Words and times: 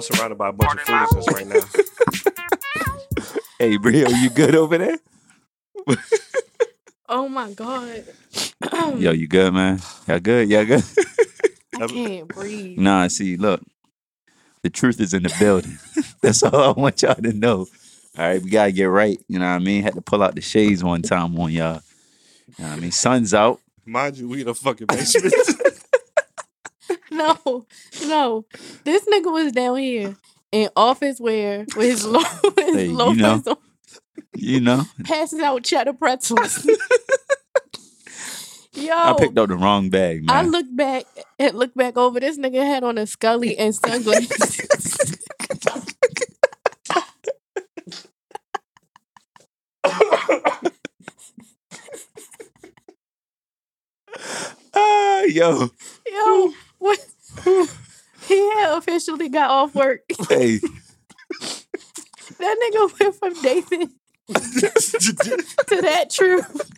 I'm 0.00 0.16
surrounded 0.16 0.38
by 0.38 0.48
a 0.48 0.52
bunch 0.52 0.80
of 0.80 0.86
foolishness 0.86 1.26
right 1.30 1.46
now. 1.46 1.60
Hey, 3.58 3.76
Brio, 3.76 4.08
you 4.08 4.30
good 4.30 4.54
over 4.54 4.78
there? 4.78 4.98
Oh 7.06 7.28
my 7.28 7.52
god. 7.52 8.04
Yo, 8.96 9.12
you 9.12 9.28
good, 9.28 9.52
man? 9.52 9.78
Y'all 10.08 10.20
good? 10.20 10.48
Y'all 10.48 10.64
good? 10.64 10.82
I 11.78 11.86
can't 11.86 12.28
breathe. 12.28 12.78
nah, 12.78 13.08
see, 13.08 13.36
look, 13.36 13.60
the 14.62 14.70
truth 14.70 15.00
is 15.00 15.12
in 15.12 15.22
the 15.22 15.36
building. 15.38 15.78
That's 16.22 16.42
all 16.42 16.74
I 16.74 16.80
want 16.80 17.02
y'all 17.02 17.14
to 17.16 17.32
know. 17.34 17.66
All 18.16 18.26
right, 18.26 18.42
we 18.42 18.48
gotta 18.48 18.72
get 18.72 18.84
right. 18.84 19.20
You 19.28 19.38
know 19.38 19.44
what 19.44 19.52
I 19.52 19.58
mean? 19.58 19.82
Had 19.82 19.96
to 19.96 20.00
pull 20.00 20.22
out 20.22 20.34
the 20.34 20.40
shades 20.40 20.82
one 20.82 21.02
time 21.02 21.38
on 21.38 21.52
y'all. 21.52 21.82
You 22.56 22.64
know 22.64 22.70
what 22.70 22.78
I 22.78 22.80
mean? 22.80 22.92
Sun's 22.92 23.34
out. 23.34 23.60
Mind 23.84 24.16
you, 24.16 24.28
we 24.28 24.40
in 24.40 24.48
a 24.48 24.54
fucking 24.54 24.86
basement. 24.86 25.34
No, 27.20 27.66
no. 28.06 28.46
This 28.84 29.04
nigga 29.04 29.30
was 29.32 29.52
down 29.52 29.76
here 29.76 30.16
in 30.52 30.70
office 30.74 31.20
wear 31.20 31.66
with 31.76 31.86
his, 31.90 32.06
lo- 32.06 32.22
with 32.44 32.56
his 32.56 32.74
Hey, 32.76 32.86
you 32.86 32.92
loafers 32.96 33.16
know. 33.20 33.42
on, 33.46 33.56
You 34.34 34.60
know, 34.60 34.84
passing 35.04 35.40
out 35.42 35.62
cheddar 35.62 35.92
pretzels. 35.92 36.64
Yo, 38.72 38.92
I 38.96 39.14
picked 39.18 39.36
up 39.36 39.48
the 39.48 39.56
wrong 39.56 39.90
bag, 39.90 40.24
man. 40.24 40.34
I 40.36 40.42
look 40.48 40.66
back 40.74 41.04
and 41.38 41.54
look 41.58 41.74
back 41.74 41.96
over. 41.98 42.20
This 42.20 42.38
nigga 42.38 42.64
had 42.64 42.84
on 42.84 42.96
a 42.96 43.06
Scully 43.06 43.56
and 43.58 43.74
sunglasses. 43.74 44.68
ah, 54.74 55.22
yo, 55.24 55.70
Yo, 56.10 56.52
what? 56.78 56.98
He 58.28 58.50
had 58.54 58.76
officially 58.76 59.28
got 59.30 59.50
off 59.50 59.74
work. 59.74 60.02
hey, 60.28 60.58
That 62.38 62.56
nigga 62.62 63.00
went 63.00 63.14
from 63.16 63.32
Dathan 63.42 63.88
to 64.28 65.82
that 65.82 66.10
truth. 66.10 66.70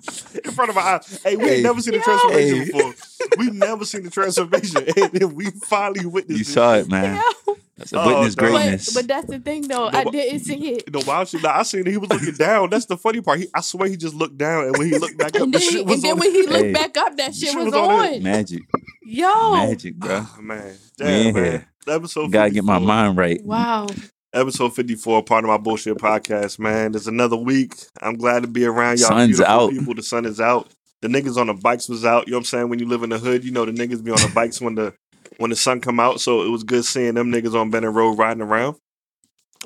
in 0.44 0.50
front 0.52 0.70
of 0.70 0.76
our 0.76 0.96
eyes. 0.96 1.20
Hey, 1.22 1.36
we 1.36 1.44
Hey. 1.44 1.54
ain't 1.56 1.62
never 1.64 1.80
seen 1.80 1.94
the 1.94 2.00
transformation 2.00 2.56
Hey. 2.58 2.64
before. 2.72 2.94
We've 3.38 3.54
never 3.54 3.84
seen 3.84 4.02
the 4.04 4.10
transformation. 4.10 4.84
And 4.96 5.12
then 5.12 5.34
we 5.34 5.46
finally 5.50 6.06
witnessed 6.06 6.38
you 6.38 6.42
it. 6.42 6.46
saw 6.54 6.74
it, 6.74 6.88
man. 6.88 7.16
Yo. 7.46 7.56
That's 7.76 7.92
a 7.94 8.00
Oh, 8.02 8.06
witness 8.08 8.36
no. 8.36 8.40
greatness. 8.50 8.92
But, 8.92 9.00
but 9.00 9.08
that's 9.08 9.26
the 9.30 9.38
thing 9.38 9.62
though. 9.68 9.88
No, 9.88 9.98
I 9.98 10.04
didn't 10.04 10.40
see 10.40 10.72
it. 10.74 10.92
No, 10.92 11.00
wild 11.06 11.28
shit. 11.28 11.42
Nah, 11.42 11.58
I 11.58 11.62
seen 11.62 11.80
it. 11.80 11.90
He 11.90 11.96
was 11.96 12.10
looking 12.10 12.34
down. 12.34 12.68
That's 12.70 12.84
the 12.86 12.96
funny 12.98 13.20
part. 13.22 13.38
He, 13.40 13.48
I 13.54 13.60
swear, 13.62 13.88
he 13.88 13.96
just 13.96 14.14
looked 14.14 14.36
down, 14.36 14.64
and 14.66 14.76
when 14.76 14.88
he 14.92 14.98
looked 14.98 15.16
back 15.16 15.34
up, 15.36 15.42
And 15.42 15.54
the 15.54 15.58
then, 15.58 15.66
he- 15.68 15.72
shit 15.76 15.86
was 15.86 15.94
and 15.94 16.02
then 16.02 16.12
on. 16.12 16.18
when 16.18 16.30
he 16.32 16.42
looked 16.42 16.64
Hey. 16.66 16.72
back 16.72 16.96
up, 16.98 17.16
that 17.16 17.34
shit, 17.34 17.48
shit 17.50 17.56
was, 17.56 17.66
was 17.66 17.74
on 17.74 17.90
on. 18.14 18.22
Magic, 18.22 18.62
Yo. 19.02 19.52
magic, 19.54 19.94
bro. 19.96 20.10
Ah, 20.22 20.36
man, 20.40 20.74
We 20.98 21.04
damn 21.04 21.26
in 21.28 21.34
man. 21.34 21.44
here. 21.44 21.66
Episode. 21.88 22.30
Gotta 22.30 22.50
get 22.50 22.64
my 22.64 22.78
mind 22.78 23.16
right. 23.16 23.40
Wow. 23.42 23.86
Episode 24.32 24.76
fifty 24.76 24.94
four, 24.94 25.24
part 25.24 25.42
of 25.42 25.48
my 25.48 25.56
bullshit 25.56 25.96
podcast. 25.98 26.60
Man, 26.60 26.92
there's 26.92 27.08
another 27.08 27.36
week. 27.36 27.74
I'm 28.00 28.14
glad 28.14 28.42
to 28.42 28.48
be 28.48 28.64
around 28.64 29.00
y'all. 29.00 29.08
Sun's 29.08 29.38
beautiful 29.38 29.52
out. 29.52 29.70
People, 29.70 29.94
the 29.94 30.04
sun 30.04 30.24
is 30.24 30.40
out. 30.40 30.68
The 31.02 31.08
niggas 31.08 31.36
on 31.36 31.48
the 31.48 31.54
bikes 31.54 31.88
was 31.88 32.04
out. 32.04 32.28
You 32.28 32.32
know 32.32 32.36
what 32.36 32.40
I'm 32.42 32.44
saying? 32.44 32.68
When 32.68 32.78
you 32.78 32.86
live 32.86 33.02
in 33.02 33.10
the 33.10 33.18
hood, 33.18 33.42
you 33.42 33.50
know 33.50 33.64
the 33.64 33.72
niggas 33.72 34.04
be 34.04 34.12
on 34.12 34.18
the 34.18 34.30
bikes 34.32 34.60
when 34.60 34.76
the 34.76 34.94
when 35.38 35.50
the 35.50 35.56
sun 35.56 35.80
come 35.80 35.98
out. 35.98 36.20
So 36.20 36.42
it 36.42 36.48
was 36.48 36.62
good 36.62 36.84
seeing 36.84 37.14
them 37.14 37.32
niggas 37.32 37.54
on 37.60 37.70
Bennett 37.70 37.92
Road 37.92 38.18
riding 38.18 38.42
around. 38.42 38.76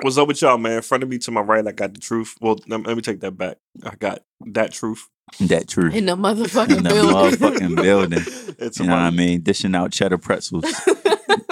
What's 0.01 0.17
up 0.17 0.29
with 0.29 0.41
y'all, 0.41 0.57
man? 0.57 0.77
In 0.77 0.83
front 0.83 1.03
of 1.03 1.11
me 1.11 1.19
to 1.19 1.31
my 1.31 1.43
right, 1.43 1.67
I 1.67 1.73
got 1.73 1.93
the 1.93 2.01
truth. 2.01 2.35
Well, 2.41 2.59
let 2.67 2.85
me, 2.85 3.03
take 3.03 3.21
that 3.21 3.33
back. 3.33 3.59
I 3.85 3.95
got 3.97 4.23
that 4.47 4.73
truth. 4.73 5.09
That 5.41 5.69
truth. 5.69 5.95
In 5.95 6.07
the 6.07 6.17
motherfucking 6.17 6.79
In 6.79 6.83
the 6.85 6.89
building. 6.89 7.15
motherfucking 7.15 7.77
building. 7.83 8.25
It's 8.57 8.79
You 8.79 8.87
know 8.87 8.93
what 8.93 9.01
I 9.03 9.11
mean? 9.11 9.41
Dishing 9.41 9.75
out 9.75 9.91
cheddar 9.91 10.17
pretzels. 10.17 10.65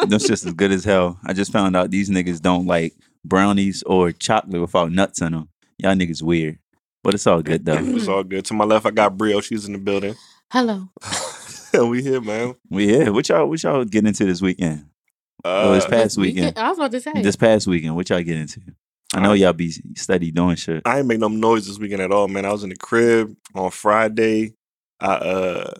That's 0.06 0.26
just 0.26 0.46
as 0.46 0.52
good 0.54 0.72
as 0.72 0.84
hell. 0.84 1.18
I 1.24 1.32
just 1.32 1.52
found 1.52 1.76
out 1.76 1.90
these 1.90 2.10
niggas 2.10 2.40
don't 2.40 2.66
like 2.66 2.94
brownies 3.24 3.82
or 3.84 4.12
chocolate 4.12 4.60
without 4.60 4.92
nuts 4.92 5.20
in 5.20 5.32
them. 5.32 5.48
Y'all 5.78 5.94
niggas 5.94 6.22
weird. 6.22 6.58
But 7.02 7.14
it's 7.14 7.26
all 7.26 7.42
good 7.42 7.64
though. 7.64 7.78
It's 7.78 8.08
all 8.08 8.22
good. 8.22 8.44
To 8.46 8.54
my 8.54 8.64
left, 8.64 8.86
I 8.86 8.90
got 8.90 9.16
Brio. 9.16 9.40
She's 9.40 9.66
in 9.66 9.72
the 9.72 9.78
building. 9.78 10.14
Hello. 10.52 10.88
we 11.88 12.02
here, 12.02 12.20
man. 12.20 12.54
We 12.70 12.86
here. 12.86 13.12
What 13.12 13.28
y'all 13.28 13.46
what 13.48 13.62
y'all 13.62 13.84
get 13.84 14.06
into 14.06 14.24
this 14.24 14.40
weekend? 14.40 14.86
Oh, 15.44 15.74
this 15.74 15.84
Uh, 15.84 15.88
past 15.88 16.18
weekend. 16.18 16.56
I 16.58 16.68
was 16.68 16.78
about 16.78 16.92
to 16.92 17.00
say. 17.00 17.12
This 17.14 17.34
past 17.36 17.66
weekend, 17.66 17.96
what 17.96 18.08
y'all 18.10 18.22
get 18.22 18.36
into? 18.36 18.60
I 19.14 19.20
know 19.20 19.32
y'all 19.32 19.52
be 19.52 19.72
steady 19.96 20.30
doing 20.30 20.56
shit. 20.56 20.82
I 20.86 20.98
ain't 20.98 21.06
make 21.08 21.18
no 21.18 21.28
noise 21.28 21.66
this 21.66 21.78
weekend 21.78 22.00
at 22.02 22.12
all, 22.12 22.28
man. 22.28 22.44
I 22.46 22.52
was 22.52 22.62
in 22.62 22.70
the 22.70 22.76
crib 22.76 23.36
on 23.54 23.70
Friday. 23.70 24.54
I 25.00 25.14
uh 25.14 25.74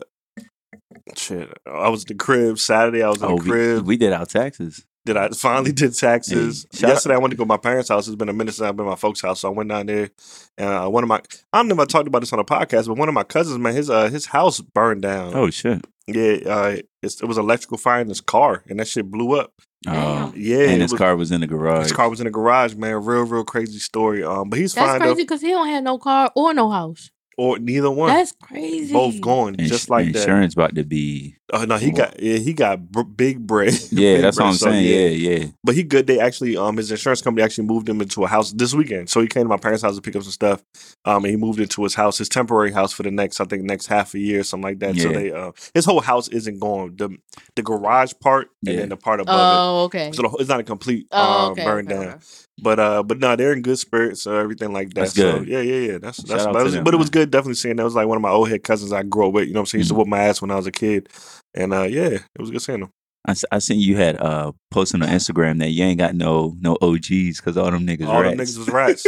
shit. 1.15 1.49
I 1.65 1.89
was 1.89 2.03
at 2.03 2.07
the 2.09 2.15
crib 2.15 2.59
Saturday. 2.59 3.03
I 3.03 3.09
was 3.09 3.21
in 3.21 3.25
Oh, 3.29 3.37
the 3.37 3.43
crib. 3.49 3.85
we 3.85 3.97
did 3.97 4.13
our 4.13 4.25
taxes. 4.25 4.85
did 5.05 5.17
I 5.17 5.27
finally 5.29 5.71
did 5.73 5.93
taxes 5.95 6.65
Hey, 6.71 6.77
shout 6.79 6.89
out- 6.89 6.93
yesterday? 6.93 7.15
I 7.15 7.17
went 7.17 7.31
to 7.31 7.37
go 7.37 7.43
to 7.43 7.47
my 7.47 7.57
parents' 7.57 7.89
house. 7.89 8.07
It's 8.07 8.15
been 8.15 8.29
a 8.29 8.33
minute 8.33 8.53
since 8.55 8.65
I've 8.67 8.75
been 8.77 8.85
at 8.85 8.89
my 8.89 8.95
folks' 8.95 9.21
house, 9.21 9.41
so 9.41 9.49
I 9.49 9.51
went 9.51 9.69
down 9.69 9.85
there. 9.87 10.09
And 10.57 10.69
uh, 10.69 10.87
one 10.89 11.03
of 11.03 11.09
my 11.09 11.21
I 11.51 11.57
don't 11.59 11.67
know 11.67 11.73
if 11.75 11.79
I 11.81 11.85
talked 11.85 12.07
about 12.07 12.19
this 12.19 12.31
on 12.33 12.39
a 12.39 12.45
podcast, 12.45 12.87
but 12.87 12.97
one 12.97 13.09
of 13.09 13.13
my 13.13 13.23
cousins, 13.23 13.57
man, 13.59 13.75
his 13.75 13.89
uh 13.89 14.09
his 14.09 14.27
house 14.27 14.61
burned 14.61 15.01
down. 15.01 15.33
Oh 15.35 15.49
shit. 15.49 15.85
yeah, 16.07 16.37
uh, 16.47 16.77
it's, 17.01 17.21
it 17.21 17.25
was 17.25 17.37
electrical 17.37 17.77
fire 17.77 18.01
in 18.01 18.07
his 18.09 18.21
car, 18.21 18.63
and 18.69 18.79
that 18.79 18.87
shit 18.87 19.09
blew 19.11 19.39
up. 19.39 19.51
Oh. 19.85 20.31
Yeah, 20.37 20.59
and 20.59 20.71
it 20.75 20.81
his 20.83 20.91
was- 20.93 20.99
car 20.99 21.15
was 21.17 21.31
in 21.33 21.41
the 21.41 21.47
garage. 21.47 21.83
His 21.83 21.91
car 21.91 22.09
was 22.09 22.21
in 22.21 22.25
the 22.25 22.31
garage, 22.31 22.73
man. 22.75 23.03
Real, 23.03 23.23
real 23.25 23.43
crazy 23.43 23.79
story. 23.79 24.23
Um, 24.23 24.49
but 24.49 24.57
he's 24.57 24.73
That's 24.73 24.87
fine 24.91 25.01
crazy 25.01 25.23
because 25.23 25.41
he 25.41 25.49
don't 25.49 25.67
have 25.67 25.83
no 25.83 25.97
car 25.97 26.31
or 26.35 26.53
no 26.53 26.69
house. 26.69 27.11
Though, 27.37 27.43
or 27.43 27.59
neither 27.59 27.91
one. 27.91 28.09
That's 28.09 28.31
crazy. 28.41 28.93
both 28.93 29.19
gone 29.21 29.55
Ins- 29.55 29.69
just 29.69 29.89
like 29.89 30.11
that. 30.13 30.19
insurance 30.21 30.53
about 30.53 30.75
to 30.75 30.83
be 30.83 31.35
Oh 31.55 31.65
no, 31.65 31.77
he 31.77 31.91
got 31.91 32.19
yeah, 32.19 32.37
he 32.37 32.51
got 32.53 32.91
br- 32.91 33.03
big 33.03 33.45
bread. 33.45 33.73
Yeah, 33.91 34.15
Big 34.15 34.21
that's 34.23 34.37
what. 34.37 34.47
I'm 34.47 34.53
So, 34.55 34.71
saying. 34.71 34.85
Yeah, 34.85 35.29
yeah. 35.39 35.45
But 35.63 35.75
he 35.75 35.83
good. 35.83 36.07
They 36.07 36.19
actually 36.19 36.57
um 36.57 36.77
his 36.77 36.89
insurance 36.89 37.21
company 37.21 37.43
actually 37.43 37.67
moved 37.67 37.87
him 37.87 38.01
into 38.01 38.23
a 38.23 38.27
house 38.27 38.51
this 38.53 38.73
weekend. 38.73 39.09
So 39.11 39.21
he 39.21 39.27
came 39.27 39.43
to 39.43 39.49
my 39.49 39.57
parents' 39.57 39.83
house 39.83 39.95
to 39.95 40.01
pick 40.01 40.15
up 40.15 40.23
some 40.23 40.31
stuff. 40.31 40.63
Um 41.05 41.17
and 41.23 41.27
he 41.27 41.35
moved 41.37 41.59
into 41.59 41.83
his 41.83 41.93
house, 41.93 42.17
his 42.17 42.27
temporary 42.27 42.71
house 42.71 42.91
for 42.91 43.03
the 43.03 43.11
next 43.11 43.39
I 43.39 43.45
think 43.45 43.63
next 43.63 43.85
half 43.85 44.15
a 44.15 44.19
year, 44.19 44.39
or 44.39 44.43
something 44.43 44.63
like 44.63 44.79
that. 44.79 44.95
Yeah. 44.95 45.03
So 45.03 45.11
they 45.11 45.31
uh 45.31 45.51
his 45.75 45.85
whole 45.85 46.01
house 46.01 46.27
isn't 46.29 46.59
going 46.59 46.95
the 46.95 47.15
the 47.55 47.61
garage 47.61 48.13
part 48.19 48.49
and 48.65 48.73
Yeah. 48.73 48.79
then 48.81 48.89
the 48.89 48.97
part 48.97 49.19
above 49.21 49.35
Oh, 49.51 49.83
okay. 49.85 50.07
it. 50.07 50.15
So 50.15 50.23
the, 50.23 50.35
it's 50.39 50.49
not 50.49 50.59
a 50.59 50.63
complete 50.63 51.05
Oh, 51.11 51.21
um, 51.45 51.51
okay. 51.51 51.63
burn 51.63 51.85
okay, 51.85 51.93
down. 51.95 52.07
okay. 52.15 52.17
But 52.61 52.79
uh, 52.79 53.03
but 53.03 53.19
no, 53.19 53.35
they're 53.35 53.53
in 53.53 53.61
good 53.61 53.79
spirits 53.79 54.25
or 54.27 54.39
everything 54.39 54.73
like 54.73 54.89
that. 54.89 55.01
That's 55.01 55.15
so 55.15 55.39
good. 55.39 55.47
yeah, 55.47 55.61
yeah, 55.61 55.91
yeah. 55.91 55.97
That's 55.99 56.17
Shout 56.17 56.27
that's. 56.29 56.45
out 56.45 56.53
But, 56.53 56.59
it 56.61 56.63
was, 56.65 56.73
them, 56.73 56.83
but 56.83 56.93
it 56.93 56.97
was 56.97 57.09
good. 57.09 57.31
Definitely 57.31 57.55
seeing 57.55 57.75
that. 57.77 57.83
Was 57.83 57.95
like 57.95 58.07
one 58.07 58.15
of 58.15 58.21
my 58.21 58.29
old 58.29 58.47
head 58.49 58.63
cousins 58.63 58.91
I 58.93 59.01
grew 59.03 59.27
up 59.27 59.33
with. 59.33 59.47
You 59.47 59.53
know 59.53 59.61
what 59.61 59.61
I'm 59.61 59.65
saying? 59.67 59.79
He 59.79 59.81
used 59.81 59.89
to 59.89 59.95
Mhm. 59.95 59.97
whoop 59.97 60.07
my 60.07 60.19
ass 60.19 60.39
when 60.41 60.51
I 60.51 60.55
was 60.55 60.67
a 60.67 60.71
kid, 60.71 61.09
and 61.55 61.73
uh, 61.73 61.83
yeah, 61.83 62.07
it 62.07 62.21
was 62.39 62.49
a 62.49 62.53
good 62.53 62.61
seeing 62.61 62.81
him. 62.81 62.89
I 63.25 63.59
seen 63.59 63.79
you 63.79 63.95
had 63.95 64.17
uh 64.21 64.51
posting 64.69 65.01
on 65.01 65.07
Instagram 65.07 65.59
that 65.59 65.69
you 65.69 65.83
ain't 65.85 65.97
got 65.99 66.13
no 66.13 66.55
no 66.59 66.77
OGs 66.81 67.37
because 67.39 67.55
all 67.57 67.71
them 67.71 67.87
niggas 67.87 68.07
All 68.07 68.21
rats. 68.21 68.35
them 68.35 68.45
niggas 68.45 68.57
was 68.57 68.69
rats. 68.69 69.05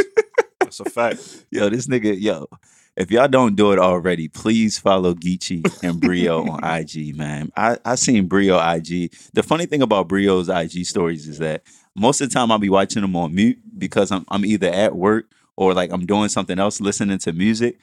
that's 0.60 0.80
a 0.80 0.84
fact. 0.86 1.44
yo, 1.50 1.68
this 1.68 1.86
nigga, 1.86 2.18
yo, 2.18 2.46
if 2.96 3.10
y'all 3.10 3.28
don't 3.28 3.56
do 3.56 3.72
it 3.72 3.78
already, 3.78 4.28
please 4.28 4.78
follow 4.78 5.12
Geechee 5.12 5.62
and 5.82 6.00
Brio 6.00 6.48
on 6.48 6.64
IG, 6.80 7.14
man. 7.14 7.50
I 7.58 7.76
I 7.84 7.94
seen 7.96 8.26
Brio 8.26 8.56
IG. 8.58 9.12
The 9.34 9.42
funny 9.42 9.66
thing 9.66 9.82
about 9.82 10.08
Brio's 10.08 10.48
IG 10.48 10.86
stories 10.86 11.28
is 11.28 11.38
that 11.40 11.62
most 11.94 12.22
of 12.22 12.30
the 12.30 12.34
time 12.34 12.50
I'll 12.50 12.58
be 12.58 12.70
watching 12.70 13.02
them 13.02 13.16
on 13.16 13.34
mute 13.34 13.58
because 13.78 14.10
I'm 14.10 14.24
I'm 14.28 14.46
either 14.46 14.68
at 14.70 14.96
work 14.96 15.26
or 15.56 15.74
like 15.74 15.90
I'm 15.92 16.06
doing 16.06 16.30
something 16.30 16.58
else, 16.58 16.80
listening 16.80 17.18
to 17.18 17.34
music. 17.34 17.78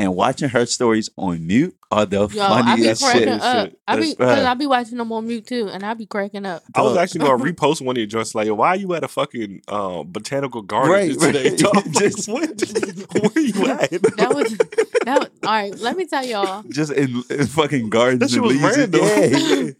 And 0.00 0.16
watching 0.16 0.48
her 0.48 0.64
stories 0.64 1.10
on 1.18 1.46
mute 1.46 1.76
are 1.90 2.06
the 2.06 2.26
Yo, 2.28 2.42
I 2.42 2.62
be 2.62 2.84
funniest 2.84 3.02
shit. 3.12 3.28
up. 3.28 3.66
shit. 3.68 3.78
I 3.86 3.96
be 3.96 4.00
That's 4.02 4.14
because 4.14 4.38
right. 4.38 4.46
I 4.46 4.54
be 4.54 4.66
watching 4.66 4.96
them 4.96 5.12
on 5.12 5.26
mute 5.26 5.46
too, 5.46 5.68
and 5.68 5.84
I 5.84 5.92
be 5.92 6.06
cracking 6.06 6.46
up. 6.46 6.62
I 6.74 6.80
was 6.80 6.96
actually 6.96 7.20
gonna 7.20 7.44
repost 7.52 7.82
one 7.82 7.96
of 7.96 7.98
your 7.98 8.06
joints 8.06 8.34
like, 8.34 8.48
why 8.48 8.68
are 8.68 8.76
you 8.76 8.94
at 8.94 9.04
a 9.04 9.08
fucking 9.08 9.60
uh, 9.68 10.02
botanical 10.04 10.62
garden 10.62 10.90
Right, 10.90 11.20
today? 11.20 11.50
right. 11.50 11.58
dog? 11.58 11.74
Like, 11.84 11.92
Just- 11.92 12.28
what- 12.30 13.34
where 13.34 13.44
you 13.44 13.66
at? 13.66 13.90
That 13.90 14.32
was 14.34 14.56
that. 15.04 15.18
Was, 15.18 15.28
all 15.42 15.50
right, 15.50 15.78
let 15.78 15.96
me 15.98 16.06
tell 16.06 16.24
y'all. 16.24 16.62
Just 16.70 16.92
in, 16.92 17.22
in 17.28 17.46
fucking 17.46 17.90
gardens. 17.90 18.20
That 18.20 18.30
shit 18.30 18.42
was 18.42 18.52
leaves. 18.60 18.76
random. 18.78 19.00
Yeah, 19.04 19.70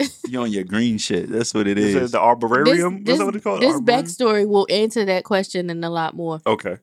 yeah. 0.00 0.06
you 0.28 0.40
on 0.42 0.52
your 0.52 0.64
green 0.64 0.98
shit. 0.98 1.30
That's 1.30 1.54
what 1.54 1.66
it 1.66 1.78
Is 1.78 1.94
is. 1.94 2.10
it 2.10 2.12
the 2.12 2.18
arborarium? 2.18 3.02
This, 3.06 3.14
Is 3.14 3.18
that 3.20 3.24
what 3.24 3.36
it's 3.36 3.44
called? 3.44 3.62
this 3.62 3.76
Arborarium? 3.76 3.86
backstory 3.86 4.46
will 4.46 4.66
answer 4.68 5.06
that 5.06 5.24
question 5.24 5.70
and 5.70 5.82
a 5.84 5.88
lot 5.90 6.14
more. 6.14 6.42
Okay. 6.46 6.76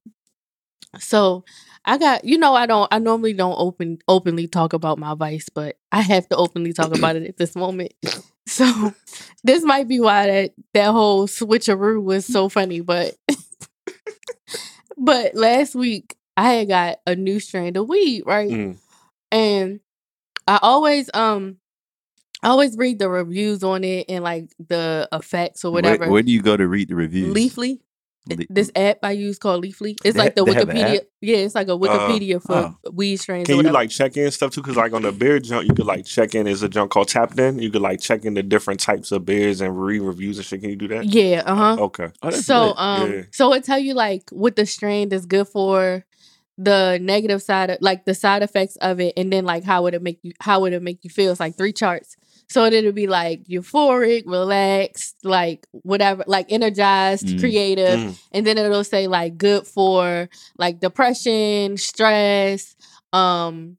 So 0.97 1.43
I 1.85 1.97
got 1.97 2.25
you 2.25 2.37
know 2.37 2.53
I 2.53 2.65
don't 2.65 2.87
I 2.91 2.99
normally 2.99 3.33
don't 3.33 3.55
open 3.57 3.99
openly 4.07 4.47
talk 4.47 4.73
about 4.73 4.99
my 4.99 5.15
vice, 5.15 5.49
but 5.49 5.77
I 5.91 6.01
have 6.01 6.27
to 6.29 6.35
openly 6.35 6.73
talk 6.73 6.95
about 6.95 7.15
it 7.15 7.27
at 7.27 7.37
this 7.37 7.55
moment. 7.55 7.93
So 8.49 8.95
this 9.43 9.63
might 9.63 9.87
be 9.87 9.99
why 9.99 10.25
that 10.25 10.51
that 10.73 10.91
whole 10.91 11.27
switcheroo 11.27 12.01
was 12.01 12.25
so 12.25 12.49
funny, 12.49 12.81
but 12.81 13.15
but 14.97 15.35
last 15.35 15.75
week 15.75 16.15
I 16.35 16.53
had 16.53 16.67
got 16.67 16.97
a 17.05 17.15
new 17.15 17.39
strand 17.39 17.77
of 17.77 17.87
weed, 17.87 18.23
right? 18.25 18.49
Mm. 18.49 18.77
And 19.31 19.81
I 20.47 20.57
always 20.63 21.11
um 21.13 21.57
I 22.41 22.49
always 22.49 22.75
read 22.75 22.97
the 22.99 23.07
reviews 23.09 23.63
on 23.63 23.83
it 23.83 24.05
and 24.09 24.23
like 24.23 24.49
the 24.57 25.07
effects 25.11 25.63
or 25.63 25.71
Where- 25.71 25.83
whatever. 25.83 26.09
Where, 26.09 26.23
do 26.23 26.31
you 26.31 26.41
go 26.41 26.57
to 26.57 26.67
read 26.67 26.89
the 26.89 26.95
reviews? 26.95 27.35
Leafly. 27.35 27.81
Le- 28.27 28.45
this 28.49 28.71
app 28.75 28.99
I 29.03 29.11
use 29.11 29.39
called 29.39 29.63
Leafly. 29.63 29.95
It's 30.03 30.15
They 30.15 30.19
like 30.19 30.35
the 30.35 30.41
ha- 30.41 30.45
they 30.45 30.53
have 30.53 30.69
an 30.69 30.75
Wikipedia. 30.75 30.99
Yeah, 31.21 31.37
it's 31.37 31.55
like 31.55 31.67
a 31.67 31.71
Wikipedia 31.71 32.41
for 32.41 32.53
oh. 32.53 32.91
weed 32.91 33.17
strains. 33.17 33.47
Can 33.47 33.57
you 33.57 33.63
like 33.63 33.89
check 33.89 34.17
in 34.17 34.29
stuff 34.31 34.51
too? 34.51 34.61
Because 34.61 34.75
like 34.75 34.93
on 34.93 35.01
the 35.01 35.11
beer 35.11 35.39
junk, 35.39 35.67
you 35.67 35.73
could 35.73 35.85
like 35.85 36.05
check 36.05 36.35
in. 36.35 36.45
Is 36.47 36.61
a 36.61 36.69
junk 36.69 36.91
called 36.91 37.07
Tapped 37.07 37.39
In? 37.39 37.59
You 37.59 37.71
could 37.71 37.81
like 37.81 38.01
check 38.01 38.25
in 38.25 38.33
the 38.33 38.43
different 38.43 38.79
types 38.79 39.11
of 39.11 39.25
beers 39.25 39.61
and 39.61 39.81
read 39.81 40.01
reviews 40.01 40.37
and 40.37 40.45
shit. 40.45 40.61
Can 40.61 40.69
you 40.69 40.75
do 40.75 40.87
that? 40.89 41.05
Yeah, 41.05 41.43
uh 41.45 41.55
huh. 41.55 41.77
Okay. 41.83 42.09
Oh, 42.21 42.29
so 42.31 42.67
lit. 42.67 42.75
um 42.77 43.11
Yeah. 43.11 43.21
so 43.31 43.53
it 43.53 43.63
tell 43.63 43.79
you 43.79 43.93
like 43.93 44.29
what 44.31 44.55
the 44.55 44.65
strain 44.65 45.11
is 45.11 45.25
good 45.25 45.47
for 45.47 46.05
the 46.59 46.99
negative 47.01 47.41
side 47.41 47.69
of 47.69 47.77
like 47.79 48.03
the 48.03 48.13
side 48.13 48.43
effects 48.43 48.75
of 48.77 48.99
it 48.99 49.13
and 49.15 49.31
then 49.31 49.45
like 49.45 49.63
how 49.63 49.81
would 49.81 49.93
it 49.93 50.03
make 50.03 50.19
you 50.23 50.33
how 50.41 50.59
would 50.59 50.73
it 50.73 50.83
make 50.83 50.99
you 51.03 51.09
feel 51.09 51.31
it's 51.31 51.39
like 51.39 51.57
three 51.57 51.71
charts 51.71 52.17
so 52.49 52.65
it'll 52.65 52.91
be 52.91 53.07
like 53.07 53.43
euphoric 53.45 54.23
relaxed 54.25 55.15
like 55.23 55.65
whatever 55.71 56.23
like 56.27 56.47
energized 56.51 57.25
Mm. 57.27 57.39
creative 57.39 57.99
Mm. 57.99 58.19
and 58.31 58.47
then 58.47 58.57
it'll 58.57 58.83
say 58.83 59.07
like 59.07 59.37
good 59.37 59.65
for 59.67 60.29
like 60.57 60.79
depression 60.79 61.77
stress 61.77 62.75
um 63.13 63.77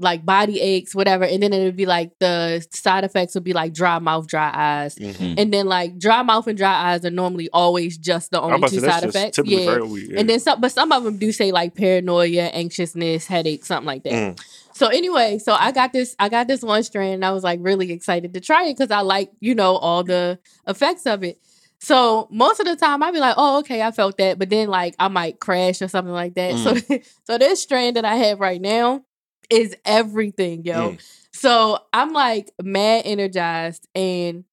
like 0.00 0.24
body 0.24 0.60
aches 0.60 0.94
whatever 0.94 1.24
and 1.24 1.42
then 1.42 1.52
it'll 1.52 1.72
be 1.72 1.84
like 1.86 2.12
the 2.20 2.64
side 2.72 3.02
effects 3.02 3.34
would 3.34 3.42
be 3.42 3.52
like 3.52 3.72
dry 3.74 3.98
mouth 3.98 4.28
dry 4.28 4.50
eyes 4.54 4.94
Mhm. 4.94 5.34
and 5.36 5.52
then 5.52 5.66
like 5.66 5.98
dry 5.98 6.22
mouth 6.22 6.46
and 6.46 6.56
dry 6.56 6.92
eyes 6.92 7.04
are 7.04 7.10
normally 7.10 7.48
always 7.52 7.98
just 7.98 8.30
the 8.30 8.40
only 8.40 8.68
two 8.68 8.78
say 8.78 8.86
side 8.88 9.02
effects. 9.02 9.40
Yeah. 9.44 9.64
very 9.64 9.82
weird. 9.82 10.10
And 10.12 10.30
then 10.30 10.38
some 10.38 10.60
but 10.60 10.70
some 10.70 10.92
of 10.92 11.02
them 11.02 11.16
do 11.18 11.32
say 11.32 11.50
like 11.50 11.74
paranoia, 11.74 12.42
anxiousness, 12.44 13.26
headache, 13.26 13.64
something 13.64 13.86
like 13.86 14.04
that. 14.04 14.12
Mm. 14.12 14.40
So 14.78 14.86
anyway, 14.86 15.40
so 15.40 15.54
I 15.54 15.72
got 15.72 15.92
this 15.92 16.14
I 16.20 16.28
got 16.28 16.46
this 16.46 16.62
one 16.62 16.84
strand 16.84 17.14
and 17.14 17.24
I 17.24 17.32
was 17.32 17.42
like 17.42 17.58
really 17.60 17.90
excited 17.90 18.32
to 18.32 18.40
try 18.40 18.66
it 18.66 18.76
because 18.76 18.92
I 18.92 19.00
like, 19.00 19.32
you 19.40 19.56
know, 19.56 19.74
all 19.74 20.04
the 20.04 20.38
effects 20.68 21.04
of 21.04 21.24
it. 21.24 21.40
So 21.80 22.28
most 22.30 22.60
of 22.60 22.66
the 22.66 22.76
time 22.76 23.02
I'd 23.02 23.12
be 23.12 23.18
like, 23.18 23.34
oh, 23.36 23.58
okay, 23.58 23.82
I 23.82 23.90
felt 23.90 24.16
that. 24.18 24.38
But 24.38 24.50
then 24.50 24.68
like 24.68 24.94
I 25.00 25.08
might 25.08 25.40
crash 25.40 25.82
or 25.82 25.88
something 25.88 26.14
like 26.14 26.34
that. 26.34 26.54
So 26.58 26.98
so 27.24 27.38
this 27.38 27.60
strand 27.60 27.96
that 27.96 28.04
I 28.04 28.14
have 28.14 28.38
right 28.38 28.60
now 28.60 29.02
is 29.50 29.74
everything, 29.84 30.64
yo. 30.64 30.92
Mm. 30.92 31.02
So 31.32 31.80
I'm 31.92 32.12
like 32.12 32.52
mad 32.62 33.02
energized 33.04 33.88
and 33.96 34.44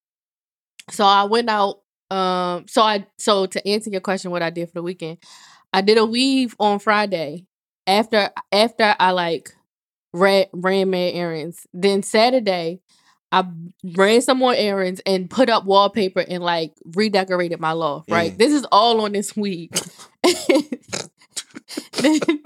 so 0.90 1.06
I 1.06 1.26
went 1.26 1.52
out 1.52 1.82
um 2.10 2.66
so 2.68 2.82
I 2.82 3.06
so 3.20 3.46
to 3.46 3.68
answer 3.68 3.92
your 3.92 4.02
question 4.02 4.32
what 4.32 4.42
I 4.42 4.50
did 4.50 4.70
for 4.70 4.74
the 4.74 4.84
weekend, 4.84 5.20
I 5.72 5.82
did 5.82 6.00
a 6.00 6.06
weave 6.06 6.56
on 6.60 6.80
Friday 6.80 7.46
after 7.86 8.32
after 8.52 8.96
I 9.00 9.12
like 9.12 9.54
ran 10.16 10.46
ran 10.54 10.90
mad 10.90 11.14
errands. 11.14 11.68
Then 11.74 12.02
Saturday 12.04 12.80
I 13.32 13.46
ran 13.84 14.22
some 14.22 14.38
more 14.38 14.54
errands 14.56 15.02
and 15.06 15.30
put 15.30 15.50
up 15.50 15.66
wallpaper 15.66 16.22
and 16.28 16.42
like 16.44 16.74
redecorated 16.96 17.60
my 17.60 17.74
loft, 17.74 18.10
right? 18.10 18.34
Mm. 18.34 18.38
This 18.38 18.54
is 18.54 18.66
all 18.72 19.02
on 19.02 19.12
this 19.12 19.36
week. 19.36 19.72
then 22.02 22.42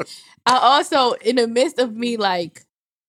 I 0.45 0.57
also 0.57 1.11
in 1.13 1.35
the 1.35 1.47
midst 1.47 1.79
of 1.79 1.93
me 1.95 2.17
like 2.17 2.63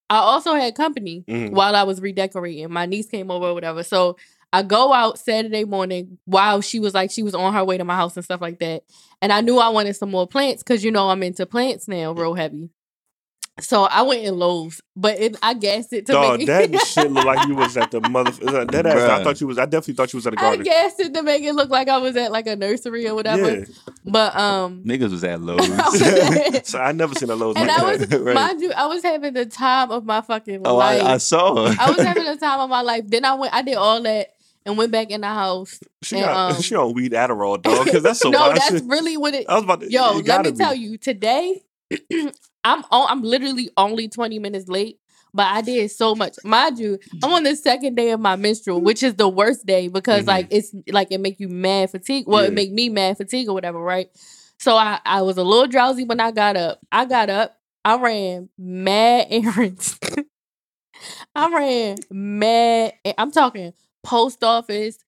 I 0.09 0.19
also 0.19 0.55
had 0.55 0.75
company 0.75 1.25
Mm. 1.29 1.53
while 1.53 1.77
I 1.77 1.85
was 1.85 2.01
redecorating. 2.01 2.71
My 2.73 2.87
niece 2.87 3.07
came 3.09 3.31
over 3.31 3.47
or 3.47 3.55
whatever. 3.55 3.83
So 3.85 4.17
I 4.53 4.63
go 4.65 4.93
out 4.93 5.21
Saturday 5.21 5.65
morning 5.65 6.19
while 6.25 6.61
she 6.61 6.81
was 6.81 6.93
like 6.93 7.13
she 7.13 7.23
was 7.23 7.37
on 7.37 7.55
her 7.55 7.65
way 7.65 7.79
to 7.79 7.85
my 7.85 7.95
house 7.95 8.17
and 8.17 8.25
stuff 8.25 8.41
like 8.41 8.59
that. 8.59 8.83
And 9.23 9.33
I 9.33 9.41
knew 9.41 9.59
I 9.59 9.69
wanted 9.69 9.95
some 9.95 10.11
more 10.11 10.27
plants 10.27 10.65
because 10.65 10.83
you 10.83 10.91
know 10.91 11.09
I'm 11.09 11.23
into 11.23 11.47
plants 11.47 11.87
now, 11.87 12.13
real 12.13 12.35
heavy. 12.35 12.71
So 13.61 13.85
I 13.85 14.03
went 14.03 14.25
in 14.25 14.39
Lowe's, 14.39 14.81
but 14.97 15.19
it, 15.19 15.37
I 15.43 15.55
gassed 15.55 15.93
it 15.93 16.07
to 16.07 16.13
Dog, 16.13 16.39
make 16.39 16.47
that 16.47 16.73
it. 16.73 16.81
shit 16.87 17.11
looked 17.11 17.27
like 17.27 17.47
you 17.47 17.55
was 17.55 17.77
at 17.77 17.91
the 17.91 18.01
mother. 18.01 18.31
That 18.67 18.87
ass, 18.87 19.11
I 19.11 19.23
thought 19.23 19.41
you 19.41 19.47
was. 19.47 19.59
I 19.59 19.65
definitely 19.65 19.95
thought 19.95 20.13
you 20.13 20.17
was 20.19 20.27
at 20.27 20.35
a 20.35 20.39
I 20.39 20.43
garden. 20.43 20.61
I 20.61 20.65
gassed 20.65 21.01
it 21.01 21.15
to 21.15 21.23
make 21.23 21.43
it 21.43 21.55
look 21.55 21.71
like 21.71 21.89
I 21.89 21.99
was 21.99 22.17
at 22.17 22.33
like 22.33 22.47
a 22.47 22.57
nursery 22.57 23.07
or 23.07 23.15
whatever. 23.15 23.59
Yeah. 23.59 23.65
But 24.05 24.37
um, 24.37 24.83
Niggas 24.85 25.11
was 25.11 25.25
at 25.25 25.41
Lowe's. 25.43 26.69
so 26.69 26.79
I 26.79 26.93
never 26.93 27.15
seen 27.15 27.31
a 27.31 27.35
Lowe's 27.35 27.57
and 27.57 27.69
like 27.69 27.79
I 27.79 27.93
was, 27.93 28.09
that. 28.09 28.21
Right. 28.21 28.35
mind 28.35 28.61
you, 28.61 28.73
I 28.73 28.87
was 28.87 29.03
having 29.03 29.35
the 29.35 29.47
time 29.47 29.91
of 29.91 30.05
my 30.05 30.21
fucking 30.21 30.63
oh, 30.65 30.77
life. 30.77 31.03
I, 31.03 31.15
I 31.15 31.17
saw. 31.19 31.67
I 31.67 31.91
was 31.91 32.01
having 32.01 32.25
the 32.25 32.37
time 32.37 32.61
of 32.61 32.71
my 32.71 32.83
life. 32.83 33.05
Then 33.07 33.25
I 33.25 33.35
went, 33.35 33.55
I 33.55 33.63
did 33.63 33.77
all 33.77 34.03
that 34.03 34.35
and 34.67 34.77
went 34.77 34.93
back 34.93 35.11
in 35.11 35.21
the 35.21 35.29
house. 35.29 35.81
She 36.03 36.17
and, 36.17 36.27
got 36.27 36.53
um, 36.57 36.63
she 36.63 36.75
on 36.75 36.95
weed 36.95 37.13
Adderall, 37.13 37.61
dog. 37.61 37.85
Because 37.85 38.03
that's 38.03 38.21
so 38.21 38.31
no, 38.31 38.53
that's 38.53 38.69
shit. 38.69 38.85
really 38.87 39.17
what 39.17 39.35
it. 39.35 39.47
I 39.49 39.55
was 39.55 39.65
about 39.65 39.81
to. 39.81 39.91
Yo, 39.91 40.17
let 40.17 40.25
gotta 40.25 40.51
me 40.53 40.57
tell 40.57 40.75
you, 40.75 40.99
today 40.99 41.63
I'm 42.65 42.85
on, 42.91 43.07
I'm 43.11 43.23
literally 43.23 43.71
only 43.77 44.09
20 44.09 44.39
minutes 44.39 44.69
late, 44.69 44.99
but 45.33 45.47
I 45.47 45.61
did 45.63 45.91
so 45.91 46.15
much. 46.15 46.37
Mind 46.45 46.79
you, 46.79 46.99
I'm 47.23 47.33
on 47.33 47.43
the 47.45 47.57
second 47.57 47.95
day 47.95 48.11
of 48.11 48.21
my 48.21 48.37
menstrual, 48.37 48.81
which 48.81 49.03
is 49.03 49.15
the 49.15 49.29
worst 49.29 49.65
day 49.67 49.89
because 49.89 50.25
Mhm. 50.25 50.29
like 50.29 50.47
it's 50.51 50.75
like 50.91 51.09
it 51.11 51.21
make 51.21 51.41
you 51.41 51.49
mad 51.49 51.91
fatigue. 51.91 52.25
Well, 52.27 52.43
Yeah. 52.43 52.49
it 52.49 52.55
make 52.55 52.73
me 52.73 52.89
mad 52.89 53.17
fatigue 53.17 53.49
or 53.49 53.55
whatever, 53.55 53.79
right? 53.81 54.11
So 54.59 54.77
I 54.77 55.01
I 55.07 55.23
was 55.23 55.39
a 55.39 55.43
little 55.45 55.67
drowsy 55.67 56.05
when 56.05 56.21
I 56.21 56.31
got 56.33 56.57
up. 56.57 56.81
I 56.93 57.05
got 57.07 57.31
up. 57.31 57.57
I 57.85 57.97
ran 57.97 58.51
mad 58.59 59.29
errands. 59.31 59.99
I 61.35 61.51
ran 61.51 61.97
mad. 62.11 62.93
I'm 63.17 63.31
talking 63.31 63.73
post 64.03 64.43
office, 64.45 64.99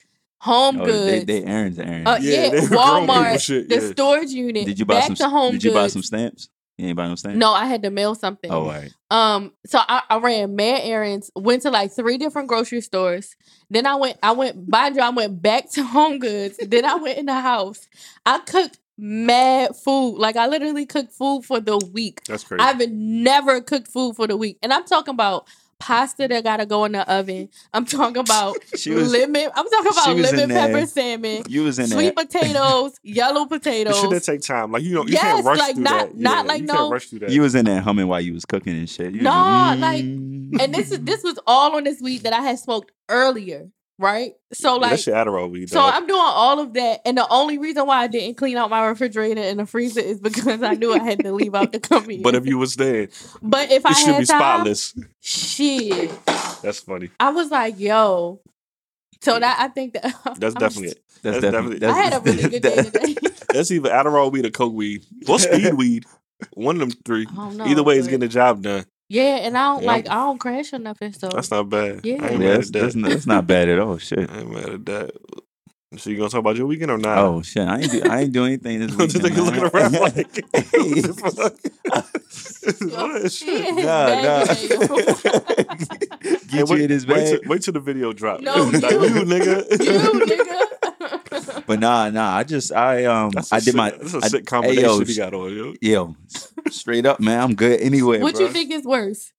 home 0.41 0.81
Oh, 0.81 0.85
goods. 0.87 1.27
they, 1.27 1.41
they 1.41 1.45
errands, 1.47 1.79
errands. 1.79 2.09
Uh, 2.09 2.19
yeah, 2.21 2.49
they 2.49 2.61
grown 2.67 3.01
people 3.03 3.15
Walmart, 3.15 3.41
shit, 3.43 3.69
the 3.69 3.75
yeah. 3.81 3.91
storage 3.91 4.31
unit. 4.31 4.65
did 4.67 4.79
you 4.79 4.85
buy 4.87 4.95
back 5.01 5.07
some? 5.09 5.17
to 5.17 5.29
home 5.29 5.53
Did 5.53 5.65
you 5.65 5.73
buy 5.73 5.83
goods. 5.83 5.93
some 5.95 6.03
stamps? 6.03 6.49
You 6.79 6.89
ain't 6.89 6.97
buy 6.97 7.07
no 7.07 7.15
stamps. 7.15 7.39
No, 7.39 7.53
I 7.53 7.67
had 7.67 7.83
to 7.83 7.91
mail 7.91 8.15
something. 8.15 8.51
Oh, 8.51 8.67
right. 8.67 8.93
Um, 9.11 9.53
so 9.67 9.79
I, 9.81 10.03
I 10.09 10.19
ran 10.19 10.57
mad 10.57 10.81
errands, 10.83 11.31
went 11.37 11.63
to 11.63 11.71
like 11.71 11.93
three 11.93 12.19
different 12.19 12.49
grocery 12.49 12.81
stores. 12.81 13.37
Then 13.71 13.87
I 13.87 13.95
went, 13.97 14.19
I 14.23 14.33
went, 14.33 14.69
mind 14.69 14.97
you, 14.97 15.03
I 15.03 15.11
went 15.11 15.41
back 15.43 15.71
to 15.73 15.83
Home 15.85 16.19
Goods. 16.19 16.59
then 16.67 16.85
I 16.85 16.97
went 16.97 17.19
in 17.19 17.27
the 17.27 17.41
house. 17.41 17.89
I 18.25 18.39
cooked 18.39 18.79
mad 18.99 19.77
food. 19.77 20.17
Like 20.19 20.37
I 20.37 20.47
literally 20.47 20.87
cooked 20.87 21.13
food 21.13 21.45
for 21.45 21.61
the 21.61 21.79
week. 21.93 22.23
That's 22.27 22.45
crazy. 22.45 22.61
I've 22.61 22.81
never 22.91 23.61
cooked 23.61 23.89
food 23.89 24.17
for 24.17 24.27
the 24.27 24.37
week, 24.37 24.59
and 24.63 24.73
I'm 24.73 24.85
talking 24.85 25.15
about 25.15 25.47
pasta 25.82 26.29
that 26.29 26.44
gotta 26.44 26.64
go 26.67 26.84
in 26.84 26.93
the 26.93 27.11
oven. 27.12 27.49
I'm 27.75 27.84
talking 27.84 28.19
about 28.19 28.56
She 28.76 28.90
was. 28.90 29.11
lemon. 29.12 29.49
I'm 29.55 29.69
talking 29.69 29.93
about 29.93 30.17
was 30.17 30.31
in 30.32 30.37
lemon 30.38 30.49
there. 30.50 30.69
pepper 30.73 30.87
salmon, 30.87 31.43
You 31.49 31.64
was 31.64 31.79
in 31.79 31.88
sweet 31.88 32.14
there. 32.14 32.25
potatoes, 32.25 32.94
yellow 33.02 33.46
This 33.46 33.58
potatoes. 33.58 34.00
shit 34.00 34.11
that 34.11 34.23
take 34.23 34.43
time. 34.43 34.70
Like 34.73 34.82
you 34.84 34.94
know, 34.94 35.02
you 35.06 35.12
Yes, 35.14 35.23
can't 35.23 35.44
rush 35.44 35.58
like, 35.58 35.75
through 35.75 35.84
not- 35.84 36.08
that. 36.11 36.17
not 36.19 36.37
Yeah, 36.46 36.49
like 36.52 36.61
you 36.61 36.67
no- 36.67 36.75
can't 36.75 36.93
rush 36.93 37.06
through 37.08 37.19
that. 37.20 37.31
You 37.31 37.43
was 37.43 37.55
in 37.55 37.64
there 37.64 37.81
humming 37.81 38.06
while 38.06 38.20
you 38.20 38.32
was 38.34 38.44
cooking 38.44 38.76
and 38.76 38.88
shit. 38.88 39.12
You 39.14 39.23
No, 39.23 39.31
was 39.31 39.79
like- 39.81 40.05
mm. 40.05 40.61
and 40.62 40.75
this 40.75 40.93
is 40.93 41.00
this 41.00 41.23
was 41.25 41.38
all 41.46 41.75
on 41.76 41.84
this 41.84 42.00
week 42.00 42.23
that 42.23 42.32
I 42.32 42.40
had 42.43 42.58
smoked 42.58 42.93
earlier, 43.08 43.69
right? 44.03 44.33
So 44.53 44.75
Yeah, 44.75 44.81
like 44.81 44.91
that 44.91 45.01
shit 45.01 45.15
Adderall 45.15 45.51
weed. 45.51 45.71
so 45.71 45.77
dog. 45.81 45.95
I'm 45.95 46.07
doing 46.07 46.21
all 46.23 46.61
of 46.61 46.75
that, 46.75 47.01
and 47.07 47.17
the 47.17 47.27
only 47.31 47.57
reason 47.59 47.87
why 47.87 48.03
I 48.03 48.07
didn't 48.09 48.37
clean 48.37 48.57
out 48.59 48.69
my 48.69 48.85
refrigerator 48.87 49.41
and 49.41 49.59
the 49.59 49.67
freezer 49.67 50.01
is 50.01 50.21
because 50.21 50.63
I 50.63 50.75
knew 50.75 50.93
I 50.93 50.99
had 51.03 51.21
to 51.21 51.33
leave 51.33 51.55
out 51.55 51.73
the 51.73 51.81
company. 51.93 52.19
but 52.21 52.35
if 52.35 52.44
you 52.47 52.59
was 52.59 52.77
there, 52.77 53.09
but 53.41 53.71
if 53.71 53.87
I 53.87 53.93
should 53.93 54.09
had 54.15 54.21
be 54.21 54.27
time, 54.27 54.39
spotless. 54.41 54.94
shit, 55.21 56.11
That's 56.63 56.81
funny. 56.81 57.11
I 57.21 57.31
was 57.31 57.51
like, 57.51 57.79
yo. 57.79 58.41
So 59.23 59.39
that 59.39 59.56
I 59.61 59.69
think 59.69 59.94
that 59.94 60.03
That's 60.39 60.55
I'm 60.56 60.61
definitely 60.61 60.82
just- 60.89 60.97
it. 60.97 61.03
That's, 61.23 61.41
That's 61.41 61.53
definitely. 61.53 61.79
definitely- 61.79 62.03
I 62.03 62.05
had 62.05 62.15
a 62.15 62.21
really 62.21 62.49
good 62.51 62.63
day 62.63 62.75
today. 62.82 63.15
That's 63.53 63.71
either 63.71 63.91
Adderall 63.91 64.32
weed 64.32 64.44
or 64.44 64.51
Coke 64.51 64.73
weed 64.75 65.05
or 65.29 65.39
speed 65.39 65.75
weed. 65.75 66.05
One 66.55 66.75
of 66.75 66.81
them 66.81 66.91
three. 67.05 67.27
I 67.31 67.35
don't 67.37 67.56
know. 67.59 67.65
Either 67.67 67.85
way, 67.85 67.97
it's 67.99 68.09
getting 68.09 68.19
the 68.21 68.27
job 68.29 68.63
done. 68.63 68.85
Yeah, 69.13 69.37
and 69.47 69.57
I 69.59 69.65
don't 69.75 69.83
Yeah. 69.83 69.89
like 69.93 70.09
I 70.09 70.15
don't 70.15 70.39
crash 70.39 70.73
or 70.73 70.79
nothing. 70.79 71.13
So 71.13 71.29
That's 71.29 71.51
not 71.51 71.69
bad. 71.69 72.01
Yeah. 72.05 72.17
I 72.25 72.31
Yeah, 72.31 72.39
that's, 72.57 72.69
at 72.69 72.73
that's, 72.73 72.95
not, 72.95 73.11
that's 73.11 73.27
not 73.27 73.47
bad 73.47 73.69
at 73.69 73.79
all. 73.79 73.99
Shit. 73.99 74.31
I 74.31 74.39
ain't 74.41 74.51
mad 74.51 74.69
at 74.71 74.87
that. 74.87 75.11
So 75.99 76.09
you 76.09 76.17
gonna 76.17 76.31
talk 76.31 76.39
about 76.41 76.57
your 76.57 76.67
weekend 76.67 76.91
or 76.91 76.97
not? 76.97 77.19
Oh 77.19 77.43
shit! 77.43 77.69
I 77.69 77.81
ain't 77.81 77.93
do, 77.93 78.01
I 78.09 78.21
ain't 78.23 78.33
doing 78.33 78.55
anything 78.55 78.81
this 78.81 78.97
Just 79.13 79.23
weekend. 79.23 79.37
nigga 79.37 79.45
man. 79.45 79.45
looking 79.45 79.79
around 79.79 79.93
like, 80.09 80.35
Hey. 80.73 81.03
what 82.97 83.17
is 83.23 83.39
He 83.43 83.69
in 83.69 83.77
shit? 83.77 83.85
Nah, 83.85 84.23
nah. 84.23 84.45
today, 84.45 84.69
yo. 84.71 84.87
Get 86.49 86.71
you 86.71 86.77
in 86.85 86.91
his 86.91 87.07
wait, 87.07 87.27
till, 87.29 87.41
wait 87.47 87.61
till 87.63 87.75
the 87.75 87.81
video 87.81 88.13
drop. 88.15 88.41
No, 88.41 88.55
Like, 88.73 88.91
you. 88.91 89.03
you 89.03 89.25
nigga. 89.27 89.71
you 89.85 90.25
nigga. 90.25 90.67
But 91.67 91.81
nah, 91.81 92.11
nah. 92.11 92.37
I 92.37 92.44
just 92.44 92.73
I 92.73 93.05
um 93.05 93.31
That's 93.31 93.53
a 93.53 93.55
I 93.56 93.59
did 93.59 93.65
sick, 93.67 93.75
my 93.75 93.91
That's 93.91 94.15
a 94.15 94.19
I- 94.19 94.29
sick 94.29 94.41
hey, 94.41 94.44
combination 94.44 94.82
yo, 94.85 95.01
he 95.01 95.15
got 95.17 95.35
on, 95.35 95.56
yo. 95.56 95.75
yo 95.81 96.17
straight 96.71 97.06
up, 97.06 97.21
man. 97.21 97.41
I'm 97.41 97.55
good 97.55 97.81
anyway. 97.81 98.21
what 98.21 98.35
bro. 98.35 98.47
you 98.47 98.53
think 98.53 98.71
is 98.73 98.85
worse? 98.85 99.32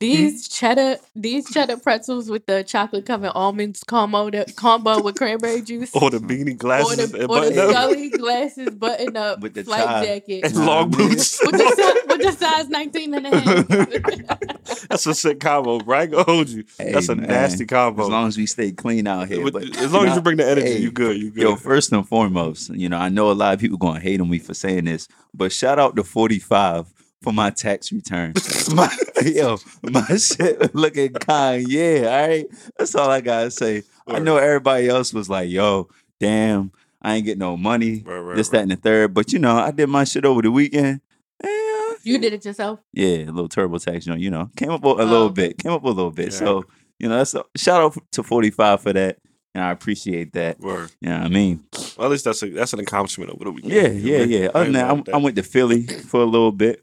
Mm-hmm. 0.00 0.12
These 0.16 0.48
cheddar, 0.48 0.96
these 1.14 1.50
cheddar 1.52 1.76
pretzels 1.76 2.30
with 2.30 2.46
the 2.46 2.64
chocolate 2.64 3.04
covered 3.04 3.32
almonds 3.34 3.84
combo, 3.84 4.30
the 4.30 4.50
combo 4.56 5.02
with 5.02 5.16
cranberry 5.16 5.60
juice, 5.60 5.94
Or 5.94 6.08
the 6.08 6.16
beanie 6.20 6.52
or 6.52 6.56
glasses 6.56 7.12
the, 7.12 7.20
and 7.20 7.30
or 7.30 7.40
the 7.44 7.50
button 7.50 7.70
Scully 7.70 8.08
glasses 8.08 8.70
button 8.76 9.16
up 9.18 9.40
With 9.40 9.52
the 9.52 9.64
flight 9.64 9.84
tie. 9.84 10.04
jacket 10.06 10.44
and 10.46 10.64
long 10.64 10.90
boots. 10.90 11.38
with 11.44 11.52
the 11.52 12.04
with 12.08 12.22
the 12.22 12.32
size 12.32 12.68
19 12.70 13.12
and 13.14 13.26
a 13.26 13.40
half. 13.40 13.68
That's 14.88 15.06
a 15.06 15.14
sick 15.14 15.38
combo, 15.38 15.80
right? 15.80 16.12
I 16.12 16.16
ain't 16.18 16.26
hold 16.26 16.48
you. 16.48 16.64
Hey, 16.78 16.92
That's 16.92 17.10
a 17.10 17.16
man. 17.16 17.28
nasty 17.28 17.66
combo. 17.66 18.04
As 18.04 18.08
long 18.08 18.26
as 18.28 18.38
we 18.38 18.46
stay 18.46 18.72
clean 18.72 19.06
out 19.06 19.28
here. 19.28 19.44
With- 19.44 19.52
but 19.52 19.76
as 19.76 19.92
long 19.92 20.06
as 20.06 20.16
you 20.16 20.22
bring 20.22 20.38
the 20.38 20.46
energy, 20.48 20.66
hey, 20.66 20.78
you 20.78 20.90
good. 20.90 21.18
You 21.18 21.30
good. 21.30 21.42
Yo, 21.42 21.56
first 21.56 21.92
and 21.92 22.08
foremost, 22.08 22.70
you 22.70 22.88
know, 22.88 22.96
I 22.96 23.10
know 23.10 23.30
a 23.30 23.32
lot 23.34 23.52
of 23.52 23.60
people 23.60 23.76
gonna 23.76 24.00
hate 24.00 24.20
on 24.22 24.30
me 24.30 24.38
for 24.38 24.54
saying 24.54 24.86
this, 24.86 25.08
but 25.34 25.52
shout 25.52 25.78
out 25.78 25.94
to 25.96 26.04
45 26.04 26.86
for 27.22 27.32
my 27.32 27.50
tax 27.50 27.92
return. 27.92 28.32
my, 28.74 28.94
yo, 29.24 29.58
my 29.82 30.04
shit 30.16 30.74
looking 30.74 31.12
kind, 31.12 31.66
yeah, 31.68 32.06
all 32.22 32.28
right. 32.28 32.46
That's 32.78 32.94
all 32.94 33.10
I 33.10 33.20
gotta 33.20 33.50
say. 33.50 33.82
I 34.06 34.18
know 34.18 34.36
everybody 34.38 34.88
else 34.88 35.12
was 35.12 35.28
like, 35.28 35.48
yo, 35.50 35.88
damn, 36.18 36.72
I 37.02 37.16
ain't 37.16 37.26
get 37.26 37.38
no 37.38 37.56
money. 37.56 38.02
Right, 38.04 38.18
right, 38.18 38.36
this, 38.36 38.48
right. 38.48 38.52
that, 38.58 38.62
and 38.62 38.70
the 38.72 38.76
third. 38.76 39.14
But 39.14 39.32
you 39.32 39.38
know, 39.38 39.56
I 39.56 39.70
did 39.70 39.88
my 39.88 40.04
shit 40.04 40.24
over 40.24 40.42
the 40.42 40.50
weekend. 40.50 41.00
Yeah, 41.42 41.92
You 42.02 42.18
did 42.18 42.32
it 42.32 42.44
yourself. 42.44 42.80
yeah, 42.92 43.16
a 43.24 43.32
little 43.32 43.48
TurboTax. 43.48 44.06
You 44.06 44.12
know, 44.12 44.18
you 44.18 44.30
know, 44.30 44.50
came 44.56 44.70
up 44.70 44.84
a, 44.84 44.88
a 44.88 45.04
little 45.04 45.26
Oh. 45.26 45.28
bit. 45.30 45.58
Came 45.58 45.72
up 45.72 45.84
a 45.84 45.88
little 45.88 46.10
bit. 46.10 46.32
Yeah. 46.32 46.38
So 46.38 46.64
you 46.98 47.08
know, 47.08 47.16
that's 47.18 47.34
a 47.34 47.44
shout 47.56 47.80
out 47.80 47.96
to 48.12 48.22
forty 48.22 48.50
five 48.50 48.80
for 48.82 48.92
that, 48.92 49.18
and 49.54 49.62
I 49.64 49.70
appreciate 49.70 50.32
that. 50.34 50.60
Word. 50.60 50.90
You 51.00 51.10
know 51.10 51.18
what 51.18 51.26
I 51.26 51.28
mean? 51.28 51.64
Well, 51.96 52.06
at 52.06 52.10
least 52.10 52.24
that's 52.24 52.42
a 52.42 52.50
that's 52.50 52.72
an 52.72 52.80
accomplishment 52.80 53.30
over 53.30 53.44
the 53.44 53.52
weekend. 53.52 53.72
Yeah, 53.72 53.88
yeah, 53.88 54.24
yeah. 54.24 54.48
Other 54.54 54.64
than 54.64 54.72
that, 54.74 55.08
I, 55.08 55.16
I 55.16 55.16
went 55.18 55.36
to 55.36 55.42
Philly 55.42 55.86
for 55.86 56.20
a 56.20 56.26
little 56.26 56.52
bit, 56.52 56.80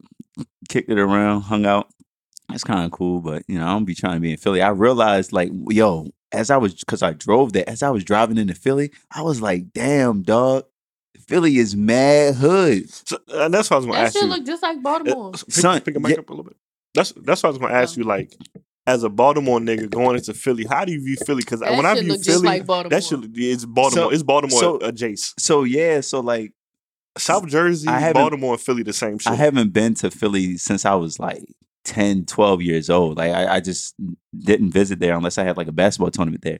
kicked 0.70 0.90
it 0.90 1.00
around, 1.00 1.42
hung 1.42 1.66
out. 1.66 1.88
It's 2.52 2.64
kind 2.64 2.86
of 2.86 2.92
cool, 2.92 3.20
but 3.22 3.44
you 3.48 3.60
know, 3.60 3.66
I 3.68 3.72
don't 3.74 3.86
be 3.86 3.96
trying 3.96 4.16
to 4.16 4.20
be 4.22 4.32
in 4.32 4.38
Philly. 4.38 4.62
I 4.62 4.70
realized, 4.70 5.34
like, 5.34 5.52
yo, 5.70 6.08
as 6.32 6.50
I 6.50 6.58
was, 6.58 6.74
because 6.76 7.02
I 7.04 7.12
drove 7.14 7.52
there, 7.54 7.70
as 7.70 7.84
I 7.84 7.90
was 7.90 8.04
driving 8.06 8.38
into 8.38 8.56
Philly, 8.56 8.92
I 9.12 9.22
was 9.22 9.42
like, 9.42 9.74
damn, 9.74 10.22
dog, 10.24 10.64
Philly 11.28 11.58
is 11.58 11.76
mad 11.76 12.36
hood. 12.36 12.90
So, 12.90 13.18
and 13.34 13.54
that's 13.54 13.70
what 13.70 13.76
I 13.76 13.80
was 13.80 13.86
going 13.86 13.96
to 13.96 14.00
That 14.00 14.06
ask 14.06 14.14
shit 14.14 14.24
you. 14.24 14.30
look 14.30 14.46
just 14.46 14.64
like 14.64 14.82
Baltimore. 14.82 15.30
Uh, 15.30 15.32
pick, 15.32 15.52
Son, 15.54 15.82
pick 15.82 15.96
it 15.98 16.02
back 16.02 16.12
yeah. 16.14 16.20
up 16.20 16.30
a 16.30 16.32
little 16.32 16.46
bit. 16.46 16.56
That's 16.94 17.12
that's 17.18 17.44
what 17.44 17.50
I 17.50 17.52
was 17.52 17.58
going 17.58 17.72
to 17.74 17.78
ask 17.78 17.98
Oh. 17.98 18.02
you. 18.02 18.08
Like, 18.08 18.34
as 18.86 19.04
a 19.04 19.10
Baltimore 19.10 19.60
nigga 19.60 19.90
going 19.90 20.16
into 20.16 20.34
Philly, 20.34 20.64
how 20.64 20.86
do 20.86 20.94
you 20.94 21.02
view 21.04 21.18
Philly? 21.26 21.42
Because 21.42 21.60
That 21.60 21.72
when 21.74 21.86
I 21.86 21.96
view 22.00 22.14
look 22.14 22.20
just 22.20 22.30
Philly, 22.30 22.46
like 22.48 22.66
Baltimore. 22.66 22.90
that 22.92 23.04
shit 23.04 23.20
it's 23.36 23.66
Baltimore. 23.66 24.06
So- 24.06 24.10
it's 24.14 24.24
Baltimore 24.24 24.60
so- 24.62 24.78
adjacent. 24.78 25.38
So 25.42 25.64
yeah, 25.64 26.00
so 26.00 26.22
like, 26.22 26.54
South 27.18 27.48
Jersey, 27.48 27.88
Baltimore, 28.14 28.54
and 28.54 28.62
Philly, 28.62 28.84
the 28.84 28.94
same 28.94 29.18
shit. 29.20 29.32
I 29.32 29.36
haven't 29.36 29.74
been 29.74 29.94
to 29.96 30.12
Philly 30.12 30.58
since 30.58 30.86
I 30.86 30.96
was 30.96 31.20
like 31.20 31.44
10, 31.84 32.26
12 32.26 32.62
years 32.62 32.90
old. 32.90 33.18
Like 33.18 33.32
I, 33.32 33.56
I 33.56 33.60
just 33.60 33.96
didn't 34.38 34.72
visit 34.72 35.00
there 35.00 35.16
unless 35.16 35.38
I 35.38 35.44
had 35.44 35.58
like 35.58 35.68
a 35.68 35.72
basketball 35.72 36.12
tournament 36.12 36.44
there. 36.44 36.60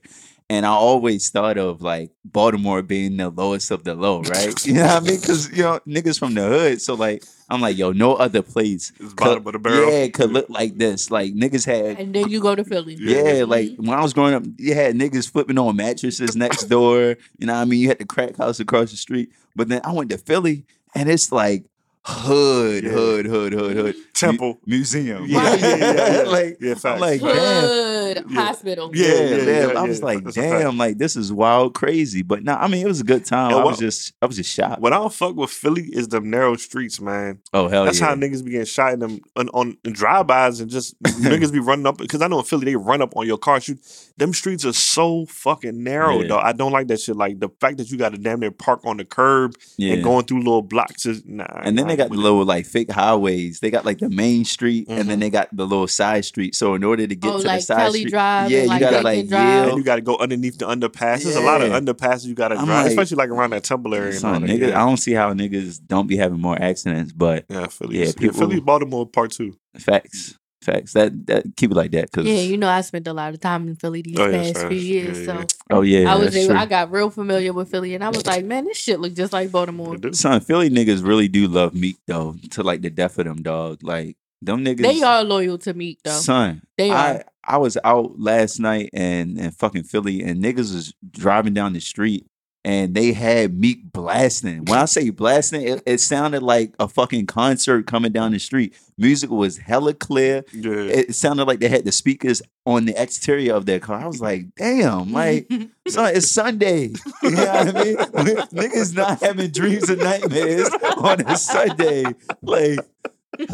And 0.50 0.64
I 0.64 0.70
always 0.70 1.28
thought 1.28 1.58
of 1.58 1.82
like 1.82 2.10
Baltimore 2.24 2.82
being 2.82 3.18
the 3.18 3.28
lowest 3.28 3.70
of 3.70 3.84
the 3.84 3.94
low, 3.94 4.22
right? 4.22 4.54
You 4.66 4.74
know 4.74 4.86
what 4.86 4.90
I 4.90 5.00
mean? 5.00 5.20
Because 5.20 5.50
you 5.50 5.62
know 5.62 5.80
niggas 5.86 6.18
from 6.18 6.34
the 6.34 6.46
hood. 6.46 6.80
So 6.80 6.94
like 6.94 7.22
I'm 7.50 7.60
like, 7.60 7.76
yo, 7.76 7.92
no 7.92 8.14
other 8.14 8.42
place. 8.42 8.92
it's 8.98 9.14
bottom 9.14 9.46
of 9.46 9.52
the 9.52 9.58
barrel. 9.58 9.90
Yeah, 9.90 10.08
could 10.08 10.32
look 10.32 10.48
like 10.48 10.76
this. 10.76 11.10
Like 11.10 11.34
niggas 11.34 11.66
had. 11.66 11.98
and 11.98 12.14
then 12.14 12.28
you 12.28 12.40
go 12.40 12.54
to 12.54 12.64
Philly. 12.64 12.96
Yeah. 12.98 13.34
Yeah, 13.34 13.44
like 13.44 13.68
mm-hmm. 13.68 13.88
when 13.88 13.98
I 13.98 14.02
was 14.02 14.12
growing 14.12 14.34
up, 14.34 14.44
you 14.56 14.74
had 14.74 14.94
niggas 14.94 15.30
flipping 15.30 15.58
on 15.58 15.76
mattresses 15.76 16.36
next 16.36 16.64
door. 16.64 17.16
You 17.38 17.46
know 17.46 17.54
what 17.54 17.60
I 17.60 17.64
mean? 17.64 17.80
You 17.80 17.88
had 17.88 17.98
the 17.98 18.06
crack 18.06 18.36
house 18.36 18.60
across 18.60 18.90
the 18.90 18.96
street. 18.96 19.30
But 19.54 19.68
then 19.68 19.80
I 19.84 19.92
went 19.92 20.10
to 20.10 20.18
Philly 20.18 20.64
and 20.94 21.08
it's 21.08 21.32
like 21.32 21.64
hood, 22.08 22.84
Yeah. 22.84 22.90
hood, 22.90 23.26
hood, 23.26 23.52
hood, 23.52 23.76
hood. 23.76 23.94
Temple. 24.14 24.58
Mu- 24.66 24.76
museum. 24.78 25.26
Yeah, 25.26 25.54
yeah, 25.54 25.76
yeah, 25.76 26.12
yeah. 26.22 26.22
like, 26.28 26.56
Yeah, 26.60 26.74
facts, 26.74 27.00
like, 27.00 27.20
facts. 27.20 27.34
damn. 27.34 27.62
Hood 27.62 28.24
Yeah. 28.30 28.40
hospital. 28.40 28.90
Yeah, 28.94 29.06
Yeah, 29.06 29.12
yeah, 29.14 29.36
yeah, 29.36 29.72
yeah, 29.72 29.78
I 29.78 29.82
was 29.82 29.98
yeah. 30.00 30.04
like, 30.06 30.24
That's 30.24 30.34
damn, 30.36 30.78
like 30.78 30.98
this 30.98 31.14
is 31.16 31.32
wild, 31.32 31.74
crazy. 31.74 32.22
But 32.22 32.42
no, 32.42 32.54
I 32.54 32.66
mean, 32.66 32.84
it 32.84 32.88
was 32.88 33.00
a 33.00 33.04
good 33.04 33.24
time. 33.24 33.50
And 33.52 33.60
I 33.60 33.64
what- 33.64 33.72
was 33.72 33.78
just, 33.78 34.14
I 34.22 34.26
was 34.26 34.36
just 34.36 34.52
shocked. 34.52 34.80
What 34.80 34.92
I 34.92 34.96
don't 34.96 35.12
fuck 35.12 35.36
with 35.36 35.50
Philly 35.50 35.84
is 35.92 36.08
them 36.08 36.30
narrow 36.30 36.56
streets, 36.56 37.00
man. 37.00 37.38
Oh 37.52 37.68
hell 37.68 37.84
That's 37.84 38.00
yeah! 38.00 38.06
how 38.06 38.14
niggas 38.14 38.44
be 38.44 38.52
getting 38.52 38.66
shot 38.66 38.94
in 38.94 39.00
them 39.00 39.20
on, 39.36 39.48
on 39.50 39.76
drive-bys 39.84 40.60
and 40.60 40.70
just 40.70 41.00
niggas 41.02 41.52
be 41.52 41.60
running 41.60 41.86
up 41.86 41.98
because 41.98 42.22
I 42.22 42.26
know 42.28 42.38
in 42.40 42.44
Philly 42.44 42.64
they 42.64 42.76
run 42.76 43.02
up 43.02 43.16
on 43.16 43.26
your 43.26 43.38
car. 43.38 43.60
Shoot, 43.60 43.78
them 44.16 44.32
streets 44.32 44.64
are 44.64 44.72
so 44.72 45.26
fucking 45.26 45.82
narrow, 45.84 46.20
Yeah. 46.22 46.28
dog. 46.28 46.42
I 46.44 46.52
don't 46.52 46.72
like 46.72 46.88
that 46.88 47.00
shit. 47.00 47.16
Like 47.16 47.38
the 47.38 47.50
fact 47.60 47.76
that 47.78 47.90
you 47.90 47.98
got 47.98 48.12
to 48.12 48.18
damn 48.18 48.40
near 48.40 48.50
park 48.50 48.80
on 48.84 48.96
the 48.96 49.04
curb 49.04 49.54
yeah. 49.76 49.94
and 49.94 50.02
going 50.02 50.24
through 50.24 50.38
little 50.38 50.62
blocks 50.62 51.06
is 51.06 51.24
nah. 51.26 51.44
and 51.62 51.76
then 51.78 51.84
I 51.84 51.88
they 51.88 51.92
ain't 51.92 51.97
got 51.98 52.08
the 52.10 52.16
little 52.16 52.44
like 52.44 52.64
fake 52.64 52.90
highways. 52.90 53.60
They 53.60 53.70
got 53.70 53.84
like 53.84 53.98
the 53.98 54.08
main 54.08 54.46
street, 54.46 54.86
and 54.88 55.08
then 55.08 55.18
Mhm. 55.18 55.20
they 55.20 55.30
got 55.30 55.54
the 55.54 55.66
little 55.66 55.86
side 55.86 56.24
street. 56.24 56.54
So 56.54 56.74
in 56.74 56.82
order 56.84 57.06
to 57.06 57.14
get 57.14 57.30
oh, 57.34 57.40
to 57.40 57.46
like 57.46 57.58
the 57.60 57.66
side 57.66 57.76
Kelly 57.78 57.98
street, 58.00 58.10
Drive. 58.10 58.50
yeah, 58.50 58.58
and 58.60 58.64
you 58.66 58.70
like 58.70 58.80
gotta 58.80 59.00
like 59.02 59.28
Drive. 59.28 59.54
yield. 59.54 59.68
and 59.68 59.78
you 59.78 59.84
got 59.84 59.96
to 59.96 60.00
go 60.02 60.16
underneath 60.16 60.56
the 60.58 60.66
underpass. 60.66 61.24
There's 61.24 61.36
a 61.36 61.40
lot 61.42 61.60
of 61.60 61.70
underpasses 61.72 62.24
you 62.24 62.34
got 62.34 62.48
to 62.48 62.56
I'm 62.56 62.64
drive, 62.64 62.84
like- 62.84 62.90
especially 62.92 63.16
like 63.16 63.28
around 63.30 63.50
that 63.50 63.64
Temple 63.64 63.94
area. 63.94 64.10
And 64.12 64.18
Son, 64.18 64.42
that. 64.42 64.50
niggas, 64.50 64.68
yeah. 64.70 64.82
I 64.82 64.86
don't 64.86 64.96
see 64.96 65.12
how 65.12 65.32
niggas 65.34 65.80
don't 65.86 66.06
be 66.06 66.16
having 66.16 66.40
more 66.40 66.56
accidents, 66.60 67.12
but 67.12 67.44
yeah, 67.50 67.66
Philly. 67.66 67.98
Yeah, 67.98 68.12
Yeah, 68.18 68.30
Philly, 68.32 68.60
Baltimore, 68.60 69.06
part 69.06 69.32
two. 69.32 69.54
facts, 69.78 70.38
facts. 70.72 70.92
That 70.92 71.26
that 71.26 71.44
keep 71.56 71.70
it 71.70 71.74
like 71.74 71.90
that, 71.92 72.10
cause 72.12 72.26
Yeah, 72.26 72.40
you 72.40 72.56
know 72.56 72.68
I 72.68 72.80
spent 72.82 73.06
a 73.06 73.12
lot 73.12 73.32
of 73.34 73.40
time 73.40 73.68
in 73.68 73.76
Philly 73.76 74.02
these 74.02 74.18
Oh, 74.18 74.26
yeah, 74.26 74.42
past 74.42 74.60
sure. 74.60 74.68
few 74.70 74.78
years, 74.78 75.18
Yeah, 75.26 75.34
yeah. 75.34 75.40
so 75.42 75.46
oh 75.70 75.80
yeah, 75.82 76.12
I 76.12 76.16
was 76.16 76.36
able. 76.36 76.56
I 76.56 76.66
got 76.66 76.90
real 76.90 77.10
familiar 77.10 77.52
with 77.52 77.70
Philly, 77.70 77.94
and 77.94 78.04
I 78.04 78.08
was 78.10 78.26
like, 78.26 78.44
man, 78.44 78.64
this 78.64 78.76
shit 78.78 79.00
look 79.00 79.14
just 79.14 79.32
like 79.32 79.50
Baltimore. 79.50 79.96
They. 79.96 80.12
Son, 80.12 80.40
Philly 80.40 80.70
niggas 80.70 81.06
really 81.06 81.28
do 81.28 81.48
love 81.48 81.74
Meek 81.74 81.96
though, 82.06 82.36
to 82.52 82.62
like 82.62 82.82
the 82.82 82.90
death 82.90 83.18
of 83.18 83.24
them, 83.26 83.42
dog. 83.42 83.82
Like 83.82 84.16
them 84.42 84.64
niggas. 84.64 84.82
They 84.82 85.02
are 85.02 85.24
loyal 85.24 85.58
to 85.58 85.74
Meek 85.74 86.00
though. 86.04 86.10
Son, 86.20 86.62
They 86.76 86.90
I 86.90 87.14
are. 87.16 87.24
I 87.44 87.56
was 87.56 87.78
out 87.82 88.20
last 88.20 88.60
night 88.60 88.90
and 88.92 89.38
and 89.38 89.56
fucking 89.56 89.84
Philly, 89.84 90.22
and 90.22 90.42
niggas 90.44 90.72
was 90.74 90.92
driving 91.10 91.54
down 91.54 91.72
the 91.72 91.80
street, 91.80 92.26
and 92.64 92.94
they 92.94 93.12
had 93.12 93.58
Meek 93.58 93.92
blasting. 93.92 94.64
When 94.64 94.78
I 94.78 94.84
say 94.86 95.10
blasting, 95.10 95.62
it, 95.62 95.82
it 95.86 95.98
sounded 95.98 96.42
like 96.42 96.74
a 96.78 96.88
fucking 96.88 97.26
concert 97.26 97.86
coming 97.86 98.12
down 98.12 98.32
the 98.32 98.38
street. 98.38 98.74
Music 98.96 99.30
was 99.30 99.58
hella 99.58 99.94
clear. 99.94 100.44
Yeah. 100.52 100.72
It 100.72 101.14
sounded 101.14 101.46
like 101.46 101.60
they 101.60 101.68
had 101.68 101.84
the 101.84 101.92
speakers 101.92 102.42
on 102.66 102.84
the 102.84 103.00
exterior 103.00 103.54
of 103.54 103.66
their 103.66 103.78
car. 103.78 104.00
I 104.00 104.06
was 104.06 104.20
like, 104.20 104.54
damn, 104.56 105.12
like, 105.12 105.50
son, 105.88 106.14
it's 106.14 106.30
Sunday. 106.30 106.90
You 107.22 107.30
know 107.30 107.46
what 107.46 107.76
I 107.76 107.84
mean? 107.84 107.96
Niggas 108.52 108.94
not 108.94 109.22
having 109.22 109.50
dreams 109.50 109.88
and 109.88 110.00
nightmares 110.00 110.68
on 110.96 111.20
a 111.20 111.36
Sunday. 111.36 112.04
Like, 112.42 112.80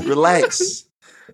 relax. 0.02 0.86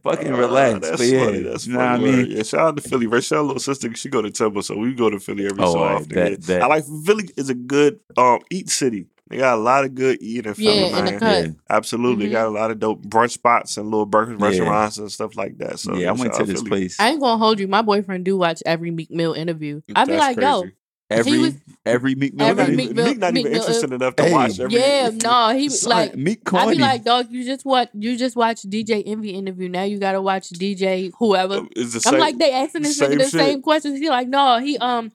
Fucking 0.02 0.33
Uh, 0.33 0.37
relax. 0.37 0.80
that's 0.88 0.99
but 1.02 1.07
yeah, 1.09 1.25
funny. 1.26 1.38
That's 1.42 1.66
you 1.66 1.73
know 1.75 1.78
what 1.80 1.88
I 1.88 1.97
funny. 1.97 2.04
mean? 2.04 2.16
word. 2.19 2.28
Yeah, 2.28 2.42
shout 2.42 2.61
out 2.61 2.76
to 2.76 2.83
Philly. 2.88 3.07
Rachel, 3.07 3.42
little 3.45 3.61
sister, 3.61 3.95
she 3.95 4.09
go 4.09 4.23
to 4.23 4.30
Temple, 4.30 4.62
so 4.62 4.76
we 4.76 4.95
go 4.95 5.11
to 5.11 5.19
Philly 5.21 5.47
every 5.47 5.62
Oh, 5.62 5.73
so 5.73 5.78
all 5.78 5.85
right, 5.87 5.95
often. 5.97 6.09
bet, 6.09 6.30
yeah. 6.33 6.37
bet. 6.47 6.62
I 6.62 6.66
like 6.66 6.85
Philly 7.04 7.28
is 7.37 7.50
a 7.50 7.54
good 7.54 8.00
um 8.16 8.40
eat 8.50 8.71
city. 8.71 9.07
They 9.28 9.37
got 9.37 9.54
a 9.59 9.61
lot 9.61 9.85
of 9.85 9.95
good 9.95 10.21
eating 10.21 10.49
in 10.49 10.54
Philly, 10.54 10.80
Yeah, 10.80 10.99
in 10.99 11.04
the 11.04 11.11
man. 11.12 11.21
cut. 11.21 11.45
Yeah. 11.45 11.50
Absolutely, 11.71 12.25
Mhm. 12.25 12.28
they 12.28 12.33
got 12.33 12.47
a 12.49 12.50
lot 12.50 12.71
of 12.73 12.80
dope 12.80 13.02
brunch 13.07 13.30
spots 13.30 13.76
and 13.76 13.87
little 13.88 14.04
burgers 14.07 14.38
Yeah. 14.40 14.47
restaurants 14.47 14.99
and 14.99 15.12
stuff 15.12 15.37
like 15.37 15.59
that. 15.59 15.78
So 15.78 15.95
yeah, 15.95 16.09
I 16.09 16.12
went 16.12 16.35
to 16.35 16.45
this 16.45 16.57
Philly. 16.62 16.69
place 16.69 16.97
I 16.99 17.11
ain't 17.11 17.21
gonna 17.21 17.38
hold 17.38 17.61
you. 17.61 17.69
My 17.69 17.83
boyfriend 17.83 18.25
do 18.25 18.37
watch 18.37 18.61
every 18.66 18.90
Meek 18.90 19.11
Mill 19.12 19.35
interview. 19.35 19.83
I'd 19.95 20.09
be 20.09 20.14
That's 20.14 20.37
like, 20.37 20.40
yo, 20.40 20.61
crazy. 20.62 20.75
Every 21.10 21.38
was- 21.38 21.54
every 21.86 22.14
Meek 22.14 22.34
Mill. 22.34 22.46
every 22.46 22.64
interview. 22.64 22.76
Meek 22.86 22.94
Mill- 22.96 23.06
Meek 23.06 23.18
not 23.18 23.32
Meek 23.34 23.40
even 23.40 23.52
Mill- 23.52 23.60
interested 23.62 23.92
enough 23.92 24.16
to 24.16 24.22
Hey. 24.24 24.32
watch 24.32 24.60
every. 24.60 24.78
yeah, 24.78 25.10
no, 25.22 25.48
he 25.56 25.68
Son, 25.68 25.90
like. 25.90 26.16
Meek 26.16 26.40
I 26.46 26.50
corny. 26.50 26.76
be 26.76 26.82
like, 26.82 27.04
dog, 27.04 27.26
you 27.30 27.44
just 27.44 27.64
watch, 27.64 27.88
you 27.94 28.16
just 28.16 28.36
watch 28.36 28.62
DJ 28.62 29.02
Envy 29.06 29.30
interview. 29.30 29.68
Now 29.68 29.82
you 29.82 29.98
gotta 29.98 30.20
watch 30.22 30.50
DJ 30.50 31.10
whoever. 31.18 31.62
It's 31.76 31.92
the 31.92 32.08
I'm 32.08 32.12
same- 32.12 32.20
like, 32.20 32.38
they 32.38 32.52
asking 32.52 32.82
this 32.82 32.96
same 32.98 33.10
nigga 33.12 33.18
the 33.18 33.22
shit. 33.24 33.30
same 33.32 33.62
questions. 33.62 33.98
He 33.98 34.08
like, 34.08 34.28
no, 34.28 34.58
he 34.58 34.78
um, 34.78 35.10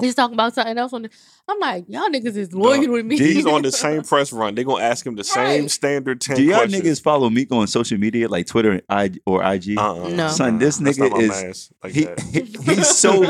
he's 0.00 0.14
talking 0.14 0.34
about 0.34 0.54
something 0.54 0.76
else 0.78 0.92
on 0.92 1.02
the. 1.02 1.10
I'm 1.48 1.58
like, 1.60 1.84
y'all 1.88 2.08
niggas 2.08 2.36
is 2.36 2.52
loyal 2.52 2.82
Dog, 2.82 2.90
with 2.90 3.06
me. 3.06 3.18
He's 3.18 3.46
on 3.54 3.62
the 3.62 3.72
same 3.72 4.02
press 4.02 4.32
run. 4.32 4.54
They 4.54 4.64
gonna 4.64 4.82
ask 4.84 5.06
him 5.06 5.16
the 5.16 5.24
same 5.24 5.62
Right. 5.62 5.70
standard 5.70 6.20
ten 6.20 6.36
Do 6.36 6.42
y'all 6.42 6.58
questions. 6.60 6.82
niggas 6.84 7.02
follow 7.02 7.30
Meek 7.30 7.50
on 7.52 7.66
social 7.66 7.98
media 7.98 8.28
like 8.28 8.46
Twitter 8.46 8.80
and 8.88 9.18
or 9.26 9.42
IG? 9.44 9.78
Uh-uh. 9.78 10.08
No. 10.10 10.28
Son, 10.28 10.58
this 10.58 10.80
nigga 10.80 11.20
is- 11.20 11.70
like 11.82 11.92
he, 11.92 12.08
he- 12.32 12.56
he's 12.74 12.88
so 12.96 13.24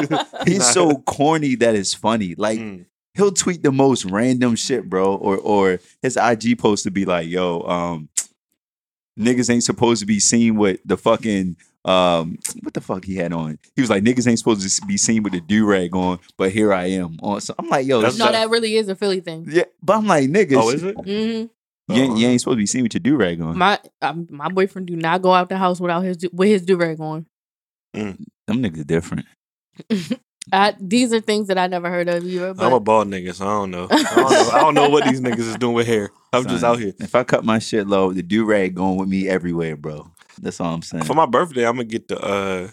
he's 0.47 0.67
so 0.69 0.97
corny 1.07 1.55
that 1.57 1.75
it's 1.75 1.95
funny. 1.95 2.35
Like 2.37 2.59
Mm. 2.59 2.87
he'll 3.15 3.33
tweet 3.33 3.63
the 3.63 3.73
most 3.73 4.05
random 4.05 4.57
shit, 4.57 4.89
bro. 4.89 5.15
Or 5.15 5.37
or 5.37 5.81
his 6.03 6.17
IG 6.17 6.59
post 6.59 6.85
to 6.85 6.91
be 6.91 7.05
like, 7.05 7.29
yo, 7.29 7.63
um, 7.63 8.09
niggas 9.19 9.51
ain't 9.51 9.65
supposed 9.65 10.01
to 10.01 10.07
be 10.07 10.21
seen 10.21 10.57
with 10.57 10.81
the 10.85 10.97
fucking 10.97 11.57
um 11.85 12.39
what 12.63 12.75
the 12.75 12.81
fuck 12.81 13.05
he 13.05 13.17
had 13.17 13.33
on. 13.33 13.59
He 13.77 13.81
was 13.81 13.89
like, 13.91 14.03
niggas 14.03 14.27
ain't 14.29 14.39
supposed 14.39 14.69
to 14.81 14.87
be 14.87 14.97
seen 14.97 15.23
with 15.23 15.33
the 15.33 15.41
do 15.41 15.65
rag 15.65 15.95
on, 15.95 16.19
but 16.37 16.51
here 16.53 16.73
I 16.73 16.87
am 16.87 17.19
on. 17.23 17.41
So 17.41 17.55
I'm 17.59 17.69
like, 17.69 17.87
yo, 17.87 18.01
That's 18.03 18.19
no, 18.19 18.27
shut- 18.27 18.33
that 18.35 18.51
really 18.51 18.77
is 18.77 18.89
a 18.89 18.95
Philly 18.97 19.21
thing. 19.21 19.47
yeah, 19.49 19.65
but 19.83 19.97
I'm 19.97 20.07
like, 20.07 20.29
niggas, 20.29 20.57
Oh, 20.57 20.71
is 20.71 20.83
it? 20.83 20.97
hmm 20.97 21.47
you, 21.91 22.03
ain't, 22.03 22.19
you 22.19 22.29
ain't 22.29 22.39
supposed 22.41 22.57
to 22.57 22.61
be 22.61 22.67
seen 22.67 22.83
with 22.83 22.93
your 22.93 23.01
do 23.01 23.17
rag 23.17 23.41
on. 23.41 23.57
My 23.57 23.79
um, 24.03 24.27
my 24.31 24.49
boyfriend 24.49 24.89
do 24.89 24.97
not 24.97 25.23
go 25.23 25.33
out 25.33 25.49
the 25.49 25.57
house 25.57 25.81
without 25.81 26.03
his 26.05 26.19
du- 26.19 26.29
with 26.35 26.49
his 26.49 26.63
do 26.63 26.77
rag 26.77 27.01
on. 27.01 27.25
Them 27.95 28.27
niggas 28.49 28.87
different. 28.87 29.25
I, 30.53 30.75
these 30.81 31.13
are 31.13 31.21
things 31.21 31.49
that 31.49 31.59
I 31.59 31.67
never 31.67 31.89
heard 31.91 32.09
of 32.09 32.25
either. 32.25 32.55
But 32.55 32.67
I'm 32.67 32.73
a 32.73 32.81
bald 32.81 33.09
nigga, 33.09 33.35
so 33.35 33.47
I 33.47 33.51
don't 33.51 33.71
know. 33.71 33.89
I 33.91 34.05
don't 34.11 34.35
know, 34.37 34.51
I 34.51 34.59
don't 34.61 34.75
know 34.75 34.89
what 34.91 35.05
these 35.05 35.21
niggas 35.21 35.39
is 35.39 35.57
doing 35.57 35.75
with 35.75 35.87
hair. 35.87 36.11
I'm 36.33 36.47
just 36.47 36.65
out 36.65 36.79
here. 36.79 36.93
If 36.99 37.15
I 37.15 37.25
cut 37.25 37.45
my 37.45 37.59
shit 37.59 37.87
low, 37.87 38.13
the 38.13 38.23
do 38.23 38.45
rag 38.45 38.75
going 38.75 38.97
with 38.99 39.09
me 39.09 39.29
everywhere, 39.29 39.77
bro. 39.77 40.11
That's 40.41 40.61
all 40.61 40.75
I'm 40.75 40.83
saying. 40.83 41.05
For 41.05 41.15
my 41.15 41.27
birthday, 41.27 41.67
I'm 41.67 41.75
gonna 41.77 41.85
get 41.85 42.09
the 42.09 42.21
uh 42.21 42.69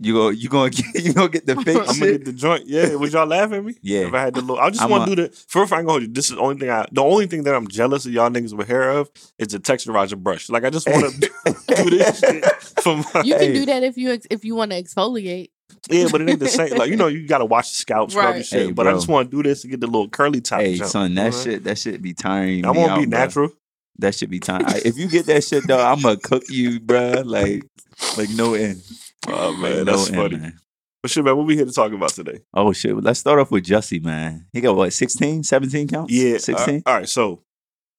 you 0.00 0.12
go, 0.12 0.28
you 0.30 0.48
gonna 0.48 0.70
get, 0.70 0.86
you 1.04 1.12
gonna 1.14 1.28
get 1.28 1.46
the 1.46 1.54
fake 1.56 1.76
I'm 1.78 1.98
gonna 1.98 2.12
get 2.12 2.24
the 2.24 2.32
joint. 2.32 2.66
Yeah, 2.66 2.96
would 2.96 3.12
y'all 3.12 3.26
laugh 3.26 3.52
at 3.52 3.64
me? 3.64 3.76
Yeah. 3.80 4.08
If 4.08 4.14
I 4.14 4.20
had 4.22 4.34
the 4.34 4.40
little 4.40 4.58
I 4.58 4.68
just 4.70 4.82
I'm 4.82 4.90
wanna 4.90 5.04
a- 5.04 5.14
do 5.14 5.22
the 5.22 5.28
first 5.48 5.72
I 5.72 5.78
ain't 5.78 5.86
gonna 5.86 5.92
hold 5.92 6.02
you. 6.02 6.08
This 6.08 6.30
is 6.30 6.36
the 6.36 6.40
only 6.42 6.58
thing 6.58 6.68
I 6.70 6.86
the 6.90 7.02
only 7.02 7.26
thing 7.28 7.44
that 7.44 7.54
I'm 7.54 7.68
jealous 7.68 8.04
of 8.04 8.12
y'all 8.12 8.28
niggas 8.28 8.54
with 8.56 8.66
hair 8.66 8.90
of 8.90 9.08
is 9.38 9.48
the 9.48 9.58
texturizer 9.60 10.18
brush. 10.18 10.48
Like 10.50 10.64
I 10.64 10.70
just 10.70 10.88
wanna 10.88 11.10
do 11.76 11.90
this 11.90 12.18
shit 12.18 12.44
for 12.82 12.96
my 12.96 13.22
you 13.22 13.34
Hey. 13.36 13.46
can 13.46 13.54
do 13.54 13.66
that 13.66 13.82
if 13.84 13.96
you 13.96 14.10
ex- 14.12 14.26
if 14.30 14.44
you 14.44 14.56
want 14.56 14.72
to 14.72 14.82
exfoliate. 14.82 15.50
Yeah, 15.90 16.08
but 16.10 16.20
it 16.20 16.28
ain't 16.28 16.40
the 16.40 16.48
same. 16.48 16.76
Like 16.76 16.90
you 16.90 16.96
know, 16.96 17.06
you 17.06 17.26
gotta 17.26 17.44
wash 17.44 17.70
the 17.70 17.76
scalp, 17.76 18.10
scrub 18.10 18.26
Right. 18.26 18.36
and 18.36 18.44
shit. 18.44 18.66
Hey, 18.66 18.72
but 18.72 18.86
I 18.88 18.92
just 18.92 19.06
wanna 19.08 19.28
do 19.28 19.42
this 19.42 19.62
to 19.62 19.68
get 19.68 19.80
the 19.80 19.86
little 19.86 20.08
curly 20.08 20.40
top. 20.40 20.60
Hey, 20.60 20.76
jump, 20.76 20.90
son, 20.90 21.10
you 21.10 21.16
that 21.16 21.30
know? 21.32 21.42
shit, 21.42 21.64
that 21.64 21.78
shit 21.78 22.02
be 22.02 22.14
tiring. 22.14 22.64
I 22.66 22.72
me 22.72 22.78
wanna 22.80 22.94
be 22.96 23.02
out, 23.02 23.06
bruh. 23.06 23.10
natural. 23.10 23.52
That 23.98 24.14
should 24.14 24.30
be 24.30 24.40
time. 24.40 24.62
I- 24.66 24.82
if 24.84 24.98
you 24.98 25.08
get 25.08 25.26
that 25.26 25.44
shit 25.44 25.66
though, 25.66 25.84
I'm 25.84 26.00
gonna 26.02 26.16
cook 26.16 26.44
you, 26.48 26.80
bruh. 26.80 27.24
Like, 27.24 27.64
like 28.18 28.30
no 28.30 28.54
end. 28.54 28.82
Oh 29.28 29.52
man, 29.56 29.78
Like, 29.78 29.86
that's 29.86 30.10
no 30.10 30.22
end, 30.22 30.32
funny. 30.32 30.42
man. 30.42 30.58
But 31.02 31.10
shit, 31.10 31.24
man, 31.24 31.36
what 31.36 31.46
we 31.46 31.54
here 31.56 31.66
to 31.66 31.72
talk 31.72 31.92
about 31.92 32.10
today? 32.10 32.40
Oh 32.54 32.72
shit. 32.72 32.96
Let's 32.96 33.20
start 33.20 33.38
off 33.38 33.50
with 33.50 33.64
Jussie, 33.64 34.02
man. 34.02 34.46
He 34.52 34.60
got 34.60 34.74
what, 34.74 34.92
16, 34.92 35.42
17 35.44 35.88
counts? 35.88 36.12
Yeah, 36.12 36.38
16? 36.38 36.82
uh, 36.86 36.90
all 36.90 36.96
right, 36.98 37.08
so 37.08 37.42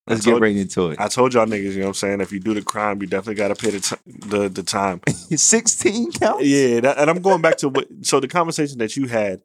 Let's 0.07 0.27
I 0.27 0.31
get 0.31 0.41
right 0.41 0.55
into 0.55 0.89
it. 0.91 0.99
I 0.99 1.07
told 1.07 1.33
y'all 1.33 1.47
niggas, 1.47 1.71
you 1.73 1.79
know 1.79 1.85
what 1.85 1.87
I'm 1.87 1.93
saying? 1.95 2.21
If 2.21 2.31
you 2.31 2.39
do 2.39 2.53
the 2.53 2.61
crime, 2.61 3.01
you 3.01 3.07
definitely 3.07 3.35
got 3.35 3.47
to 3.47 3.55
pay 3.55 3.71
the, 3.71 3.79
t- 3.79 4.27
the 4.27 4.49
the 4.49 4.61
time. 4.61 5.01
16 5.07 6.11
counts? 6.11 6.43
Yeah, 6.45 6.79
that, 6.81 6.97
and 6.99 7.09
I'm 7.09 7.21
going 7.21 7.41
back 7.41 7.57
to 7.57 7.69
what. 7.69 7.87
So 8.03 8.19
the 8.19 8.27
conversation 8.27 8.77
that 8.79 8.95
you 8.95 9.07
had, 9.07 9.41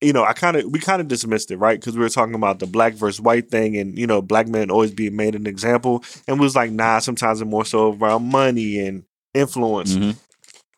you 0.00 0.12
know, 0.12 0.24
I 0.24 0.32
kind 0.32 0.56
of 0.56 0.64
we 0.70 0.78
kind 0.78 1.00
of 1.00 1.08
dismissed 1.08 1.50
it, 1.50 1.56
right? 1.58 1.78
Because 1.78 1.94
we 1.94 2.00
were 2.00 2.08
talking 2.08 2.34
about 2.34 2.58
the 2.58 2.66
black 2.66 2.94
versus 2.94 3.20
white 3.20 3.50
thing, 3.50 3.76
and 3.76 3.98
you 3.98 4.06
know, 4.06 4.22
black 4.22 4.48
men 4.48 4.70
always 4.70 4.90
being 4.90 5.16
made 5.16 5.34
an 5.34 5.46
example, 5.46 6.04
and 6.26 6.38
we 6.38 6.44
was 6.44 6.56
like, 6.56 6.70
nah, 6.70 6.98
sometimes 6.98 7.40
it's 7.40 7.50
more 7.50 7.64
so 7.64 7.92
around 7.94 8.24
money 8.30 8.78
and 8.78 9.04
influence. 9.34 9.94
Mhm. 9.94 10.16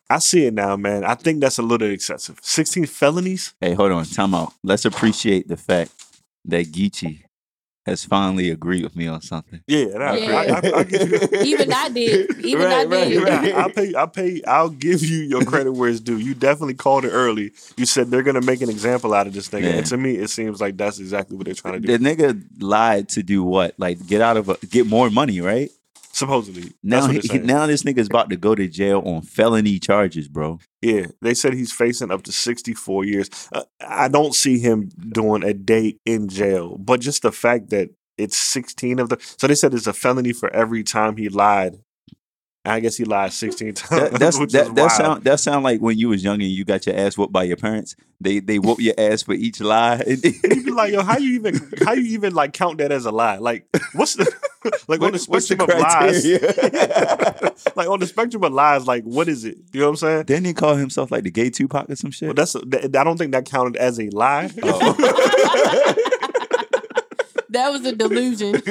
I 0.09 0.19
see 0.19 0.45
it 0.45 0.53
now, 0.53 0.75
man. 0.75 1.03
I 1.05 1.15
think 1.15 1.41
that's 1.41 1.57
a 1.57 1.63
little 1.63 1.89
excessive. 1.89 2.37
16 2.41 2.85
felonies. 2.85 3.53
Hey, 3.59 3.73
hold 3.73 3.91
on. 3.93 4.05
Time 4.05 4.35
out. 4.35 4.53
Let's 4.63 4.85
appreciate 4.85 5.47
the 5.47 5.57
fact 5.57 5.91
that 6.45 6.67
Geechee 6.71 7.23
has 7.85 8.05
finally 8.05 8.49
agreed 8.49 8.83
with 8.83 8.95
me 8.95 9.07
on 9.07 9.21
something. 9.21 9.61
Yeah, 9.67 9.85
that, 9.97 10.21
Yeah. 10.21 10.31
I, 10.35 10.43
I, 10.69 10.77
I'll 10.77 10.83
give 10.85 11.09
you. 11.11 11.19
Even 11.43 11.73
I 11.73 11.89
did. 11.89 12.45
Even 12.45 12.67
I 12.67 12.83
Right, 12.85 12.87
right, 12.89 13.09
did. 13.09 13.23
right. 13.23 13.53
I'll 13.55 13.69
pay. 13.69 13.93
I'll 13.93 14.07
pay. 14.07 14.41
I'll 14.47 14.69
give 14.69 15.03
you 15.03 15.17
your 15.17 15.43
credit 15.43 15.73
where 15.73 15.89
it's 15.89 15.99
due. 15.99 16.17
You 16.17 16.33
definitely 16.33 16.75
called 16.75 17.03
it 17.05 17.09
early. 17.11 17.51
You 17.77 17.85
said 17.85 18.09
they're 18.09 18.23
gonna 18.23 18.41
make 18.41 18.61
an 18.61 18.69
example 18.69 19.13
out 19.13 19.27
of 19.27 19.33
this 19.33 19.49
nigga, 19.49 19.63
Yeah. 19.63 19.69
and 19.71 19.85
to 19.87 19.97
me, 19.97 20.15
it 20.15 20.29
seems 20.29 20.61
like 20.61 20.77
that's 20.77 20.99
exactly 20.99 21.35
what 21.35 21.45
they're 21.45 21.55
trying 21.55 21.73
to 21.73 21.79
do. 21.81 21.97
The 21.97 22.03
nigga 22.15 22.41
lied 22.59 23.09
to 23.09 23.23
do 23.23 23.43
what? 23.43 23.75
Like 23.77 24.05
get 24.07 24.21
out 24.21 24.37
of 24.37 24.49
a, 24.49 24.57
get 24.67 24.87
more 24.87 25.09
money, 25.09 25.41
right? 25.41 25.69
Supposedly, 26.13 26.71
Now, 26.83 27.07
he, 27.07 27.39
now 27.39 27.65
this 27.65 27.81
nigga's 27.83 28.05
about 28.07 28.29
to 28.29 28.37
go 28.37 28.53
to 28.53 28.67
jail 28.67 29.01
on 29.03 29.23
felony 29.23 29.79
charges, 29.79 30.27
bro. 30.27 30.59
yeah, 30.81 31.07
they 31.21 31.33
said 31.33 31.53
he's 31.53 31.71
facing 31.73 32.11
up 32.11 32.21
to 32.23 32.31
sixty-four 32.31 33.03
years. 33.03 33.29
Uh, 33.51 33.63
I 33.81 34.09
don't 34.09 34.35
see 34.35 34.59
him 34.59 34.89
doing 35.09 35.43
a 35.43 35.53
day 35.55 35.97
in 36.05 36.29
jail, 36.29 36.77
but 36.77 36.99
just 37.01 37.23
the 37.23 37.31
fact 37.31 37.71
that 37.71 37.89
it's 38.17 38.37
sixteen 38.37 38.99
of 38.99 39.09
the. 39.09 39.17
So 39.39 39.47
they 39.47 39.55
said 39.55 39.73
it's 39.73 39.87
a 39.87 39.93
felony 39.93 40.33
for 40.33 40.53
every 40.55 40.83
time 40.83 41.17
he 41.17 41.29
lied. 41.29 41.77
I 42.65 42.79
guess 42.79 42.95
he 42.95 43.03
lied 43.03 43.33
sixteen 43.33 43.73
times. 43.75 44.11
That, 44.11 44.19
that's 44.19 44.39
which 44.39 44.53
that 44.53 44.71
wild. 44.73 44.91
sound 44.91 45.23
that 45.25 45.39
sound 45.41 45.63
like 45.65 45.81
when 45.81 45.97
you 45.97 46.09
was 46.09 46.23
young 46.23 46.41
and 46.41 46.49
you 46.49 46.63
got 46.63 46.85
your 46.85 46.95
ass 46.95 47.17
whooped 47.17 47.33
by 47.33 47.43
your 47.43 47.57
parents. 47.57 47.95
They 48.21 48.39
they 48.39 48.57
whoop 48.57 48.79
your 48.79 48.93
ass 48.97 49.21
for 49.23 49.33
each 49.33 49.59
lie. 49.59 49.95
And 50.07 50.23
you 50.23 50.63
be 50.63 50.71
like, 50.71 50.93
yo, 50.93 51.03
how 51.03 51.17
you 51.17 51.33
even 51.33 51.59
how 51.85 51.91
you 51.91 52.05
even 52.13 52.33
like 52.33 52.53
count 52.53 52.77
that 52.77 52.91
as 52.93 53.05
a 53.05 53.11
lie? 53.11 53.37
Like, 53.37 53.65
what's 53.93 54.15
the 54.15 54.23
like 54.87 55.01
on 55.01 55.11
the 55.11 55.17
What- 55.19 55.27
what's 55.29 55.47
the 55.49 55.55
spectrum 55.55 55.69
of 55.71 55.79
lies? 55.81 57.75
like 57.75 57.89
on 57.89 57.99
the 57.99 58.07
spectrum 58.07 58.43
of 58.45 58.53
lies, 58.53 58.87
like 58.87 59.03
what 59.03 59.27
is 59.27 59.43
it? 59.43 59.57
You 59.73 59.81
know 59.81 59.87
what 59.87 59.89
I'm 59.91 59.95
saying? 59.97 60.23
Didn't 60.25 60.45
he 60.45 60.53
call 60.53 60.75
himself 60.75 61.11
like 61.11 61.23
the 61.25 61.31
gay 61.31 61.49
Tupac 61.49 61.89
or 61.89 61.95
some 61.97 62.11
shit? 62.11 62.27
Well, 62.29 62.33
that's 62.35 62.53
that, 62.53 62.95
I 62.95 63.03
don't 63.03 63.17
think 63.17 63.33
that 63.33 63.43
counted 63.45 63.75
as 63.75 63.99
a 63.99 64.09
lie. 64.11 64.49
Oh. 64.63 64.93
That 67.49 67.69
was 67.71 67.85
a 67.85 67.91
delusion. 67.95 68.61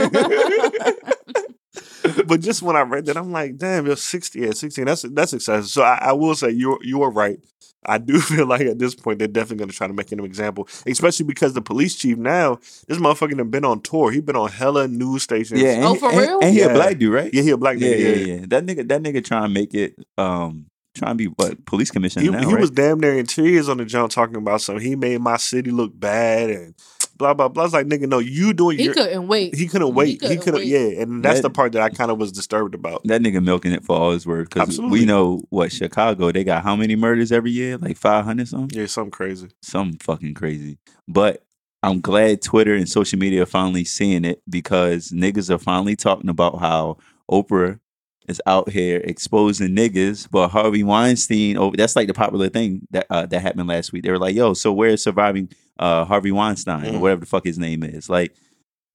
but 2.26 2.40
just 2.40 2.62
when 2.62 2.76
I 2.76 2.82
read 2.82 3.06
that, 3.06 3.16
I'm 3.16 3.32
like, 3.32 3.56
damn, 3.58 3.86
you're 3.86 3.96
60 3.96 4.44
at 4.44 4.56
16. 4.56 4.84
That's 4.84 5.02
that's 5.02 5.32
excessive. 5.32 5.68
So 5.70 5.82
I, 5.82 5.98
I 6.00 6.12
will 6.12 6.34
say 6.34 6.50
you 6.50 6.78
you 6.82 7.02
are 7.02 7.10
right. 7.10 7.38
I 7.84 7.98
do 7.98 8.20
feel 8.20 8.46
like 8.46 8.60
at 8.62 8.78
this 8.78 8.94
point 8.94 9.18
they're 9.18 9.26
definitely 9.28 9.56
going 9.56 9.70
to 9.70 9.76
try 9.76 9.88
to 9.88 9.92
make 9.92 10.12
an 10.12 10.20
example, 10.24 10.68
especially 10.86 11.26
because 11.26 11.52
the 11.54 11.62
police 11.62 11.96
chief 11.96 12.16
now, 12.16 12.56
this 12.86 12.98
motherfucker 12.98 13.36
done 13.36 13.50
been 13.50 13.64
on 13.64 13.80
tour. 13.80 14.10
He 14.12 14.20
been 14.20 14.36
on 14.36 14.50
hella 14.50 14.86
news 14.86 15.24
stations. 15.24 15.60
yeah, 15.60 15.70
and, 15.72 15.84
Oh, 15.84 15.94
for 15.96 16.10
and- 16.10 16.18
real? 16.18 16.38
And, 16.42 16.52
he 16.54 16.60
Yeah. 16.60 16.66
a 16.66 16.74
black 16.74 16.98
dude, 16.98 17.12
right? 17.12 17.32
yeah, 17.34 17.42
he 17.42 17.50
a 17.50 17.56
black 17.56 17.78
yeah, 17.80 17.88
nigga. 17.88 17.98
yeah, 17.98 18.08
Yeah, 18.26 18.34
yeah. 18.40 18.44
That 18.48 18.66
nigga, 18.66 18.88
that 18.88 19.02
nigga 19.02 19.24
trying 19.24 19.42
to 19.42 19.48
make 19.48 19.74
it, 19.74 19.96
um, 20.16 20.66
trying 20.94 21.12
to 21.12 21.16
be 21.16 21.26
what 21.26 21.64
police 21.64 21.90
commissioner 21.90 22.22
He, 22.24 22.30
now, 22.30 22.38
he 22.46 22.52
right? 22.54 22.60
was 22.60 22.70
damn 22.70 23.00
near 23.00 23.18
in 23.18 23.26
tears 23.26 23.68
on 23.68 23.78
the 23.78 23.84
jump 23.84 24.12
talking 24.12 24.36
about 24.36 24.60
something. 24.60 24.84
He 24.86 24.94
made 24.94 25.20
my 25.20 25.36
city 25.38 25.70
look 25.72 25.90
bad 25.98 26.50
and 26.50 26.74
blah 27.22 27.34
blah 27.34 27.48
blah. 27.48 27.64
It's 27.64 27.72
like 27.74 27.86
nigga, 27.86 28.08
no, 28.08 28.18
you 28.18 28.52
doing 28.52 28.78
he 28.78 28.84
your 28.84 28.94
couldn't 28.94 29.28
wait. 29.28 29.54
he 29.54 29.66
couldn't 29.68 29.94
wait. 29.94 30.08
He 30.08 30.16
couldn't 30.18 30.38
couldn't. 30.42 30.60
wait. 30.60 30.66
Yeah, 30.66 31.02
and 31.02 31.22
that's 31.24 31.36
That- 31.38 31.42
the 31.48 31.50
part 31.50 31.72
that 31.72 31.82
I 31.82 31.88
kind 31.90 32.10
of 32.10 32.18
was 32.18 32.32
disturbed 32.32 32.74
about. 32.74 33.02
that 33.04 33.20
nigga 33.22 33.42
milking 33.42 33.72
it 33.72 33.84
for 33.84 33.96
all 33.96 34.10
his 34.12 34.26
worth 34.26 34.48
because 34.48 34.68
Absolutely. 34.68 35.00
we 35.00 35.06
know 35.06 35.42
what 35.50 35.70
Chicago 35.72 36.32
they 36.32 36.44
got 36.44 36.62
how 36.62 36.74
many 36.76 36.96
murders 36.96 37.30
every 37.32 37.50
year 37.52 37.78
like 37.78 37.96
five 37.96 38.24
hundred 38.24 38.48
something 38.48 38.78
Yeah, 38.78 38.86
something 38.86 39.10
crazy. 39.12 39.48
some 39.62 39.92
fucking 39.94 40.34
crazy 40.34 40.78
but 41.08 41.44
I'm 41.84 42.00
glad 42.00 42.42
Twitter 42.42 42.74
and 42.74 42.88
social 42.88 43.18
media 43.18 43.42
are 43.42 43.46
finally 43.46 43.84
seeing 43.84 44.24
it 44.24 44.40
because 44.48 45.10
niggas 45.10 45.50
are 45.50 45.58
finally 45.58 45.96
talking 45.96 46.30
about 46.30 46.60
how 46.60 46.96
Oprah 47.30 47.80
is 48.28 48.40
out 48.46 48.70
here 48.70 49.00
exposing 49.04 49.74
niggas, 49.74 50.28
but 50.30 50.48
Harvey 50.48 50.82
Weinstein 50.82 51.56
over 51.56 51.76
that's 51.76 51.96
like 51.96 52.06
the 52.08 52.14
popular 52.14 52.48
thing 52.48 52.86
that 52.90 53.06
uh, 53.10 53.26
that 53.26 53.40
happened 53.40 53.68
last 53.68 53.92
week. 53.92 54.02
They 54.04 54.10
were 54.10 54.18
like, 54.18 54.34
"Yo, 54.34 54.54
so 54.54 54.72
where's 54.72 55.02
surviving 55.02 55.48
uh, 55.78 56.04
Harvey 56.04 56.32
Weinstein 56.32 56.84
or 56.86 56.92
Mhm. 56.92 57.00
whatever 57.00 57.20
the 57.20 57.26
fuck 57.26 57.44
his 57.44 57.58
name 57.58 57.82
is?" 57.82 58.08
Like, 58.08 58.34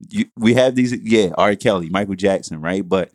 you, 0.10 0.26
we 0.38 0.54
have 0.54 0.76
these, 0.76 0.94
yeah, 1.02 1.30
R. 1.38 1.56
Kelly, 1.56 1.90
Michael 1.90 2.16
Jackson, 2.16 2.62
right? 2.62 2.88
But 2.88 3.12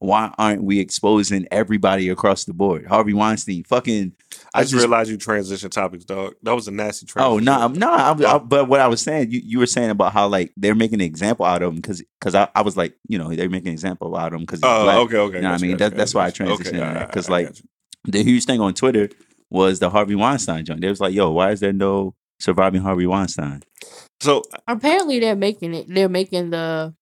why 0.00 0.34
aren't 0.38 0.62
we 0.64 0.80
exposing 0.80 1.46
everybody 1.50 2.08
across 2.08 2.44
the 2.44 2.52
board? 2.54 2.86
Harvey 2.86 3.12
Weinstein, 3.14 3.62
fucking. 3.64 4.12
I 4.54 4.60
I 4.60 4.62
just 4.62 4.72
just- 4.72 4.82
realized 4.84 5.10
you 5.10 5.16
transition 5.18 5.70
topics, 5.70 6.04
dog. 6.04 6.34
That 6.42 6.54
was 6.54 6.66
a 6.68 6.70
nasty 6.72 7.06
oh, 7.16 7.38
transition. 7.38 7.48
Oh 7.48 7.58
no, 7.58 7.68
nah, 7.68 7.68
no! 7.68 7.92
I, 7.92 8.10
was- 8.12 8.24
I- 8.24 8.38
but 8.38 8.66
what 8.68 8.80
I 8.80 8.88
was 8.88 9.00
saying, 9.02 9.30
you, 9.30 9.40
you 9.44 9.58
were 9.60 9.66
saying 9.66 9.90
about 9.90 10.12
how 10.12 10.26
like 10.26 10.52
they're 10.56 10.74
making 10.74 11.00
an 11.00 11.06
example 11.06 11.46
out 11.46 11.62
of 11.62 11.68
him 11.70 11.76
because 11.76 12.02
because 12.18 12.34
I, 12.34 12.48
I 12.54 12.62
was 12.62 12.76
like, 12.76 12.96
you 13.08 13.18
know, 13.18 13.28
they're 13.34 13.48
making 13.50 13.68
an 13.68 13.74
example 13.74 14.16
out 14.16 14.32
of 14.32 14.40
him 14.40 14.46
because 14.46 14.60
Oh, 14.62 14.84
black. 14.84 14.96
okay, 14.98 15.16
okay. 15.18 15.36
You 15.36 15.42
know 15.42 15.50
what 15.52 15.58
I 15.60 15.62
mean? 15.62 15.76
gotcha, 15.76 15.90
That- 15.90 15.96
that's 15.96 16.14
why 16.14 16.26
I 16.26 16.30
transitioned 16.30 16.58
because 16.58 16.72
all 16.72 16.78
there, 16.80 16.94
right, 16.94 17.12
'cause, 17.12 17.28
I 17.28 17.32
like. 17.32 17.56
The 18.04 18.22
huge 18.24 18.46
thing 18.46 18.60
on 18.60 18.72
Twitter 18.72 19.10
was 19.50 19.78
the 19.80 19.90
Harvey 19.90 20.14
Weinstein 20.14 20.64
joint. 20.64 20.80
They 20.80 20.88
was 20.88 21.00
like, 21.00 21.12
yo, 21.12 21.30
why 21.32 21.50
is 21.50 21.60
there 21.60 21.74
no 21.74 22.14
surviving 22.38 22.80
Harvey 22.80 23.06
Weinstein? 23.06 23.62
so 24.22 24.42
uh, 24.54 24.58
Apparently, 24.68 25.20
they're 25.20 25.36
making 25.36 25.74
it. 25.74 25.86
They're 25.86 26.08
making 26.08 26.48
the. 26.50 26.94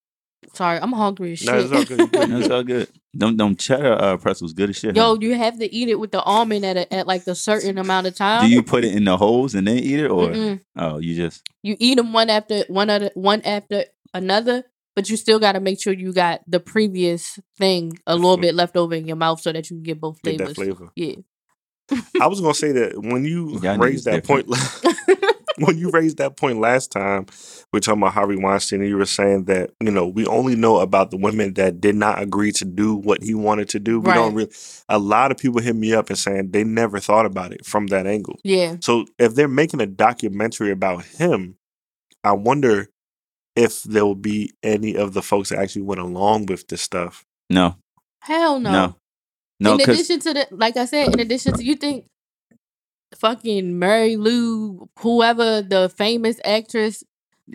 Sorry, 0.54 0.78
I'm 0.80 0.92
hungry 0.92 1.32
as 1.32 1.44
No, 1.44 1.52
shit. 1.52 1.64
it's 1.64 1.72
all 1.72 1.84
good. 1.84 1.98
You 2.00 2.06
good. 2.08 2.30
That's 2.30 2.50
all 2.50 2.62
good. 2.62 2.88
Them 3.14 3.36
them 3.36 3.56
cheddar 3.56 3.92
uh, 3.92 4.16
pretzels 4.18 4.52
good 4.52 4.70
as 4.70 4.76
shit. 4.76 4.96
huh? 4.96 5.02
Yo, 5.02 5.18
you 5.20 5.34
have 5.34 5.58
to 5.58 5.72
eat 5.74 5.88
it 5.88 5.98
with 5.98 6.10
the 6.12 6.22
almond 6.22 6.64
at 6.64 6.76
a, 6.76 6.92
at 6.94 7.06
like 7.06 7.26
a 7.26 7.34
certain 7.34 7.78
amount 7.78 8.06
of 8.06 8.14
time. 8.14 8.42
do 8.46 8.48
you 8.54 8.62
put 8.62 8.84
it 8.84 8.94
in 8.94 9.04
the 9.04 9.16
holes 9.16 9.54
and 9.54 9.66
then 9.66 9.78
eat 9.78 9.98
it, 10.00 10.08
or 10.10 10.28
Mm-mm. 10.28 10.60
oh, 10.76 10.98
you 10.98 11.14
just 11.16 11.42
You 11.62 11.76
eat 11.78 11.96
them 11.96 12.12
one 12.12 12.30
after 12.30 12.64
one 12.68 12.88
other 12.90 13.10
one 13.14 13.42
after 13.42 13.84
another, 14.14 14.64
but 14.94 15.10
you 15.10 15.16
still 15.16 15.38
got 15.40 15.52
to 15.52 15.60
make 15.60 15.80
sure 15.82 15.92
you 15.92 16.12
got 16.12 16.40
the 16.46 16.60
previous 16.60 17.38
thing 17.58 17.98
a 18.06 18.14
little 18.14 18.36
bit 18.36 18.54
left 18.54 18.76
over 18.76 18.94
in 18.94 19.06
your 19.06 19.16
mouth 19.16 19.40
so 19.40 19.52
that 19.52 19.68
you 19.70 19.76
can 19.76 19.82
get 19.82 20.00
both 20.00 20.22
Get 20.22 20.36
flavors. 20.36 20.48
that 20.48 20.54
flavor. 20.54 20.90
Yeah. 20.96 21.14
I 22.20 22.26
was 22.26 22.40
gonna 22.40 22.54
say 22.54 22.72
that 22.72 22.98
when 23.02 23.24
you 23.24 23.58
Y'all 23.62 23.78
raised 23.78 24.06
niggas 24.06 24.22
that 24.22 24.24
point, 24.24 24.46
when 25.58 25.78
you 25.78 25.90
raised 25.90 26.18
that 26.18 26.36
point 26.36 26.60
last 26.60 26.92
time, 26.92 27.26
we 27.72 27.78
are 27.78 27.80
talking 27.80 28.00
about 28.02 28.14
Harvey 28.14 28.36
Weinstein, 28.36 28.80
and 28.80 28.88
you 28.88 28.96
were 28.96 29.04
saying 29.04 29.44
that 29.44 29.70
you 29.80 29.90
know 29.90 30.06
we 30.06 30.26
only 30.26 30.56
know 30.56 30.78
about 30.78 31.10
the 31.10 31.16
women 31.18 31.54
that 31.54 31.80
did 31.80 31.96
not 31.96 32.20
agree 32.22 32.52
to 32.52 32.64
do 32.64 32.96
what 32.96 33.22
he 33.22 33.34
wanted 33.34 33.68
to 33.70 33.78
do. 33.80 34.00
We 34.00 34.12
don't 34.12 34.34
really. 34.34 34.50
A 34.88 34.98
lot 34.98 35.30
of 35.30 35.36
people 35.38 35.60
hit 35.60 35.76
me 35.76 35.92
up 35.92 36.08
and 36.08 36.18
saying 36.18 36.50
they 36.52 36.64
never 36.64 36.98
thought 36.98 37.26
about 37.26 37.52
it 37.52 37.66
from 37.66 37.88
that 37.88 38.06
angle. 38.06 38.38
yeah. 38.42 38.76
So 38.80 39.04
if 39.18 39.34
they're 39.34 39.48
making 39.48 39.80
a 39.80 39.86
documentary 39.86 40.70
about 40.70 41.04
him, 41.04 41.56
I 42.24 42.32
wonder 42.32 42.88
if 43.54 43.82
there 43.82 44.04
will 44.06 44.14
be 44.14 44.52
any 44.62 44.96
of 44.96 45.12
the 45.14 45.22
folks 45.22 45.50
that 45.50 45.58
actually 45.58 45.82
went 45.82 46.00
along 46.00 46.46
with 46.46 46.68
this 46.68 46.80
stuff. 46.80 47.24
no, 47.50 47.76
Hell 48.22 48.60
no. 48.60 48.70
no, 48.70 48.96
no, 49.60 49.74
in 49.74 49.80
addition 49.80 50.20
to 50.20 50.32
the, 50.32 50.46
like 50.50 50.76
I 50.76 50.84
said, 50.84 51.12
in 51.12 51.20
addition 51.20 51.54
to 51.54 51.64
you 51.64 51.74
think, 51.74 52.06
fucking 53.16 53.78
Mary 53.78 54.16
Lou, 54.16 54.88
whoever 55.00 55.62
the 55.62 55.88
famous 55.88 56.38
actress, 56.44 57.02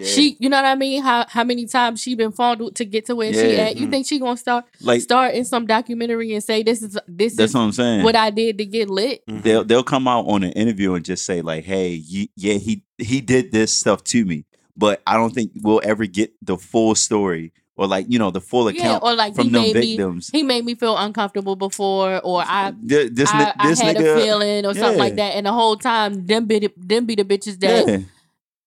she, 0.01 0.37
you 0.39 0.49
know 0.49 0.57
what 0.57 0.65
I 0.65 0.75
mean? 0.75 1.01
How 1.03 1.25
how 1.29 1.43
many 1.43 1.65
times 1.65 2.01
she 2.01 2.15
been 2.15 2.31
fondled 2.31 2.75
to 2.77 2.85
get 2.85 3.05
to 3.07 3.15
where 3.15 3.31
she 3.33 3.57
at? 3.57 3.75
You 3.77 3.87
Mhm. 3.87 3.91
think 3.91 4.07
she 4.07 4.19
gonna 4.19 4.37
start 4.37 4.65
like 4.81 5.01
start 5.01 5.35
in 5.35 5.45
some 5.45 5.65
documentary 5.67 6.33
and 6.33 6.43
say 6.43 6.63
this 6.63 6.81
is 6.81 6.97
this 7.07 7.35
that's 7.35 7.49
is 7.51 7.55
what 7.55 7.61
I'm 7.61 7.71
saying. 7.71 8.03
what 8.03 8.15
I 8.15 8.29
did 8.29 8.57
to 8.57 8.65
get 8.65 8.89
lit? 8.89 9.23
they'll 9.27 9.63
they'll 9.63 9.83
come 9.83 10.07
out 10.07 10.25
on 10.27 10.43
an 10.43 10.51
interview 10.53 10.93
and 10.95 11.05
just 11.05 11.25
say 11.25 11.41
like, 11.41 11.63
"Hey, 11.65 11.89
ye- 11.93 12.31
yeah, 12.35 12.55
he 12.55 12.83
he 12.97 13.21
did 13.21 13.51
this 13.51 13.71
stuff 13.73 14.03
to 14.05 14.25
me," 14.25 14.45
but 14.75 15.01
I 15.05 15.15
don't 15.15 15.33
think 15.33 15.51
we'll 15.61 15.81
ever 15.83 16.05
get 16.05 16.33
the 16.41 16.57
full 16.57 16.95
story 16.95 17.51
or 17.75 17.87
like 17.87 18.05
you 18.09 18.19
know 18.19 18.29
the 18.31 18.41
full 18.41 18.69
Yeah, 18.71 18.81
account 18.97 19.03
or 19.03 19.15
like 19.15 19.33
he 19.33 19.35
from 19.35 19.51
them 19.51 19.61
made 19.63 19.75
me 19.75 19.95
victims. 19.97 20.29
he 20.31 20.43
made 20.43 20.63
me 20.65 20.75
feel 20.75 20.95
uncomfortable 20.97 21.55
before, 21.55 22.19
or 22.23 22.43
I 22.45 22.71
Th- 22.87 23.09
this 23.11 23.29
I, 23.33 23.37
ni- 23.45 23.51
I 23.59 23.67
had 23.75 23.97
nigga, 23.97 24.15
a 24.17 24.23
feeling 24.23 24.65
or 24.65 24.73
something 24.73 24.99
like 24.99 25.15
that, 25.15 25.35
and 25.35 25.45
the 25.45 25.51
whole 25.53 25.75
time 25.77 26.25
them 26.25 26.45
be 26.45 26.59
the, 26.59 26.71
them 26.77 27.05
be 27.05 27.15
the 27.15 27.23
bitches 27.25 27.59
that 27.61 27.87
yeah, 27.87 27.97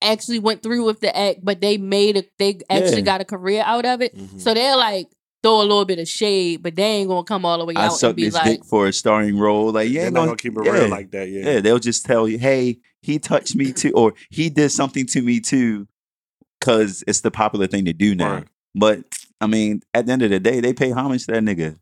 actually 0.03 0.39
went 0.39 0.63
through 0.63 0.85
with 0.85 1.01
the 1.01 1.17
act, 1.17 1.41
but 1.43 1.61
they 1.61 1.77
made 1.79 2.17
a 2.17 2.25
they 2.39 2.59
actually 2.71 2.97
Yeah. 2.99 3.01
got 3.03 3.21
a 3.21 3.25
career 3.25 3.63
out 3.65 3.85
of 3.87 4.03
it. 4.03 4.17
Mhm. 4.17 4.41
So 4.41 4.55
they're 4.55 4.77
like 4.77 5.09
throw 5.43 5.61
a 5.61 5.63
little 5.63 5.85
bit 5.85 5.99
of 5.99 6.09
shade, 6.09 6.63
but 6.63 6.75
they 6.75 6.83
ain't 6.83 7.09
gonna 7.09 7.23
come 7.25 7.45
all 7.45 7.59
the 7.59 7.65
way 7.65 7.75
I 7.77 7.85
out 7.87 7.91
and 7.93 7.99
sucked 8.01 8.17
be 8.17 8.25
his 8.25 8.35
like, 8.35 8.45
dick 8.45 8.65
for 8.65 8.89
a 8.89 8.93
starring 8.93 9.39
role. 9.39 9.71
Like, 9.71 9.89
yeah, 9.91 10.01
They're 10.01 10.05
ain't 10.07 10.15
not 10.15 10.21
gonna, 10.21 10.27
gonna 10.31 10.37
keep 10.39 10.57
it 10.59 10.65
yeah. 10.65 10.73
real 10.73 10.89
like 10.89 11.11
that. 11.13 11.29
Yeah. 11.29 11.45
yeah, 11.53 11.61
they'll 11.61 11.79
just 11.79 12.05
tell 12.05 12.27
you, 12.29 12.39
"Hey, 12.39 12.79
he 13.03 13.19
touched 13.19 13.55
me 13.55 13.73
too," 13.73 13.93
or 13.95 14.15
"He 14.31 14.51
did 14.51 14.71
something 14.71 15.07
to 15.07 15.23
me 15.23 15.41
too," 15.41 15.87
because 16.61 17.05
it's 17.07 17.21
the 17.21 17.31
popular 17.31 17.67
thing 17.67 17.85
to 17.85 17.93
do 17.93 18.15
now. 18.15 18.35
Right. 18.35 18.45
But 18.75 19.05
I 19.41 19.47
mean, 19.47 19.83
at 19.95 20.07
the 20.07 20.13
end 20.13 20.23
of 20.23 20.31
the 20.31 20.41
day, 20.41 20.61
they 20.61 20.73
pay 20.73 20.91
homage 20.91 21.27
to 21.27 21.33
that 21.33 21.43
nigga. 21.43 21.77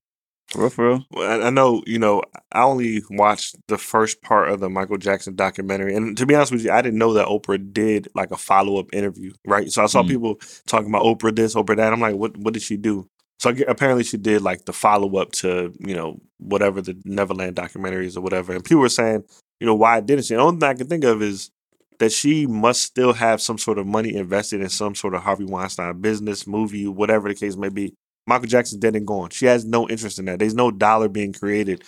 For 0.50 0.61
real, 0.61 0.70
for 0.70 0.88
real. 0.88 1.04
I 1.16 1.46
I 1.46 1.50
know, 1.50 1.83
you 1.87 1.98
know, 1.98 2.22
I 2.52 2.62
only 2.62 3.02
watched 3.11 3.57
the 3.66 3.78
first 3.78 4.22
part 4.22 4.50
of 4.50 4.61
the 4.61 4.70
Michael 4.70 4.98
Jackson 4.98 5.35
documentary. 5.35 5.94
And 5.96 6.16
to 6.16 6.26
be 6.26 6.35
honest 6.35 6.52
with 6.52 6.64
you, 6.64 6.70
I 6.70 6.83
didn't 6.83 6.98
know 6.98 7.14
that 7.14 7.26
Oprah 7.26 7.72
did 7.72 8.09
like 8.14 8.30
a 8.30 8.37
follow 8.37 8.78
up 8.78 8.92
interview, 8.92 9.33
right? 9.46 9.70
So 9.70 9.83
I 9.83 9.87
saw 9.87 10.02
Mm. 10.02 10.09
people 10.09 10.40
talking 10.66 10.88
about 10.88 11.02
Oprah 11.04 11.35
this, 11.35 11.54
Oprah 11.54 11.76
that. 11.76 11.92
I'm 11.92 12.00
like, 12.00 12.14
what 12.16 12.37
what 12.37 12.54
did 12.54 12.62
she 12.62 12.76
do? 12.76 13.09
So 13.40 13.50
apparently 13.66 14.04
she 14.04 14.16
did 14.16 14.42
like 14.42 14.64
the 14.64 14.72
follow 14.72 15.16
up 15.18 15.33
to, 15.33 15.72
you 15.80 15.94
know, 15.94 16.20
whatever 16.38 16.80
the 16.80 16.96
Neverland 17.04 17.57
documentaries 17.57 18.16
or 18.16 18.20
whatever. 18.20 18.54
And 18.54 18.64
people 18.64 18.80
were 18.80 18.88
saying, 18.88 19.24
you 19.61 19.66
know, 19.66 19.74
why 19.74 20.00
didn't 20.00 20.24
she? 20.26 20.35
The 20.35 20.40
only 20.40 20.61
thing 20.61 20.68
I 20.68 20.74
can 20.74 20.87
think 20.87 21.04
of 21.04 21.20
is 21.20 21.50
that 21.98 22.12
she 22.12 22.46
must 22.46 22.83
still 22.83 23.12
have 23.12 23.40
some 23.40 23.59
sort 23.59 23.78
of 23.78 23.87
money 23.87 24.14
invested 24.14 24.61
in 24.61 24.68
some 24.68 24.94
sort 24.94 25.14
of 25.14 25.22
Harvey 25.22 25.44
Weinstein 25.44 26.00
business, 26.00 26.46
movie, 26.46 26.87
whatever 26.87 27.28
the 27.28 27.35
case 27.35 27.57
may 27.57 27.68
be. 27.70 27.94
Michael 28.26 28.46
Jackson's 28.48 28.80
dead 28.80 28.96
and 28.96 29.06
gone. 29.06 29.30
She 29.30 29.46
has 29.46 29.64
no 29.64 29.88
interest 29.88 30.18
in 30.18 30.24
that. 30.26 30.38
There's 30.38 30.54
no 30.54 30.70
dollar 30.70 31.08
being 31.08 31.32
created 31.32 31.82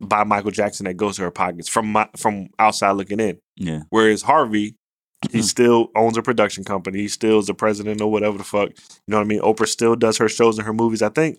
by 0.00 0.24
Michael 0.24 0.50
Jackson 0.50 0.84
that 0.84 0.96
goes 0.96 1.16
to 1.16 1.22
her 1.22 1.30
pockets 1.30 1.68
from 1.68 1.90
my, 1.92 2.08
from 2.16 2.48
outside 2.58 2.92
looking 2.92 3.20
in. 3.20 3.38
Yeah. 3.56 3.80
Whereas 3.90 4.22
Harvey, 4.22 4.76
he 5.30 5.38
Mm. 5.38 5.44
still 5.44 5.88
owns 5.94 6.16
a 6.16 6.22
production 6.22 6.64
company. 6.64 6.98
He 7.00 7.08
still 7.08 7.38
is 7.38 7.46
the 7.46 7.54
president 7.54 8.00
or 8.00 8.10
whatever 8.10 8.38
the 8.38 8.44
fuck. 8.44 8.70
You 8.70 8.76
know 9.08 9.18
what 9.18 9.24
I 9.24 9.26
mean? 9.26 9.40
Oprah 9.40 9.68
still 9.68 9.94
does 9.94 10.18
her 10.18 10.28
shows 10.28 10.58
and 10.58 10.66
her 10.66 10.72
movies. 10.72 11.02
I 11.02 11.08
think, 11.10 11.38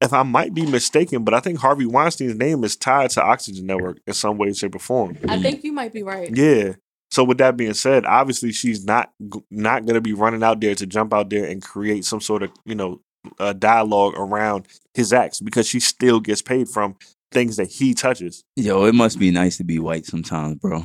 if 0.00 0.12
I 0.12 0.22
might 0.24 0.52
be 0.54 0.66
mistaken, 0.66 1.22
but 1.24 1.34
I 1.34 1.40
think 1.40 1.58
Harvey 1.60 1.86
Weinstein's 1.86 2.36
name 2.36 2.64
is 2.64 2.76
tied 2.76 3.10
to 3.10 3.22
Oxygen 3.22 3.66
Network 3.66 3.98
in 4.06 4.14
some 4.14 4.36
way, 4.36 4.52
shape, 4.52 4.74
or 4.74 4.80
form. 4.80 5.16
I 5.28 5.40
think 5.40 5.62
you 5.64 5.72
might 5.72 5.92
be 5.92 6.02
right. 6.02 6.30
Yeah. 6.36 6.74
So 7.12 7.24
with 7.24 7.38
that 7.38 7.56
being 7.56 7.74
said, 7.74 8.06
obviously 8.06 8.52
she's 8.52 8.84
not 8.84 9.12
not 9.50 9.84
going 9.84 9.94
to 9.94 10.00
be 10.00 10.12
running 10.14 10.42
out 10.42 10.60
there 10.60 10.74
to 10.74 10.86
jump 10.86 11.12
out 11.12 11.28
there 11.30 11.44
and 11.44 11.62
create 11.62 12.04
some 12.04 12.20
sort 12.20 12.42
of 12.42 12.50
you 12.64 12.74
know 12.74 13.00
uh, 13.38 13.52
dialogue 13.52 14.14
around 14.16 14.66
his 14.94 15.12
acts 15.12 15.40
because 15.40 15.66
she 15.66 15.80
still 15.80 16.20
gets 16.20 16.42
paid 16.42 16.68
from 16.68 16.96
things 17.30 17.56
that 17.56 17.70
he 17.70 17.94
touches. 17.94 18.44
Yo, 18.56 18.84
it 18.84 18.94
must 18.94 19.18
be 19.18 19.30
nice 19.30 19.56
to 19.56 19.64
be 19.64 19.78
white 19.78 20.06
sometimes, 20.06 20.56
bro. 20.56 20.84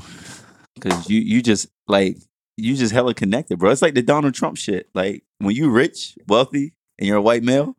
Cause 0.80 1.10
you 1.10 1.20
you 1.20 1.42
just 1.42 1.68
like 1.88 2.18
you 2.56 2.76
just 2.76 2.94
hella 2.94 3.14
connected, 3.14 3.58
bro. 3.58 3.72
It's 3.72 3.82
like 3.82 3.96
the 3.96 4.02
Donald 4.02 4.34
Trump 4.34 4.58
shit. 4.58 4.90
Like 4.94 5.24
when 5.40 5.56
you 5.56 5.70
rich, 5.70 6.18
wealthy, 6.28 6.74
and 6.98 7.08
you're 7.08 7.18
a 7.18 7.22
white 7.22 7.44
male, 7.44 7.76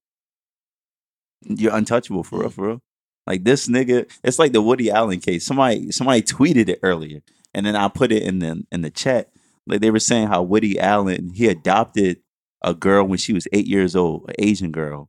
you're 1.43 1.75
untouchable 1.75 2.25
for 2.25 2.41
real, 2.41 2.51
for 2.51 2.67
real. 2.67 2.81
Like 3.27 3.45
this 3.45 3.69
nigga, 3.69 4.11
it's 4.25 4.39
like 4.39 4.53
the 4.53 4.63
Woody 4.63 4.91
Allen 4.91 5.21
case. 5.21 5.45
Somebody 5.45 5.93
somebody 5.93 6.23
tweeted 6.23 6.69
it 6.69 6.81
earlier, 6.83 7.21
and 7.55 7.67
then 7.67 7.77
I 7.77 7.89
put 7.89 8.11
it 8.11 8.23
in 8.23 8.39
the 8.39 8.65
in 8.73 8.83
the 8.83 8.91
chat. 8.91 9.31
Like 9.67 9.81
they 9.81 9.91
were 9.91 10.01
saying 10.01 10.29
how 10.29 10.43
Woody 10.43 10.79
Allen 10.81 11.33
he 11.35 11.47
adopted 11.47 12.19
a 12.63 12.75
girl 12.75 13.05
when 13.05 13.19
she 13.19 13.33
was 13.33 13.47
eight 13.53 13.67
years 13.67 13.95
old, 13.97 14.25
an 14.29 14.35
Asian 14.39 14.71
girl, 14.73 15.09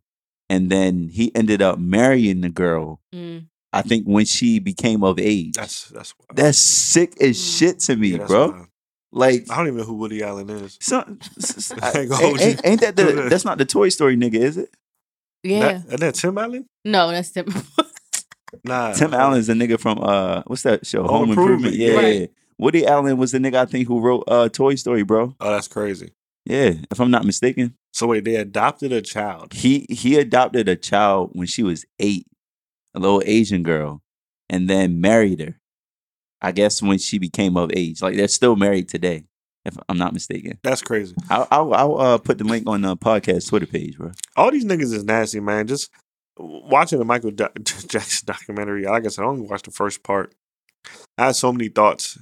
and 0.50 0.70
then 0.70 1.10
he 1.10 1.34
ended 1.36 1.62
up 1.62 1.80
marrying 1.80 2.42
the 2.42 2.50
girl 2.50 3.02
Mm. 3.14 3.46
I 3.72 3.84
think 3.84 4.06
when 4.08 4.26
she 4.26 4.58
became 4.60 5.04
of 5.04 5.20
age. 5.20 5.54
That's, 5.54 5.90
That's 5.90 6.14
that's 6.34 6.58
sick 6.58 7.14
as 7.22 7.38
Mm. 7.38 7.58
shit 7.60 7.80
to 7.82 7.96
me, 7.96 8.10
Yeah, 8.10 8.26
bro. 8.26 8.50
wild. 8.50 8.68
Like, 9.12 9.46
I 9.52 9.58
don't 9.58 9.68
even 9.68 9.78
know 9.80 9.84
who 9.86 9.94
Woody 9.96 10.24
Allen 10.24 10.50
is. 10.50 10.78
so, 10.82 11.00
s- 11.40 11.72
s- 11.72 11.72
I 11.82 11.88
ain't 11.90 11.98
ain't, 11.98 12.12
hold 12.12 12.40
you. 12.40 12.46
ain't- 12.48 12.62
ain't 12.66 12.82
that 12.82 12.96
the? 12.96 13.04
That's 13.30 13.46
not 13.46 13.58
the 13.60 13.66
Toy 13.66 13.90
Story 13.90 14.18
nigga, 14.18 14.36
is 14.36 14.58
it? 14.58 14.70
Yeah. 15.44 15.60
That, 15.60 15.86
isn't 15.86 16.00
that 16.00 16.16
Tim 16.16 16.38
Allen? 16.38 16.66
no, 16.86 17.12
that's 17.12 17.32
Tim. 17.32 17.46
Nah. 18.64 18.94
Tim 18.94 19.14
Allen's 19.14 19.48
the 19.48 19.54
nigga 19.54 19.80
from 19.80 20.00
uh, 20.02 20.42
what's 20.48 20.64
that 20.64 20.86
show? 20.86 21.04
Home 21.04 21.10
Home, 21.28 21.30
Improvement. 21.30 21.76
Improvement, 21.76 21.76
Yeah, 21.76 21.94
Right. 21.96 22.22
yeah. 22.22 22.28
Woody 22.58 22.86
Allen 22.86 23.18
was 23.18 23.32
the 23.32 23.38
nigga 23.38 23.56
I 23.56 23.66
think 23.66 23.88
who 23.88 24.00
wrote 24.00 24.24
uh 24.28 24.50
Toy 24.50 24.76
Story, 24.76 25.04
bro. 25.04 25.36
Oh, 25.40 25.52
that's 25.52 25.68
crazy. 25.68 26.12
Yeah, 26.50 26.74
if 26.92 27.00
I'm 27.00 27.12
not 27.12 27.26
mistaken, 27.26 27.76
So 27.94 28.08
wait, 28.08 28.26
they 28.26 28.36
adopted 28.36 28.92
a 28.92 29.02
child. 29.02 29.54
he 29.54 29.86
he 29.90 30.18
adopted 30.18 30.68
a 30.68 30.76
child 30.76 31.30
when 31.34 31.48
she 31.48 31.64
was 31.64 31.86
eight, 32.00 32.26
a 32.96 33.00
little 33.00 33.22
Asian 33.26 33.64
girl, 33.64 34.02
and 34.50 34.68
then 34.70 35.00
married 35.00 35.40
her. 35.42 35.60
I 36.42 36.52
guess 36.52 36.82
when 36.82 36.98
she 36.98 37.20
became 37.20 37.56
of 37.56 37.70
age, 37.76 38.02
like 38.02 38.16
they're 38.16 38.28
still 38.28 38.56
married 38.56 38.90
today, 38.90 39.26
if 39.66 39.78
I'm 39.88 39.98
not 39.98 40.14
mistaken. 40.14 40.58
That's 40.64 40.82
crazy. 40.82 41.14
I'll, 41.30 41.48
I'll, 41.52 41.74
I'll 41.74 41.98
uh, 42.00 42.18
put 42.18 42.38
the 42.40 42.46
link 42.46 42.66
on 42.68 42.82
the 42.82 42.98
podcast 42.98 43.48
Twitter 43.50 43.68
page, 43.68 43.98
bro. 43.98 44.12
All 44.36 44.50
these 44.50 44.66
niggas 44.66 44.94
is 44.94 45.04
nasty, 45.04 45.40
man. 45.42 45.68
Just 45.68 45.92
watching 46.38 46.98
the 46.98 47.06
Michael 47.06 47.32
Do- 47.32 47.50
Jackson 47.64 48.26
documentary. 48.26 48.86
Like 48.86 49.06
I 49.06 49.10
said, 49.10 49.24
I 49.24 49.28
only 49.28 49.46
watched 49.46 49.66
the 49.66 49.72
first 49.72 50.02
part. 50.02 50.34
I 51.18 51.26
had 51.28 51.36
so 51.36 51.52
many 51.52 51.68
thoughts. 51.68 52.18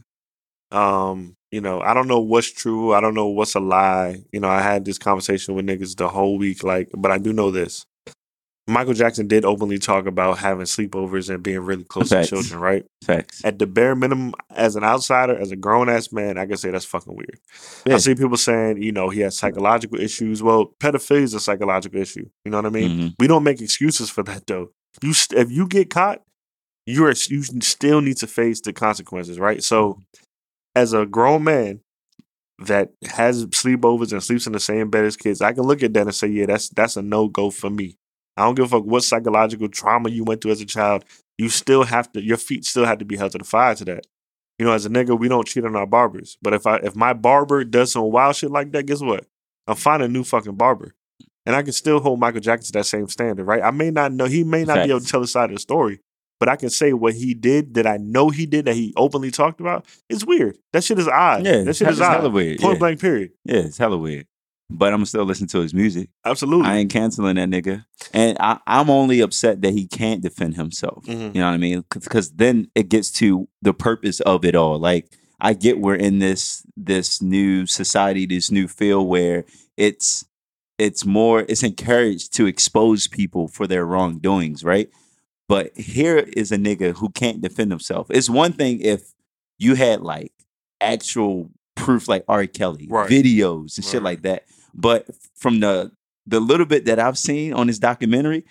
Um, 0.72 1.37
you 1.52 1.62
know, 1.62 1.82
I 1.82 1.94
don't 1.94 2.08
know 2.08 2.20
what's 2.20 2.52
true. 2.52 2.94
I 2.94 3.02
don't 3.02 3.14
know 3.14 3.28
what's 3.28 3.56
a 3.56 3.60
lie. 3.60 4.24
You 4.32 4.40
know, 4.40 4.50
I 4.50 4.62
had 4.62 4.86
this 4.86 4.98
conversation 4.98 5.56
with 5.56 5.66
niggas 5.66 5.96
the 5.96 6.10
whole 6.10 6.38
week, 6.38 6.64
like, 6.64 6.90
but 6.96 7.12
I 7.12 7.18
do 7.18 7.34
know 7.34 7.52
this. 7.52 7.86
Michael 8.70 8.94
Jackson 8.94 9.30
did 9.30 9.46
openly 9.46 9.80
talk 9.80 10.08
about 10.08 10.40
having 10.40 10.66
sleepovers 10.66 11.34
and 11.34 11.42
being 11.42 11.62
really 11.62 11.86
close 11.86 12.10
Facts. 12.10 12.28
to 12.30 12.36
children, 12.36 12.60
right? 12.60 12.86
Facts. 13.02 13.42
At 13.46 13.60
the 13.60 13.66
bare 13.66 13.96
minimum, 13.96 14.34
as 14.54 14.76
an 14.76 14.84
outsider, 14.84 15.38
as 15.40 15.52
a 15.52 15.56
grown 15.56 15.88
ass 15.88 16.12
man, 16.12 16.38
I 16.38 16.46
can 16.46 16.58
say 16.58 16.70
that's 16.72 16.84
fucking 16.84 17.16
weird. 17.16 17.40
Yeah. 17.86 17.96
I 17.96 17.98
see 18.00 18.14
people 18.14 18.36
saying, 18.36 18.82
you 18.84 18.92
know, 18.92 19.08
he 19.08 19.22
has 19.22 19.38
psychological 19.38 19.98
issues. 20.02 20.44
Well, 20.44 20.74
pedophilia 20.82 21.22
is 21.22 21.34
a 21.34 21.40
psychological 21.40 22.02
issue. 22.02 22.26
You 22.44 22.52
know 22.52 22.58
what 22.58 22.66
I 22.66 22.70
mean? 22.72 22.92
Mhm. 22.92 23.14
We 23.20 23.28
don't 23.28 23.44
make 23.44 23.62
excuses 23.62 24.10
for 24.10 24.24
that 24.24 24.46
though. 24.48 24.72
You 25.02 25.14
st- 25.14 25.40
if 25.40 25.50
you 25.50 25.66
get 25.66 25.90
caught, 25.90 26.22
you're 26.86 27.14
you 27.30 27.44
still 27.62 28.02
need 28.02 28.18
to 28.18 28.28
face 28.28 28.60
the 28.60 28.74
consequences, 28.74 29.40
right? 29.40 29.64
So, 29.64 30.02
as 30.78 30.94
a 30.94 31.06
grown 31.06 31.44
man 31.44 31.82
that 32.60 32.92
has 33.10 33.46
sleepovers 33.48 34.12
and 34.12 34.24
sleeps 34.24 34.48
in 34.48 34.54
the 34.54 34.60
same 34.60 34.90
bed 34.90 35.06
as 35.06 35.18
kids, 35.18 35.42
I 35.42 35.54
can 35.54 35.64
look 35.64 35.82
at 35.82 35.94
that 35.94 36.04
and 36.04 36.16
say, 36.16 36.28
yeah, 36.28 36.46
that's 36.46 36.70
that's 36.70 36.98
a 36.98 37.02
no 37.02 37.28
go 37.28 37.50
for 37.50 37.70
me. 37.70 37.98
I 38.36 38.44
don't 38.44 38.56
give 38.56 38.66
a 38.66 38.70
fuck 38.70 38.86
what 38.86 39.04
psychological 39.04 39.68
trauma 39.68 40.10
you 40.10 40.24
went 40.24 40.42
through 40.42 40.52
as 40.52 40.62
a 40.62 40.66
child. 40.66 41.04
You 41.40 41.50
still 41.50 41.84
have 41.84 42.12
to, 42.12 42.22
your 42.22 42.38
feet 42.38 42.66
still 42.66 42.86
have 42.86 43.00
to 43.00 43.06
be 43.06 43.18
held 43.18 43.32
to 43.32 43.40
the 43.40 43.44
fire 43.44 43.74
to 43.76 43.86
that. 43.86 44.06
You 44.60 44.66
know, 44.66 44.72
as 44.72 44.86
a 44.86 44.90
nigga, 44.90 45.18
we 45.20 45.28
don't 45.28 45.48
cheat 45.48 45.66
on 45.66 45.76
our 45.76 45.88
barbers. 45.88 46.38
But 46.42 46.54
if 46.54 46.68
I 46.68 46.78
if 46.78 46.96
my 46.96 47.14
barber 47.14 47.64
does 47.64 47.92
some 47.92 48.12
wild 48.12 48.36
shit 48.36 48.52
like 48.52 48.72
that, 48.74 48.86
guess 48.86 49.02
what? 49.02 49.26
I'm 49.68 49.76
finding 49.76 50.10
a 50.10 50.14
new 50.14 50.24
fucking 50.24 50.56
barber. 50.56 50.94
And 51.46 51.56
I 51.56 51.64
can 51.64 51.74
still 51.74 52.00
hold 52.00 52.20
Michael 52.20 52.42
Jackson 52.42 52.74
to 52.74 52.80
that 52.80 52.86
same 52.86 53.08
standard, 53.08 53.46
right? 53.46 53.64
I 53.64 53.72
may 53.72 53.90
not 53.90 54.12
know, 54.12 54.26
he 54.26 54.44
may 54.44 54.66
not 54.66 54.84
be 54.84 54.90
able 54.90 55.00
to 55.00 55.08
tell 55.08 55.22
the 55.22 55.28
side 55.28 55.50
of 55.50 55.56
the 55.56 55.62
story, 55.62 56.02
but 56.40 56.50
I 56.50 56.56
can 56.56 56.70
say 56.70 56.94
what 56.94 57.14
he 57.14 57.34
did 57.34 57.74
that 57.76 57.88
I 57.88 57.98
know 57.98 58.30
he 58.30 58.46
did 58.46 58.66
that 58.66 58.76
he 58.76 58.94
openly 58.96 59.32
talked 59.32 59.60
about. 59.60 59.86
It's 60.10 60.26
weird. 60.26 60.58
That 60.74 60.84
shit 60.84 61.00
is 61.00 61.08
odd. 61.08 61.46
Yeah, 61.46 61.64
that 61.64 61.76
shit 61.76 61.88
is 61.90 62.02
odd. 62.02 62.12
hella 62.18 62.30
weird. 62.30 62.60
Point 62.60 62.76
yeah. 62.76 62.80
blank, 62.80 63.00
period. 63.02 63.32
yeah, 63.46 63.60
it's 63.62 63.78
hella 63.78 63.98
weird. 63.98 64.28
But 64.70 64.94
I'm 64.94 65.06
still 65.06 65.24
listening 65.24 65.48
to 65.50 65.60
his 65.62 65.74
music. 65.74 66.10
Absolutely. 66.26 66.68
I 66.68 66.78
ain't 66.78 66.92
canceling 66.92 67.36
that 67.38 67.48
nigga. 67.50 67.86
And 68.14 68.38
I, 68.40 68.60
I'm 68.68 68.90
only 68.90 69.22
upset 69.22 69.62
that 69.62 69.72
he 69.72 69.88
can't 69.88 70.22
defend 70.22 70.56
himself. 70.56 71.06
Mhm. 71.06 71.34
You 71.34 71.40
know 71.40 71.48
what 71.48 71.54
I 71.54 71.58
mean? 71.58 71.86
Because 71.90 72.32
then 72.32 72.70
it 72.76 72.90
gets 72.90 73.10
to 73.14 73.48
the 73.62 73.74
purpose 73.74 74.20
of 74.20 74.44
it 74.44 74.56
all. 74.56 74.78
Like 74.78 75.08
I 75.40 75.54
get 75.54 75.80
we're 75.80 75.96
in 75.96 76.20
this 76.20 76.66
this 76.76 77.22
new 77.22 77.66
society, 77.66 78.26
this 78.26 78.52
new 78.52 78.68
field 78.68 79.08
where 79.08 79.46
it's 79.78 80.26
it's 80.78 81.06
more 81.06 81.46
it's 81.48 81.64
encouraged 81.64 82.34
to 82.36 82.46
expose 82.46 83.08
people 83.08 83.48
for 83.48 83.68
their 83.68 83.86
wrongdoings, 83.86 84.66
right? 84.66 84.90
But 85.50 85.78
here 85.78 86.18
is 86.18 86.52
a 86.52 86.58
nigga 86.58 86.96
who 86.96 87.10
can't 87.10 87.42
defend 87.42 87.72
himself. 87.72 88.08
It's 88.10 88.30
one 88.30 88.54
thing 88.54 88.82
if 88.82 89.14
you 89.58 89.76
had 89.76 90.02
like 90.02 90.32
actual 90.82 91.50
proof 91.76 92.08
like 92.08 92.24
R. 92.28 92.46
Kelly, 92.48 92.88
Right. 92.90 93.10
videos 93.10 93.78
and 93.78 93.86
shit 93.86 94.04
like 94.04 94.24
that. 94.24 94.44
But 94.74 95.08
from 95.36 95.60
the 95.60 95.92
the 96.26 96.40
little 96.42 96.66
bit 96.66 96.86
that 96.86 97.00
I've 97.00 97.18
seen 97.18 97.54
on 97.54 97.68
this 97.68 97.80
documentary, 97.80 98.44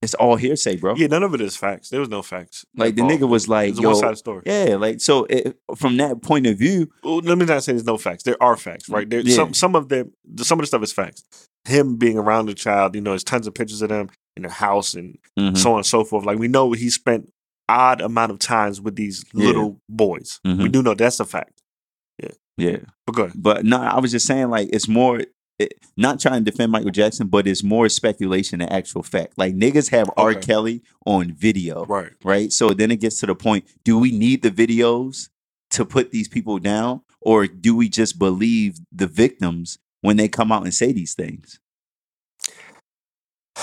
it's 0.00 0.14
all 0.14 0.36
hearsay, 0.36 0.76
bro. 0.76 0.94
Yeah, 0.96 1.08
none 1.08 1.22
of 1.24 1.34
it 1.34 1.40
is 1.40 1.56
facts. 1.56 1.90
There 1.90 1.98
was 2.00 2.08
no 2.08 2.22
facts. 2.22 2.64
Like 2.76 2.94
the 2.94 3.02
nigga 3.02 3.28
was 3.28 3.48
like, 3.48 3.70
it's 3.70 3.80
yo, 3.80 3.90
one 3.90 3.98
sided 3.98 4.16
story. 4.16 4.42
yeah, 4.46 4.76
like 4.76 5.00
so. 5.00 5.24
It, 5.24 5.56
from 5.76 5.96
that 5.96 6.22
point 6.22 6.46
of 6.46 6.56
view, 6.58 6.90
Well, 7.02 7.18
let 7.18 7.36
me 7.38 7.44
not 7.44 7.64
say 7.64 7.72
there's 7.72 7.84
no 7.84 7.98
facts. 7.98 8.22
There 8.22 8.40
are 8.42 8.56
facts, 8.56 8.88
mm, 8.88 8.94
right? 8.94 9.10
There, 9.10 9.20
Yeah. 9.20 9.34
some 9.34 9.54
some 9.54 9.74
of 9.74 9.88
them, 9.88 10.12
some 10.38 10.58
of 10.60 10.62
the 10.62 10.66
stuff 10.68 10.82
is 10.84 10.92
facts. 10.92 11.24
Him 11.64 11.96
being 11.96 12.18
around 12.18 12.46
the 12.46 12.54
child, 12.54 12.94
you 12.94 13.00
know, 13.00 13.10
there's 13.10 13.24
tons 13.24 13.46
of 13.46 13.54
pictures 13.54 13.82
of 13.82 13.88
them 13.90 14.10
in 14.36 14.42
their 14.42 14.50
house 14.50 14.94
and 14.94 15.18
mhm, 15.38 15.56
so 15.56 15.72
on 15.72 15.78
and 15.78 15.86
so 15.86 16.04
forth. 16.04 16.24
Like 16.24 16.38
we 16.38 16.48
know 16.48 16.72
he 16.72 16.90
spent 16.90 17.30
odd 17.68 18.00
amount 18.00 18.32
of 18.32 18.38
times 18.38 18.80
with 18.80 18.96
these 18.96 19.24
Yeah. 19.32 19.46
little 19.46 19.80
boys. 19.88 20.40
We 20.44 20.50
Mhm. 20.52 20.72
do 20.72 20.82
know 20.82 20.94
that's 20.94 21.20
a 21.20 21.24
fact. 21.24 21.62
yeah. 22.18 22.30
Yeah. 22.56 22.78
But 23.06 23.14
go 23.14 23.22
ahead. 23.24 23.34
But 23.42 23.64
no, 23.64 23.78
I 23.80 23.98
was 24.00 24.10
just 24.10 24.26
saying, 24.26 24.50
like, 24.50 24.68
it's 24.72 24.88
more. 24.88 25.22
It, 25.58 25.74
not 25.96 26.18
trying 26.18 26.44
to 26.44 26.50
defend 26.50 26.72
Michael 26.72 26.90
Jackson, 26.90 27.28
but 27.28 27.46
it's 27.46 27.62
more 27.62 27.88
speculation 27.88 28.58
than 28.58 28.68
actual 28.70 29.02
fact. 29.02 29.34
Like 29.36 29.54
niggas 29.54 29.90
have 29.90 30.10
R. 30.16 30.34
Kelly 30.34 30.82
on 31.06 31.32
video, 31.32 31.84
Right. 31.84 32.10
right? 32.24 32.52
So 32.52 32.70
then 32.70 32.90
it 32.90 32.96
gets 33.00 33.20
to 33.20 33.26
the 33.26 33.34
point: 33.34 33.64
Do 33.84 33.96
we 33.98 34.10
need 34.10 34.42
the 34.42 34.50
videos 34.50 35.28
to 35.70 35.84
put 35.84 36.10
these 36.10 36.26
people 36.26 36.58
down, 36.58 37.02
or 37.20 37.46
do 37.46 37.76
we 37.76 37.88
just 37.88 38.18
believe 38.18 38.78
the 38.90 39.06
victims 39.06 39.78
when 40.02 40.18
they 40.18 40.28
come 40.28 40.52
out 40.52 40.64
and 40.64 40.74
say 40.74 40.92
these 40.92 41.14
things? 41.14 41.58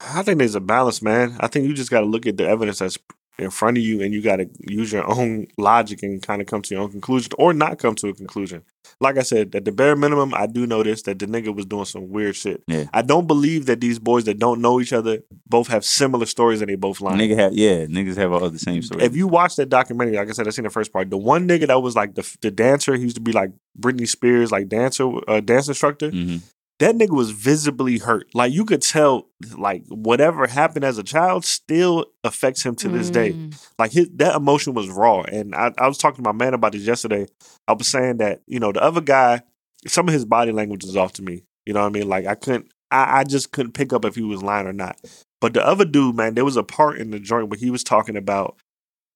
I 0.00 0.22
think 0.22 0.38
there's 0.38 0.54
a 0.54 0.60
balance, 0.60 1.02
man. 1.02 1.36
I 1.40 1.48
think 1.48 1.66
you 1.68 1.74
just 1.74 1.90
got 1.90 2.00
to 2.00 2.06
look 2.06 2.26
at 2.26 2.36
the 2.36 2.48
evidence 2.48 2.78
that's 2.78 2.98
in 3.38 3.50
front 3.50 3.76
of 3.76 3.82
you 3.82 4.00
and 4.00 4.14
you 4.14 4.22
got 4.22 4.36
to 4.36 4.48
use 4.60 4.92
your 4.92 5.08
own 5.10 5.46
logic 5.58 6.02
and 6.02 6.22
kind 6.22 6.40
of 6.40 6.46
come 6.46 6.62
to 6.62 6.74
your 6.74 6.84
own 6.84 6.90
conclusion 6.90 7.32
or 7.38 7.52
not 7.52 7.78
come 7.78 7.94
to 7.96 8.08
a 8.08 8.14
conclusion. 8.14 8.62
Like 9.00 9.16
I 9.18 9.22
said, 9.22 9.54
at 9.54 9.64
the 9.64 9.72
bare 9.72 9.96
minimum, 9.96 10.34
I 10.34 10.46
do 10.46 10.66
notice 10.66 11.02
that 11.02 11.18
the 11.18 11.26
nigga 11.26 11.54
was 11.54 11.66
doing 11.66 11.84
some 11.84 12.10
weird 12.10 12.36
shit. 12.36 12.62
Yeah. 12.68 12.84
I 12.92 13.02
don't 13.02 13.26
believe 13.26 13.66
that 13.66 13.80
these 13.80 13.98
boys 13.98 14.24
that 14.24 14.38
don't 14.38 14.60
know 14.60 14.80
each 14.80 14.92
other 14.92 15.18
both 15.48 15.68
have 15.68 15.84
similar 15.84 16.26
stories 16.26 16.60
and 16.60 16.70
they 16.70 16.76
both 16.76 17.00
lying. 17.00 17.18
Nigga 17.18 17.36
have 17.36 17.54
yeah, 17.54 17.86
niggas 17.86 18.16
have 18.16 18.32
all 18.32 18.50
the 18.50 18.58
same 18.58 18.82
stories. 18.82 19.04
If 19.04 19.16
you 19.16 19.26
watch 19.26 19.56
that 19.56 19.68
documentary, 19.68 20.16
like 20.16 20.28
I 20.28 20.32
said, 20.32 20.46
I 20.46 20.50
seen 20.50 20.64
the 20.64 20.70
first 20.70 20.92
part. 20.92 21.10
The 21.10 21.18
one 21.18 21.48
nigga 21.48 21.66
that 21.66 21.80
was 21.80 21.96
like 21.96 22.14
the 22.14 22.36
the 22.40 22.50
dancer, 22.50 22.94
he 22.94 23.02
used 23.02 23.16
to 23.16 23.22
be 23.22 23.32
like 23.32 23.50
Britney 23.78 24.06
Spears, 24.08 24.52
like 24.52 24.68
dancer, 24.68 25.10
uh, 25.26 25.40
dance 25.40 25.66
instructor. 25.66 26.10
Mhm. 26.10 26.42
That 26.80 26.96
nigga 26.96 27.10
was 27.10 27.30
visibly 27.30 27.98
hurt. 27.98 28.34
Like 28.34 28.52
you 28.52 28.64
could 28.64 28.82
tell, 28.82 29.28
like 29.56 29.84
whatever 29.88 30.46
happened 30.46 30.84
as 30.84 30.98
a 30.98 31.04
child 31.04 31.44
still 31.44 32.06
affects 32.24 32.64
him 32.64 32.74
to 32.76 32.88
this 32.88 33.10
day. 33.10 33.32
Mm. 33.32 33.68
Like 33.78 33.92
his 33.92 34.08
that 34.16 34.34
emotion 34.34 34.74
was 34.74 34.88
raw. 34.88 35.22
And 35.22 35.54
I, 35.54 35.72
I 35.78 35.86
was 35.86 35.98
talking 35.98 36.24
to 36.24 36.32
my 36.32 36.36
man 36.36 36.52
about 36.52 36.72
this 36.72 36.82
yesterday. 36.82 37.26
I 37.68 37.74
was 37.74 37.86
saying 37.86 38.16
that 38.18 38.42
you 38.46 38.58
know 38.58 38.72
the 38.72 38.82
other 38.82 39.00
guy, 39.00 39.42
some 39.86 40.08
of 40.08 40.14
his 40.14 40.24
body 40.24 40.50
language 40.50 40.84
is 40.84 40.96
off 40.96 41.12
to 41.14 41.22
me. 41.22 41.44
You 41.64 41.74
know 41.74 41.80
what 41.80 41.86
I 41.86 41.90
mean? 41.90 42.08
Like 42.08 42.26
I 42.26 42.34
couldn't, 42.34 42.72
I, 42.90 43.20
I 43.20 43.24
just 43.24 43.52
couldn't 43.52 43.72
pick 43.72 43.92
up 43.92 44.04
if 44.04 44.16
he 44.16 44.22
was 44.22 44.42
lying 44.42 44.66
or 44.66 44.72
not. 44.72 45.00
But 45.40 45.54
the 45.54 45.64
other 45.64 45.84
dude, 45.84 46.16
man, 46.16 46.34
there 46.34 46.44
was 46.44 46.56
a 46.56 46.62
part 46.62 46.98
in 46.98 47.10
the 47.10 47.20
joint 47.20 47.50
where 47.50 47.58
he 47.58 47.70
was 47.70 47.84
talking 47.84 48.16
about 48.16 48.56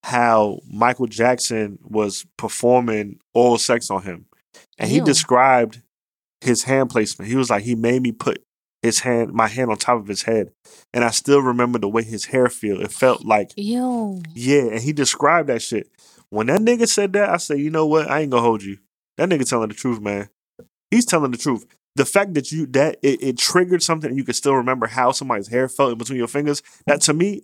how 0.04 0.60
Michael 0.70 1.06
Jackson 1.06 1.78
was 1.82 2.24
performing 2.36 3.18
oral 3.34 3.58
sex 3.58 3.90
on 3.90 4.02
him. 4.02 4.26
And 4.78 4.90
he 4.90 5.00
described 5.00 5.82
his 6.40 6.64
hand 6.64 6.90
placement. 6.90 7.30
He 7.30 7.36
was 7.36 7.50
like, 7.50 7.64
he 7.64 7.74
made 7.74 8.02
me 8.02 8.12
put 8.12 8.42
his 8.82 9.00
hand, 9.00 9.32
my 9.32 9.48
hand 9.48 9.70
on 9.70 9.76
top 9.76 9.98
of 9.98 10.06
his 10.06 10.22
head. 10.22 10.52
And 10.92 11.04
I 11.04 11.10
still 11.10 11.40
remember 11.40 11.78
the 11.78 11.88
way 11.88 12.02
his 12.02 12.26
hair 12.26 12.48
feel. 12.48 12.80
It 12.80 12.92
felt 12.92 13.24
like, 13.24 13.52
Yo. 13.56 14.22
yeah. 14.34 14.62
And 14.64 14.80
he 14.80 14.92
described 14.92 15.48
that 15.48 15.62
shit. 15.62 15.88
When 16.30 16.46
that 16.48 16.60
nigga 16.60 16.86
said 16.86 17.12
that, 17.14 17.30
I 17.30 17.38
said, 17.38 17.58
you 17.58 17.70
know 17.70 17.86
what? 17.86 18.10
I 18.10 18.20
ain't 18.20 18.30
gonna 18.30 18.42
hold 18.42 18.62
you. 18.62 18.78
That 19.16 19.28
nigga 19.28 19.48
telling 19.48 19.68
the 19.68 19.74
truth, 19.74 20.00
man. 20.00 20.28
He's 20.90 21.06
telling 21.06 21.30
the 21.30 21.38
truth. 21.38 21.66
The 21.96 22.04
fact 22.04 22.34
that 22.34 22.52
you 22.52 22.66
that 22.66 22.98
it, 23.02 23.22
it 23.22 23.38
triggered 23.38 23.82
something 23.82 24.10
and 24.10 24.16
you 24.18 24.24
can 24.24 24.34
still 24.34 24.54
remember 24.54 24.86
how 24.86 25.10
somebody's 25.10 25.48
hair 25.48 25.68
felt 25.68 25.92
in 25.92 25.98
between 25.98 26.18
your 26.18 26.28
fingers, 26.28 26.62
that 26.86 27.00
to 27.02 27.14
me, 27.14 27.42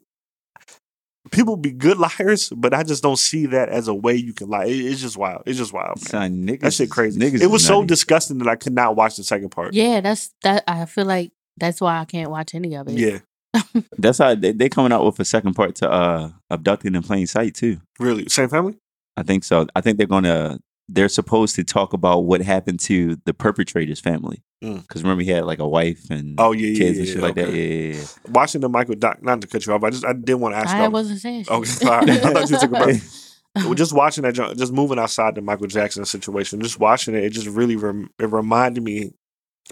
people 1.35 1.57
be 1.57 1.73
good 1.73 1.99
liars, 1.99 2.49
but 2.57 2.73
I 2.75 2.83
just 2.83 3.03
don't 3.03 3.19
see 3.19 3.47
that 3.47 3.69
as 3.69 3.89
a 3.89 3.95
way 3.95 4.15
you 4.15 4.33
can 4.33 4.49
lie. 4.49 4.65
It- 4.67 4.85
it's 4.87 5.01
just 5.01 5.17
wild. 5.17 5.43
It's 5.47 5.59
just 5.59 5.73
wild. 5.73 5.99
Son, 6.01 6.47
niggas, 6.47 6.61
That 6.61 6.73
shit 6.73 6.91
crazy. 6.91 7.19
Niggas 7.21 7.43
it 7.43 7.51
was 7.51 7.65
so 7.65 7.77
nutty. 7.77 7.89
disgusting 7.89 8.39
that 8.39 8.49
I 8.49 8.57
could 8.57 8.73
not 8.75 8.97
watch 8.97 9.17
the 9.17 9.25
second 9.25 9.51
part. 9.51 9.75
Yeah, 9.75 10.01
that's 10.01 10.33
that. 10.43 10.65
I 10.69 10.85
feel 10.87 11.05
like 11.07 11.33
that's 11.57 11.81
why 11.81 11.99
I 11.99 12.05
can't 12.05 12.31
watch 12.31 12.55
any 12.55 12.75
of 12.77 12.89
it. 12.89 12.95
Yeah, 12.95 13.19
That's 13.99 14.19
how 14.19 14.35
they 14.35 14.53
they 14.53 14.69
coming 14.69 14.93
out 14.93 15.05
with 15.05 15.19
a 15.21 15.25
second 15.25 15.55
part 15.55 15.75
to 15.77 15.91
uh 15.91 16.31
abducted 16.51 16.95
in 16.95 17.03
plain 17.03 17.27
sight 17.27 17.55
too. 17.55 17.79
really. 18.01 18.29
Same 18.29 18.49
family? 18.49 18.77
I 19.17 19.23
think 19.23 19.45
so. 19.45 19.67
I 19.77 19.81
think 19.81 19.99
they're 19.99 20.07
gonna 20.07 20.59
they're 20.89 21.09
supposed 21.09 21.55
to 21.57 21.65
talk 21.65 21.93
about 21.95 22.21
what 22.25 22.43
happened 22.43 22.79
to 22.81 23.17
the 23.25 23.33
perpetrator's 23.35 24.01
family. 24.01 24.43
Mm. 24.63 24.83
Because 24.83 25.03
remember 25.03 25.23
he 25.23 25.31
had 25.31 25.45
like 25.45 25.59
a 25.59 25.69
wife 25.69 26.11
and 26.11 26.37
Oh 26.39 26.53
yeah, 26.53 26.69
yeah, 26.69 26.79
kids 26.79 26.97
yeah, 26.97 27.01
and 27.01 27.07
shit 27.09 27.17
yeah, 27.17 27.23
like 27.23 27.35
that. 27.35 27.49
okay. 27.49 27.89
Yeah, 27.89 27.93
yeah, 27.95 28.01
yeah. 28.01 28.07
Watching 28.31 28.61
the 28.61 28.69
Michael 28.69 28.95
doc, 28.95 29.23
not 29.23 29.41
to 29.41 29.47
cut 29.47 29.67
you 29.67 29.73
off. 29.73 29.83
I 29.85 29.91
just 29.91 30.05
I 30.05 30.13
did 30.13 30.35
want 30.35 30.55
to 30.55 30.59
ask. 30.59 30.75
I 30.75 30.83
y'all- 30.83 30.91
wasn't 30.91 31.21
saying 31.21 31.45
shit. 31.45 31.53
Okay, 31.53 31.65
sorry. 31.69 32.11
I 32.11 32.17
thought 32.17 32.49
you 32.51 32.57
were 32.57 32.61
talking 32.61 32.69
about 32.77 32.95
Well, 33.57 33.75
just 33.75 33.93
watching 33.93 34.23
that, 34.25 34.35
junk- 34.35 34.59
just 34.59 34.73
moving 34.73 34.99
outside 34.99 35.37
the 35.37 35.41
Michael 35.41 35.69
Jackson 35.69 36.05
situation, 36.05 36.61
just 36.61 36.81
watching 36.81 37.15
it, 37.15 37.23
it 37.23 37.31
just 37.31 37.47
really 37.47 37.77
rem- 37.77 38.11
it 38.19 38.27
reminded 38.33 38.83
me 38.83 39.13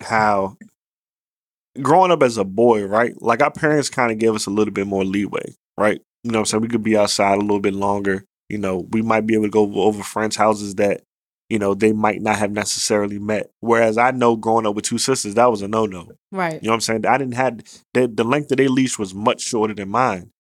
how 0.01 0.57
growing 1.81 2.11
up 2.13 2.23
as 2.23 2.37
a 2.37 2.45
boy, 2.45 2.85
right? 2.85 3.13
Like 3.21 3.43
our 3.43 3.51
parents 3.51 3.89
kind 3.89 4.13
of 4.13 4.19
gave 4.19 4.35
us 4.35 4.47
a 4.47 4.51
little 4.51 4.73
bit 4.73 4.87
more 4.87 5.05
leeway, 5.05 5.57
right? 5.77 6.01
You 6.23 6.31
know, 6.31 6.39
what 6.39 6.41
I'm 6.43 6.47
saying 6.47 6.61
we 6.63 6.69
could 6.69 6.83
be 6.85 6.97
outside 6.97 7.39
a 7.39 7.41
little 7.41 7.61
bit 7.61 7.75
longer. 7.75 8.25
You 8.49 8.59
know, 8.59 8.87
we 8.91 9.03
might 9.03 9.27
be 9.27 9.35
able 9.35 9.45
to 9.45 9.51
go 9.51 9.73
over 9.83 10.03
friends' 10.03 10.37
houses 10.37 10.75
that 10.77 11.03
you 11.53 11.59
know 11.59 11.75
they 11.75 11.93
might 11.93 12.23
not 12.23 12.39
have 12.39 12.51
necessarily 12.51 13.19
met. 13.19 13.51
Whereas 13.61 13.99
I 13.99 14.11
know 14.11 14.37
growing 14.37 14.67
up 14.67 14.75
with 14.75 14.87
two 14.87 14.97
sisters, 14.97 15.35
that 15.35 15.51
was 15.51 15.61
a 15.61 15.69
no 15.69 15.85
no. 15.85 16.09
right. 16.31 16.55
You 16.55 16.69
know 16.69 16.71
what 16.71 16.77
I'm 16.77 16.81
saying? 16.81 17.05
I 17.05 17.19
didn't 17.19 17.35
have 17.35 17.61
the, 17.93 18.09
the 18.09 18.25
length 18.25 18.51
of 18.53 18.57
their 18.57 18.71
leash 18.71 18.99
was 18.99 19.15
much 19.15 19.43
shorter 19.43 19.75
than 19.75 19.91
mine. 19.91 20.31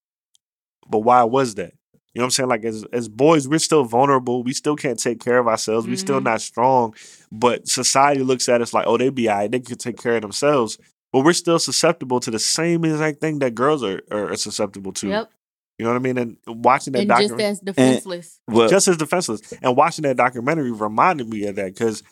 But 0.89 1.01
why 1.01 1.23
was 1.25 1.55
that? 1.57 1.75
You 2.15 2.21
know 2.21 2.23
what 2.23 2.25
I'm 2.25 2.31
saying? 2.31 2.49
Like 2.49 2.65
as 2.65 2.87
as 2.95 3.11
boys, 3.11 3.47
we're 3.47 3.59
still 3.59 3.85
vulnerable. 3.85 4.43
We 4.43 4.55
still 4.55 4.75
can't 4.75 4.99
take 4.99 5.23
care 5.23 5.37
of 5.37 5.49
ourselves. 5.49 5.87
We're 5.87 5.97
still 5.97 6.17
mm-hmm. 6.17 6.25
not 6.25 6.41
strong. 6.41 6.95
But 7.31 7.69
society 7.69 8.23
looks 8.23 8.49
at 8.49 8.63
us 8.63 8.73
like, 8.73 8.87
oh, 8.87 8.97
they 8.97 9.11
be 9.11 9.29
all 9.29 9.37
right. 9.37 9.51
They 9.51 9.61
can 9.61 9.77
take 9.77 9.99
care 9.99 10.17
of 10.17 10.23
themselves. 10.23 10.79
But 11.13 11.27
we're 11.27 11.35
still 11.35 11.59
susceptible 11.59 12.21
to 12.21 12.31
the 12.31 12.39
same 12.39 12.87
exact 12.87 13.21
thing 13.21 13.39
that 13.41 13.55
girls 13.55 13.85
are, 13.85 14.01
are 14.11 14.35
susceptible 14.37 14.93
to. 14.95 15.09
Yep. 15.09 15.31
You 15.79 15.85
know 15.87 15.93
what 15.93 15.97
I 15.97 16.03
mean? 16.03 16.19
And 16.19 16.37
watching 16.47 16.93
that 16.93 17.01
And 17.01 17.09
just 17.09 17.21
documentary, 17.23 17.45
as 17.51 17.61
defenseless. 17.61 18.41
Well, 18.47 18.69
just 18.69 18.89
as 18.89 18.97
defenseless. 18.97 19.41
And 19.63 19.77
watching 19.77 20.03
that 20.05 20.17
documentary 20.17 20.71
reminded 20.71 21.29
me 21.29 21.47
of 21.47 21.57
that 21.57 21.75
because 21.75 22.03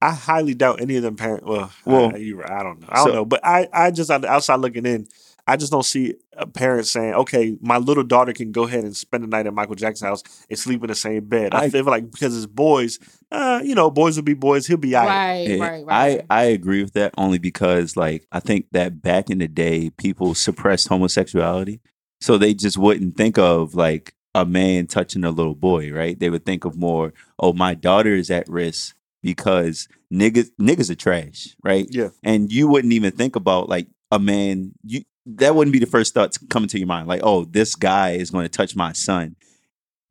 I 0.00 0.12
highly 0.12 0.54
doubt 0.54 0.80
any 0.80 0.96
of 0.96 1.02
them 1.02 1.16
parents. 1.16 1.44
Well, 1.46 1.70
Well, 1.84 2.12
I, 2.14 2.18
you, 2.18 2.42
I 2.42 2.62
don't 2.62 2.80
know. 2.80 2.86
I 2.88 2.96
don't 2.96 3.06
so- 3.08 3.12
know. 3.12 3.24
But 3.24 3.40
I, 3.44 3.68
I 3.72 3.90
just 3.90 4.10
on 4.10 4.22
the 4.22 4.28
outside 4.28 4.60
looking 4.60 4.86
in, 4.86 5.06
I 5.46 5.56
just 5.56 5.72
don't 5.72 5.84
see 5.84 6.14
a 6.36 6.46
parent 6.46 6.86
saying, 6.86 7.14
"Okay, 7.14 7.56
my 7.60 7.78
little 7.78 8.04
daughter 8.04 8.32
can 8.32 8.52
go 8.52 8.64
ahead 8.64 8.84
and 8.84 8.96
spend 8.96 9.24
the 9.24 9.26
night 9.26 9.46
at 9.46 9.54
Michael 9.54 9.74
Jackson's 9.74 10.08
house 10.08 10.22
and 10.48 10.56
sleep 10.58 10.80
in 10.84 10.88
the 10.88 10.94
same 10.94 11.24
bed." 11.24 11.54
I, 11.54 11.64
I- 11.64 11.70
feel 11.70 11.84
like 11.84 12.08
because 12.10 12.36
it's 12.36 12.46
boys, 12.46 12.98
uh, 13.32 13.60
you 13.64 13.74
know, 13.74 13.90
boys 13.90 14.16
will 14.16 14.22
be 14.22 14.34
boys. 14.34 14.66
He'll 14.66 14.76
be 14.76 14.94
all 14.94 15.06
right. 15.06 15.08
Right, 15.08 15.48
Yeah, 15.48 15.64
right, 15.64 15.84
right. 15.86 16.24
I 16.30 16.42
I 16.42 16.42
agree 16.44 16.82
with 16.82 16.92
that 16.92 17.12
only 17.18 17.38
because 17.38 17.96
like 17.96 18.26
I 18.30 18.38
think 18.38 18.66
that 18.72 19.02
back 19.02 19.28
in 19.28 19.38
the 19.38 19.48
day 19.48 19.90
people 19.90 20.34
suppressed 20.34 20.86
homosexuality, 20.88 21.80
so 22.20 22.38
they 22.38 22.54
just 22.54 22.78
wouldn't 22.78 23.16
think 23.16 23.38
of 23.38 23.74
like 23.74 24.14
a 24.34 24.44
man 24.44 24.86
touching 24.86 25.24
a 25.24 25.30
little 25.30 25.54
boy, 25.54 25.92
right? 25.92 26.18
They 26.18 26.30
would 26.30 26.44
think 26.44 26.64
of 26.64 26.76
more, 26.76 27.12
oh, 27.38 27.52
my 27.52 27.74
daughter 27.74 28.14
is 28.14 28.30
at 28.30 28.48
risk 28.48 28.94
because 29.22 29.88
niggas 30.12 30.50
niggas 30.60 30.90
are 30.90 30.96
trash, 30.96 31.56
right? 31.62 31.86
Yeah. 31.90 32.08
And 32.22 32.52
you 32.52 32.68
wouldn't 32.68 32.92
even 32.92 33.12
think 33.12 33.36
about 33.36 33.68
like 33.68 33.88
a 34.10 34.18
man. 34.18 34.72
You 34.84 35.02
that 35.26 35.54
wouldn't 35.54 35.72
be 35.72 35.78
the 35.78 35.86
first 35.86 36.14
thought 36.14 36.36
coming 36.48 36.68
to 36.68 36.78
your 36.78 36.86
mind, 36.86 37.06
like, 37.06 37.20
oh, 37.22 37.44
this 37.44 37.74
guy 37.74 38.12
is 38.12 38.30
going 38.30 38.44
to 38.44 38.48
touch 38.48 38.74
my 38.74 38.92
son, 38.92 39.36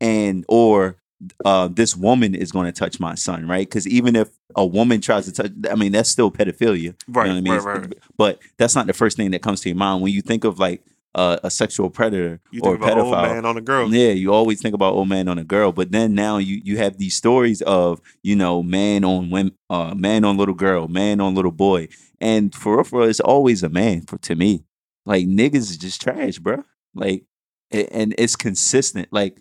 and 0.00 0.44
or 0.48 0.96
uh, 1.44 1.68
this 1.68 1.96
woman 1.96 2.34
is 2.34 2.52
going 2.52 2.66
to 2.66 2.72
touch 2.72 3.00
my 3.00 3.14
son, 3.14 3.46
right? 3.46 3.68
Because 3.68 3.86
even 3.88 4.16
if 4.16 4.28
a 4.54 4.64
woman 4.64 5.00
tries 5.00 5.26
to 5.26 5.32
touch, 5.32 5.52
I 5.70 5.74
mean, 5.74 5.92
that's 5.92 6.10
still 6.10 6.30
pedophilia. 6.30 6.94
Right, 7.08 7.26
you 7.26 7.32
know 7.32 7.34
what 7.34 7.38
I 7.38 7.40
mean? 7.40 7.52
right, 7.52 7.64
right, 7.64 7.80
right. 7.80 7.98
But 8.16 8.38
that's 8.56 8.74
not 8.74 8.86
the 8.86 8.92
first 8.92 9.16
thing 9.16 9.30
that 9.32 9.42
comes 9.42 9.60
to 9.62 9.68
your 9.68 9.76
mind 9.76 10.02
when 10.02 10.12
you 10.12 10.22
think 10.22 10.44
of 10.44 10.58
like 10.58 10.82
uh, 11.14 11.38
a 11.42 11.50
sexual 11.50 11.90
predator 11.90 12.40
You 12.50 12.60
or 12.62 12.74
about 12.76 12.96
old 12.98 13.14
pedophile. 13.14 13.32
man 13.34 13.44
on 13.44 13.56
a 13.56 13.60
girl. 13.60 13.92
Yeah, 13.92 14.10
you 14.12 14.32
always 14.32 14.60
think 14.62 14.74
about 14.74 14.94
old 14.94 15.08
man 15.08 15.28
on 15.28 15.38
a 15.38 15.44
girl, 15.44 15.72
but 15.72 15.90
then 15.90 16.14
now 16.14 16.38
you 16.38 16.60
you 16.64 16.76
have 16.78 16.98
these 16.98 17.16
stories 17.16 17.62
of 17.62 18.00
you 18.22 18.36
know 18.36 18.62
man 18.62 19.04
on 19.04 19.30
women, 19.30 19.52
uh, 19.68 19.94
man 19.94 20.24
on 20.24 20.36
little 20.36 20.54
girl, 20.54 20.86
man 20.88 21.20
on 21.20 21.34
little 21.34 21.50
boy, 21.52 21.88
and 22.20 22.54
for 22.54 22.76
real, 22.76 22.84
for 22.84 23.00
real, 23.00 23.08
it's 23.08 23.20
always 23.20 23.62
a 23.62 23.68
man. 23.68 24.02
For 24.02 24.18
to 24.18 24.34
me, 24.36 24.64
like 25.04 25.26
niggas 25.26 25.70
is 25.70 25.76
just 25.76 26.00
trash, 26.00 26.38
bro. 26.38 26.62
Like, 26.94 27.24
and 27.72 28.14
it's 28.18 28.36
consistent. 28.36 29.08
Like, 29.10 29.40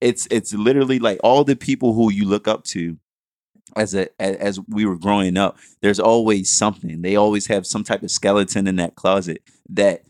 it's 0.00 0.26
it's 0.30 0.52
literally 0.54 0.98
like 0.98 1.20
all 1.22 1.44
the 1.44 1.56
people 1.56 1.92
who 1.94 2.10
you 2.10 2.24
look 2.24 2.48
up 2.48 2.64
to 2.64 2.98
as 3.76 3.94
a- 3.94 4.20
as 4.20 4.58
we 4.68 4.84
were 4.86 4.96
growing 4.96 5.36
up. 5.36 5.58
There's 5.82 6.00
always 6.00 6.50
something. 6.52 7.02
They 7.02 7.16
always 7.16 7.46
have 7.46 7.66
some 7.66 7.84
type 7.84 8.02
of 8.02 8.10
skeleton 8.10 8.66
in 8.66 8.76
that 8.76 8.94
closet 8.96 9.42
that 9.68 10.02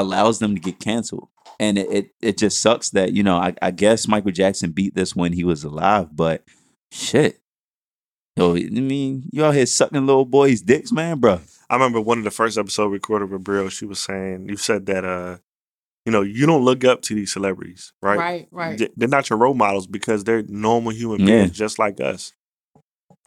allows 0.00 0.38
them 0.38 0.54
to 0.54 0.60
get 0.60 0.78
canceled. 0.80 1.28
And 1.58 1.78
it, 1.78 1.90
it, 1.90 2.10
it 2.20 2.38
just 2.38 2.60
sucks 2.60 2.90
that, 2.90 3.12
you 3.14 3.22
know, 3.22 3.36
I, 3.36 3.54
I 3.62 3.70
guess 3.70 4.06
Michael 4.08 4.30
Jackson 4.32 4.72
beat 4.72 4.94
this 4.94 5.16
when 5.16 5.32
he 5.32 5.42
was 5.44 5.64
alive, 5.64 6.14
but 6.14 6.44
shit. 6.92 7.40
Yo, 8.36 8.54
I 8.54 8.60
mean, 8.68 9.24
you 9.32 9.44
out 9.44 9.54
here 9.54 9.64
sucking 9.64 10.04
little 10.06 10.26
boys' 10.26 10.60
dicks, 10.60 10.92
man, 10.92 11.18
bro. 11.18 11.40
I 11.70 11.74
remember 11.74 12.00
one 12.02 12.18
of 12.18 12.24
the 12.24 12.30
first 12.30 12.58
episodes 12.58 12.92
recorded 12.92 13.30
with 13.30 13.42
Brio. 13.42 13.70
She 13.70 13.86
was 13.86 13.98
saying, 13.98 14.48
"You 14.50 14.56
said 14.58 14.84
that, 14.86 15.04
uh, 15.06 15.38
you 16.04 16.12
know, 16.12 16.20
you 16.20 16.44
don't 16.44 16.62
look 16.62 16.84
up 16.84 17.00
to 17.02 17.14
these 17.14 17.32
celebrities, 17.32 17.94
right? 18.02 18.18
Right, 18.18 18.48
right. 18.50 18.78
They- 18.78 18.90
They're 18.94 19.08
not 19.08 19.30
your 19.30 19.38
role 19.38 19.54
models 19.54 19.86
because 19.86 20.24
they're 20.24 20.44
normal 20.46 20.92
human 20.92 21.20
Yeah. 21.20 21.44
beings 21.44 21.52
just 21.56 21.78
like 21.78 21.98
us. 22.00 22.34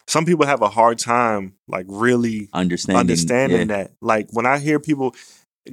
Some 0.08 0.26
people 0.26 0.46
have 0.46 0.62
a 0.62 0.70
hard 0.70 1.00
time, 1.00 1.56
like 1.68 1.86
really 1.90 2.50
Understanding. 2.54 3.00
understanding 3.00 3.58
yeah. 3.70 3.78
that. 3.78 3.92
Like 4.02 4.28
when 4.32 4.46
I 4.46 4.60
hear 4.60 4.80
people 4.80 5.16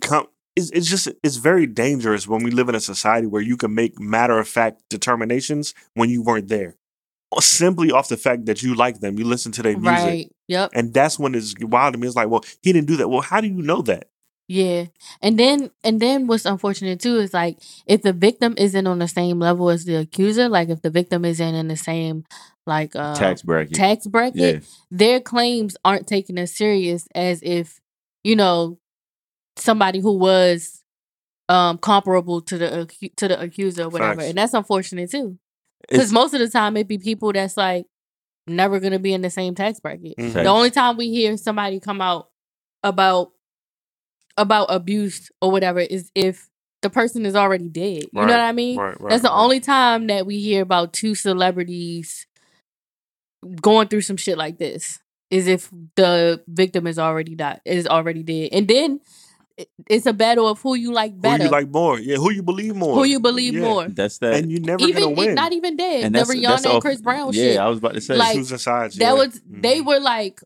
come, 0.00 0.26
it's, 0.56 0.70
it's 0.70 0.88
just 0.88 1.08
it's 1.22 1.36
very 1.36 1.66
dangerous 1.66 2.26
when 2.26 2.42
we 2.42 2.50
live 2.50 2.68
in 2.68 2.74
a 2.74 2.80
society 2.80 3.26
where 3.26 3.42
you 3.42 3.56
can 3.56 3.74
make 3.74 4.00
matter 4.00 4.38
of 4.38 4.48
fact 4.48 4.82
determinations 4.90 5.74
when 5.94 6.10
you 6.10 6.22
weren't 6.22 6.48
there, 6.48 6.76
simply 7.40 7.90
off 7.92 8.08
the 8.08 8.16
fact 8.16 8.46
that 8.46 8.62
you 8.62 8.74
like 8.74 9.00
them, 9.00 9.18
you 9.18 9.24
listen 9.24 9.52
to 9.52 9.62
their 9.62 9.76
music, 9.76 10.04
Right. 10.04 10.32
Yep. 10.48 10.70
and 10.74 10.94
that's 10.94 11.18
when 11.18 11.34
it's 11.34 11.54
wild 11.60 11.94
to 11.94 11.98
me. 12.00 12.06
It's 12.06 12.16
like, 12.16 12.28
well, 12.28 12.44
he 12.62 12.72
didn't 12.72 12.86
do 12.88 12.96
that. 12.96 13.08
Well, 13.08 13.20
how 13.20 13.40
do 13.40 13.48
you 13.48 13.62
know 13.62 13.82
that? 13.82 14.08
Yeah. 14.48 14.86
And 15.20 15.38
then 15.38 15.70
and 15.82 16.00
then 16.00 16.28
what's 16.28 16.44
unfortunate 16.44 17.00
too 17.00 17.16
is 17.16 17.34
like 17.34 17.58
if 17.86 18.02
the 18.02 18.12
victim 18.12 18.54
isn't 18.56 18.86
on 18.86 19.00
the 19.00 19.08
same 19.08 19.40
level 19.40 19.70
as 19.70 19.84
the 19.84 19.96
accuser, 19.96 20.48
like 20.48 20.68
if 20.68 20.82
the 20.82 20.90
victim 20.90 21.24
isn't 21.24 21.54
in 21.54 21.66
the 21.66 21.76
same 21.76 22.24
like 22.64 22.94
uh 22.94 23.14
Tax 23.16 23.42
bracket. 23.42 23.74
tax 23.74 24.06
bracket, 24.06 24.36
yeah. 24.36 24.58
their 24.90 25.20
claims 25.20 25.76
aren't 25.84 26.06
taken 26.06 26.38
as 26.38 26.54
serious 26.54 27.08
as 27.14 27.40
if, 27.42 27.80
you 28.22 28.36
know, 28.36 28.78
somebody 29.56 30.00
who 30.00 30.16
was 30.18 30.82
um 31.48 31.78
comparable 31.78 32.40
to 32.42 32.58
the 32.58 33.10
to 33.16 33.28
the 33.28 33.40
accuser 33.40 33.84
or 33.84 33.88
whatever, 33.88 34.16
Facts. 34.16 34.28
and 34.28 34.38
that's 34.38 34.54
unfortunate 34.54 35.10
too. 35.10 35.38
Because 35.88 36.12
most 36.12 36.34
of 36.34 36.40
the 36.40 36.48
time 36.48 36.76
it 36.76 36.88
be 36.88 36.98
people 36.98 37.32
that's 37.32 37.56
like 37.56 37.86
never 38.46 38.80
gonna 38.80 38.98
be 38.98 39.12
in 39.12 39.22
the 39.22 39.30
same 39.30 39.54
tax 39.54 39.80
bracket. 39.80 40.16
Mhm. 40.16 40.32
The 40.32 40.46
only 40.46 40.70
time 40.70 40.96
we 40.96 41.08
hear 41.10 41.36
somebody 41.36 41.80
come 41.80 42.00
out 42.00 42.28
about 42.82 43.32
about 44.36 44.66
abuse 44.70 45.30
or 45.40 45.50
whatever 45.50 45.80
is 45.80 46.10
if 46.14 46.48
the 46.82 46.90
person 46.90 47.24
is 47.24 47.34
already 47.34 47.68
dead. 47.68 48.02
You 48.02 48.08
Right, 48.14 48.26
know 48.26 48.32
what 48.34 48.40
I 48.40 48.52
mean? 48.52 48.76
Right, 48.78 49.00
right. 49.00 49.10
That's 49.10 49.22
the 49.22 49.32
only 49.32 49.60
time 49.60 50.08
that 50.08 50.26
we 50.26 50.38
hear 50.40 50.62
about 50.62 50.92
two 50.92 51.14
celebrities 51.14 52.26
going 53.60 53.88
through 53.88 54.00
some 54.02 54.16
shit 54.16 54.36
like 54.38 54.58
this 54.58 54.98
is 55.30 55.46
if 55.46 55.70
the 55.96 56.42
victim 56.46 56.86
is 56.86 56.98
already 56.98 57.34
died 57.34 57.60
is 57.64 57.86
already 57.86 58.22
dead. 58.22 58.50
And 58.52 58.68
then 58.68 59.00
it's 59.88 60.06
a 60.06 60.12
battle 60.12 60.46
of 60.48 60.60
who 60.60 60.74
you 60.74 60.92
like 60.92 61.18
better. 61.20 61.38
Who 61.38 61.44
you 61.44 61.50
like 61.50 61.70
more? 61.70 61.98
Yeah, 61.98 62.16
who 62.16 62.30
you 62.30 62.42
believe 62.42 62.74
more? 62.76 62.94
Who 62.94 63.04
you 63.04 63.20
believe 63.20 63.54
Yeah. 63.54 63.60
more. 63.62 63.88
That's 63.88 64.18
that. 64.18 64.34
And 64.34 64.50
you 64.52 64.60
never 64.60 64.82
Even 64.84 65.02
gonna 65.02 65.14
win. 65.14 65.34
not 65.34 65.52
even 65.52 65.76
dead. 65.76 66.04
and 66.04 66.14
the 66.14 66.20
Rihanna 66.20 66.42
that's 66.48 66.64
and 66.64 66.74
off- 66.74 66.82
Chris 66.82 67.00
Brown 67.00 67.32
yeah, 67.32 67.42
shit. 67.42 67.58
I 67.58 67.68
was 67.68 67.78
about 67.78 67.94
to 67.94 68.00
say 68.00 68.16
Like, 68.16 68.36
Who's 68.36 68.52
inside? 68.52 68.92
that 68.92 69.00
yeah. 69.00 69.12
was 69.14 69.40
they 69.48 69.80
Mhm. 69.80 69.86
were 69.86 70.00
like 70.00 70.40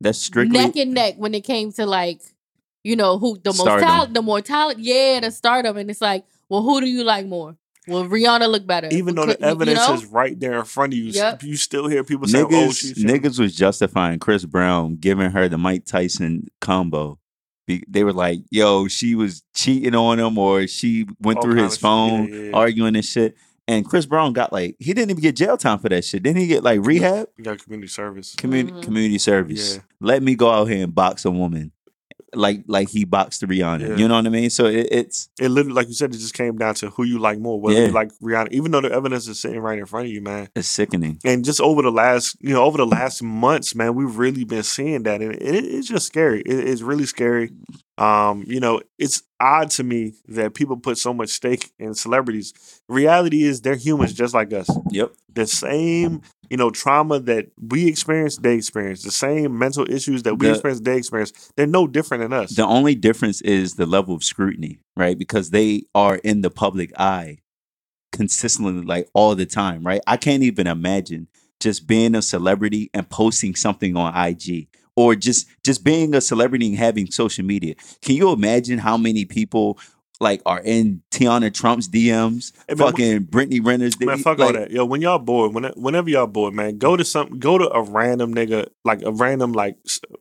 that's 0.00 0.18
strictly 0.18 0.58
neck 0.58 0.76
and 0.76 0.94
neck 0.94 1.14
when 1.16 1.34
it 1.34 1.42
came 1.44 1.72
to 1.72 1.86
like, 1.86 2.20
you 2.84 2.96
know, 2.96 3.18
who 3.18 3.38
the 3.42 3.50
most 3.50 3.60
Stardom. 3.60 3.86
talent, 3.88 4.14
the 4.14 4.22
more 4.22 4.40
talent, 4.40 4.78
yeah, 4.80 5.20
the 5.20 5.30
stardom. 5.30 5.76
And 5.76 5.88
it's 5.90 6.00
like, 6.00 6.24
well, 6.48 6.62
who 6.62 6.80
do 6.80 6.86
you 6.88 7.04
like 7.04 7.26
more? 7.26 7.56
Well, 7.88 8.04
Rihanna 8.04 8.48
look 8.48 8.64
better. 8.66 8.88
Even 8.92 9.14
though 9.16 9.26
the 9.26 9.40
evidence 9.42 9.80
you 9.80 9.88
know? 9.88 9.94
is 9.94 10.06
right 10.06 10.38
there 10.38 10.58
in 10.60 10.64
front 10.64 10.92
of 10.92 10.98
you, 10.98 11.06
Yep. 11.10 11.42
you 11.42 11.56
still 11.56 11.88
hear 11.88 12.04
people 12.04 12.28
saying, 12.28 12.46
niggas. 12.46 12.68
"Oh, 12.68 12.72
she's 12.72 13.04
niggas 13.04 13.38
was 13.40 13.54
justifying 13.56 14.18
Chris 14.20 14.44
Brown 14.44 14.96
giving 14.96 15.30
her 15.32 15.48
the 15.48 15.58
Mike 15.58 15.84
Tyson 15.84 16.46
combo. 16.60 17.18
Be- 17.66 17.84
They 17.88 18.02
were 18.04 18.12
like, 18.12 18.40
"Yo, 18.50 18.88
she 18.88 19.14
was 19.14 19.42
cheating 19.54 19.94
on 19.94 20.18
him, 20.18 20.36
or 20.38 20.66
she 20.66 21.06
went 21.20 21.38
All 21.38 21.42
through 21.44 21.54
his 21.56 21.64
of 21.64 21.72
shit. 21.72 21.80
phone 21.80 22.28
Yeah, 22.28 22.34
yeah, 22.38 22.42
yeah. 22.46 22.56
arguing 22.56 22.96
and 22.96 23.04
shit." 23.04 23.36
And 23.68 23.84
Chris 23.86 24.06
Brown 24.06 24.32
got 24.32 24.52
like 24.52 24.74
he 24.80 24.92
didn't 24.92 25.10
even 25.12 25.22
get 25.22 25.36
jail 25.36 25.56
time 25.56 25.78
for 25.78 25.88
that 25.88 26.04
shit. 26.04 26.22
Didn't 26.24 26.38
he 26.40 26.48
get 26.48 26.64
like 26.64 26.80
rehab, 26.84 27.28
You 27.38 27.44
got 27.44 27.62
community 27.62 27.88
service. 27.88 28.34
community 28.34 28.72
Mhm. 28.76 28.82
community 28.82 29.18
service? 29.18 29.76
Yeah. 29.76 29.82
Let 30.00 30.22
me 30.22 30.34
go 30.34 30.50
out 30.50 30.64
here 30.68 30.82
and 30.82 30.92
box 30.94 31.24
a 31.24 31.30
woman, 31.30 31.70
like 32.34 32.62
like 32.66 32.88
he 32.88 33.04
boxed 33.04 33.42
Rihanna. 33.42 33.88
Yeah. 33.90 33.96
You 33.96 34.08
know 34.08 34.14
what 34.16 34.26
I 34.26 34.30
mean? 34.30 34.50
So 34.50 34.66
it, 34.66 34.88
it's 34.90 35.28
It 35.40 35.48
literally, 35.50 35.74
like 35.74 35.88
you 35.88 35.94
said, 35.94 36.14
it 36.14 36.18
just 36.18 36.34
came 36.34 36.56
down 36.56 36.74
to 36.76 36.90
who 36.90 37.04
you 37.04 37.18
like 37.18 37.38
more. 37.38 37.60
Whether 37.60 37.80
Yeah. 37.80 37.86
you 37.86 37.92
like 37.92 38.10
Rihanna, 38.22 38.52
even 38.52 38.70
though 38.70 38.80
the 38.80 38.90
evidence 38.92 39.28
is 39.28 39.40
sitting 39.40 39.60
right 39.60 39.78
in 39.78 39.86
front 39.86 40.06
of 40.06 40.12
you, 40.12 40.22
man. 40.22 40.48
it's 40.56 40.68
sickening. 40.68 41.18
And 41.24 41.44
just 41.44 41.60
over 41.60 41.82
the 41.82 41.90
last, 41.92 42.36
you 42.40 42.50
know, 42.54 42.64
over 42.64 42.78
the 42.78 42.86
last 42.86 43.22
months, 43.22 43.74
man, 43.74 43.94
we've 43.94 44.16
really 44.16 44.44
been 44.44 44.62
seeing 44.62 45.02
that, 45.04 45.20
and 45.20 45.32
it, 45.34 45.42
it's 45.42 45.88
just 45.88 46.06
scary. 46.06 46.40
It, 46.42 46.68
it's 46.68 46.82
really 46.82 47.06
scary. 47.06 47.50
Um, 47.98 48.44
you 48.46 48.58
know, 48.58 48.80
it's 48.98 49.22
odd 49.38 49.70
to 49.72 49.84
me 49.84 50.14
that 50.28 50.54
people 50.54 50.76
put 50.78 50.96
so 50.98 51.12
much 51.12 51.28
stake 51.28 51.72
in 51.78 51.94
celebrities. 51.94 52.54
Reality 52.88 53.42
is 53.42 53.60
they're 53.60 53.76
humans 53.76 54.14
just 54.14 54.32
like 54.34 54.52
us. 54.52 54.68
Yep. 54.90 55.12
the 55.34 55.46
same 55.46 56.22
you 56.52 56.58
know 56.58 56.70
trauma 56.70 57.18
that 57.18 57.46
we 57.58 57.88
experience 57.88 58.36
they 58.36 58.54
experience 58.54 59.02
the 59.02 59.10
same 59.10 59.58
mental 59.58 59.90
issues 59.90 60.22
that 60.24 60.34
we 60.38 60.46
The- 60.46 60.52
experience 60.52 60.80
they 60.82 60.98
experience 60.98 61.32
they're 61.56 61.66
no 61.66 61.86
different 61.86 62.22
than 62.22 62.32
us 62.34 62.50
The 62.54 62.66
only 62.66 62.94
difference 62.94 63.40
is 63.40 63.74
the 63.74 63.86
level 63.86 64.14
of 64.14 64.22
scrutiny, 64.22 64.78
right? 64.94 65.18
Because 65.18 65.50
they 65.50 65.84
are 65.94 66.16
in 66.16 66.42
the 66.42 66.50
public 66.50 66.92
eye 67.00 67.38
consistently, 68.12 68.84
like 68.84 69.08
all 69.14 69.34
the 69.34 69.46
time, 69.46 69.82
right? 69.82 70.02
I 70.06 70.18
can't 70.18 70.42
even 70.42 70.66
imagine 70.66 71.28
just 71.58 71.86
being 71.86 72.14
a 72.14 72.20
celebrity 72.22 72.90
and 72.92 73.08
posting 73.08 73.54
something 73.54 73.96
on 73.96 74.12
IG 74.14 74.68
or 74.94 75.14
just 75.14 75.46
just 75.64 75.82
being 75.82 76.14
a 76.14 76.20
celebrity 76.20 76.68
and 76.68 76.76
having 76.76 77.10
social 77.10 77.44
media. 77.44 77.74
Can 78.02 78.16
you 78.16 78.30
imagine 78.30 78.78
how 78.78 78.98
many 78.98 79.24
people 79.24 79.78
like 80.22 80.40
are 80.46 80.60
in 80.60 81.02
Tiana 81.10 81.52
Trump's 81.52 81.88
DMs, 81.88 82.52
Hey, 82.68 82.74
man, 82.74 82.86
fucking 82.86 83.22
Brittany 83.24 83.60
Renner's 83.60 83.98
man 84.00 84.18
DMs? 84.18 84.22
fuck 84.22 84.38
all 84.38 84.52
that 84.52 84.70
yo 84.70 84.84
when 84.84 85.00
y'all 85.02 85.18
bored 85.18 85.52
when, 85.52 85.64
whenever 85.76 86.08
y'all 86.08 86.26
bored 86.26 86.54
man 86.54 86.78
go 86.78 86.96
to 86.96 87.04
some 87.04 87.38
go 87.38 87.58
to 87.58 87.68
a 87.70 87.82
random 87.82 88.34
nigga 88.34 88.68
like 88.84 89.02
a 89.02 89.10
random 89.12 89.52
like 89.52 89.76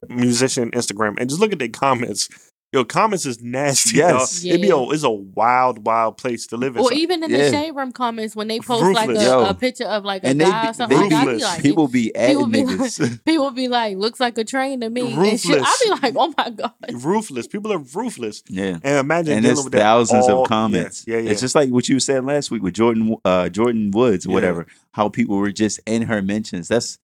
musician 0.09 0.71
instagram 0.71 1.15
and 1.19 1.29
just 1.29 1.39
look 1.39 1.53
at 1.53 1.59
their 1.59 1.69
comments 1.69 2.27
yo 2.73 2.85
comments 2.85 3.25
is 3.25 3.41
nasty 3.41 3.97
Yes. 3.97 4.43
yes. 4.45 4.55
it 4.55 4.61
be 4.61 4.69
a, 4.69 4.77
it's 4.91 5.03
a 5.03 5.09
wild 5.09 5.85
wild 5.85 6.17
place 6.17 6.47
to 6.47 6.57
live 6.57 6.75
in 6.77 6.81
Or 6.81 6.89
So- 6.89 6.93
even 6.95 7.23
in 7.23 7.29
the 7.31 7.37
Yeah. 7.37 7.51
shade 7.51 7.71
room 7.71 7.91
comments 7.91 8.35
when 8.35 8.47
they 8.47 8.59
post 8.59 8.83
like 8.95 9.09
a, 9.09 9.13
Yo. 9.13 9.45
a 9.45 9.53
picture 9.53 9.85
of 9.85 10.05
like 10.05 10.23
a 10.23 10.27
And 10.27 10.39
they 10.39 10.45
guy 10.45 10.61
be- 10.63 10.69
or 10.69 10.73
something 10.73 10.97
they 11.09 11.09
like 11.15 11.27
be 11.37 11.43
like, 11.43 11.61
people 11.61 11.87
be 11.89 12.15
adding 12.15 12.49
people 12.51 12.77
be 12.77 12.83
niggas. 12.83 13.23
people 13.25 13.51
be 13.51 13.67
like, 13.67 13.97
looks 13.97 14.19
like 14.21 14.37
a 14.37 14.43
train 14.45 14.79
to 14.81 14.89
me. 14.89 15.11
And 15.13 15.39
shit. 15.39 15.51
I 15.51 15.57
Ruthless. 15.59 15.83
be 15.83 15.89
like, 16.01 16.15
oh 16.17 16.33
my 16.37 16.49
god. 16.49 16.73
ruthless 17.03 17.47
people 17.47 17.73
are 17.73 17.79
ruthless 17.79 18.41
yeah. 18.47 18.77
and 18.83 18.97
imagine 18.99 19.33
and 19.33 19.41
dealing 19.43 19.57
it's 19.57 19.63
with 19.65 19.73
that 19.73 19.79
thousands 19.79 20.27
all- 20.29 20.43
of 20.43 20.47
comments. 20.47 21.03
yeah 21.07 21.17
yeah, 21.17 21.23
yeah. 21.23 21.31
It's 21.31 21.41
just 21.41 21.55
like 21.55 21.69
what 21.71 21.89
you 21.89 21.99
said 21.99 22.23
last 22.25 22.51
week 22.51 22.63
with 22.63 22.73
Jordyn 22.73 23.17
uh, 23.25 23.49
Jordyn 23.51 23.93
Woods 23.93 24.25
or 24.25 24.29
Yeah. 24.29 24.33
whatever. 24.35 24.67
How 24.93 25.09
people 25.09 25.35
were 25.37 25.51
just 25.51 25.79
in 25.85 26.03
her 26.03 26.21
mentions. 26.21 26.69
That's 26.69 26.97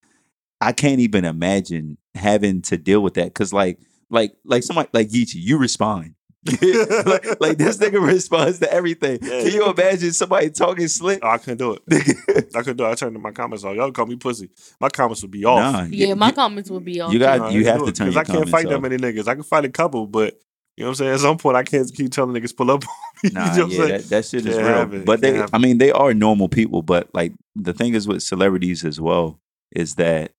I 0.61 0.71
can't 0.71 0.99
even 1.01 1.25
imagine 1.25 1.97
having 2.15 2.61
to 2.63 2.77
deal 2.77 3.01
with 3.01 3.15
that 3.15 3.25
because 3.25 3.51
like 3.53 3.79
like 4.09 4.33
like 4.45 4.63
somebody 4.63 4.89
like 4.93 5.09
Geechee, 5.09 5.35
you 5.35 5.57
respond. 5.57 6.13
like, 6.61 7.41
like 7.41 7.57
this 7.57 7.77
nigga 7.81 8.01
responds 8.05 8.59
to 8.59 8.71
everything. 8.71 9.19
Yeah. 9.21 9.43
Can 9.43 9.51
you 9.51 9.69
imagine 9.69 10.13
somebody 10.13 10.49
talking 10.49 10.87
slick? 10.87 11.19
Oh, 11.21 11.27
I 11.29 11.37
couldn't 11.39 11.57
do 11.57 11.73
it. 11.87 12.49
I 12.55 12.59
couldn't 12.59 12.77
do 12.77 12.85
it. 12.85 12.89
I 12.89 12.95
turned 12.95 13.21
my 13.21 13.31
comments 13.31 13.65
off. 13.65 13.75
Y'all 13.75 13.91
call 13.91 14.05
me 14.05 14.15
pussy. 14.15 14.49
My 14.79 14.87
comments 14.87 15.21
would 15.23 15.31
be 15.31 15.43
off. 15.43 15.59
nah, 15.73 15.87
Yeah, 15.89 16.13
my 16.13 16.27
you- 16.27 16.33
comments 16.33 16.69
would 16.69 16.85
be 16.85 17.01
on. 17.01 17.11
you 17.11 17.19
got- 17.19 17.39
Nah, 17.39 17.49
you 17.49 17.65
have 17.65 17.79
to 17.79 17.87
it, 17.87 17.95
turn 17.95 18.07
'cause 18.07 18.13
your 18.13 18.21
I 18.21 18.23
can't 18.23 18.27
comments 18.35 18.51
fight 18.51 18.69
that 18.69 18.79
many 18.81 18.95
niggas. 18.95 19.27
I 19.27 19.33
can 19.35 19.43
fight 19.43 19.65
a 19.65 19.69
couple, 19.69 20.07
but 20.07 20.39
you 20.77 20.83
know 20.83 20.89
what 20.89 20.91
I'm 20.91 20.95
saying. 20.95 21.13
At 21.15 21.19
some 21.19 21.37
point, 21.37 21.57
I 21.57 21.63
can't 21.63 21.91
keep 21.93 22.11
telling 22.11 22.39
niggas 22.39 22.55
pull 22.55 22.71
up 22.71 22.83
on 22.85 22.93
me. 23.23 23.29
Nah, 23.33 23.51
you 23.51 23.57
know 23.57 23.63
what 23.65 23.73
yeah, 23.73 23.81
I'm 23.83 23.87
saying? 23.89 24.01
that, 24.01 24.09
that 24.09 24.25
shit 24.25 24.45
is 24.45 24.55
Can't 24.55 24.91
real. 24.93 25.03
But 25.03 25.19
they, 25.21 25.33
Can't 25.33 25.49
I 25.51 25.57
mean, 25.57 25.79
they 25.79 25.91
are 25.91 26.13
normal 26.13 26.47
people. 26.47 26.81
But 26.81 27.09
like 27.13 27.33
the 27.55 27.73
thing 27.73 27.93
is 27.93 28.07
with 28.07 28.23
celebrities 28.23 28.85
as 28.85 29.01
well 29.01 29.39
is 29.75 29.95
that 29.95 30.31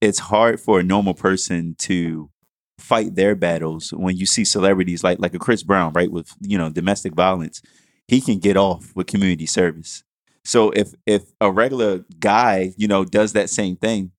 it's 0.00 0.18
hard 0.20 0.60
for 0.60 0.78
a 0.78 0.82
normal 0.84 1.14
person 1.14 1.74
to 1.80 2.28
fight 2.82 3.14
their 3.14 3.34
battles 3.34 3.90
when 3.92 4.16
you 4.16 4.26
see 4.26 4.44
celebrities 4.44 5.04
like 5.04 5.18
like 5.20 5.34
a 5.34 5.38
Chris 5.38 5.62
Brown, 5.62 5.92
right, 5.92 6.10
with 6.10 6.34
you 6.40 6.58
know 6.58 6.68
domestic 6.68 7.14
violence. 7.14 7.62
He 8.08 8.20
can 8.20 8.38
get 8.38 8.56
off 8.56 8.92
with 8.94 9.06
community 9.06 9.46
service. 9.46 10.04
So 10.44 10.70
if 10.70 10.92
if 11.06 11.22
a 11.40 11.50
regular 11.50 12.04
guy, 12.18 12.74
you 12.76 12.88
know, 12.88 13.04
does 13.04 13.32
that 13.32 13.48
same 13.48 13.76
thing, 13.76 14.10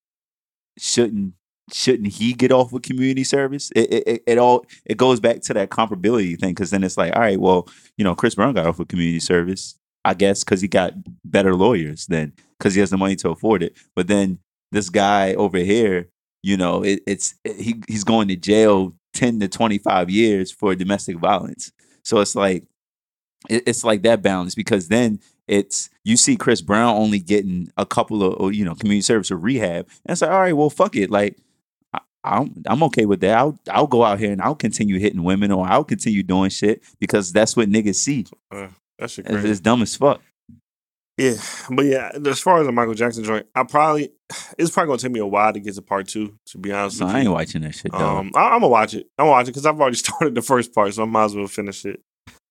shouldn't 0.78 1.34
shouldn't 1.72 2.14
he 2.14 2.34
get 2.34 2.52
off 2.52 2.72
with 2.72 2.84
community 2.84 3.24
service? 3.24 3.72
It 3.76 3.92
it, 4.08 4.24
it, 4.26 4.38
all 4.38 4.66
it 4.86 4.98
goes 4.98 5.20
back 5.20 5.42
to 5.42 5.54
that 5.54 5.70
comparability 5.70 6.40
thing 6.40 6.52
because 6.52 6.72
then 6.72 6.84
it's 6.84 6.98
like, 6.98 7.14
all 7.16 7.22
right, 7.22 7.40
well, 7.40 7.68
you 7.98 8.04
know, 8.04 8.16
Chris 8.16 8.36
Brown 8.36 8.54
got 8.54 8.66
off 8.66 8.80
with 8.80 8.88
community 8.88 9.20
service, 9.20 9.76
I 10.06 10.14
guess, 10.14 10.44
because 10.44 10.62
he 10.62 10.68
got 10.68 10.94
better 11.26 11.54
lawyers 11.56 12.08
than 12.08 12.34
because 12.58 12.74
he 12.74 12.80
has 12.80 12.90
the 12.90 12.98
money 12.98 13.18
to 13.18 13.30
afford 13.30 13.62
it. 13.62 13.76
But 13.96 14.08
then 14.08 14.40
this 14.72 14.90
guy 14.90 15.34
over 15.34 15.58
here, 15.58 16.10
you 16.44 16.58
know, 16.58 16.84
it, 16.84 17.02
it's 17.08 17.36
he 17.44 17.82
he's 17.88 18.04
going 18.04 18.28
to 18.28 18.36
jail 18.36 18.94
ten 19.14 19.40
to 19.40 19.48
twenty 19.48 19.78
five 19.78 20.10
years 20.10 20.52
for 20.52 20.76
domestic 20.76 21.18
violence. 21.18 21.72
So 22.04 22.20
it's 22.20 22.36
like 22.36 22.66
it, 23.50 23.64
it's 23.66 23.84
like 23.84 24.04
that 24.04 24.22
balance 24.22 24.54
because 24.54 24.90
then 24.90 25.20
it's 25.48 25.90
you 26.04 26.18
see 26.18 26.36
Chris 26.36 26.62
Brown 26.62 26.96
only 26.96 27.20
getting 27.20 27.72
a 27.78 27.86
couple 27.86 28.22
of 28.24 28.40
or, 28.40 28.52
you 28.52 28.66
know 28.66 28.76
community 28.76 29.02
service 29.02 29.32
or 29.32 29.38
rehab, 29.38 29.88
and 30.06 30.12
it's 30.12 30.22
like 30.22 30.32
all 30.32 30.42
right, 30.42 30.56
well, 30.56 30.70
fuck 30.70 30.96
it, 30.96 31.10
like. 31.10 31.38
I'm 32.26 32.64
I'm 32.68 32.82
okay 32.84 33.06
with 33.06 33.20
that. 33.20 33.38
I'll 33.38 33.60
I'll 33.70 33.86
go 33.86 34.06
out 34.06 34.18
here 34.18 34.32
and 34.32 34.42
I'll 34.42 34.56
continue 34.56 34.98
hitting 34.98 35.24
women 35.24 35.52
or 35.52 35.68
I'll 35.68 35.84
continue 35.84 36.24
doing 36.24 36.52
shit 36.52 36.82
because 36.98 37.34
that's 37.34 37.58
what 37.58 37.68
niggas 37.68 37.96
see. 37.96 38.26
Uh, 38.50 38.70
that 38.98 39.12
shit 39.12 39.26
It's, 39.28 39.44
it's 39.44 39.60
dumb 39.60 39.82
as 39.82 39.98
fuck. 39.98 40.22
Yeah, 41.18 41.36
but 41.70 41.86
yeah, 41.86 42.12
as 42.26 42.40
far 42.40 42.60
as 42.60 42.66
the 42.66 42.72
Michael 42.72 42.96
Jackson 42.96 43.24
joint, 43.24 43.46
I 43.54 43.64
probably 43.64 44.10
it's 44.58 44.72
probably 44.72 44.88
gonna 44.88 44.98
take 44.98 45.12
me 45.12 45.20
a 45.20 45.28
while 45.28 45.54
to 45.54 45.60
get 45.60 45.76
to 45.76 45.82
part 45.84 46.08
two. 46.08 46.38
To 46.48 46.58
be 46.58 46.72
honest, 46.72 47.00
with 47.02 47.10
I 47.10 47.20
ain't 47.20 47.30
watching 47.32 47.62
that 47.62 47.76
shit 47.76 47.92
though. 47.92 48.00
Um, 48.18 48.32
I, 48.34 48.46
I'm 48.50 48.62
gonna 48.62 48.70
watch 48.70 48.96
it. 48.96 49.08
I'm 49.18 49.26
gonna 49.26 49.32
watch 49.32 49.44
it 49.44 49.52
because 49.52 49.66
I've 49.68 49.80
already 49.80 49.96
started 49.98 50.34
the 50.34 50.42
first 50.42 50.74
part, 50.74 50.94
so 50.94 51.04
I 51.04 51.06
might 51.06 51.26
as 51.26 51.36
well 51.36 51.48
finish 51.48 51.86
it. 51.86 52.02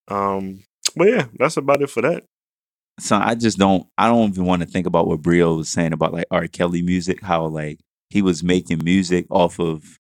Um, 0.09 0.62
but 0.96 1.09
yeah, 1.09 1.27
that's 1.38 1.57
about 1.57 1.83
it 1.83 1.90
for 1.90 2.03
that. 2.03 2.25
so 3.01 3.16
I 3.16 3.35
just 3.35 3.59
don't 3.59 3.87
I 3.98 4.07
don't 4.09 4.31
even 4.31 4.44
want 4.44 4.62
to 4.62 4.68
think 4.68 4.87
about 4.87 5.09
what 5.09 5.22
Brio 5.22 5.57
was 5.57 5.68
saying 5.68 5.92
about 5.92 6.12
like 6.12 6.27
R. 6.31 6.46
Kelly 6.46 6.83
music, 6.83 7.20
how 7.20 7.46
like 7.46 7.81
he 8.11 8.22
was 8.22 8.44
making 8.44 8.85
music 8.85 9.27
off 9.29 9.59
of 9.59 9.98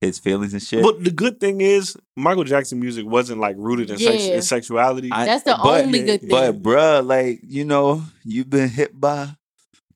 his 0.00 0.18
feelings 0.18 0.52
and 0.54 0.62
shit. 0.62 0.82
But 0.82 1.04
the 1.04 1.10
good 1.10 1.40
thing 1.40 1.60
is, 1.60 1.96
Michael 2.16 2.44
Jackson 2.44 2.80
music 2.80 3.04
wasn't 3.06 3.40
like 3.40 3.56
rooted 3.58 3.90
in, 3.90 3.98
sex, 3.98 4.24
Yeah. 4.26 4.34
in 4.36 4.42
sexuality. 4.42 5.10
I- 5.12 5.26
That's 5.26 5.44
the 5.44 5.58
but- 5.62 5.84
only 5.84 6.02
good 6.02 6.20
thing. 6.20 6.30
But 6.30 6.62
bruh, 6.62 7.06
like, 7.06 7.40
you 7.46 7.64
know, 7.64 8.02
you've 8.24 8.48
been 8.50 8.68
hit 8.70 8.98
by 8.98 9.30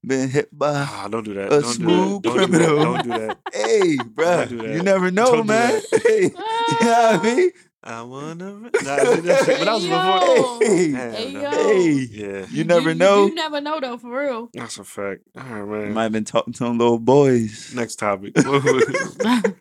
been 0.06 0.28
hit 0.28 0.50
by 0.52 0.86
Ah, 0.86 1.08
don't 1.10 1.24
do 1.24 1.32
that. 1.32 1.46
A 1.46 1.60
don't 1.62 1.64
smooth 1.64 2.22
do 2.22 2.30
that. 2.30 2.36
Don't 2.38 2.50
do 2.50 2.59
criminal. 2.59 2.76
that. 2.76 2.84
Don't 2.84 3.02
do 3.05 3.26
that. 3.26 3.38
Hey, 3.55 3.96
bruh, 3.96 4.48
do 4.50 4.57
that. 4.59 4.74
you 4.74 4.82
never 4.82 5.11
know, 5.11 5.24
Don't 5.26 5.36
do 5.46 5.52
man. 5.52 5.80
that. 5.90 6.02
Hey, 6.07 6.22
you 6.24 6.86
know 6.86 6.90
what 7.12 7.20
I 7.20 7.22
mean? 7.36 7.50
I 7.87 8.01
wanna. 8.03 8.53
Nah, 8.55 8.68
I 8.95 9.05
did 9.05 9.24
that 9.24 9.45
shit, 9.45 9.59
but 9.59 9.64
that 9.66 9.74
was 9.74 9.85
Yo. 9.87 10.59
before. 10.59 10.59
Hey, 10.66 10.91
Hey, 10.91 11.30
yo. 11.32 11.51
hey, 11.51 11.91
Yeah, 12.11 12.47
you 12.51 12.64
never 12.64 12.89
you, 12.91 12.95
know. 12.95 13.26
You 13.26 13.35
never 13.35 13.61
know 13.61 13.78
though, 13.80 13.99
for 13.99 14.18
real. 14.24 14.49
that's 14.55 14.78
a 14.78 14.85
fact. 14.85 15.20
All 15.37 15.43
right, 15.45 15.59
You 15.80 15.85
man. 15.87 15.93
might 15.93 16.03
have 16.05 16.12
been 16.12 16.24
talking 16.24 16.55
to 16.55 16.64
them 16.64 16.78
little 16.78 16.99
boys. 16.99 17.72
Next 17.74 17.97
topic. 17.97 18.32
what 18.45 18.64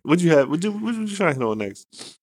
would 0.05 0.21
you 0.21 0.31
have? 0.31 0.49
What 0.49 0.63
you, 0.63 0.71
what 0.71 0.95
you 0.95 1.07
trying 1.07 1.33
to 1.33 1.39
hit 1.39 1.47
on 1.47 1.57
next? 1.57 2.17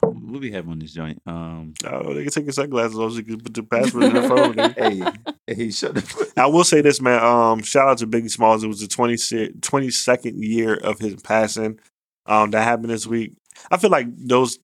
what 0.00 0.40
we 0.40 0.50
have 0.52 0.68
on 0.68 0.78
this 0.78 0.92
joint? 0.92 1.20
Um, 1.26 1.74
Oh, 1.84 2.12
they 2.14 2.22
can 2.24 2.32
take 2.32 2.44
your 2.44 2.52
sunglasses 2.52 2.98
off 2.98 3.12
so 3.12 3.18
you 3.18 3.24
can 3.24 3.40
put 3.40 3.54
the 3.54 3.62
password 3.62 4.04
in 4.04 4.14
their 4.14 4.28
phone. 4.28 4.54
nigga. 4.54 5.12
hey, 5.46 5.54
hey, 5.54 5.70
shut 5.70 5.94
the. 5.94 6.32
I 6.38 6.46
will 6.46 6.64
say 6.64 6.80
this, 6.80 7.00
man. 7.00 7.22
Um, 7.22 7.62
shout 7.62 7.88
out 7.88 7.98
to 7.98 8.06
Biggie 8.06 8.30
Smalls. 8.30 8.64
It 8.64 8.68
was 8.68 8.80
the 8.80 8.88
20, 8.88 9.14
22nd 9.14 10.32
year 10.42 10.74
of 10.74 10.98
his 10.98 11.16
passing. 11.22 11.78
Um, 12.26 12.50
that 12.52 12.62
happened 12.64 12.90
this 12.90 13.06
week. 13.06 13.34
I 13.70 13.76
feel 13.76 13.90
like 13.90 14.06
those 14.16 14.58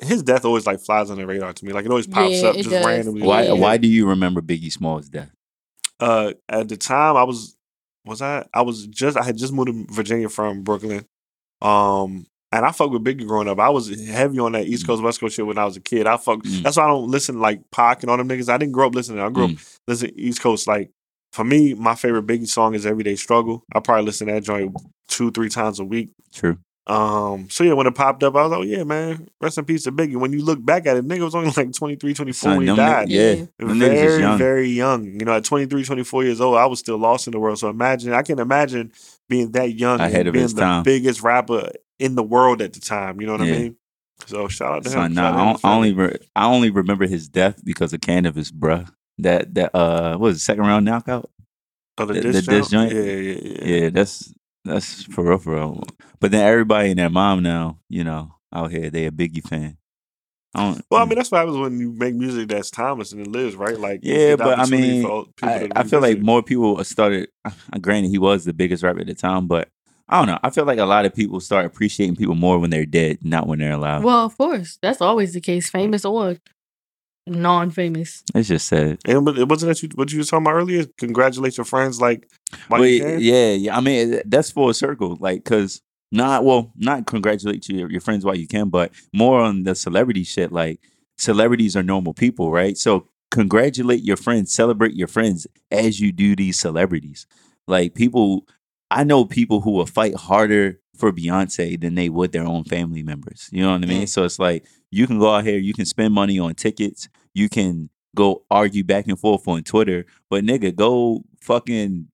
his 0.00 0.22
death 0.22 0.44
always 0.44 0.66
like 0.66 0.80
flies 0.80 1.10
on 1.10 1.18
the 1.18 1.26
radar 1.26 1.52
to 1.52 1.64
me. 1.64 1.72
Like 1.72 1.84
it 1.84 1.90
always 1.90 2.06
pops 2.06 2.42
Yeah, 2.42 2.48
up 2.48 2.56
just 2.56 2.70
does. 2.70 2.84
randomly. 2.84 3.22
Why? 3.22 3.44
Yeah. 3.44 3.52
Why 3.52 3.76
do 3.76 3.88
you 3.88 4.08
remember 4.08 4.40
Biggie 4.40 4.72
Smalls' 4.72 5.08
death? 5.08 5.30
Uh, 6.00 6.32
at 6.48 6.68
the 6.68 6.76
time, 6.76 7.16
I 7.16 7.22
was 7.24 7.56
was 8.04 8.20
I 8.20 8.46
I 8.52 8.62
was 8.62 8.86
just 8.88 9.16
I 9.16 9.22
had 9.24 9.36
just 9.36 9.52
moved 9.52 9.68
to 9.68 9.94
Virginia 9.94 10.28
from 10.28 10.62
Brooklyn. 10.62 11.04
Um, 11.62 12.26
and 12.52 12.64
I 12.64 12.70
fucked 12.72 12.92
with 12.92 13.02
Biggie 13.04 13.26
growing 13.26 13.48
up. 13.48 13.58
I 13.58 13.68
was 13.70 13.88
heavy 14.06 14.38
on 14.38 14.52
that 14.52 14.66
East 14.66 14.86
Coast 14.86 15.02
West 15.02 15.20
Coast 15.20 15.34
shit 15.36 15.46
when 15.46 15.58
I 15.58 15.64
was 15.64 15.76
a 15.76 15.80
kid. 15.80 16.06
I 16.06 16.16
fuck. 16.16 16.40
Mm. 16.42 16.62
That's 16.62 16.76
why 16.76 16.84
I 16.84 16.88
don't 16.88 17.10
listen 17.10 17.36
to, 17.36 17.40
like 17.40 17.60
Pac 17.70 18.02
and 18.02 18.10
all 18.10 18.16
them 18.16 18.28
niggas. 18.28 18.48
I 18.52 18.58
didn't 18.58 18.72
grow 18.72 18.86
up 18.88 18.94
listening. 18.94 19.20
I 19.20 19.28
grew 19.30 19.44
up 19.46 19.50
listening 19.88 20.14
to 20.14 20.20
East 20.20 20.40
Coast. 20.40 20.66
Like 20.68 20.90
for 21.32 21.44
me, 21.44 21.74
my 21.74 21.94
favorite 21.94 22.26
Biggie 22.26 22.46
song 22.48 22.74
is 22.74 22.86
Everyday 22.86 23.16
Struggle. 23.16 23.64
I 23.74 23.80
probably 23.80 24.04
listen 24.04 24.26
to 24.28 24.34
that 24.34 24.42
joint 24.44 24.76
two 25.08 25.30
three 25.30 25.48
times 25.48 25.80
a 25.80 25.84
week. 25.84 26.10
True. 26.32 26.58
Um, 26.86 27.48
so 27.48 27.64
yeah, 27.64 27.72
when 27.72 27.86
it 27.86 27.94
popped 27.94 28.22
up, 28.22 28.36
I 28.36 28.42
was 28.42 28.50
like, 28.50 28.60
oh, 28.60 28.62
yeah, 28.62 28.84
man, 28.84 29.28
rest 29.40 29.56
in 29.56 29.64
peace 29.64 29.84
to 29.84 29.92
Biggie. 29.92 30.16
When 30.16 30.32
you 30.34 30.44
look 30.44 30.62
back 30.62 30.86
at 30.86 30.98
it, 30.98 31.06
nigga 31.08 31.20
was 31.24 31.34
only 31.34 31.50
like 31.56 31.72
23, 31.72 32.12
24 32.12 32.34
Son, 32.34 32.58
when 32.58 32.68
he 32.68 32.76
died. 32.76 33.08
niggas- 33.08 33.10
yeah, 33.10 33.32
Yeah. 33.32 33.44
them 33.58 33.78
niggas 33.78 33.94
is 33.94 34.00
Very, 34.00 34.20
young. 34.20 34.38
very 34.38 34.68
young. 34.68 35.04
You 35.06 35.24
know, 35.24 35.32
at 35.32 35.44
23, 35.44 35.82
24 35.84 36.24
years 36.24 36.40
old, 36.42 36.56
I 36.58 36.66
was 36.66 36.80
still 36.80 36.98
lost 36.98 37.26
in 37.26 37.30
the 37.32 37.38
world. 37.40 37.58
So 37.58 37.70
imagine, 37.70 38.12
I 38.12 38.20
can 38.22 38.38
imagine 38.38 38.92
being 39.30 39.52
that 39.52 39.72
young 39.72 39.98
Ahead 40.00 40.14
and 40.20 40.28
of 40.28 40.32
being 40.34 40.42
his 40.42 40.54
the 40.54 40.60
time. 40.60 40.82
biggest 40.82 41.22
rapper 41.22 41.70
in 41.98 42.16
the 42.16 42.22
world 42.22 42.60
at 42.60 42.74
the 42.74 42.80
time. 42.80 43.18
You 43.20 43.28
know 43.28 43.32
what 43.38 43.46
Yeah. 43.46 43.54
I 43.54 43.58
mean? 43.58 43.76
So 44.26 44.48
shout 44.48 44.72
out 44.72 44.84
to 44.84 44.90
Son, 44.90 45.06
him. 45.06 45.14
nah, 45.14 45.22
out 45.28 45.34
I, 45.34 45.36
to 45.36 45.40
on- 45.40 45.52
his 45.54 45.64
I 45.64 45.74
only 45.74 45.92
re- 45.94 46.18
I 46.36 46.46
only 46.46 46.70
remember 46.70 47.06
his 47.06 47.28
death 47.28 47.60
because 47.64 47.92
of 47.94 48.00
Canibus, 48.00 48.52
bruh. 48.52 48.88
That 49.18 49.54
that 49.54 49.74
uh, 49.74 50.12
what 50.12 50.20
was 50.20 50.36
it, 50.36 50.40
second 50.40 50.64
round 50.66 50.84
knockout? 50.84 51.30
Oh, 51.98 52.04
the, 52.04 52.14
the- 52.14 52.20
diss 52.20 52.44
the 52.46 52.52
diss 52.52 52.68
joint? 52.68 52.90
joint? 52.92 53.06
Yeah, 53.06 53.12
yeah, 53.12 53.38
yeah. 53.42 53.64
Yeah, 53.84 53.88
that's 53.90 54.32
that's 54.64 55.04
for 55.04 55.24
real, 55.24 55.38
for 55.38 55.54
real. 55.54 55.82
But 56.20 56.30
then 56.30 56.46
everybody 56.46 56.90
and 56.90 56.98
their 56.98 57.10
mom 57.10 57.42
now, 57.42 57.78
you 57.88 58.04
know, 58.04 58.34
out 58.52 58.70
here, 58.70 58.90
they 58.90 59.06
a 59.06 59.10
Biggie 59.10 59.46
fan. 59.46 59.76
I 60.54 60.72
don't, 60.72 60.84
Well, 60.90 61.02
I 61.02 61.04
mm. 61.04 61.08
mean, 61.08 61.18
that's 61.18 61.30
what 61.30 61.38
happens 61.38 61.56
when 61.58 61.78
you 61.80 61.92
make 61.92 62.14
music 62.14 62.48
that's 62.48 62.70
timeless 62.70 63.12
and 63.12 63.20
it 63.20 63.26
lives, 63.26 63.56
right? 63.56 63.78
Like, 63.78 64.00
Yeah, 64.02 64.36
but 64.36 64.58
I 64.58 64.66
mean, 64.66 65.02
for 65.02 65.10
all- 65.10 65.24
people 65.24 65.48
I, 65.48 65.68
I 65.80 65.82
feel 65.84 66.00
like 66.00 66.20
more 66.20 66.42
people 66.42 66.82
started. 66.84 67.28
Granted, 67.80 68.10
he 68.10 68.18
was 68.18 68.44
the 68.44 68.52
biggest 68.52 68.82
rapper 68.82 69.00
at 69.00 69.06
the 69.06 69.14
time, 69.14 69.48
but 69.48 69.68
I 70.08 70.18
don't 70.18 70.28
know. 70.28 70.38
I 70.42 70.50
feel 70.50 70.64
like 70.64 70.78
a 70.78 70.84
lot 70.84 71.06
of 71.06 71.14
people 71.14 71.40
start 71.40 71.66
appreciating 71.66 72.16
people 72.16 72.34
more 72.34 72.58
when 72.58 72.70
they're 72.70 72.86
dead, 72.86 73.18
not 73.24 73.46
when 73.46 73.58
they're 73.58 73.72
alive. 73.72 74.04
Well, 74.04 74.24
of 74.24 74.36
course, 74.36 74.78
that's 74.80 75.00
always 75.00 75.32
the 75.32 75.40
case, 75.40 75.70
famous 75.70 76.04
or 76.04 76.36
non-famous. 77.26 78.22
it's 78.34 78.48
just 78.48 78.66
sad. 78.68 78.98
And 79.04 79.24
but 79.24 79.38
it 79.38 79.48
wasn't 79.48 79.70
that 79.70 79.82
you 79.82 79.88
what 79.94 80.12
you 80.12 80.18
were 80.18 80.24
talking 80.24 80.44
about 80.46 80.54
earlier. 80.54 80.84
Congratulate 80.98 81.56
your 81.56 81.64
friends, 81.64 82.00
like 82.00 82.28
while 82.68 82.80
Well, 82.80 82.88
you 82.88 83.00
can. 83.00 83.20
yeah, 83.20 83.52
yeah. 83.52 83.76
I 83.76 83.80
mean, 83.80 84.20
that's 84.26 84.50
full 84.50 84.72
circle. 84.74 85.16
Like, 85.20 85.44
cause 85.44 85.80
not 86.12 86.44
well, 86.44 86.72
not 86.76 87.06
congratulate 87.06 87.68
your 87.68 87.90
your 87.90 88.00
friends 88.00 88.24
while 88.24 88.36
you 88.36 88.46
can, 88.46 88.68
but 88.68 88.92
more 89.12 89.40
on 89.40 89.64
the 89.64 89.74
celebrity 89.74 90.24
shit. 90.24 90.52
Like, 90.52 90.80
celebrities 91.18 91.76
are 91.76 91.82
normal 91.82 92.14
people, 92.14 92.50
right? 92.50 92.76
So 92.76 93.08
congratulate 93.30 94.02
your 94.04 94.16
friends, 94.16 94.52
celebrate 94.52 94.94
your 94.94 95.08
friends 95.08 95.46
as 95.70 96.00
you 96.00 96.12
do 96.12 96.36
these 96.36 96.58
celebrities. 96.58 97.26
Like 97.66 97.94
people, 97.94 98.46
I 98.90 99.02
know 99.04 99.24
people 99.24 99.60
who 99.62 99.72
will 99.72 99.86
fight 99.86 100.14
harder 100.14 100.78
for 100.96 101.10
Beyonce 101.10 101.80
than 101.80 101.96
they 101.96 102.08
would 102.08 102.30
their 102.30 102.44
own 102.46 102.62
family 102.64 103.02
members. 103.02 103.48
You 103.50 103.62
know 103.62 103.72
what 103.72 103.82
I 103.82 103.86
mean? 103.86 104.02
Mm. 104.04 104.08
So 104.08 104.24
it's 104.24 104.38
like 104.38 104.64
you 104.94 105.06
can 105.06 105.18
go 105.18 105.34
out 105.34 105.44
here, 105.44 105.58
you 105.58 105.74
can 105.74 105.84
spend 105.86 106.14
money 106.14 106.38
on 106.38 106.54
tickets, 106.54 107.08
you 107.34 107.48
can 107.48 107.90
go 108.16 108.44
argue 108.50 108.84
back 108.84 109.06
and 109.08 109.18
forth 109.18 109.46
on 109.48 109.62
Twitter, 109.64 110.06
but 110.30 110.44
nigga, 110.44 110.74
go 110.74 111.22
fucking 111.40 112.08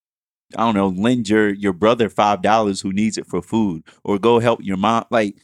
I 0.56 0.64
don't 0.64 0.74
know, 0.74 0.88
lend 0.88 1.28
your 1.28 1.50
your 1.50 1.72
brother 1.72 2.08
five 2.08 2.42
dollars 2.42 2.80
who 2.80 2.92
needs 2.92 3.16
it 3.18 3.26
for 3.26 3.40
food, 3.40 3.84
or 4.02 4.18
go 4.18 4.40
help 4.40 4.60
your 4.64 4.76
mom. 4.76 5.04
Like 5.10 5.36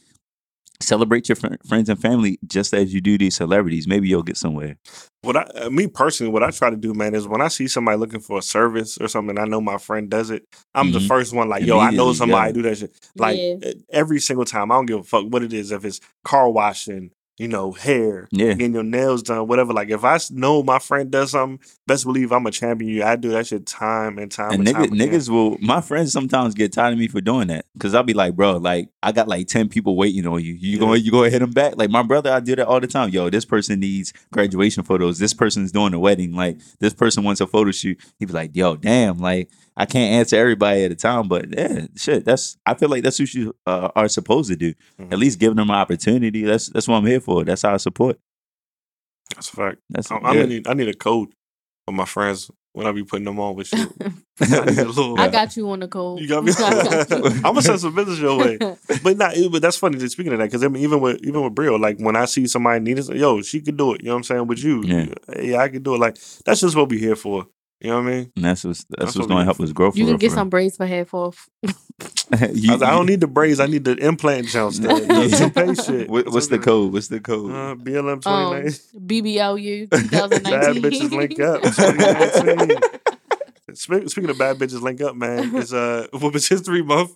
celebrate 0.81 1.27
your 1.27 1.35
fr- 1.35 1.55
friends 1.67 1.89
and 1.89 1.99
family 1.99 2.37
just 2.45 2.73
as 2.73 2.93
you 2.93 3.01
do 3.01 3.17
these 3.17 3.35
celebrities. 3.35 3.87
Maybe 3.87 4.07
you'll 4.09 4.21
get 4.21 4.37
somewhere. 4.37 4.77
What 5.21 5.35
I, 5.37 5.41
uh, 5.55 5.69
me 5.69 5.87
personally, 5.87 6.31
what 6.31 6.43
I 6.43 6.51
try 6.51 6.69
to 6.69 6.75
do, 6.75 6.93
man, 6.93 7.15
is 7.15 7.27
when 7.27 7.41
I 7.41 7.47
see 7.47 7.67
somebody 7.67 7.97
looking 7.97 8.19
for 8.19 8.37
a 8.37 8.41
service 8.41 8.97
or 8.99 9.07
something, 9.07 9.39
I 9.39 9.45
know 9.45 9.59
my 9.59 9.77
friend 9.79 10.09
does 10.09 10.29
it. 10.29 10.43
I'm 10.75 10.91
the 10.91 10.99
Mhm. 10.99 11.07
first 11.07 11.33
one, 11.33 11.49
like, 11.49 11.63
yo, 11.65 11.79
I 11.79 11.91
know 11.91 12.13
somebody 12.13 12.49
yeah. 12.49 12.53
do 12.53 12.61
that 12.63 12.77
shit. 12.77 12.91
Like 13.15 13.37
Yeah. 13.39 13.71
every 13.89 14.19
single 14.19 14.45
time, 14.45 14.71
I 14.71 14.75
don't 14.75 14.85
give 14.85 14.99
a 14.99 15.03
fuck 15.03 15.25
what 15.29 15.41
it 15.41 15.51
is. 15.53 15.71
If 15.71 15.83
it's 15.83 15.99
car 16.23 16.49
washing, 16.49 17.09
you 17.37 17.47
know, 17.47 17.71
hair, 17.71 18.27
Yeah. 18.31 18.53
getting 18.53 18.73
your 18.73 18.83
nails 18.83 19.21
done, 19.21 19.47
whatever. 19.47 19.71
Like 19.71 19.89
if 19.91 20.03
I 20.03 20.17
know 20.31 20.63
my 20.63 20.79
friend 20.79 21.11
does 21.11 21.31
something, 21.31 21.59
best 21.85 22.03
believe 22.03 22.31
I'm 22.31 22.45
a 22.47 22.51
champion. 22.51 22.89
You, 22.91 23.03
I 23.03 23.15
do 23.15 23.29
that 23.29 23.45
shit 23.47 23.65
time 23.67 24.17
and 24.17 24.31
time 24.31 24.51
And 24.53 24.67
and, 24.67 24.75
nigga, 24.75 24.87
time 24.89 24.97
niggas 24.97 25.29
will. 25.29 25.57
My 25.59 25.79
friends 25.81 26.11
sometimes 26.11 26.55
get 26.55 26.73
tired 26.73 26.93
of 26.93 26.99
me 26.99 27.07
for 27.07 27.21
doing 27.21 27.47
that 27.49 27.65
because 27.73 27.93
I'll 27.93 28.01
be 28.03 28.15
like, 28.15 28.35
bro, 28.35 28.57
like 28.57 28.89
I 29.03 29.11
got 29.11 29.27
like 29.27 29.47
ten 29.47 29.69
people 29.69 29.95
waiting 29.95 30.25
on 30.25 30.43
you. 30.43 30.53
You 30.53 30.71
Yeah. 30.73 30.79
going 30.79 31.03
you 31.03 31.11
go 31.11 31.23
hit 31.23 31.39
them 31.39 31.51
back. 31.51 31.77
Like 31.77 31.91
my 31.91 32.01
brother, 32.03 32.31
I 32.31 32.39
do 32.39 32.55
that 32.55 32.67
all 32.67 32.79
the 32.79 32.87
time. 32.87 33.09
Yo, 33.09 33.29
this 33.29 33.45
person 33.45 33.79
needs 33.79 34.13
graduation 34.33 34.83
photos. 34.83 35.19
This 35.19 35.33
person's 35.35 35.71
doing 35.71 35.93
a 35.93 35.99
wedding. 35.99 36.33
Like 36.33 36.57
this 36.79 36.93
person 36.93 37.23
wants 37.23 37.39
a 37.39 37.45
photo 37.47 37.69
shoot. 37.71 37.99
He 38.17 38.25
be 38.25 38.33
like, 38.33 38.55
yo, 38.55 38.75
damn, 38.77 39.19
like 39.19 39.49
I 39.79 39.85
can't 39.85 40.11
answer 40.13 40.35
everybody 40.35 40.83
at 40.85 40.91
a 40.91 40.95
time, 40.95 41.27
but 41.27 41.45
yeah, 41.55 41.85
shit. 41.95 42.25
That's 42.25 42.57
I 42.65 42.73
feel 42.73 42.89
like 42.89 43.03
that's 43.03 43.19
what 43.19 43.31
you 43.33 43.55
uh, 43.67 43.89
are 43.95 44.07
supposed 44.09 44.49
to 44.49 44.55
do. 44.55 44.73
Mhm. 44.99 45.13
At 45.13 45.19
least 45.19 45.39
give 45.39 45.55
them 45.55 45.69
an 45.69 45.75
opportunity. 45.75 46.41
That's 46.43 46.67
that's 46.69 46.87
what 46.87 46.95
I'm 46.97 47.05
here 47.05 47.19
for. 47.21 47.43
That's 47.45 47.61
how 47.61 47.75
I 47.75 47.77
support. 47.77 48.19
That's 49.35 49.49
a 49.49 49.55
fact. 49.55 49.77
That's 49.89 50.11
I, 50.11 50.15
I 50.17 50.45
need 50.45 50.67
I 50.67 50.73
need 50.73 50.87
a 50.87 50.93
code 50.95 51.29
for 51.85 51.91
my 51.91 52.05
friends 52.05 52.49
when 52.73 52.87
I 52.87 52.91
be 52.91 53.03
putting 53.03 53.25
them 53.25 53.39
on 53.39 53.55
with 53.55 53.67
shit. 53.67 53.87
I 54.41 54.45
little. 54.83 55.19
I 55.19 55.29
got 55.29 55.55
you 55.57 55.69
on 55.69 55.79
the 55.79 55.87
code. 55.87 56.19
You 56.21 56.27
got 56.27 56.43
me. 56.43 56.51
I 56.57 57.03
got 57.05 57.09
you. 57.11 57.17
I'm 57.25 57.41
gonna 57.41 57.61
send 57.61 57.79
some 57.79 57.93
business 57.93 58.17
your 58.19 58.37
way. 58.37 58.57
But 59.03 59.17
not, 59.17 59.35
but 59.51 59.61
that's 59.61 59.77
funny. 59.77 59.97
that 59.97 60.09
Speaking 60.09 60.33
of 60.33 60.39
that, 60.39 60.45
because 60.45 60.63
I 60.63 60.69
mean, 60.69 60.83
even 60.83 60.99
with 61.01 61.23
even 61.23 61.43
with 61.43 61.53
Brio, 61.53 61.75
like 61.75 61.99
when 61.99 62.15
I 62.15 62.25
see 62.25 62.47
somebody 62.47 62.79
need 62.79 62.97
it, 62.99 63.09
yo, 63.09 63.41
she 63.43 63.61
could 63.61 63.77
do 63.77 63.93
it. 63.93 64.01
You 64.01 64.07
know 64.07 64.13
what 64.13 64.17
I'm 64.17 64.23
saying? 64.23 64.47
With 64.47 64.63
you, 64.63 64.83
Yeah. 64.83 65.05
yeah, 65.39 65.57
I 65.57 65.69
could 65.69 65.83
do 65.83 65.95
it. 65.95 65.99
Like 65.99 66.17
that's 66.45 66.61
just 66.61 66.75
what 66.75 66.89
we 66.89 66.97
here 66.97 67.15
for. 67.15 67.47
You 67.79 67.91
know 67.91 68.01
what 68.01 68.07
I 68.07 68.11
mean? 68.11 68.31
And 68.35 68.45
that's 68.45 68.63
what's 68.63 68.83
that's, 68.85 68.89
That's 68.89 69.05
what's 69.15 69.17
what 69.17 69.27
going 69.27 69.39
to 69.39 69.43
help 69.45 69.59
us 69.59 69.71
grow. 69.71 69.91
For 69.91 69.97
You 69.97 70.05
real, 70.05 70.13
can 70.13 70.19
get 70.19 70.29
for 70.31 70.35
some 70.37 70.49
braids 70.49 70.77
for 70.77 70.85
half 70.87 71.13
off. 71.13 71.47
real. 71.63 71.73
I, 72.33 72.45
like, 72.47 72.81
I 72.81 72.91
don't 72.91 73.05
need 73.05 73.21
the 73.21 73.27
braids. 73.27 73.59
I 73.59 73.67
need 73.67 73.83
the 73.85 73.95
implant 73.95 74.47
jumps. 74.47 74.79
The, 74.79 74.87
the 74.87 75.51
toupee 75.53 75.75
shit. 75.83 76.09
What, 76.09 76.27
what's 76.31 76.47
the 76.47 76.59
code? 76.59 76.91
What's 76.93 77.07
the 77.07 77.19
code? 77.19 77.51
Uh, 77.51 77.75
BLM 77.75 78.25
Um, 78.25 78.51
29. 78.61 78.65
BBLU 79.07 79.89
bad 79.89 80.75
bitches 80.77 81.11
link 81.11 81.39
up. 81.39 81.63
Speaking 83.75 84.29
of 84.29 84.37
bad 84.37 84.57
bitches 84.57 84.81
link 84.81 85.01
up, 85.01 85.15
man, 85.15 85.55
it's 85.55 85.71
uh 85.73 86.07
Women's 86.13 86.47
History 86.47 86.81
Month. 86.83 87.15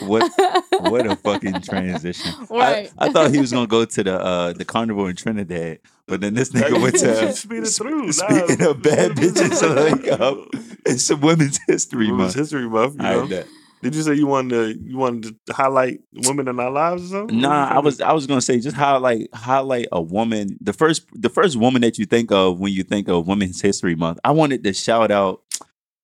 What 0.00 0.32
what 0.80 1.06
a 1.06 1.16
fucking 1.16 1.60
transition. 1.62 2.32
Right. 2.50 2.90
I, 2.98 3.06
I 3.06 3.12
thought 3.12 3.30
he 3.30 3.38
was 3.40 3.52
gonna 3.52 3.66
go 3.66 3.84
to 3.84 4.02
the 4.04 4.18
uh 4.20 4.52
the 4.52 4.64
carnival 4.64 5.06
in 5.06 5.16
Trinidad, 5.16 5.78
but 6.06 6.20
then 6.20 6.34
this 6.34 6.50
nigga 6.50 6.80
went 6.80 6.96
to 6.98 7.32
Speed 7.34 7.62
it 7.64 7.66
through. 7.66 8.06
Nah. 8.06 8.12
speaking 8.12 8.62
of 8.66 8.82
bad 8.82 9.12
bitches 9.12 9.62
link 9.74 10.08
up. 10.20 10.38
It's 10.86 11.08
a 11.10 11.16
women's 11.16 11.58
history 11.66 12.06
Women's 12.10 12.18
month. 12.18 12.34
History 12.36 12.68
Month. 12.68 12.96
You 13.00 13.06
All 13.06 13.26
know? 13.26 13.36
right, 13.36 13.46
Did 13.82 13.94
you 13.94 14.02
say 14.02 14.14
you 14.14 14.26
wanted 14.26 14.50
to 14.76 14.82
you 14.82 14.96
wanted 14.96 15.36
to 15.46 15.52
highlight 15.52 16.00
women 16.26 16.48
in 16.48 16.58
our 16.58 16.70
lives 16.70 17.04
or 17.06 17.08
something? 17.18 17.40
Nah, 17.40 17.68
I 17.68 17.78
was 17.80 18.00
I 18.00 18.12
was 18.12 18.26
gonna 18.26 18.40
say 18.40 18.58
just 18.60 18.76
highlight 18.76 19.28
highlight 19.34 19.86
a 19.92 20.00
woman. 20.00 20.56
The 20.60 20.72
first 20.72 21.06
the 21.12 21.28
first 21.28 21.56
woman 21.56 21.82
that 21.82 21.98
you 21.98 22.06
think 22.06 22.32
of 22.32 22.58
when 22.58 22.72
you 22.72 22.82
think 22.82 23.08
of 23.08 23.26
Women's 23.28 23.60
History 23.60 23.94
Month. 23.94 24.18
I 24.24 24.30
wanted 24.32 24.64
to 24.64 24.72
shout 24.72 25.10
out. 25.10 25.42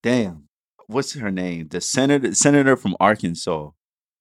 Damn, 0.02 0.43
what's 0.87 1.14
her 1.14 1.30
name? 1.30 1.68
The 1.68 1.80
senator 1.80 2.35
senator 2.35 2.76
from 2.76 2.97
Arkansas. 3.01 3.70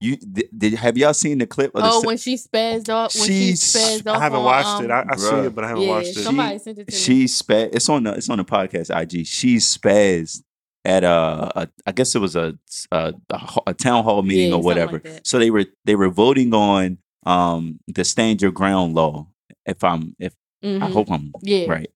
You 0.01 0.18
did, 0.18 0.49
did 0.57 0.74
have 0.74 0.97
y'all 0.97 1.14
seen 1.14 1.38
the 1.38 1.47
clip? 1.47 1.74
Of 1.76 1.84
the 1.84 1.89
Oh, 1.89 1.99
sen- 2.01 2.07
when 2.07 2.18
she 2.18 2.36
spazzed 2.36 2.89
off. 2.93 3.16
When 3.16 3.26
she 3.26 3.55
She's- 3.55 3.74
spazzed 3.74 4.07
off. 4.11 4.18
I 4.18 4.20
haven't 4.20 4.39
on, 4.39 4.45
watched 4.45 4.68
um, 4.68 4.86
it. 4.86 4.91
I, 4.91 5.05
I 5.09 5.16
see 5.16 5.36
it, 5.36 5.55
but 5.55 5.64
I 5.64 5.68
haven't 5.70 5.84
yeah, 5.84 5.89
watched 5.89 6.07
it. 6.09 6.16
somebody 6.24 6.57
sent 6.59 6.80
it 6.80 6.88
to 6.88 6.93
me. 6.93 6.97
she 6.99 7.24
spaz. 7.26 7.70
It's 7.74 7.88
on 7.88 8.03
the 8.03 8.14
it's 8.14 8.30
on 8.30 8.38
the 8.38 8.43
podcast 8.45 8.89
IG. 9.01 9.26
She 9.26 9.57
spazzed 9.57 10.43
at 10.86 11.05
a, 11.05 11.51
a 11.61 11.70
I 11.86 11.91
guess 11.93 12.16
it 12.16 12.20
was 12.20 12.36
a 12.36 12.57
a, 12.91 13.14
a 13.30 13.59
a 13.68 13.74
town 13.74 14.03
hall 14.03 14.22
meeting 14.24 14.49
Yeah, 14.49 14.55
or 14.55 14.61
whatever. 14.61 14.99
like 15.03 15.22
so 15.24 15.39
they 15.39 15.49
were 15.51 15.66
they 15.86 15.95
were 15.95 16.09
voting 16.09 16.53
on 16.53 16.97
um 17.26 17.80
the 17.88 18.03
stand 18.03 18.41
your 18.41 18.51
ground 18.51 18.95
law. 18.95 19.28
If 19.66 19.84
I'm 19.86 20.16
if 20.20 20.34
I 20.61 20.68
Mhm. 20.68 20.91
hope 20.91 21.09
I'm 21.11 21.32
Yeah. 21.41 21.68
right. 21.70 21.89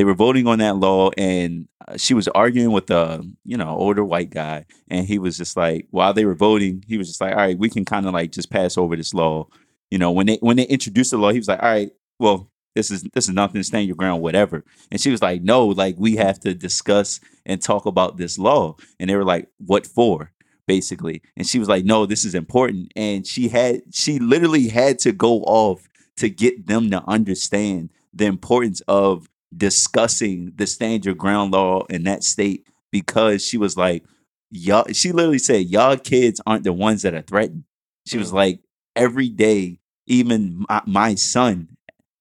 They 0.00 0.04
were 0.04 0.14
voting 0.14 0.46
on 0.46 0.60
that 0.60 0.76
law, 0.76 1.10
and 1.18 1.68
uh, 1.86 1.98
she 1.98 2.14
was 2.14 2.26
arguing 2.28 2.72
with 2.72 2.90
a 2.90 3.22
you 3.44 3.58
know 3.58 3.68
older 3.76 4.02
white 4.02 4.30
guy, 4.30 4.64
and 4.88 5.06
he 5.06 5.18
was 5.18 5.36
just 5.36 5.58
like, 5.58 5.88
while 5.90 6.14
they 6.14 6.24
were 6.24 6.34
voting, 6.34 6.82
he 6.88 6.96
was 6.96 7.06
just 7.06 7.20
like, 7.20 7.32
all 7.32 7.40
right, 7.40 7.58
we 7.58 7.68
can 7.68 7.84
kind 7.84 8.06
of 8.06 8.14
like 8.14 8.32
just 8.32 8.50
pass 8.50 8.78
over 8.78 8.96
this 8.96 9.12
law. 9.12 9.46
You 9.90 9.98
know, 9.98 10.10
when 10.10 10.24
they 10.26 10.38
when 10.40 10.56
they 10.56 10.62
introduced 10.62 11.10
the 11.10 11.18
law, 11.18 11.32
he 11.32 11.38
was 11.38 11.48
like, 11.48 11.62
all 11.62 11.68
right, 11.68 11.90
well, 12.18 12.50
this 12.74 12.90
is 12.90 13.02
this 13.12 13.28
is 13.28 13.34
nothing, 13.34 13.62
stand 13.62 13.88
your 13.88 13.94
ground, 13.94 14.22
whatever. 14.22 14.64
And 14.90 14.98
she 14.98 15.10
was 15.10 15.20
like, 15.20 15.42
no, 15.42 15.66
like 15.66 15.96
we 15.98 16.16
have 16.16 16.40
to 16.40 16.54
discuss 16.54 17.20
and 17.44 17.60
talk 17.60 17.84
about 17.84 18.16
this 18.16 18.38
law. 18.38 18.76
And 18.98 19.10
they 19.10 19.16
were 19.16 19.22
like, 19.22 19.48
what 19.58 19.86
for? 19.86 20.32
basically. 20.66 21.20
And 21.36 21.46
she 21.46 21.58
was 21.58 21.68
like, 21.68 21.84
"No, 21.84 22.06
this 22.06 22.24
is 22.24 22.34
important." 22.34 22.92
And 22.94 23.26
she 23.26 23.48
had 23.48 23.82
she 23.92 24.18
literally 24.20 24.68
had 24.68 25.00
to 25.00 25.10
go 25.10 25.42
off 25.42 25.88
to 26.18 26.30
get 26.30 26.68
them 26.68 26.90
to 26.90 27.02
understand 27.06 27.90
the 28.14 28.26
importance 28.26 28.80
of 28.86 29.28
discussing 29.56 30.52
the 30.56 30.66
stand 30.66 31.04
your 31.04 31.14
ground 31.14 31.52
law 31.52 31.84
in 31.90 32.04
that 32.04 32.22
state 32.24 32.66
because 32.92 33.44
she 33.44 33.56
was 33.56 33.76
like, 33.76 34.04
y'all 34.50 34.86
she 34.92 35.12
literally 35.12 35.38
said, 35.38 35.66
Y'all 35.66 35.96
kids 35.96 36.40
aren't 36.46 36.64
the 36.64 36.72
ones 36.72 37.02
that 37.02 37.14
are 37.14 37.22
threatened. 37.22 37.64
She 38.06 38.18
was 38.18 38.30
Mm. 38.30 38.34
like, 38.34 38.60
every 38.96 39.28
day, 39.28 39.78
even 40.06 40.64
my, 40.68 40.82
my 40.86 41.14
son, 41.14 41.68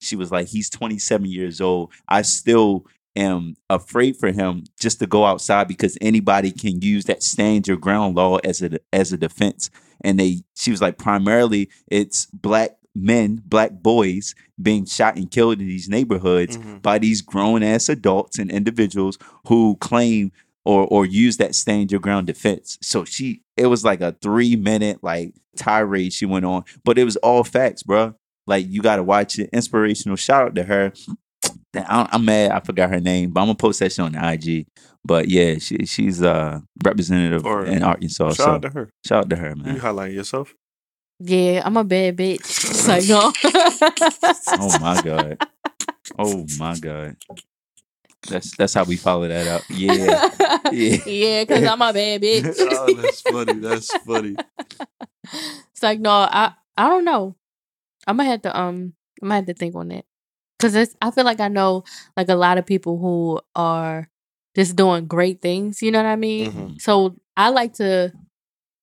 she 0.01 0.15
was 0.15 0.32
like, 0.32 0.47
he's 0.47 0.69
27 0.69 1.25
years 1.30 1.59
old. 1.61 1.91
I 2.07 2.21
still 2.21 2.86
am 3.15 3.55
afraid 3.69 4.15
for 4.17 4.32
him 4.32 4.63
just 4.80 4.99
to 4.99 5.07
go 5.07 5.25
outside 5.25 5.67
because 5.67 5.97
anybody 5.99 6.51
can 6.51 6.82
use 6.82 7.05
that 7.05 7.23
stand 7.23 7.67
your 7.67 7.77
ground 7.77 8.15
law 8.15 8.38
as 8.43 8.61
a 8.61 8.80
as 8.93 9.11
a 9.11 9.17
defense. 9.17 9.69
And 10.03 10.19
they 10.19 10.43
she 10.55 10.71
was 10.71 10.82
like, 10.82 10.97
primarily 10.97 11.69
it's 11.89 12.27
black 12.27 12.71
men, 13.04 13.41
black 13.45 13.72
boys 13.82 14.36
being 14.62 14.86
shot 14.86 15.16
and 15.16 15.30
killed 15.32 15.60
in 15.60 15.68
these 15.68 15.89
neighborhoods 15.89 16.58
Mhm. 16.58 16.82
by 16.82 17.00
these 17.00 17.22
grown 17.22 17.64
ass 17.64 17.89
adults 17.89 18.38
and 18.39 18.52
individuals 18.52 19.18
who 19.47 19.76
claim 19.80 20.32
or 20.66 20.86
or 20.88 21.06
use 21.06 21.38
that 21.38 21.56
stand 21.56 21.91
your 21.91 22.02
ground 22.02 22.28
defense. 22.28 22.78
So 22.82 23.06
she 23.06 23.41
it 23.58 23.68
was 23.68 23.84
like 23.84 24.02
a 24.02 24.16
three 24.22 24.56
minute 24.56 25.00
like 25.04 25.34
tirade 25.56 26.14
she 26.14 26.26
went 26.26 26.45
on, 26.45 26.64
but 26.84 26.97
it 26.97 27.04
was 27.06 27.16
all 27.18 27.43
facts, 27.43 27.84
bro. 27.84 28.14
Like 28.47 28.66
you 28.70 28.82
got 28.82 28.97
to 28.97 29.04
watch 29.04 29.39
it. 29.39 29.50
Inspirational. 29.54 30.16
Shout 30.16 30.45
out 30.47 30.56
to 30.56 30.64
her. 30.64 30.91
I'm 31.76 32.26
mad. 32.26 32.52
I 32.52 32.60
forgot 32.62 32.89
her 32.89 33.00
name, 33.00 33.32
but 33.32 33.41
I'm 33.41 33.47
gonna 33.47 33.56
post 33.56 33.80
that 33.80 33.91
shit 33.91 34.00
on 34.04 34.14
the 34.14 34.32
IG. 34.34 34.66
But 35.06 35.30
yeah, 35.30 35.60
she 35.60 35.86
she's 35.86 36.22
uh 36.22 36.60
representative 36.84 37.45
Or- 37.45 37.66
in 37.66 37.84
Arkansas. 37.84 38.30
Shout 38.30 38.36
so 38.38 38.52
out 38.52 38.62
to 38.64 38.70
her. 38.70 38.89
shout 39.06 39.26
out 39.26 39.30
to 39.30 39.36
her, 39.38 39.56
man. 39.56 39.76
You 39.76 39.82
highlighting 39.82 40.16
yourself? 40.16 40.54
Yeah, 41.20 41.61
I'm 41.65 41.76
a 41.78 41.84
bad 41.84 42.17
bitch. 42.17 42.39
It's 42.39 42.88
like 42.88 43.07
no. 43.07 43.32
Oh 44.59 44.80
my 44.80 45.01
god. 45.01 45.38
Oh 46.17 46.45
my 46.57 46.78
god. 46.80 47.17
That's 48.30 48.55
that's 48.57 48.74
how 48.74 48.84
we 48.84 48.95
follow 48.97 49.28
that 49.28 49.47
up. 49.47 49.63
Yeah. 49.70 50.30
Yeah. 50.72 50.97
yeah, 51.05 51.43
because 51.43 51.63
I'm 51.63 51.82
a 51.82 51.93
bad 51.93 52.22
bitch. 52.22 52.55
oh, 52.59 52.93
that's 52.95 53.22
funny. 53.22 53.53
That's 53.53 53.93
funny. 53.97 54.36
It's 55.72 55.84
like 55.84 55.99
no, 55.99 56.11
I 56.11 56.53
I 56.78 56.88
don't 56.89 57.05
know. 57.05 57.36
I'm 58.07 58.17
gonna 58.17 58.30
have 58.30 58.41
to 58.43 58.57
um 58.59 58.93
I'm 59.22 59.28
gonna 59.30 59.36
have 59.36 59.45
to 59.47 59.53
think 59.53 59.76
on 59.76 59.89
that 59.89 60.05
because 60.57 60.76
it's 60.76 60.95
I 61.01 61.11
feel 61.11 61.26
like 61.26 61.39
I 61.39 61.47
know 61.47 61.84
like 62.17 62.30
a 62.30 62.36
lot 62.36 62.57
of 62.57 62.65
people 62.65 62.97
who 62.97 63.39
are 63.55 64.09
just 64.55 64.76
doing 64.76 65.05
great 65.05 65.41
things. 65.41 65.82
You 65.82 65.91
know 65.91 65.99
what 66.01 66.09
I 66.09 66.15
mean? 66.15 66.51
Mhm. 66.51 66.82
So 66.82 67.15
I 67.38 67.49
like 67.49 67.74
to 67.76 68.11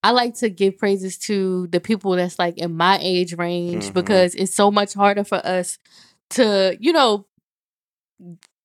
I 0.07 0.11
like 0.11 0.35
to 0.35 0.49
give 0.49 0.77
praises 0.77 1.17
to 1.27 1.67
the 1.67 1.81
people 1.81 2.11
that's 2.11 2.39
like 2.39 2.57
in 2.57 2.77
my 2.77 2.97
age 3.01 3.33
range 3.33 3.87
Mhm. 3.89 3.93
because 3.93 4.35
it's 4.35 4.55
so 4.55 4.71
much 4.71 4.93
harder 4.93 5.25
for 5.25 5.45
us 5.45 5.77
to 6.31 6.77
you 6.79 6.93
know 6.93 7.25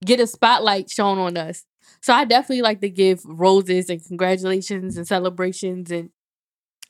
get 0.04 0.20
a 0.20 0.26
spotlight 0.28 0.88
shown 0.88 1.18
on 1.18 1.36
us. 1.36 1.64
So 2.00 2.12
I 2.14 2.24
definitely 2.24 2.62
like 2.62 2.80
to 2.80 2.88
give 2.88 3.24
roses 3.24 3.90
and 3.90 4.04
congratulations 4.04 4.96
and 4.96 5.04
celebrations 5.06 5.90
and 5.90 6.10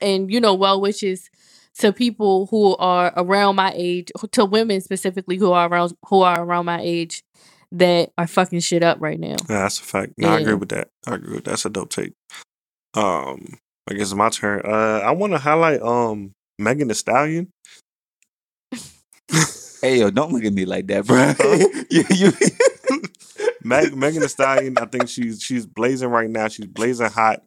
and 0.03 0.31
you 0.31 0.39
know 0.39 0.53
well 0.55 0.83
wishes 0.83 1.31
to 1.79 1.91
people 1.91 2.47
who 2.51 2.77
are 2.77 3.11
around 3.17 3.57
my 3.57 3.73
age, 3.75 4.13
to 4.33 4.45
women 4.45 4.83
specifically 4.83 5.39
who 5.39 5.53
are 5.53 5.67
around 5.67 5.97
who 6.09 6.21
are 6.21 6.43
around 6.45 6.67
my 6.67 6.81
age 6.83 7.23
that 7.71 8.13
are 8.19 8.27
fucking 8.27 8.61
shit 8.61 8.83
up 8.83 8.99
right 9.01 9.19
now. 9.19 9.37
Yeah, 9.49 9.63
that's 9.65 9.81
a 9.81 9.83
fact. 9.83 10.13
No, 10.19 10.29
I 10.29 10.41
agree 10.41 10.53
with 10.53 10.69
that. 10.69 10.91
I 11.07 11.15
agree 11.15 11.37
with 11.37 11.45
that. 11.45 11.53
That's 11.53 11.65
a 11.65 11.71
dope 11.71 11.89
take. 11.89 12.13
Um, 12.93 13.59
I 13.91 13.95
guess 13.95 14.03
it's 14.09 14.15
my 14.15 14.29
turn. 14.31 14.63
Uh, 14.65 15.01
I 15.05 15.11
want 15.13 15.33
to 15.33 15.39
highlight 15.39 15.83
um 15.83 16.33
Megan 16.59 16.89
Thee 16.89 16.95
Stallion. 16.95 17.49
Hey 19.81 19.99
yo, 19.99 20.11
don't 20.11 20.33
look 20.33 20.45
at 20.45 20.53
me 20.53 20.65
like 20.65 20.87
that, 20.89 21.07
bro. 21.07 21.35
you, 21.91 22.05
you, 22.11 22.33
Meg, 23.65 23.97
Megan 23.97 24.23
Thee 24.23 24.29
Stallion. 24.29 24.79
I 24.79 24.85
think 24.87 25.09
she's 25.09 25.43
she's 25.43 25.67
blazing 25.67 26.09
right 26.11 26.31
now. 26.31 26.49
She's 26.49 26.67
blazing 26.67 27.09
hot. 27.11 27.43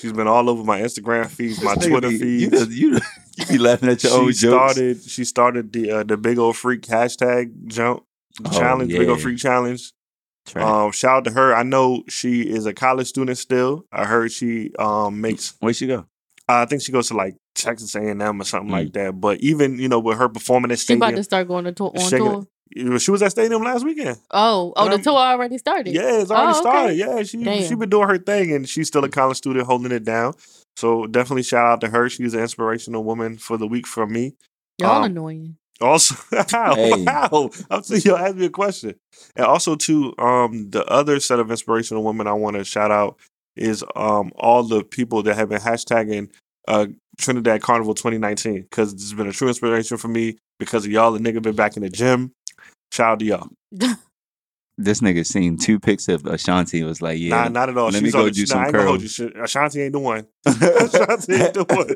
She's 0.00 0.12
been 0.12 0.26
all 0.26 0.48
over 0.48 0.62
my 0.64 0.80
Instagram 0.80 1.26
feeds, 1.26 1.62
my 1.62 1.74
Twitter 1.74 2.08
be- 2.08 2.18
feeds. 2.48 2.74
You, 2.76 2.92
you, 2.92 3.00
you 3.36 3.46
be 3.46 3.58
laughing 3.58 3.88
at 3.90 4.02
your 4.02 4.12
she 4.12 4.18
own 4.18 4.32
jokes. 4.32 4.38
started. 4.72 5.02
She 5.02 5.24
started 5.24 5.72
the 5.72 5.90
uh, 5.90 6.02
the 6.04 6.16
big 6.16 6.38
old 6.38 6.56
freak 6.56 6.82
hashtag 6.82 7.66
jump 7.66 8.02
Oh, 8.44 8.50
challenge, 8.50 8.92
big 8.92 9.08
old 9.08 9.20
freak 9.20 9.38
challenge. 9.38 9.92
Trash. 10.46 10.64
Um, 10.64 10.92
shout 10.92 11.16
out 11.18 11.24
to 11.24 11.30
her. 11.32 11.54
I 11.54 11.62
know 11.62 12.04
she 12.08 12.42
is 12.42 12.66
a 12.66 12.72
college 12.72 13.08
student 13.08 13.36
still. 13.38 13.84
I 13.92 14.04
heard 14.04 14.30
she 14.32 14.72
um 14.78 15.20
makes. 15.20 15.54
Where'd 15.60 15.76
she 15.76 15.86
go? 15.86 16.06
I 16.48 16.64
think 16.66 16.82
she 16.82 16.92
goes 16.92 17.08
to 17.08 17.14
like 17.14 17.36
Texas 17.56 17.94
A 17.96 18.00
and 18.00 18.22
M 18.22 18.40
or 18.40 18.44
something 18.44 18.68
Mm. 18.70 18.72
like 18.72 18.92
that. 18.92 19.20
But 19.20 19.40
even 19.40 19.78
you 19.78 19.88
know 19.88 19.98
with 19.98 20.18
her 20.18 20.28
performing 20.28 20.70
at 20.70 20.78
She 20.78 20.94
about 20.94 21.14
to 21.16 21.24
start 21.24 21.48
going 21.48 21.64
to 21.64 21.72
tour 21.72 21.90
on 21.96 22.08
Shaking 22.08 22.26
tour. 22.26 22.46
it. 22.70 22.98
she 23.00 23.10
was 23.10 23.22
at 23.22 23.32
stadium 23.32 23.62
last 23.64 23.84
weekend. 23.84 24.18
Oh, 24.30 24.72
oh, 24.76 24.88
the 24.88 25.02
tour 25.02 25.14
already 25.16 25.58
started. 25.58 25.92
Yeah, 25.94 26.20
it's 26.20 26.30
already 26.30 26.46
Oh, 26.56 26.60
okay. 26.60 26.60
started. 26.60 26.94
Yeah, 26.96 27.22
she 27.24 27.42
Damn. 27.42 27.62
she 27.68 27.74
been 27.74 27.88
doing 27.90 28.08
her 28.08 28.18
thing, 28.18 28.52
and 28.52 28.68
she's 28.68 28.86
still 28.86 29.02
a 29.04 29.08
college 29.08 29.38
student 29.38 29.66
holding 29.66 29.90
it 29.92 30.04
down. 30.04 30.34
So 30.76 31.06
definitely 31.06 31.42
shout 31.42 31.66
out 31.66 31.80
to 31.80 31.88
her. 31.88 32.08
She's 32.08 32.34
an 32.34 32.40
inspirational 32.40 33.02
woman 33.02 33.38
for 33.38 33.56
the 33.56 33.66
week 33.66 33.86
for 33.86 34.06
me. 34.06 34.34
Y'all 34.78 34.98
Um, 34.98 35.04
annoying. 35.04 35.56
Also, 35.80 36.14
wow, 36.52 36.74
Hey. 36.74 37.04
wow. 37.04 37.50
I'm 37.70 37.82
saying 37.82 38.02
you 38.04 38.16
ask 38.16 38.34
me 38.36 38.46
a 38.46 38.50
question, 38.50 38.94
and 39.36 39.44
also 39.46 39.76
to 39.76 40.14
um 40.18 40.70
the 40.70 40.84
other 40.86 41.20
set 41.20 41.38
of 41.38 41.50
inspirational 41.50 42.02
women 42.02 42.26
I 42.26 42.32
want 42.32 42.56
to 42.56 42.64
shout 42.64 42.90
out 42.90 43.18
is 43.56 43.84
um 43.94 44.32
all 44.36 44.62
the 44.62 44.82
people 44.84 45.22
that 45.24 45.34
have 45.36 45.48
been 45.50 45.60
hashtagging 45.60 46.30
uh 46.68 46.86
Trinidad 47.18 47.62
Carnival 47.62 47.94
2019 47.94 48.62
because 48.62 48.92
it's 48.92 49.12
been 49.12 49.26
a 49.28 49.32
true 49.32 49.48
inspiration 49.48 49.96
for 49.98 50.08
me 50.08 50.38
because 50.58 50.84
of 50.86 50.90
y'all. 50.92 51.12
The 51.12 51.18
nigga 51.18 51.42
been 51.42 51.54
back 51.56 51.76
in 51.76 51.82
the 51.82 51.90
gym. 51.90 52.32
Shout 52.92 53.12
out 53.12 53.18
to 53.20 53.24
y'all. 53.24 53.48
This 54.78 55.00
nigga 55.00 55.24
seen 55.24 55.56
two 55.56 55.80
pics 55.80 56.06
of 56.06 56.26
Ashanti 56.26 56.82
was 56.82 57.00
like, 57.00 57.18
yeah. 57.18 57.30
Nah, 57.30 57.48
not 57.48 57.70
at 57.70 57.78
all. 57.78 57.86
let 57.86 57.94
She's 57.94 58.02
me 58.02 58.10
go 58.10 58.26
on 58.26 58.30
do 58.32 58.42
nah, 58.42 58.46
some 58.46 58.58
I 58.60 58.66
ain't 58.66 58.76
hold 58.76 59.00
curls. 59.00 59.18
you. 59.18 59.32
Ashanti 59.42 59.80
ain't 59.80 59.92
the 59.94 59.98
one. 60.00 60.26
Ashanti 60.46 61.32
ain't 61.34 61.54
the 61.54 61.64
one. 61.66 61.88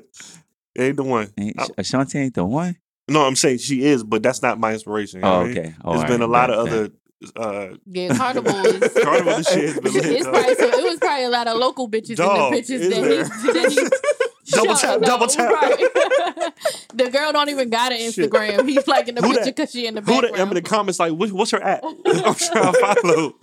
Ain't 0.78 0.96
the 0.96 1.02
one. 1.02 1.28
Ain't- 1.38 1.56
Ashanti 1.76 2.18
ain't 2.18 2.34
the 2.34 2.44
one? 2.46 2.76
No, 3.10 3.26
I'm 3.26 3.36
saying 3.36 3.58
she 3.58 3.82
is, 3.84 4.02
but 4.04 4.22
that's 4.22 4.40
not 4.42 4.58
my 4.58 4.72
inspiration. 4.72 5.20
Oh, 5.24 5.28
what 5.28 5.40
I 5.40 5.44
mean? 5.48 5.58
okay. 5.58 5.74
All 5.84 5.92
There's 5.92 6.02
right, 6.04 6.10
been 6.10 6.22
a 6.22 6.26
lot 6.26 6.48
bet, 6.48 6.58
of 6.58 6.64
bet. 6.66 6.74
other. 6.74 6.90
Uh, 7.36 7.76
Yeah, 7.86 8.14
Carnival 8.16 8.66
is. 8.66 8.92
Carnival 9.02 9.36
the 9.36 9.42
shit 9.42 9.64
has 9.64 9.80
been 9.80 9.92
lit. 9.92 10.06
It's 10.06 10.26
probably, 10.26 10.54
so 10.54 10.64
it 10.68 10.84
was 10.84 10.98
probably 10.98 11.24
a 11.24 11.28
lot 11.28 11.48
of 11.48 11.58
local 11.58 11.88
bitches 11.90 12.16
Dog, 12.16 12.36
in 12.36 12.44
the 12.44 12.56
pictures 12.56 12.80
is 12.80 12.88
that 12.90 13.42
he, 13.44 13.52
that 13.52 13.70
he 13.72 14.56
double 14.56 14.74
shot. 14.74 14.80
tap, 14.80 15.00
No, 15.02 15.06
double 15.06 15.26
tap. 15.26 15.50
right. 15.52 16.52
the 16.94 17.10
girl 17.10 17.32
don't 17.32 17.50
even 17.50 17.68
got 17.68 17.92
an 17.92 17.98
Shit. 18.10 18.30
Instagram. 18.30 18.66
He's 18.68 18.86
like 18.88 19.08
in 19.08 19.16
the 19.16 19.22
Who 19.22 19.32
picture 19.34 19.44
because 19.50 19.70
she 19.70 19.86
in 19.86 19.94
the 19.96 20.00
Who 20.00 20.06
background. 20.12 20.34
the 20.36 20.40
M 20.40 20.48
in 20.48 20.54
the 20.54 20.62
comments 20.62 20.98
like, 20.98 21.12
what, 21.12 21.30
what's 21.32 21.50
her 21.50 21.62
at? 21.62 21.84
I'm 21.84 22.02
trying 22.34 22.72
to 22.72 22.94
follow. 23.02 23.34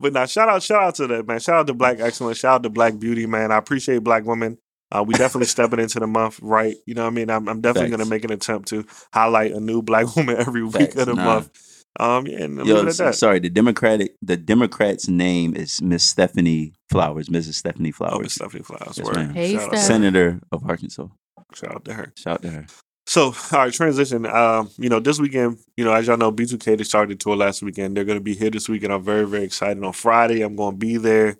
But 0.00 0.12
now, 0.12 0.26
shout 0.26 0.48
out, 0.48 0.62
shout 0.62 0.82
out 0.82 0.94
to 0.96 1.06
that 1.06 1.26
man. 1.26 1.40
Shout 1.40 1.54
out 1.60 1.66
to 1.68 1.74
Black 1.74 2.00
Excellence. 2.00 2.38
Shout 2.38 2.56
out 2.56 2.62
to 2.64 2.68
Black 2.68 2.98
Beauty, 2.98 3.26
man. 3.26 3.52
I 3.52 3.56
appreciate 3.56 3.98
Black 4.04 4.24
women. 4.24 4.58
Uh, 4.94 5.02
we 5.02 5.12
definitely 5.14 5.46
stepping 5.46 5.80
into 5.80 5.98
the 5.98 6.06
month, 6.06 6.38
right? 6.40 6.76
You 6.86 6.94
know 6.94 7.02
what 7.02 7.08
I 7.08 7.14
mean? 7.14 7.28
I'm, 7.30 7.48
I'm 7.48 7.60
definitely 7.60 7.90
going 7.90 8.04
to 8.04 8.08
make 8.08 8.24
an 8.24 8.30
attempt 8.30 8.68
to 8.68 8.86
highlight 9.12 9.52
a 9.52 9.58
new 9.60 9.82
Black 9.82 10.14
woman 10.16 10.36
every 10.36 10.62
week 10.62 10.72
Facts, 10.72 10.96
of 10.96 11.06
the 11.06 11.14
nah. 11.14 11.24
month. 11.24 11.50
Um, 11.98 12.26
yeah, 12.26 12.44
and 12.44 12.56
leave 12.58 12.66
Yo, 12.66 12.86
it 12.86 12.96
that. 12.96 13.14
sorry. 13.14 13.38
The 13.40 13.50
Democratic, 13.50 14.16
the 14.22 14.36
Democrat's 14.36 15.08
name 15.08 15.54
is 15.56 15.80
Miss 15.82 16.04
Stephanie 16.04 16.74
Flowers, 16.90 17.28
Mrs. 17.28 17.54
Stephanie 17.54 17.90
Oh, 17.90 17.96
Flowers, 17.96 18.22
Miss 18.22 18.34
Stephanie 18.34 18.62
Flowers. 18.62 18.98
Yes, 18.98 19.32
Hey, 19.34 19.56
Steph. 19.58 19.78
Senator 19.78 20.40
of 20.52 20.64
Arkansas. 20.68 21.06
shout 21.54 21.74
out 21.74 21.84
to 21.84 21.94
her. 21.94 22.12
Shout 22.16 22.34
out 22.34 22.42
to 22.42 22.50
her. 22.50 22.66
So, 23.06 23.26
all 23.52 23.58
right, 23.58 23.72
transition. 23.72 24.26
Um, 24.26 24.70
you 24.78 24.88
know, 24.88 24.98
this 24.98 25.20
weekend, 25.20 25.58
you 25.76 25.84
know, 25.84 25.92
as 25.92 26.06
y'all 26.06 26.16
know, 26.16 26.32
B2K 26.32 26.78
they 26.78 26.84
started 26.84 27.18
the 27.18 27.22
tour 27.22 27.36
last 27.36 27.62
weekend. 27.62 27.96
They're 27.96 28.04
going 28.04 28.18
to 28.18 28.24
be 28.24 28.34
here 28.34 28.50
this 28.50 28.68
weekend. 28.68 28.92
I'm 28.92 29.02
very, 29.04 29.26
very 29.26 29.44
excited. 29.44 29.82
On 29.84 29.92
Friday, 29.92 30.40
I'm 30.40 30.56
going 30.56 30.74
to 30.74 30.78
be 30.78 30.96
there. 30.96 31.36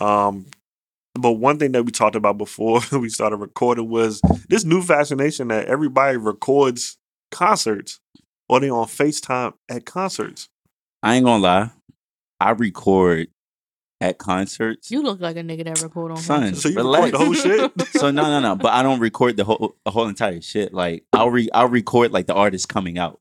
Um, 0.00 0.46
but 1.20 1.32
one 1.32 1.58
thing 1.58 1.72
that 1.72 1.84
we 1.84 1.92
talked 1.92 2.16
about 2.16 2.38
before 2.38 2.80
we 2.92 3.08
started 3.08 3.36
recording 3.36 3.88
was 3.88 4.20
this 4.48 4.64
new 4.64 4.82
fascination 4.82 5.48
that 5.48 5.66
everybody 5.66 6.16
records 6.16 6.98
concerts 7.30 8.00
or 8.48 8.60
they 8.60 8.70
on 8.70 8.86
FaceTime 8.86 9.54
at 9.68 9.86
concerts. 9.86 10.48
I 11.02 11.16
ain't 11.16 11.24
gonna 11.24 11.42
lie. 11.42 11.70
I 12.40 12.50
record 12.50 13.28
at 14.00 14.18
concerts. 14.18 14.90
You 14.90 15.02
look 15.02 15.20
like 15.20 15.36
a 15.36 15.40
nigga 15.40 15.64
that 15.64 15.82
record 15.82 16.12
on 16.12 16.16
Son. 16.18 16.40
concerts. 16.40 16.62
So 16.62 16.68
you 16.70 16.76
Relax. 16.76 17.12
record 17.12 17.20
the 17.20 17.24
whole 17.24 17.34
shit. 17.34 17.80
so 18.00 18.10
no, 18.10 18.22
no, 18.24 18.40
no. 18.40 18.56
But 18.56 18.72
I 18.72 18.82
don't 18.82 19.00
record 19.00 19.36
the 19.36 19.44
whole 19.44 19.76
the 19.84 19.90
whole 19.90 20.08
entire 20.08 20.40
shit. 20.40 20.72
Like 20.72 21.04
I'll 21.12 21.30
re 21.30 21.48
I'll 21.52 21.68
record 21.68 22.12
like 22.12 22.26
the 22.26 22.34
artist 22.34 22.68
coming 22.68 22.98
out. 22.98 23.20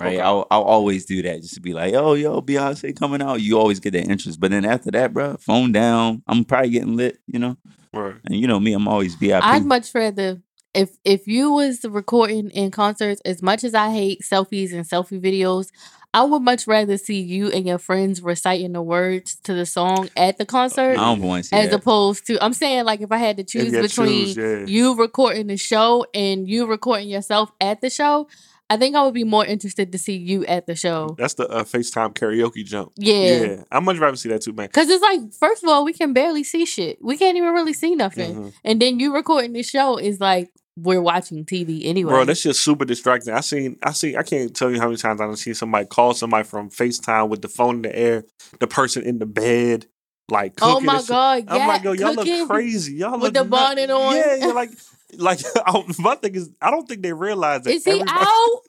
Right. 0.00 0.14
Okay. 0.14 0.20
I'll 0.20 0.46
I'll 0.50 0.62
always 0.62 1.04
do 1.04 1.22
that 1.22 1.42
just 1.42 1.54
to 1.54 1.60
be 1.60 1.72
like, 1.72 1.94
oh 1.94 2.14
yo, 2.14 2.40
Beyonce 2.42 2.98
coming 2.98 3.22
out. 3.22 3.40
You 3.40 3.58
always 3.58 3.78
get 3.78 3.92
that 3.92 4.08
interest. 4.08 4.40
But 4.40 4.50
then 4.50 4.64
after 4.64 4.90
that, 4.90 5.12
bro, 5.12 5.36
phone 5.36 5.70
down. 5.70 6.22
I'm 6.26 6.44
probably 6.44 6.70
getting 6.70 6.96
lit, 6.96 7.18
you 7.26 7.38
know. 7.38 7.56
Right. 7.92 8.16
And 8.24 8.34
you 8.34 8.48
know 8.48 8.58
me, 8.58 8.72
I'm 8.72 8.88
always 8.88 9.14
VIP. 9.14 9.44
I'd 9.44 9.64
much 9.64 9.94
rather 9.94 10.40
if 10.74 10.96
if 11.04 11.26
you 11.26 11.52
was 11.52 11.84
recording 11.84 12.50
in 12.50 12.70
concerts, 12.70 13.20
as 13.24 13.42
much 13.42 13.64
as 13.64 13.74
I 13.74 13.92
hate 13.92 14.22
selfies 14.22 14.72
and 14.72 14.84
selfie 14.84 15.22
videos, 15.22 15.68
I 16.12 16.24
would 16.24 16.42
much 16.42 16.66
rather 16.66 16.96
see 16.96 17.20
you 17.20 17.50
and 17.50 17.66
your 17.66 17.78
friends 17.78 18.20
reciting 18.20 18.72
the 18.72 18.82
words 18.82 19.36
to 19.44 19.54
the 19.54 19.66
song 19.66 20.08
at 20.16 20.38
the 20.38 20.46
concert 20.46 20.92
I 20.92 20.94
don't 20.94 21.22
want 21.22 21.44
to 21.44 21.48
see 21.48 21.56
as 21.56 21.70
that. 21.70 21.76
opposed 21.76 22.26
to 22.26 22.44
I'm 22.44 22.52
saying 22.52 22.84
like 22.84 23.00
if 23.00 23.12
I 23.12 23.18
had 23.18 23.36
to 23.38 23.44
choose 23.44 23.72
you 23.72 23.82
between 23.82 24.34
choose, 24.34 24.36
yeah. 24.36 24.64
you 24.66 24.96
recording 24.96 25.46
the 25.46 25.56
show 25.56 26.06
and 26.12 26.48
you 26.48 26.66
recording 26.66 27.08
yourself 27.08 27.52
at 27.60 27.80
the 27.80 27.90
show, 27.90 28.28
I 28.70 28.76
think 28.78 28.96
I 28.96 29.02
would 29.04 29.14
be 29.14 29.24
more 29.24 29.44
interested 29.44 29.92
to 29.92 29.98
see 29.98 30.16
you 30.16 30.44
at 30.46 30.66
the 30.66 30.74
show. 30.74 31.14
That's 31.18 31.34
the 31.34 31.46
uh, 31.48 31.64
FaceTime 31.64 32.14
karaoke 32.14 32.64
jump. 32.64 32.92
Yeah. 32.96 33.14
Yeah, 33.14 33.64
I'd 33.70 33.82
much 33.82 33.98
rather 33.98 34.16
see 34.16 34.30
that 34.30 34.40
too, 34.42 34.52
man. 34.54 34.68
Cause 34.68 34.88
it's 34.88 35.02
like, 35.02 35.20
first 35.34 35.62
of 35.62 35.68
all, 35.68 35.84
we 35.84 35.92
can 35.92 36.12
barely 36.14 36.44
see 36.44 36.64
shit. 36.64 36.98
We 37.02 37.16
can't 37.18 37.36
even 37.36 37.52
really 37.52 37.74
see 37.74 37.94
nothing. 37.94 38.34
Mhm. 38.34 38.52
And 38.64 38.80
then 38.80 38.98
you 39.00 39.14
recording 39.14 39.52
the 39.52 39.62
show 39.62 39.98
is 39.98 40.18
like 40.18 40.50
we're 40.76 41.00
watching 41.02 41.44
TV 41.44 41.84
anyway. 41.84 42.10
Bro, 42.10 42.24
that's 42.24 42.42
just 42.42 42.64
super 42.64 42.84
distracting. 42.84 43.32
I 43.34 43.40
seen, 43.40 43.76
I 43.82 43.92
see, 43.92 44.16
I 44.16 44.22
can't 44.24 44.56
tell 44.56 44.70
you 44.70 44.80
how 44.80 44.86
many 44.86 44.96
times 44.96 45.20
I've 45.20 45.38
seen 45.38 45.54
somebody 45.54 45.86
call 45.86 46.14
somebody 46.14 46.44
from 46.44 46.70
FaceTime 46.70 47.28
with 47.28 47.42
the 47.42 47.48
phone 47.48 47.76
in 47.76 47.82
the 47.82 47.96
air, 47.96 48.24
the 48.60 48.66
person 48.66 49.02
in 49.04 49.18
the 49.18 49.26
bed, 49.26 49.86
like 50.30 50.54
oh 50.62 50.80
my 50.80 51.02
god, 51.06 51.44
yeah, 51.46 51.54
I'm 51.54 51.68
like, 51.68 51.82
yo, 51.84 51.92
y'all 51.92 52.14
look 52.14 52.48
crazy. 52.48 52.94
Y'all 52.94 53.12
with 53.12 53.22
look 53.22 53.34
the 53.34 53.40
nut- 53.40 53.50
bonnet 53.50 53.90
on. 53.90 54.16
Yeah, 54.16 54.34
yeah, 54.36 54.46
like, 54.46 54.70
like 55.16 55.40
my 55.98 56.14
thing 56.16 56.34
is, 56.34 56.50
I 56.60 56.70
don't 56.70 56.88
think 56.88 57.02
they 57.02 57.12
realize 57.12 57.62
that. 57.62 57.70
Is 57.72 57.84
he 57.84 57.92
everybody- 57.92 58.10
out? 58.20 58.60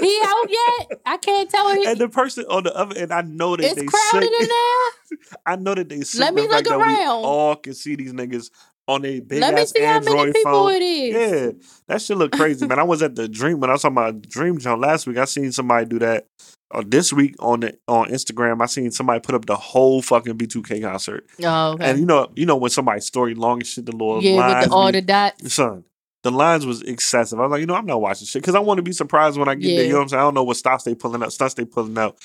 he 0.00 0.20
out 0.24 0.46
yet? 0.50 1.00
I 1.06 1.16
can't 1.18 1.48
tell. 1.50 1.74
He, 1.74 1.86
And 1.86 1.98
the 1.98 2.08
person 2.08 2.44
on 2.50 2.64
the 2.64 2.74
other 2.76 2.96
end, 2.98 3.12
I 3.12 3.22
know 3.22 3.56
that 3.56 3.64
it's 3.64 3.74
they 3.76 3.86
crowded 3.86 4.28
sick. 4.28 4.42
in 4.42 4.48
there. 4.48 5.28
I 5.46 5.56
know 5.56 5.74
that 5.74 5.88
they 5.88 6.00
sick. 6.02 6.20
Let 6.20 6.34
me 6.34 6.48
look 6.48 6.66
around. 6.66 7.24
all 7.24 7.56
can 7.56 7.74
see 7.74 7.94
these 7.94 8.12
niggas 8.12 8.50
on 8.86 9.04
a 9.04 9.20
big 9.20 9.40
Let 9.40 9.54
me 9.54 9.60
ass 9.62 9.70
see 9.72 9.82
how 9.82 10.00
many 10.00 10.06
Android 10.08 10.34
people 10.34 10.52
phone. 10.52 10.72
it 10.72 10.82
is. 10.82 11.14
Yeah, 11.14 11.50
that 11.88 12.02
shit 12.02 12.16
look 12.16 12.32
crazy, 12.32 12.66
man. 12.66 12.78
I 12.78 12.82
was 12.82 13.02
at 13.02 13.14
the 13.16 13.28
Dream 13.28 13.60
when 13.60 13.70
I 13.70 13.74
was 13.74 13.82
talking 13.82 13.96
about 13.96 14.22
Dream 14.22 14.58
Jump 14.58 14.82
last 14.82 15.06
week. 15.06 15.16
I 15.16 15.24
seen 15.24 15.50
somebody 15.52 15.86
do 15.86 15.98
that. 16.00 16.26
Uh, 16.70 16.82
this 16.86 17.12
week 17.12 17.36
on 17.38 17.60
the 17.60 17.76
on 17.86 18.08
Instagram, 18.08 18.60
I 18.60 18.66
seen 18.66 18.90
somebody 18.90 19.20
put 19.20 19.34
up 19.34 19.46
the 19.46 19.54
whole 19.56 20.02
fucking 20.02 20.36
B2K 20.36 20.82
concert, 20.82 21.24
Oh, 21.44 21.72
okay. 21.74 21.90
and 21.90 22.00
you 22.00 22.06
know, 22.06 22.30
you 22.34 22.46
know 22.46 22.56
when 22.56 22.70
somebody's 22.70 23.04
story 23.06 23.34
long 23.34 23.58
and 23.58 23.66
shit, 23.66 23.86
the 23.86 23.92
little 23.92 24.22
yeah, 24.22 24.60
with 24.60 24.68
the, 24.68 24.74
all 24.74 24.90
the 24.90 25.00
dots. 25.02 25.54
son. 25.54 25.84
The 26.24 26.30
lines 26.30 26.64
was 26.64 26.80
excessive. 26.80 27.38
I 27.38 27.42
was 27.42 27.50
like, 27.50 27.60
you 27.60 27.66
know, 27.66 27.74
I'm 27.74 27.84
not 27.84 28.00
watching 28.00 28.26
shit 28.26 28.40
because 28.40 28.54
I 28.54 28.58
want 28.60 28.78
to 28.78 28.82
be 28.82 28.92
surprised 28.92 29.36
when 29.38 29.46
I 29.46 29.54
get 29.54 29.76
there. 29.76 29.84
You 29.84 29.90
know 29.92 29.96
what 29.98 30.02
I'm 30.04 30.08
saying? 30.08 30.20
I 30.20 30.24
don't 30.24 30.32
know 30.34 30.42
what 30.42 30.56
stops 30.56 30.84
they 30.84 30.94
pulling 30.94 31.22
up, 31.22 31.30
stunts 31.32 31.52
they 31.52 31.66
pulling 31.66 31.98
out. 31.98 32.16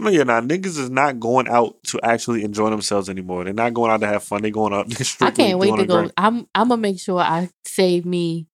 No, 0.00 0.08
yeah, 0.10 0.22
nah, 0.24 0.40
niggas 0.40 0.78
is 0.78 0.90
not 0.90 1.20
going 1.20 1.46
out 1.48 1.82
to 1.84 2.00
actually 2.02 2.42
enjoy 2.42 2.70
themselves 2.70 3.08
anymore. 3.08 3.44
They're 3.44 3.52
not 3.52 3.74
going 3.74 3.90
out 3.90 4.00
to 4.00 4.06
have 4.06 4.22
fun. 4.24 4.42
They're 4.42 4.50
going 4.50 4.72
out. 4.72 4.86
I 5.20 5.30
can't 5.30 5.58
wait 5.58 5.76
to 5.76 5.86
go. 5.86 5.94
grind. 5.94 6.12
I'm 6.16 6.46
I'm 6.54 6.68
gonna 6.68 6.76
make 6.80 6.98
sure 7.00 7.20
I 7.20 7.50
save 7.64 8.04
me 8.06 8.46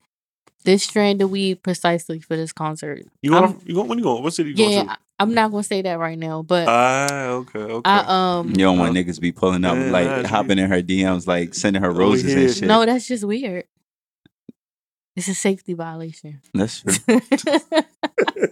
this 0.65 0.83
strand 0.83 1.23
of 1.23 1.31
weed 1.31 1.63
precisely 1.63 2.19
for 2.21 2.37
this 2.37 2.53
concert. 2.53 3.03
You 3.23 3.31
going? 3.31 3.45
I'm- 3.45 3.61
you 3.65 3.75
going? 3.75 3.89
When 3.89 3.99
you 3.99 4.05
going? 4.05 4.23
What 4.23 4.35
city 4.35 4.51
you 4.51 4.57
going 4.57 4.73
Yeah, 4.73 4.83
to? 4.85 4.91
I- 4.93 4.97
I'm 5.19 5.33
not 5.33 5.51
gonna 5.51 5.63
say 5.63 5.81
that 5.81 5.99
right 5.99 6.19
now, 6.19 6.43
but 6.43 6.69
Ah, 6.69 7.29
okay, 7.29 7.59
okay. 7.59 7.89
I 7.91 8.39
um 8.41 8.51
You 8.51 8.57
don't 8.57 8.79
want 8.79 8.95
Uh, 8.95 9.01
niggas 9.01 9.19
be 9.19 9.33
pulling 9.33 9.65
up, 9.65 9.75
yeah, 9.77 9.91
like 9.91 10.27
hopping 10.27 10.59
in 10.59 10.69
her 10.69 10.83
DMs, 10.83 11.27
like 11.27 11.55
sending 11.55 11.81
her 11.83 11.89
Over 11.89 12.01
roses 12.01 12.25
here. 12.35 12.39
and 12.47 12.55
shit. 12.55 12.69
no, 12.69 12.85
that's 12.85 13.07
just 13.09 13.25
weird. 13.25 13.65
It's 15.17 15.29
a 15.29 15.35
safety 15.35 15.73
violation. 15.75 16.43
That's 16.53 16.83
true. 16.83 16.93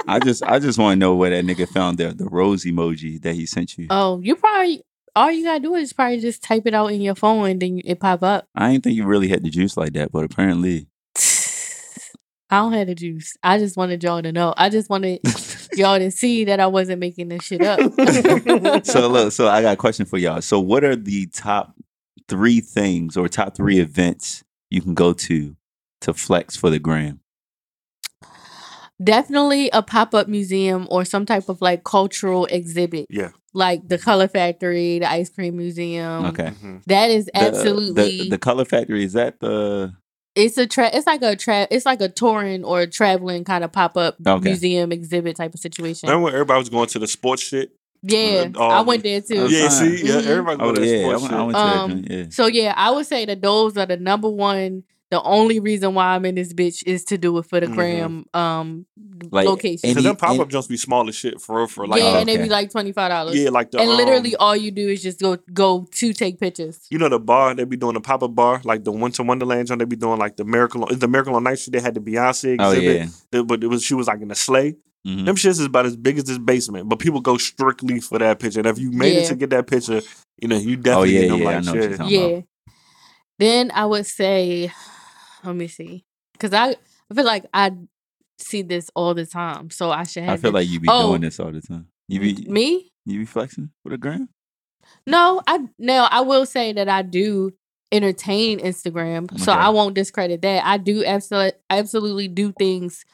I 0.09 0.19
just, 0.19 0.43
I 0.43 0.59
just 0.59 0.79
want 0.79 0.95
to 0.95 0.99
know 0.99 1.15
where 1.15 1.31
that 1.31 1.45
nigga 1.45 1.69
found 1.69 1.99
the 1.99 2.09
the 2.15 2.25
rose 2.25 2.65
emoji 2.65 3.21
that 3.23 3.35
he 3.35 3.45
sent 3.47 3.77
you. 3.77 3.87
oh, 3.91 4.19
you 4.21 4.35
probably 4.35 4.83
all 5.17 5.31
you 5.31 5.45
gotta 5.45 5.61
do 5.61 5.75
is 5.75 5.93
probably 5.93 6.21
just 6.21 6.43
type 6.43 6.67
it 6.67 6.75
out 6.75 6.89
in 6.89 7.01
your 7.01 7.15
phone 7.15 7.49
and 7.49 7.61
then 7.63 7.81
it 7.85 8.01
pop 8.01 8.23
up. 8.23 8.47
I 8.55 8.73
didn't 8.73 8.85
think 8.85 8.97
you 8.97 9.05
really 9.05 9.29
had 9.29 9.43
the 9.43 9.51
juice 9.51 9.77
like 9.77 9.93
that, 9.93 10.11
but 10.11 10.25
apparently, 10.25 10.89
I 12.51 12.59
don't 12.59 12.73
have 12.73 12.87
the 12.89 12.95
juice. 12.95 13.37
I 13.43 13.59
just 13.59 13.77
wanted 13.77 14.03
y'all 14.03 14.23
to 14.23 14.33
know. 14.33 14.55
I 14.57 14.71
just 14.71 14.91
wanted 14.91 15.21
y'all 15.75 15.99
to 15.99 16.11
see 16.11 16.45
that 16.45 16.61
I 16.61 16.67
wasn't 16.67 17.01
making 17.01 17.29
this 17.29 17.45
shit 17.45 17.63
up. 17.63 17.79
so 18.87 19.09
look, 19.09 19.33
so 19.33 19.49
I 19.49 19.63
got 19.63 19.75
a 19.75 19.77
question 19.77 20.07
for 20.07 20.19
y'all. 20.19 20.41
So, 20.41 20.59
what 20.61 20.83
are 20.83 20.97
the 20.97 21.27
top 21.27 21.75
three 22.29 22.61
things 22.61 23.17
or 23.17 23.29
top 23.29 23.57
three 23.57 23.79
events 23.79 24.43
you 24.71 24.81
can 24.81 24.95
go 24.95 25.13
to 25.13 25.55
to 26.05 26.15
flex 26.15 26.57
for 26.57 26.71
the 26.71 26.79
gram? 26.79 27.21
Definitely 29.03 29.71
a 29.73 29.83
pop 29.83 30.15
up 30.15 30.29
museum 30.29 30.87
or 30.89 31.05
some 31.05 31.27
type 31.27 31.49
of 31.49 31.61
like 31.61 31.83
cultural 31.83 32.47
exhibit. 32.47 33.07
Yeah. 33.11 33.31
Like 33.53 33.89
the 33.89 33.99
Color 33.99 34.29
Factory, 34.29 35.01
the 35.01 35.11
Ice 35.11 35.31
Cream 35.31 35.57
Museum. 35.57 36.27
Okay, 36.27 36.51
Mhm. 36.63 36.83
That 36.87 37.11
is 37.11 37.29
absolutely 37.35 38.19
the, 38.23 38.31
the 38.31 38.39
color 38.39 38.65
factory 38.65 39.05
is 39.05 39.13
that 39.15 39.41
the 39.41 39.93
it's 40.37 40.59
a 40.59 40.67
tra- 40.67 40.91
it's 40.93 41.07
like 41.07 41.23
a 41.23 41.37
tra- 41.37 41.69
it's 41.71 41.87
like 41.87 42.01
a 42.01 42.09
touring 42.09 42.65
or 42.65 42.87
traveling 42.87 43.45
kind 43.45 43.63
of 43.65 43.71
pop 43.73 43.97
up 43.97 44.17
Okay. 44.27 44.49
museum 44.51 44.91
exhibit 44.93 45.37
type 45.37 45.55
of 45.55 45.61
situation. 45.61 46.09
Remember 46.09 46.25
when 46.27 46.35
everybody 46.35 46.59
was 46.59 46.69
going 46.69 46.89
to 46.89 46.99
the 46.99 47.07
sports 47.09 47.43
shit? 47.43 47.71
yeah, 48.03 48.47
Uh, 48.55 48.67
I 48.69 48.79
um, 48.79 48.87
went 48.87 49.03
there 49.05 49.21
too. 49.21 49.47
yeah, 49.49 49.69
fine. 49.69 49.71
see, 49.71 50.07
yeah, 50.07 50.15
Mhm. 50.21 50.27
everybody 50.27 50.57
oh 50.57 50.65
going 50.65 50.75
to 50.77 50.81
that 50.81 50.87
yeah, 50.87 50.97
I 50.97 51.17
sports 51.17 51.23
went, 51.23 51.35
I 51.35 51.43
went 51.43 51.57
to 51.57 51.63
Um, 51.63 52.03
that. 52.03 52.11
Yeah, 52.11 52.25
So 52.31 52.47
yeah, 52.47 52.75
I 52.77 52.91
would 52.91 53.07
say 53.07 53.25
that 53.27 53.41
those 53.43 53.77
are 53.77 53.87
the 53.87 53.97
number 53.97 54.29
one. 54.29 54.83
The 55.15 55.23
only 55.23 55.61
reason 55.61 55.95
why 55.95 56.07
I'm 56.15 56.25
in 56.25 56.35
this 56.35 56.53
bitch 56.53 56.83
is 56.87 57.05
to 57.05 57.17
do 57.17 57.39
it 57.39 57.47
for 57.47 57.61
the 57.61 57.67
Mhm. 57.69 57.75
gram 57.75 58.27
um 58.35 58.85
Like, 59.31 59.47
location. 59.47 59.81
any- 59.85 59.93
Because 59.95 60.05
them 60.05 60.17
pop 60.17 60.39
up 60.41 60.49
jumps 60.51 60.67
be 60.67 60.77
small 60.77 61.09
as 61.09 61.15
shit 61.15 61.41
for 61.41 61.59
real, 61.59 61.67
for 61.69 61.87
like, 61.87 62.01
yeah, 62.01 62.07
Oh, 62.17 62.19
and 62.19 62.29
they 62.29 62.35
okay. 62.35 62.43
be 62.43 62.49
like 62.49 62.71
twenty 62.73 62.91
five 62.91 63.11
dollars. 63.11 63.37
yeah, 63.37 63.51
like 63.51 63.71
the 63.71 63.79
and 63.79 63.91
literally 63.91 64.35
um, 64.35 64.41
all 64.45 64.57
you 64.57 64.73
do 64.73 64.89
is 64.89 65.03
just 65.03 65.21
go 65.21 65.37
go 65.53 65.87
to 65.93 66.13
take 66.13 66.41
pictures. 66.41 66.81
you 66.91 66.99
know 66.99 67.09
the 67.09 67.21
bar 67.21 67.55
they 67.55 67.63
be 67.65 67.77
doing 67.77 67.95
the 67.95 68.01
pop 68.01 68.25
up 68.25 68.35
bar, 68.35 68.61
like 68.65 68.83
the 68.83 68.91
Winter 68.91 69.23
Wonderland 69.23 69.69
joint. 69.69 69.79
They 69.79 69.85
be 69.85 69.95
doing 69.95 70.19
like 70.19 70.37
the 70.37 70.45
Miracle. 70.45 70.87
Is 70.89 70.99
the 70.99 71.07
Miracle 71.09 71.37
on 71.37 71.45
Night 71.45 71.61
Street? 71.61 71.75
They 71.75 71.81
had 71.81 71.95
the 71.95 72.01
Beyonce 72.01 72.57
oh 72.59 72.71
exhibit, 72.73 72.97
yeah. 73.03 73.07
the- 73.31 73.45
but 73.45 73.63
it 73.63 73.69
was 73.69 73.85
she 73.85 73.95
was 73.95 74.09
like 74.09 74.21
in 74.21 74.31
a 74.33 74.35
sleigh. 74.35 74.75
Mhm. 75.07 75.27
Them 75.27 75.37
shits 75.37 75.61
is 75.61 75.67
about 75.67 75.87
as 75.87 75.97
big 75.97 76.17
as 76.19 76.25
this 76.25 76.39
basement, 76.39 76.89
but 76.89 76.99
people 76.99 77.21
go 77.21 77.37
strictly 77.37 78.01
for 78.01 78.19
that 78.19 78.41
picture. 78.41 78.59
And 78.61 78.67
if 78.67 78.79
you 78.79 78.91
made 78.91 79.17
it 79.19 79.27
to 79.29 79.37
get 79.37 79.51
that 79.51 79.67
picture, 79.69 80.01
you 80.43 80.49
know 80.49 80.57
you 80.57 80.77
definitely 80.77 81.19
oh, 81.19 81.21
yeah, 81.21 81.21
get 81.21 81.29
them 81.31 81.41
yeah, 81.43 81.49
I 81.49 81.55
like 81.57 81.65
know 81.67 81.75
you're 81.75 81.83
shit. 81.91 81.97
talking 81.99 82.13
Yeah. 82.21 82.27
about. 82.27 82.45
Then 83.39 83.71
I 83.75 83.85
would 83.87 84.07
say, 84.07 84.71
let 85.45 85.57
me 85.57 85.69
see, 85.69 86.05
because 86.33 86.53
I 86.53 86.77
I 87.11 87.15
feel 87.15 87.25
like 87.25 87.45
I 87.55 87.73
see 88.39 88.63
this 88.63 88.91
all 88.95 89.15
the 89.15 89.27
time, 89.27 89.71
so 89.71 89.91
I 89.91 90.05
should 90.05 90.25
have. 90.25 90.39
I 90.39 90.43
feel 90.43 90.51
it- 90.51 90.55
like 90.61 90.69
you 90.69 90.81
be 90.81 90.89
Oh. 90.91 91.11
doing 91.11 91.21
this 91.23 91.39
all 91.41 91.53
the 91.53 91.61
time. 91.61 91.89
You 92.09 92.21
be 92.21 92.47
me. 92.49 92.91
you 93.07 93.19
be 93.21 93.25
flexing 93.27 93.71
for 93.83 93.91
the 93.91 93.99
gram. 93.99 94.29
No, 95.07 95.41
I 95.47 95.61
now 95.79 96.09
I 96.11 96.21
will 96.23 96.47
say 96.47 96.73
that 96.73 96.89
I 96.89 97.03
do 97.03 97.53
entertain 97.93 98.59
Instagram, 98.61 99.39
so 99.39 99.53
I 99.53 99.69
won't 99.69 99.95
discredit 99.95 100.43
that. 100.43 100.67
I 100.67 100.79
do 100.79 101.05
absolutely 101.05 101.53
absolutely 101.71 102.29
do 102.29 102.53
things 102.59 103.05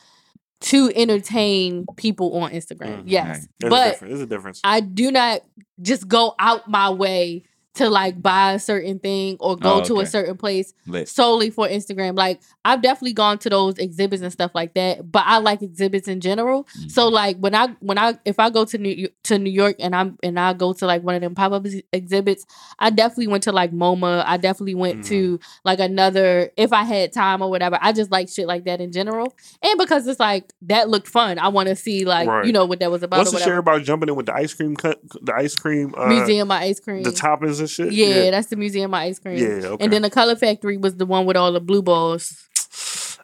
to 0.63 0.91
entertain 0.95 1.87
people 1.97 2.37
on 2.39 2.51
Instagram. 2.53 3.01
Mhm. 3.01 3.05
Yes, 3.07 3.27
Right. 3.63 3.67
A 3.67 3.71
but 3.71 3.91
difference. 3.93 4.11
There's 4.11 4.21
a 4.21 4.27
difference. 4.27 4.61
I 4.65 4.81
do 4.81 5.11
not 5.11 5.41
just 5.81 6.07
go 6.09 6.35
out 6.39 6.69
my 6.69 6.91
way 6.91 7.45
to 7.75 7.89
like 7.89 8.21
buy 8.21 8.55
a 8.55 8.59
certain 8.59 8.99
thing 8.99 9.37
or 9.39 9.57
go 9.57 9.75
Oh, 9.75 9.85
to 9.85 10.01
a 10.01 10.07
certain 10.07 10.37
place 10.37 10.75
Lit. 10.87 11.09
solely 11.09 11.51
for 11.51 11.69
Instagram. 11.69 12.17
Like 12.17 12.41
I've 12.65 12.83
definitely 12.83 13.13
gone 13.13 13.39
to 13.39 13.49
those 13.49 13.79
exhibits 13.79 14.23
and 14.23 14.33
stuff 14.33 14.51
like 14.55 14.75
that, 14.75 15.11
but 15.11 15.23
I 15.25 15.39
like 15.39 15.63
exhibits 15.63 16.09
in 16.09 16.21
general. 16.21 16.67
So 16.89 17.05
Mm-hmm. 17.07 17.15
like 17.15 17.37
when 17.39 17.55
I 17.55 17.69
when 17.81 17.97
I 17.97 18.19
if 18.25 18.39
I 18.41 18.51
go 18.51 18.65
to 18.65 18.77
New 18.77 19.09
to 19.25 19.39
New 19.39 19.51
York 19.53 19.77
and 19.79 19.95
I'm 19.95 20.19
and 20.23 20.39
I 20.39 20.53
go 20.53 20.73
to 20.73 20.85
like 20.87 21.03
one 21.05 21.15
of 21.15 21.21
them 21.21 21.35
pop 21.37 21.53
up 21.53 21.65
exhibits, 21.93 22.45
I 22.81 22.91
definitely 22.91 23.29
went 23.29 23.45
to 23.45 23.53
like 23.53 23.71
MoMA. 23.73 24.25
I 24.27 24.37
definitely 24.37 24.75
went 24.75 25.01
Mhm. 25.01 25.07
to 25.07 25.41
like 25.65 25.79
another 25.79 26.51
if 26.57 26.73
I 26.73 26.83
had 26.83 27.13
time 27.13 27.41
or 27.41 27.51
whatever. 27.51 27.79
I 27.81 27.93
just 27.93 28.11
like 28.11 28.29
shit 28.29 28.49
like 28.49 28.65
that 28.65 28.81
in 28.81 28.91
general, 28.91 29.33
and 29.63 29.79
because 29.79 30.07
it's 30.09 30.19
like 30.21 30.53
that 30.63 30.89
looked 30.89 31.09
fun. 31.09 31.39
I 31.39 31.49
want 31.49 31.69
to 31.69 31.77
see 31.77 32.05
like 32.05 32.29
Right. 32.29 32.45
you 32.47 32.53
know 32.53 32.65
what 32.67 32.81
that 32.81 32.91
was 32.91 33.03
about. 33.05 33.19
What's 33.19 33.31
the 33.33 33.39
share 33.39 33.59
about 33.59 33.85
jumping 33.85 34.09
in 34.09 34.17
with 34.17 34.27
the 34.27 34.35
ice 34.35 34.53
cream 34.55 34.75
cut, 34.75 35.01
the 35.23 35.35
ice 35.35 35.55
cream 35.55 35.95
uh, 35.97 36.07
Museum 36.07 36.51
of 36.51 36.57
Ice 36.61 36.81
Cream. 36.81 37.05
the 37.05 37.11
toppings 37.11 37.60
and 37.61 37.71
shit? 37.71 37.93
Yeah, 37.93 38.31
that's 38.31 38.49
the 38.49 38.57
Museum 38.57 38.93
of 38.93 38.99
Ice 39.01 39.19
Cream. 39.19 39.37
yeah. 39.39 39.67
Okay. 39.69 39.85
And 39.85 39.93
then 39.93 40.03
the 40.03 40.11
Color 40.11 40.37
Factory 40.37 40.77
was 40.77 40.97
the 40.97 41.07
one 41.07 41.27
with 41.27 41.37
all 41.37 41.53
the 41.53 41.61
blue 41.61 41.83
balls. 41.83 42.47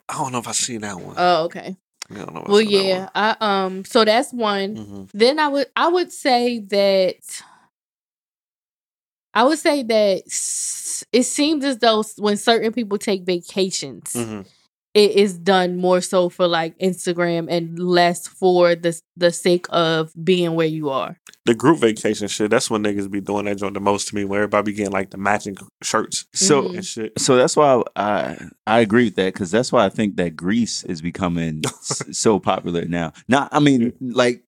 I 0.09 0.18
don't 0.18 0.32
know 0.32 0.39
if 0.39 0.47
I 0.49 0.53
seen 0.53 0.82
that 0.82 1.01
one. 1.01 1.14
Oh, 1.18 1.45
okay. 1.47 1.76
I 2.11 2.14
don't 2.14 2.34
know. 2.34 2.45
Well, 2.47 2.61
yeah. 2.61 3.09
I 3.14 3.37
um. 3.41 3.84
So 3.84 4.05
that's 4.05 4.32
one. 4.32 4.76
Mhm. 4.76 5.11
Then 5.12 5.41
I 5.41 5.49
would 5.49 5.66
I 5.74 5.89
would 5.89 6.12
say 6.12 6.61
that 6.61 7.16
I 9.34 9.43
would 9.45 9.59
say 9.59 9.82
that 9.82 10.22
it 11.12 11.22
seems 11.24 11.64
as 11.64 11.78
though 11.78 12.05
when 12.18 12.37
certain 12.37 12.72
people 12.72 12.97
take 12.99 13.24
vacations, 13.26 14.12
Mhm. 14.14 14.47
it 14.95 15.11
is 15.11 15.37
done 15.37 15.76
more 15.76 16.01
so 16.01 16.28
for 16.28 16.47
like 16.47 16.78
Instagram 16.78 17.47
and 17.51 17.78
less 17.78 18.26
for 18.26 18.74
the 18.74 18.99
the 19.16 19.30
sake 19.30 19.66
of 19.70 20.12
being 20.22 20.55
where 20.55 20.66
you 20.66 20.89
are. 20.91 21.18
The 21.47 21.55
group 21.55 21.79
vacation 21.79 22.29
shit. 22.29 22.51
That's 22.51 22.69
when 22.71 22.83
niggas 22.85 23.11
be 23.11 23.21
doing 23.21 23.45
that 23.47 23.57
joint 23.59 23.75
the 23.75 23.81
most 23.81 24.09
to 24.09 24.15
me. 24.15 24.25
Where 24.25 24.43
everybody 24.43 24.73
be 24.73 24.77
getting 24.77 24.93
like 24.93 25.11
the 25.11 25.17
matching 25.17 25.57
shirts 25.83 26.27
So 26.35 26.63
Mhm. 26.65 26.75
and 26.77 26.85
shit. 26.85 27.19
so 27.19 27.37
that's 27.37 27.57
why 27.57 27.83
I 27.95 28.37
I 28.67 28.81
agree 28.81 29.05
with 29.05 29.17
that 29.17 29.33
because 29.33 29.51
that's 29.51 29.71
why 29.73 29.85
I 29.85 29.89
think 29.89 30.17
that 30.17 30.37
Greece 30.37 30.85
is 30.85 31.01
becoming 31.01 31.63
so 32.13 32.39
popular 32.41 32.85
now. 32.85 33.13
Now, 33.29 33.49
I 33.53 33.61
mean, 33.61 33.93
like 34.01 34.43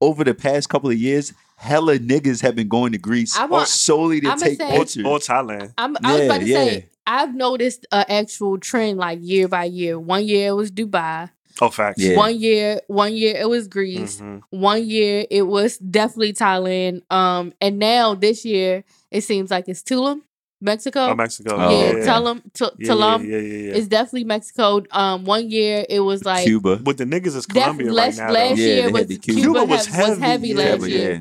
over 0.00 0.24
the 0.24 0.34
past 0.34 0.68
couple 0.68 0.90
of 0.90 0.96
years, 0.98 1.32
hella 1.56 1.98
niggas 1.98 2.40
have 2.42 2.54
been 2.54 2.68
going 2.68 2.92
to 2.92 2.98
Greece 2.98 3.36
I 3.36 3.46
want- 3.46 3.68
solely 3.68 4.20
to 4.22 4.28
I'ma 4.28 4.36
take 4.36 4.58
say- 4.58 4.76
Or, 4.76 4.78
pictures. 4.84 5.04
or 5.04 5.18
Thailand. 5.18 5.72
I'm, 5.76 5.96
I 6.04 6.12
was 6.12 6.18
Yeah, 6.20 6.24
about 6.26 6.40
to 6.40 6.46
yeah. 6.46 6.64
say 6.64 6.88
I've 7.06 7.34
noticed 7.34 7.86
an 7.90 8.04
actual 8.08 8.58
trend 8.58 8.98
like 8.98 9.18
year 9.22 9.48
by 9.48 9.64
year. 9.64 9.98
One 9.98 10.24
year 10.26 10.48
it 10.48 10.52
was 10.52 10.70
Dubai. 10.70 11.30
Oh, 11.60 11.70
facts. 11.70 12.00
Yeah. 12.02 12.16
One 12.16 12.38
year, 12.38 12.80
one 12.86 13.14
year 13.14 13.36
it 13.36 13.48
was 13.48 13.66
Greece. 13.68 14.20
Mhm. 14.20 14.42
One 14.50 14.84
year 14.86 15.26
it 15.30 15.42
was 15.42 15.78
definitely 15.78 16.32
Thailand. 16.32 17.02
Um, 17.10 17.52
and 17.60 17.78
now 17.78 18.14
this 18.14 18.44
year 18.44 18.84
it 19.10 19.22
seems 19.22 19.50
like 19.50 19.68
it's 19.68 19.82
Tulum, 19.82 20.20
Mexico. 20.60 21.06
Oh, 21.10 21.14
Mexico. 21.14 21.56
Oh, 21.56 21.70
yeah, 21.70 21.86
okay. 21.90 22.00
Tulum, 22.06 22.42
Tu- 22.54 22.70
Yeah, 22.78 22.88
Tulum. 22.92 23.24
Yeah, 23.28 23.36
yeah, 23.36 23.38
yeah. 23.38 23.68
yeah. 23.70 23.74
It's 23.74 23.88
definitely 23.88 24.24
Mexico. 24.24 24.82
Um, 24.92 25.24
one 25.24 25.50
year 25.50 25.84
it 25.88 26.00
was 26.00 26.24
like 26.24 26.44
Cuba. 26.44 26.76
But 26.76 26.96
the 26.98 27.04
niggas 27.04 27.34
is 27.36 27.46
def- 27.46 27.62
Colombia 27.62 27.92
last, 27.92 28.18
right 28.18 28.26
now. 28.28 28.32
last 28.34 28.48
though. 28.56 28.62
Yeah, 28.62 28.74
year 28.74 28.90
was 28.90 29.06
Cuba, 29.06 29.20
Cuba. 29.22 29.40
Cuba 29.40 29.58
was 29.60 29.68
was, 29.68 29.86
was 29.86 29.86
heavy, 29.88 30.20
heavy 30.22 30.48
yeah. 30.48 30.54
Yeah, 30.64 30.70
last 30.70 30.80
but 30.80 30.90
year. 30.90 31.12
yeah. 31.12 31.20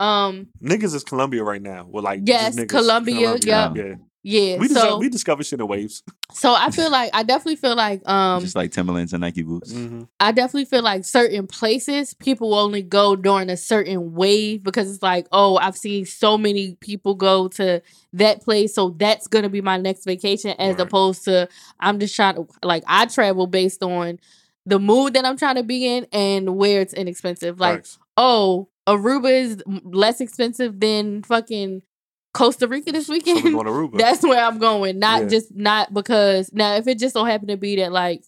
Um, 0.00 0.48
Niggas 0.62 0.94
is 0.94 1.04
Colombia 1.04 1.44
right 1.44 1.62
now. 1.62 1.86
Well, 1.88 2.02
like 2.02 2.20
Yes, 2.24 2.56
just. 2.56 2.68
Colombia, 2.68 3.36
yeah. 3.44 3.72
yep. 3.72 3.76
yeah. 3.76 3.94
We, 4.24 4.68
so 4.68 4.74
discover, 4.74 4.96
we 4.98 5.08
discover 5.10 5.44
shit 5.44 5.60
in 5.60 5.68
waves. 5.68 6.02
so 6.32 6.54
I 6.54 6.70
feel 6.70 6.90
like 6.90 7.10
I 7.12 7.22
definitely 7.22 7.56
feel 7.56 7.76
like 7.76 8.06
um 8.08 8.40
Just 8.42 8.56
like 8.56 8.72
Timberlands 8.72 9.12
and 9.12 9.20
Nike 9.20 9.42
boots. 9.42 9.72
Mm-hmm. 9.72 10.04
I 10.18 10.32
definitely 10.32 10.64
feel 10.64 10.82
like 10.82 11.04
certain 11.04 11.46
places 11.46 12.14
people 12.14 12.50
will 12.50 12.58
only 12.58 12.82
go 12.82 13.16
during 13.16 13.50
a 13.50 13.56
certain 13.56 14.14
wave 14.14 14.62
because 14.62 14.92
it's 14.92 15.02
like, 15.02 15.26
oh, 15.30 15.56
I've 15.58 15.76
seen 15.76 16.06
so 16.06 16.38
many 16.38 16.74
people 16.80 17.14
go 17.14 17.48
to 17.48 17.82
that 18.14 18.42
place, 18.42 18.74
so 18.74 18.90
that's 18.96 19.26
gonna 19.26 19.50
be 19.50 19.60
my 19.60 19.76
next 19.76 20.04
vacation, 20.04 20.52
as 20.58 20.76
Right. 20.76 20.80
opposed 20.80 21.24
to 21.24 21.48
I'm 21.78 21.98
just 22.00 22.16
trying 22.16 22.36
to 22.36 22.46
like 22.62 22.82
I 22.86 23.04
travel 23.06 23.46
based 23.46 23.82
on 23.82 24.18
the 24.66 24.78
mood 24.78 25.12
that 25.12 25.26
I'm 25.26 25.36
trying 25.36 25.56
to 25.56 25.62
be 25.62 25.86
in 25.86 26.06
and 26.12 26.56
where 26.56 26.80
it's 26.80 26.94
inexpensive. 26.94 27.60
Like, 27.60 27.80
Facts. 27.80 27.98
oh, 28.16 28.68
Aruba 28.86 29.30
is 29.30 29.62
less 29.66 30.22
expensive 30.22 30.80
than 30.80 31.22
fucking 31.22 31.82
Costa 32.34 32.68
Rica 32.68 32.92
this 32.92 33.06
So 33.06 33.12
we 33.14 33.18
weekend. 33.20 33.42
Aruba. 33.54 33.96
That's 33.98 34.22
where 34.22 34.44
I'm 34.44 34.58
going. 34.58 34.98
Not 34.98 35.22
Yeah. 35.22 35.28
just 35.28 35.54
not 35.54 35.94
because 35.94 36.50
now 36.52 36.74
if 36.74 36.86
it 36.86 36.98
just 36.98 37.14
so 37.14 37.24
happened 37.24 37.48
to 37.48 37.56
be 37.56 37.76
that 37.76 37.92
like 37.92 38.22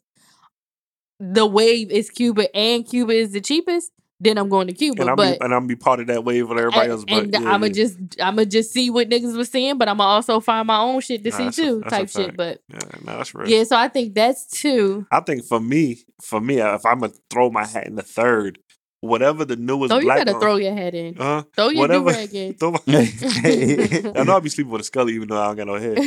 the 1.20 1.44
wave 1.46 1.90
is 1.90 2.08
Cuba 2.10 2.54
and 2.56 2.86
Cuba 2.88 3.12
is 3.12 3.32
the 3.32 3.40
cheapest, 3.40 3.90
then 4.20 4.38
I'm 4.38 4.48
going 4.48 4.66
to 4.68 4.72
Cuba. 4.72 5.02
and 5.02 5.10
I'm 5.10 5.16
but 5.16 5.38
be, 5.38 5.44
and 5.44 5.54
I'm 5.54 5.66
be 5.66 5.76
part 5.76 6.00
of 6.00 6.06
that 6.06 6.24
wave 6.24 6.48
with 6.48 6.58
everybody 6.58 6.82
and, 6.84 6.92
else. 6.92 7.04
But 7.04 7.24
and 7.24 7.32
yeah, 7.34 7.52
I'ma 7.52 7.66
yeah. 7.66 7.72
just 7.72 7.98
I'ma 8.20 8.44
just 8.44 8.72
see 8.72 8.90
what 8.90 9.08
niggas 9.10 9.36
was 9.36 9.50
seeing, 9.50 9.76
but 9.76 9.88
I'ma 9.88 10.04
also 10.04 10.40
find 10.40 10.66
my 10.66 10.78
own 10.78 11.00
shit 11.00 11.24
to 11.24 11.30
Nah, 11.30 11.50
see 11.50 11.62
too, 11.62 11.82
a 11.84 11.90
type 11.90 12.08
shit. 12.08 12.36
But 12.36 12.60
yeah, 12.68 12.78
no, 13.04 13.16
that's 13.18 13.34
real. 13.34 13.48
yeah, 13.48 13.64
so 13.64 13.76
I 13.76 13.88
think 13.88 14.14
that's 14.14 14.46
two. 14.46 15.06
I 15.10 15.20
think 15.20 15.44
for 15.44 15.60
me, 15.60 15.98
for 16.22 16.40
me, 16.40 16.60
if 16.60 16.86
I'm 16.86 17.00
gonna 17.00 17.12
throw 17.30 17.50
my 17.50 17.66
hat 17.66 17.86
in 17.86 17.96
the 17.96 18.02
third, 18.02 18.58
whatever 19.06 19.44
the 19.44 19.56
newest 19.56 19.90
So 19.90 19.98
you 19.98 20.04
black, 20.04 20.26
gotta 20.26 20.38
throw 20.40 20.56
your 20.56 20.74
head 20.74 20.94
in. 20.94 21.18
uh, 21.20 21.42
Throw 21.54 21.68
your 21.70 21.80
whatever- 21.80 22.10
do 22.10 22.16
rag 22.16 22.34
in. 22.34 22.54
throw 22.60 22.72
my, 22.72 22.78
I 22.86 24.24
know 24.24 24.32
I'll 24.34 24.40
be 24.40 24.48
sleeping 24.48 24.70
with 24.72 24.80
a 24.82 24.84
scully 24.84 25.14
even 25.14 25.28
though 25.28 25.40
I 25.40 25.46
don't 25.54 25.56
got 25.56 25.66
no 25.66 25.74
head. 25.74 25.98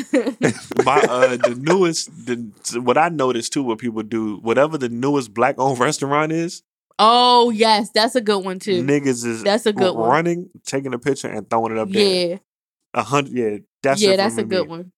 my 0.85 0.99
uh 1.01 1.37
the 1.37 1.57
newest 1.59 2.09
the 2.25 2.79
what 2.81 2.97
I 2.97 3.09
noticed 3.09 3.53
too 3.53 3.63
what 3.63 3.77
people 3.79 4.03
do 4.03 4.37
whatever 4.37 4.77
the 4.77 4.89
newest 4.89 5.33
black 5.33 5.55
owned 5.57 5.79
restaurant 5.79 6.31
is 6.31 6.63
oh 6.99 7.49
yes, 7.49 7.89
that's 7.91 8.15
a 8.15 8.21
good 8.21 8.43
one 8.43 8.59
too. 8.59 8.83
niggas 8.83 9.25
is 9.25 9.43
That's 9.43 9.65
a 9.65 9.73
good 9.73 9.95
one. 9.95 10.09
running 10.09 10.49
taking 10.65 10.93
a 10.93 10.99
picture 10.99 11.27
and 11.29 11.49
throwing 11.49 11.71
it 11.71 11.77
up 11.77 11.89
there 11.89 12.29
Yeah, 12.31 12.37
a 12.93 13.03
hundred 13.03 13.33
yeah 13.33 13.57
that's 13.81 14.01
yeah, 14.01 14.11
it 14.11 14.17
that's 14.17 14.37
a 14.37 14.43
me. 14.43 14.49
good 14.49 14.67
one. 14.67 14.91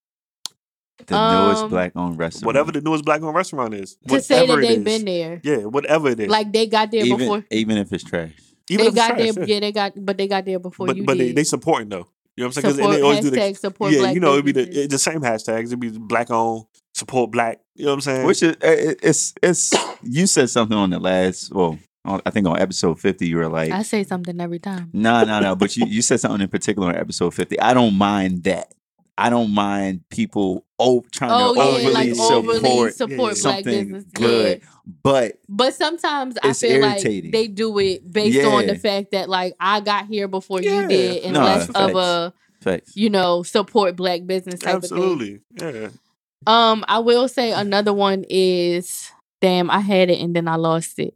The 1.08 1.46
newest 1.48 1.64
Um, 1.64 1.70
black 1.70 1.92
owned 1.96 2.18
restaurant. 2.18 2.46
whatever 2.46 2.72
the 2.72 2.82
newest 2.82 3.06
black 3.06 3.22
owned 3.22 3.36
restaurant 3.36 3.74
is 3.74 3.98
To 4.08 4.22
say 4.22 4.46
that 4.48 4.58
it 4.60 4.62
they've 4.62 4.78
is. 4.80 4.84
been 4.84 5.06
there, 5.06 5.42
yeah 5.44 5.58
whatever 5.66 6.10
it 6.10 6.20
is 6.20 6.30
like 6.30 6.52
they 6.52 6.68
got 6.68 6.92
there 6.92 7.06
even, 7.06 7.18
before. 7.18 7.46
even 7.52 7.78
if 7.78 7.92
it's 7.94 8.04
trash. 8.04 8.32
even 8.70 8.84
they 8.86 8.88
if 8.88 8.88
it's 8.88 8.96
got 8.96 9.08
trash, 9.16 9.18
there, 9.36 9.44
yeah. 9.48 9.54
yeah, 9.56 9.60
they 9.60 9.72
got, 9.72 9.94
but 10.06 10.18
they 10.18 10.28
got 10.28 10.46
there 10.46 10.60
before 10.60 10.88
but 10.88 10.96
you 10.98 11.04
but 11.04 11.18
did. 11.18 11.28
they 11.30 11.32
they 11.34 11.44
supporting 11.44 11.90
though 11.90 12.08
you 12.38 12.44
know 12.44 12.48
what 12.48 12.58
I'm 12.58 12.62
saying? 12.64 12.76
support 12.76 12.96
they 12.96 13.02
always 13.02 13.20
do 13.20 13.30
the 13.30 13.38
hashtag 13.38 13.58
support 13.58 13.92
yeah 13.92 14.00
black 14.00 14.14
you 14.16 14.20
know 14.22 14.34
it'd 14.34 14.46
be 14.46 14.52
the 14.54 14.88
the 14.88 14.98
same 15.00 15.20
hashtags 15.22 15.66
it'd 15.68 15.80
be 15.80 15.90
black 15.90 16.30
owned 16.32 16.64
support 16.94 17.32
black 17.32 17.60
you 17.76 17.86
know 17.86 17.92
what 17.92 17.96
I'm 17.96 18.02
saying 18.02 18.26
Which 18.28 18.42
is 18.44 18.56
it's 18.62 19.34
it's 19.42 19.74
you 20.04 20.28
said 20.28 20.50
something 20.50 20.78
on 20.78 20.90
the 20.92 21.00
last 21.00 21.54
well 21.54 21.78
I 22.04 22.32
think 22.32 22.48
on 22.48 22.60
episode 22.60 23.00
fifty 23.00 23.28
you 23.28 23.38
were 23.38 23.48
like 23.48 23.72
I 23.72 23.84
say 23.84 24.04
something 24.04 24.40
every 24.42 24.60
time. 24.60 24.90
no 24.94 25.24
no 25.24 25.40
no 25.40 25.56
but 25.56 25.76
you 25.78 25.86
you 25.90 26.02
said 26.02 26.20
something 26.20 26.42
in 26.42 26.48
particular 26.48 26.88
on 26.90 26.96
episode 26.96 27.34
fifty 27.34 27.60
I 27.60 27.74
don't 27.74 27.94
mind 27.96 28.44
that 28.46 28.74
I 29.22 29.30
don't 29.30 29.54
mind 29.54 30.02
people 30.10 30.66
oh 30.80 31.04
trying 31.12 31.32
Oh 31.32 31.54
to 31.54 31.60
yeah, 31.60 31.66
overly 31.66 31.94
like 31.94 32.16
support 32.16 32.34
overly 32.34 32.92
support 32.92 33.36
yeah, 33.38 33.44
black 33.44 33.64
business. 33.64 34.04
good 34.14 34.62
Yeah. 34.62 34.68
but 35.04 35.40
But 35.48 35.74
sometimes 35.76 36.38
I 36.44 36.54
feel 36.54 36.84
irritating. 36.84 37.24
like 37.26 37.32
they 37.32 37.48
do 37.48 37.78
it 37.80 38.12
based 38.12 38.46
on 38.46 38.68
the 38.68 38.76
fact 38.76 39.12
that 39.12 39.30
like 39.30 39.54
I 39.60 39.80
got 39.82 40.08
here 40.08 40.28
before 40.28 40.62
Yeah. 40.62 40.82
you 40.84 40.88
did, 40.88 41.24
and 41.24 41.34
No, 41.34 41.44
less 41.44 41.70
of 41.70 41.96
a 41.96 42.34
facts. 42.62 42.96
you 42.96 43.10
know 43.10 43.44
support 43.44 43.96
black 43.96 44.26
business 44.26 44.60
type 44.60 44.76
of 44.78 44.84
absolutely 44.84 45.42
yeah 45.60 45.72
thing. 45.72 46.00
Um, 46.48 46.84
I 46.88 47.00
will 47.00 47.28
say 47.28 47.52
another 47.52 47.94
one 47.94 48.26
is 48.30 49.12
damn, 49.42 49.70
I 49.70 49.80
had 49.80 50.10
it 50.10 50.20
and 50.20 50.36
then 50.36 50.48
I 50.48 50.56
lost 50.56 50.98
it. 51.00 51.14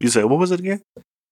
you 0.00 0.08
said 0.08 0.24
what 0.24 0.38
was 0.38 0.50
it 0.52 0.60
again 0.60 0.80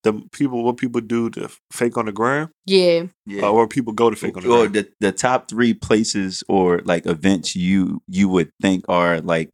the 0.05 0.13
people 0.33 0.63
what 0.63 0.77
people 0.77 1.01
do 1.01 1.29
to 1.31 1.49
fake 1.73 1.97
on 1.97 2.07
the 2.07 2.13
ground 2.13 2.51
Yeah, 2.67 3.05
Yeah. 3.27 3.47
or 3.49 3.67
people 3.67 3.93
go 3.93 4.09
to 4.11 4.17
fake 4.17 4.37
on 4.37 4.43
the 4.45 4.49
or 4.51 4.69
ground 4.69 4.75
the, 4.75 4.89
the 5.01 5.13
top 5.13 5.49
three 5.49 5.75
places 5.75 6.45
or 6.49 6.81
like 6.85 7.07
events 7.07 7.57
you 7.57 8.01
you 8.07 8.29
would 8.29 8.51
think 8.63 8.85
are 8.89 9.21
like 9.21 9.53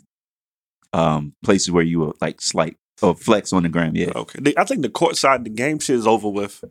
um 0.93 1.33
places 1.45 1.71
where 1.71 1.85
you 1.85 2.01
would 2.01 2.17
like 2.21 2.41
slight 2.41 2.77
or 3.01 3.15
flex 3.15 3.53
on 3.53 3.63
the 3.63 3.69
gram 3.69 3.95
yeah 3.97 4.11
Okay, 4.15 4.41
The- 4.43 4.59
I 4.59 4.65
think 4.65 4.83
the 4.83 4.91
court 4.91 5.17
side, 5.17 5.45
the 5.45 5.51
game 5.51 5.79
shit 5.79 5.97
is 5.97 6.07
over 6.07 6.29
with. 6.29 6.63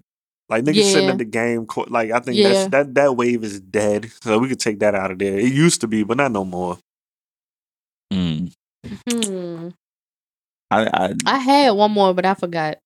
Like 0.49 0.63
niggas 0.63 0.91
sitting 0.91 1.05
Yeah. 1.05 1.11
at 1.11 1.17
the 1.19 1.25
game 1.25 1.65
court. 1.67 1.91
Like 1.91 2.09
I 2.11 2.19
think 2.19 2.37
Yeah. 2.37 2.49
that's 2.49 2.69
that 2.71 2.95
that 2.95 3.15
wave 3.15 3.43
is 3.43 3.59
dead. 3.61 4.11
So 4.23 4.37
we 4.39 4.49
could 4.49 4.59
take 4.59 4.79
that 4.79 4.95
out 4.95 5.11
of 5.11 5.19
there. 5.19 5.37
It 5.39 5.53
used 5.53 5.79
to 5.81 5.87
be, 5.87 6.03
but 6.03 6.17
not 6.17 6.31
no 6.31 6.43
more. 6.43 6.77
Mm. 8.11 8.51
hmm. 9.09 9.69
I, 10.71 10.85
I 10.85 11.13
I 11.25 11.37
had 11.39 11.71
one 11.71 11.91
more, 11.91 12.13
but 12.13 12.25
I 12.25 12.33
forgot. 12.33 12.77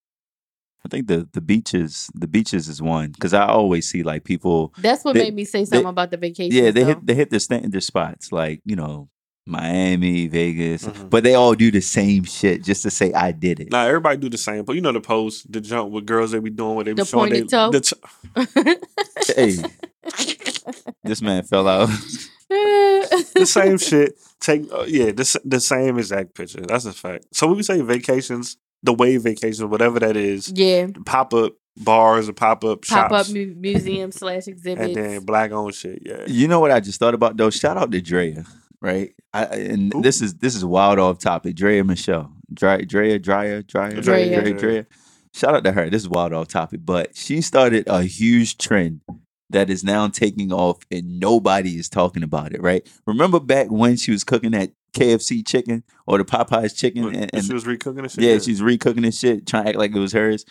I 0.86 0.90
think 0.90 1.08
the 1.08 1.28
the 1.32 1.42
beaches 1.42 2.10
the 2.14 2.28
beaches 2.28 2.68
is 2.68 2.82
one 2.82 3.12
because 3.12 3.34
I 3.34 3.46
always 3.48 3.88
see 3.90 4.04
like 4.04 4.24
people 4.26 4.74
That's 4.78 5.04
what 5.06 5.14
They- 5.14 5.24
made 5.24 5.36
me 5.36 5.46
say 5.46 5.64
something 5.66 5.84
they- 5.84 5.90
about 5.90 6.12
the 6.12 6.18
vacation. 6.18 6.52
yeah 6.56 6.72
they 6.72 6.82
though. 6.82 6.88
hit 6.88 7.06
they 7.08 7.14
hit 7.16 7.30
the 7.30 7.40
standard 7.40 7.84
spots 7.84 8.32
like 8.32 8.62
you 8.66 8.76
know 8.76 9.10
Miami 9.46 10.28
Vegas 10.28 10.86
Mhm. 10.86 11.10
but 11.10 11.24
they 11.24 11.36
all 11.36 11.54
do 11.54 11.70
the 11.72 11.82
same 11.82 12.24
shit 12.24 12.64
just 12.64 12.84
to 12.84 12.90
say 12.92 13.12
I 13.14 13.32
did 13.34 13.60
it 13.60 13.72
Now 13.72 13.86
everybody 13.86 14.18
do 14.18 14.30
the 14.30 14.38
same, 14.38 14.64
but 14.64 14.74
you 14.76 14.82
know 14.82 14.92
the 14.94 15.02
post, 15.02 15.52
the 15.52 15.60
jump 15.62 15.92
with 15.92 16.06
girls 16.06 16.32
they 16.32 16.40
be 16.40 16.50
doing 16.50 16.76
where 16.76 16.86
they 16.86 16.94
be 16.94 17.02
The 17.02 17.06
showing 17.06 17.34
they, 17.34 17.44
toe? 17.44 17.70
the 17.72 17.82
t- 17.82 19.34
hey 19.36 19.58
this 21.04 21.22
man 21.22 21.44
fell 21.44 21.68
out 21.68 21.90
the 22.50 23.46
same 23.46 23.78
shit. 23.78 24.18
Take 24.40 24.72
uh, 24.72 24.84
yeah, 24.88 25.12
the 25.12 25.40
the 25.46 25.60
same 25.60 25.98
exact 25.98 26.36
picture. 26.36 26.62
That's 26.62 26.86
a 26.86 26.94
fact. 26.94 27.26
So 27.32 27.48
when 27.48 27.58
we 27.58 27.64
say 27.64 27.82
vacations, 27.82 28.58
the 28.84 28.94
wave 28.94 29.24
vacations, 29.24 29.64
whatever 29.64 30.00
that 30.00 30.16
is, 30.18 30.52
yeah, 30.54 30.88
pop 31.06 31.34
up 31.34 31.54
bars 31.78 32.30
or 32.30 32.34
pop 32.34 32.64
up 32.64 32.86
pop 32.88 33.12
up 33.12 33.28
mu- 33.30 33.56
museum 33.58 34.12
slash 34.22 34.48
exhibits. 34.48 34.86
and 34.86 34.96
then 34.96 35.26
black 35.26 35.52
owned 35.52 35.74
shit. 35.74 36.00
Yeah, 36.06 36.24
You 36.28 36.48
know 36.48 36.60
what 36.60 36.70
I 36.72 36.80
just 36.80 37.00
thought 37.00 37.14
about 37.16 37.38
though? 37.38 37.50
Shout 37.50 37.78
out 37.78 37.92
to 37.92 38.02
Drea, 38.02 38.46
right? 38.82 39.14
I, 39.34 39.46
and 39.46 39.92
Who? 39.94 40.02
this 40.02 40.22
is 40.22 40.36
this 40.36 40.56
is 40.56 40.64
wild 40.64 41.00
off 41.00 41.18
topic. 41.20 41.56
Drea 41.56 41.84
Michelle, 41.84 42.32
Drea, 42.54 42.86
Drea, 42.86 43.18
Drea, 43.20 43.64
Drea, 43.64 44.02
Drea. 44.02 44.42
Drea, 44.42 44.54
Drea. 44.54 44.86
Shout 45.34 45.56
out 45.56 45.64
to 45.64 45.72
her. 45.72 45.90
This 45.90 46.04
is 46.04 46.10
wild 46.10 46.32
off 46.34 46.48
topic, 46.50 46.82
but 46.84 47.16
she 47.18 47.42
started 47.42 47.86
a 47.88 48.04
huge 48.04 48.60
trend 48.60 49.02
that 49.50 49.70
is 49.70 49.84
now 49.84 50.08
taking 50.08 50.52
off, 50.54 50.78
and 50.92 51.20
nobody 51.20 51.78
is 51.78 51.90
talking 51.90 52.22
about 52.22 52.54
it. 52.54 52.62
Right? 52.62 52.88
Remember 53.08 53.40
back 53.40 53.72
when 53.72 53.96
she 53.96 54.12
was 54.12 54.24
cooking 54.24 54.52
that 54.52 54.72
KFC 54.94 55.46
chicken 55.46 55.84
or 56.08 56.18
the 56.18 56.26
Popeyes 56.26 56.76
chicken, 56.78 57.04
But 57.04 57.16
and, 57.16 57.30
and 57.34 57.44
she 57.46 57.54
was 57.54 57.64
recooking 57.66 58.00
and 58.00 58.12
shit. 58.12 58.24
yeah, 58.24 58.38
she's 58.40 58.62
recooking 58.62 59.02
this 59.04 59.20
shit, 59.20 59.46
trying 59.48 59.64
to 59.64 59.70
act 59.70 59.78
like 59.78 59.96
it 59.96 60.00
was 60.00 60.14
hers. 60.14 60.46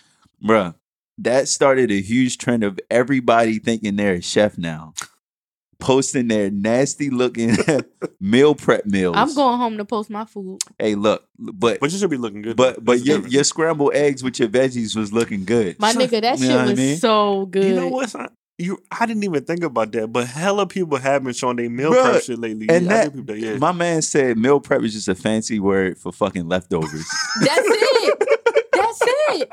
Bruh, 0.44 0.74
that 1.18 1.48
started 1.48 1.90
a 1.90 2.00
huge 2.00 2.38
trend 2.38 2.64
of 2.64 2.78
everybody 2.90 3.58
thinking 3.58 3.96
they're 3.96 4.14
a 4.14 4.22
chef 4.22 4.58
now. 4.58 4.94
Posting 5.78 6.28
their 6.28 6.48
nasty 6.48 7.10
looking 7.10 7.56
meal 8.20 8.54
prep 8.54 8.86
meals. 8.86 9.16
I'm 9.18 9.34
going 9.34 9.58
home 9.58 9.78
to 9.78 9.84
post 9.84 10.10
my 10.10 10.24
food. 10.24 10.60
Hey, 10.78 10.94
look, 10.94 11.24
but 11.36 11.80
But 11.80 11.90
you 11.90 11.98
should 11.98 12.08
be 12.10 12.16
looking 12.16 12.40
good. 12.42 12.56
but 12.56 12.84
but 12.84 13.04
your, 13.04 13.26
your 13.26 13.42
scrambled 13.42 13.92
eggs 13.92 14.22
with 14.22 14.38
your 14.38 14.48
veggies 14.48 14.94
was 14.94 15.12
looking 15.12 15.44
good. 15.44 15.80
My 15.80 15.92
nigga, 15.92 16.20
that 16.20 16.38
you 16.38 16.44
shit 16.44 16.48
know 16.50 16.56
what 16.58 16.66
I 16.66 16.70
was 16.70 16.78
mean? 16.78 16.96
so 16.98 17.46
good. 17.46 17.64
You 17.64 17.74
know 17.74 17.88
what? 17.88 18.10
son? 18.10 18.28
You, 18.58 18.78
I 18.92 19.06
didn't 19.06 19.24
even 19.24 19.44
think 19.44 19.64
about 19.64 19.90
that, 19.92 20.12
but 20.12 20.26
hella 20.26 20.66
people 20.66 20.98
have 20.98 21.24
been 21.24 21.32
showing 21.32 21.56
their 21.56 21.70
meal 21.70 21.90
Bruh, 21.92 22.10
prep 22.10 22.22
shit 22.22 22.38
lately. 22.38 22.66
and 22.68 22.86
yeah, 22.86 22.92
I 22.92 23.08
that- 23.08 23.26
think 23.26 23.42
yeah. 23.42 23.56
My 23.56 23.72
man 23.72 24.02
said 24.02 24.36
meal 24.38 24.60
prep 24.60 24.82
is 24.82 24.92
just 24.92 25.08
a 25.08 25.14
fancy 25.14 25.58
word 25.58 25.98
for 25.98 26.12
fucking 26.12 26.48
leftovers. 26.48 27.06
That's 27.40 27.60
it. 27.64 28.28
That's 29.00 29.12
it. 29.30 29.48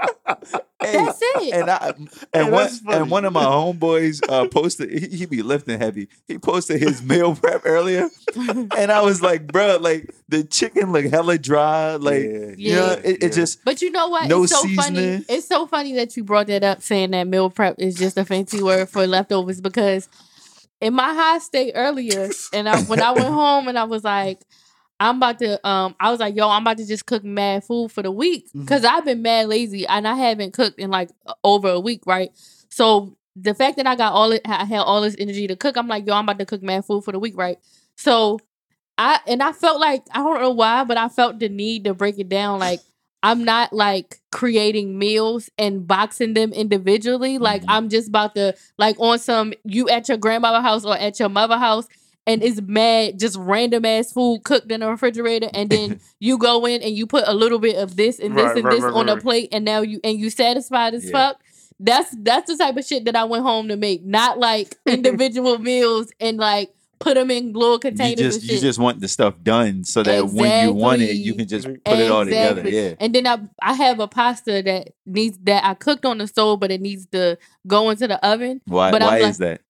Hey, 0.82 0.94
That's 0.94 1.20
it. 1.22 1.54
and 1.54 1.70
I 1.70 1.94
Hey, 2.32 2.40
and 2.42 2.52
one 2.54 2.70
and 2.90 3.12
one 3.12 3.26
of 3.26 3.34
my 3.34 3.44
homeboys 3.44 4.22
uh, 4.30 4.48
posted 4.48 4.90
he, 4.90 5.18
he 5.18 5.26
be 5.26 5.42
lifting 5.42 5.78
heavy. 5.80 6.08
He 6.28 6.38
posted 6.38 6.82
his 6.82 7.02
meal 7.04 7.36
prep 7.36 7.64
earlier, 7.66 8.10
and 8.38 8.90
I 8.92 9.02
was 9.02 9.22
like, 9.22 9.52
bro, 9.52 9.78
like 9.78 10.10
the 10.30 10.44
chicken 10.46 10.94
look 10.94 11.06
hella 11.06 11.38
dry. 11.38 11.96
Like 11.96 12.24
yeah, 12.24 12.56
you 12.56 12.76
know, 12.76 12.92
it, 13.04 13.24
it 13.24 13.34
just 13.34 13.64
But 13.66 13.82
you 13.82 13.92
know 13.92 14.08
what? 14.08 14.30
No 14.30 14.44
it's 14.44 14.54
so 14.54 14.62
seasoning. 14.62 15.22
funny. 15.22 15.26
It's 15.28 15.48
so 15.48 15.68
funny 15.68 15.94
that 15.96 16.16
you 16.16 16.24
brought 16.24 16.48
that 16.48 16.64
up, 16.64 16.82
saying 16.82 17.12
that 17.12 17.28
meal 17.28 17.50
prep 17.50 17.76
is 17.80 17.98
just 17.98 18.18
a 18.18 18.24
fancy 18.24 18.64
word 18.64 18.88
for 18.90 19.06
leftovers. 19.06 19.60
Because 19.60 20.08
in 20.80 20.94
my 20.94 21.14
high 21.14 21.40
state 21.40 21.74
earlier, 21.76 22.30
and 22.54 22.70
I, 22.70 22.80
when 22.84 23.02
I 23.02 23.12
went 23.12 23.34
home 23.34 23.68
and 23.68 23.78
I 23.78 23.84
was 23.84 24.06
like, 24.06 24.40
I'm 25.00 25.18
about 25.18 25.40
to 25.40 25.66
um 25.68 25.96
I 26.00 26.12
was 26.12 26.20
like, 26.20 26.36
yo, 26.36 26.50
I'm 26.50 26.62
about 26.64 26.78
to 26.78 26.88
just 26.88 27.06
cook 27.06 27.24
mad 27.24 27.64
food 27.64 27.92
for 27.92 28.02
the 28.04 28.12
week 28.12 28.50
Mhm. 28.56 28.68
cuz 28.68 28.84
I've 28.84 29.06
been 29.06 29.22
mad 29.22 29.48
lazy 29.48 29.88
and 29.88 30.08
I 30.08 30.16
haven't 30.16 30.54
cooked 30.54 30.80
in 30.80 30.90
like 30.92 31.10
over 31.44 31.70
a 31.70 31.80
week, 31.80 32.02
right? 32.06 32.32
So 32.70 33.16
the 33.36 33.54
fact 33.54 33.78
that 33.78 33.88
I 33.88 33.96
got 33.96 34.14
all 34.14 34.32
it 34.32 34.42
I 34.46 34.66
had 34.66 34.80
all 34.82 35.02
this 35.02 35.16
energy 35.18 35.48
to 35.48 35.56
cook, 35.56 35.78
I'm 35.78 35.88
like, 35.88 36.06
yo, 36.06 36.14
I'm 36.14 36.26
about 36.26 36.40
to 36.40 36.46
cook 36.46 36.62
mad 36.62 36.86
food 36.86 37.04
for 37.04 37.12
the 37.12 37.20
week, 37.20 37.38
right? 37.38 37.58
So 37.96 38.40
I 38.98 39.20
and 39.28 39.42
I 39.42 39.52
felt 39.54 39.80
like 39.80 40.04
I 40.14 40.20
don't 40.20 40.42
know 40.42 40.52
why, 40.52 40.84
but 40.84 40.98
I 40.98 41.10
felt 41.10 41.40
the 41.40 41.50
need 41.50 41.86
to 41.86 41.94
break 41.94 42.20
it 42.20 42.30
down 42.30 42.60
like 42.68 42.82
I'm 43.22 43.44
not 43.44 43.74
like 43.74 44.20
creating 44.32 44.98
meals 44.98 45.50
and 45.58 45.86
boxing 45.86 46.34
them 46.36 46.54
individually. 46.54 47.38
Like 47.38 47.62
Mhm. 47.64 47.66
I'm 47.70 47.90
just 47.90 48.08
about 48.10 48.36
to 48.36 48.56
like 48.78 48.98
on 49.00 49.20
some 49.20 49.54
you 49.66 49.90
at 49.90 50.08
your 50.08 50.18
grandmother 50.18 50.62
house 50.62 50.86
or 50.86 50.98
at 50.98 51.20
your 51.20 51.30
mother 51.30 51.58
house 51.58 51.88
and 52.30 52.44
it's 52.44 52.62
mad 52.62 53.20
just 53.20 53.36
random 53.38 53.84
ass 53.84 54.14
food 54.14 54.44
cooked 54.46 54.72
in 54.72 54.80
the 54.80 54.88
refrigerator 54.90 55.50
and 55.54 55.70
then 55.70 56.00
you 56.20 56.38
go 56.38 56.66
in 56.66 56.82
and 56.82 56.96
you 56.96 57.06
put 57.08 57.24
a 57.28 57.34
little 57.34 57.60
bit 57.60 57.76
of 57.76 57.96
this 57.98 58.20
and 58.20 58.38
this 58.38 58.46
Right, 58.46 58.56
and 58.58 58.66
right, 58.66 58.72
this 58.76 58.84
right, 58.84 58.94
on 58.94 59.10
a 59.10 59.16
right. 59.16 59.22
plate 59.24 59.50
and 59.52 59.66
now 59.66 59.82
you 59.82 60.00
and 60.04 60.18
you 60.20 60.30
satisfied 60.30 60.94
as 60.94 61.06
Yeah. 61.06 61.12
fuck. 61.12 61.42
That's 61.82 62.14
that's 62.20 62.52
the 62.52 62.58
type 62.58 62.78
of 62.78 62.86
shit 62.86 63.06
that 63.06 63.16
I 63.16 63.24
went 63.24 63.44
home 63.44 63.68
to 63.70 63.78
make. 63.78 64.04
Not 64.06 64.38
like 64.38 64.76
individual 64.86 65.58
meals 65.60 66.12
and 66.20 66.38
like 66.38 66.74
put 67.00 67.14
them 67.16 67.32
in 67.32 67.54
little 67.54 67.76
You 67.76 67.80
containers 67.80 68.20
just 68.20 68.42
and 68.42 68.50
you 68.52 68.60
just 68.60 68.78
want 68.78 69.00
the 69.00 69.08
stuff 69.08 69.36
done 69.42 69.86
so 69.86 70.04
that 70.04 70.26
when 70.28 70.68
you 70.68 70.74
want 70.74 71.02
it, 71.02 71.14
you 71.16 71.34
can 71.34 71.48
just 71.48 71.66
put 71.66 71.98
it 71.98 72.12
all 72.12 72.26
together. 72.26 72.60
Exactly. 72.60 72.76
Yeah. 72.90 72.96
And 73.00 73.16
then 73.16 73.26
I 73.26 73.40
I 73.62 73.74
have 73.74 74.02
a 74.02 74.08
pasta 74.10 74.62
that 74.62 74.90
needs 75.06 75.38
that 75.44 75.64
I 75.64 75.74
cooked 75.76 76.04
on 76.06 76.18
the 76.18 76.28
stove, 76.28 76.60
but 76.60 76.70
it 76.70 76.82
needs 76.82 77.06
to 77.14 77.38
go 77.66 77.90
into 77.90 78.08
the 78.10 78.24
oven. 78.28 78.60
Why 78.66 78.92
But 78.92 79.02
I'm 79.02 79.08
why 79.08 79.20
like- 79.22 79.30
is 79.30 79.38
that? 79.38 79.62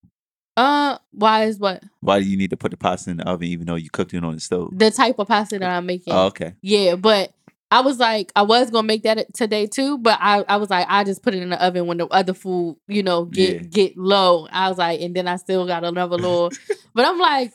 Uh, 0.60 0.98
why 1.12 1.46
is 1.46 1.58
what 1.58 1.82
Why 2.02 2.20
do 2.20 2.26
you 2.26 2.36
need 2.36 2.50
to 2.50 2.58
put 2.58 2.72
the 2.72 2.78
pasta 2.78 3.10
in 3.10 3.18
the 3.18 3.28
oven 3.28 3.48
even 3.48 3.66
though 3.66 3.76
you 3.76 3.90
cooked 3.90 4.14
it 4.14 4.24
on 4.24 4.34
the 4.34 4.42
stove? 4.42 4.78
the 4.78 4.92
type 4.92 5.18
of 5.18 5.28
pasta 5.30 5.58
that 5.58 5.70
I'm 5.70 5.86
making? 5.86 6.14
Oh, 6.14 6.26
okay. 6.26 6.54
Yeah, 6.62 6.96
but 6.96 7.32
I 7.72 7.80
was 7.82 7.98
like, 8.00 8.32
I 8.36 8.42
was 8.42 8.70
gonna 8.70 8.86
make 8.86 9.04
that 9.04 9.34
today 9.34 9.68
too, 9.68 9.98
but 10.00 10.18
I, 10.20 10.44
I 10.50 10.58
was 10.58 10.70
like, 10.70 10.86
I 10.90 11.06
just 11.06 11.24
put 11.24 11.34
it 11.34 11.42
in 11.42 11.50
the 11.52 11.64
oven 11.64 11.88
when 11.88 11.98
the 11.98 12.08
other 12.08 12.34
food, 12.34 12.76
you 12.88 13.04
know, 13.04 13.26
get 13.26 13.54
Yeah. 13.54 13.60
get 13.62 13.98
low. 13.98 14.48
I 14.52 14.68
was 14.68 14.78
like, 14.78 15.00
and 15.00 15.16
then 15.16 15.28
I 15.30 15.38
still 15.38 15.66
got 15.66 15.86
another 15.86 16.18
little, 16.18 16.52
but 16.94 17.06
I'm 17.06 17.20
like, 17.20 17.54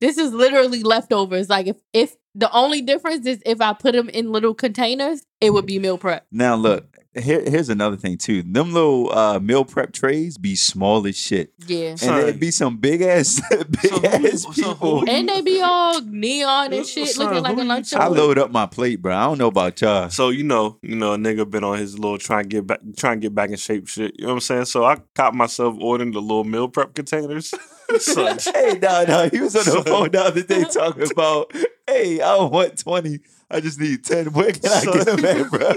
this 0.00 0.16
is 0.16 0.32
literally 0.32 0.82
leftovers. 0.82 1.50
Like 1.50 1.66
if 1.66 1.76
if 1.92 2.16
the 2.34 2.50
only 2.52 2.80
difference 2.80 3.26
is 3.26 3.42
if 3.44 3.60
I 3.60 3.74
put 3.74 3.92
them 3.92 4.08
in 4.08 4.32
little 4.32 4.54
containers, 4.54 5.22
it 5.42 5.50
would 5.50 5.66
be 5.66 5.78
meal 5.78 5.98
prep. 5.98 6.26
Now 6.30 6.54
look, 6.54 6.96
here, 7.18 7.42
here's 7.46 7.68
another 7.68 7.96
thing 7.96 8.18
too. 8.18 8.42
Them 8.42 8.72
little 8.72 9.12
uh, 9.16 9.38
meal 9.40 9.64
prep 9.64 9.92
trays 9.92 10.38
be 10.38 10.54
small 10.56 11.06
as 11.06 11.16
shit, 11.16 11.52
Yeah. 11.66 11.88
and 11.90 12.00
Son. 12.00 12.20
it'd 12.20 12.40
be 12.40 12.50
some 12.50 12.76
big 12.76 13.02
ass, 13.02 13.40
big 13.50 13.90
So 13.90 14.04
ass 14.04 14.42
so 14.42 14.52
people. 14.52 15.00
who- 15.00 15.06
And 15.08 15.28
they 15.28 15.40
be 15.42 15.60
all 15.62 16.00
neon 16.02 16.72
and 16.72 16.86
shit, 16.86 17.08
Son, 17.08 17.26
looking 17.28 17.42
like 17.42 17.56
a 17.56 17.60
you 17.62 17.66
lunch. 17.68 17.92
I 17.94 18.06
load 18.08 18.38
up 18.38 18.50
my 18.50 18.66
plate, 18.66 19.02
bro. 19.02 19.14
I 19.16 19.24
don't 19.24 19.38
know 19.38 19.48
about 19.48 19.80
y'all. 19.80 20.10
So 20.10 20.28
you 20.30 20.44
know, 20.44 20.78
you 20.82 20.94
know, 20.96 21.14
a 21.14 21.16
nigga 21.16 21.48
been 21.48 21.64
on 21.64 21.78
his 21.78 21.98
little 21.98 22.18
trying 22.18 22.44
to 22.44 22.48
get 22.48 22.66
back, 22.66 22.80
trying 22.96 23.20
to 23.20 23.26
get 23.26 23.34
back 23.34 23.50
in 23.50 23.56
shape. 23.56 23.88
Shit, 23.88 24.14
you 24.18 24.22
know 24.24 24.28
what 24.28 24.34
I'm 24.34 24.40
saying? 24.40 24.64
So 24.66 24.84
I 24.84 24.96
caught 25.14 25.34
myself 25.34 25.76
ordering 25.80 26.12
the 26.12 26.20
little 26.20 26.44
meal 26.44 26.68
prep 26.68 26.94
containers. 26.94 27.52
so, 28.00 28.26
hey, 28.54 28.78
no, 28.80 29.04
no, 29.04 29.28
he 29.32 29.40
was 29.40 29.54
on 29.56 29.64
the 29.64 29.82
phone 29.84 30.10
the 30.10 30.20
other 30.20 30.42
day 30.42 30.64
talking 30.64 31.10
about, 31.10 31.52
hey, 31.86 32.20
I 32.20 32.36
don't 32.36 32.52
want 32.52 32.78
twenty. 32.78 33.20
I 33.50 33.60
just 33.60 33.78
need 33.78 34.04
ten. 34.04 34.32
Where 34.32 34.50
can 34.52 34.70
I 34.72 34.84
get 34.84 35.06
them 35.06 35.24
at, 35.24 35.50
bro? 35.50 35.76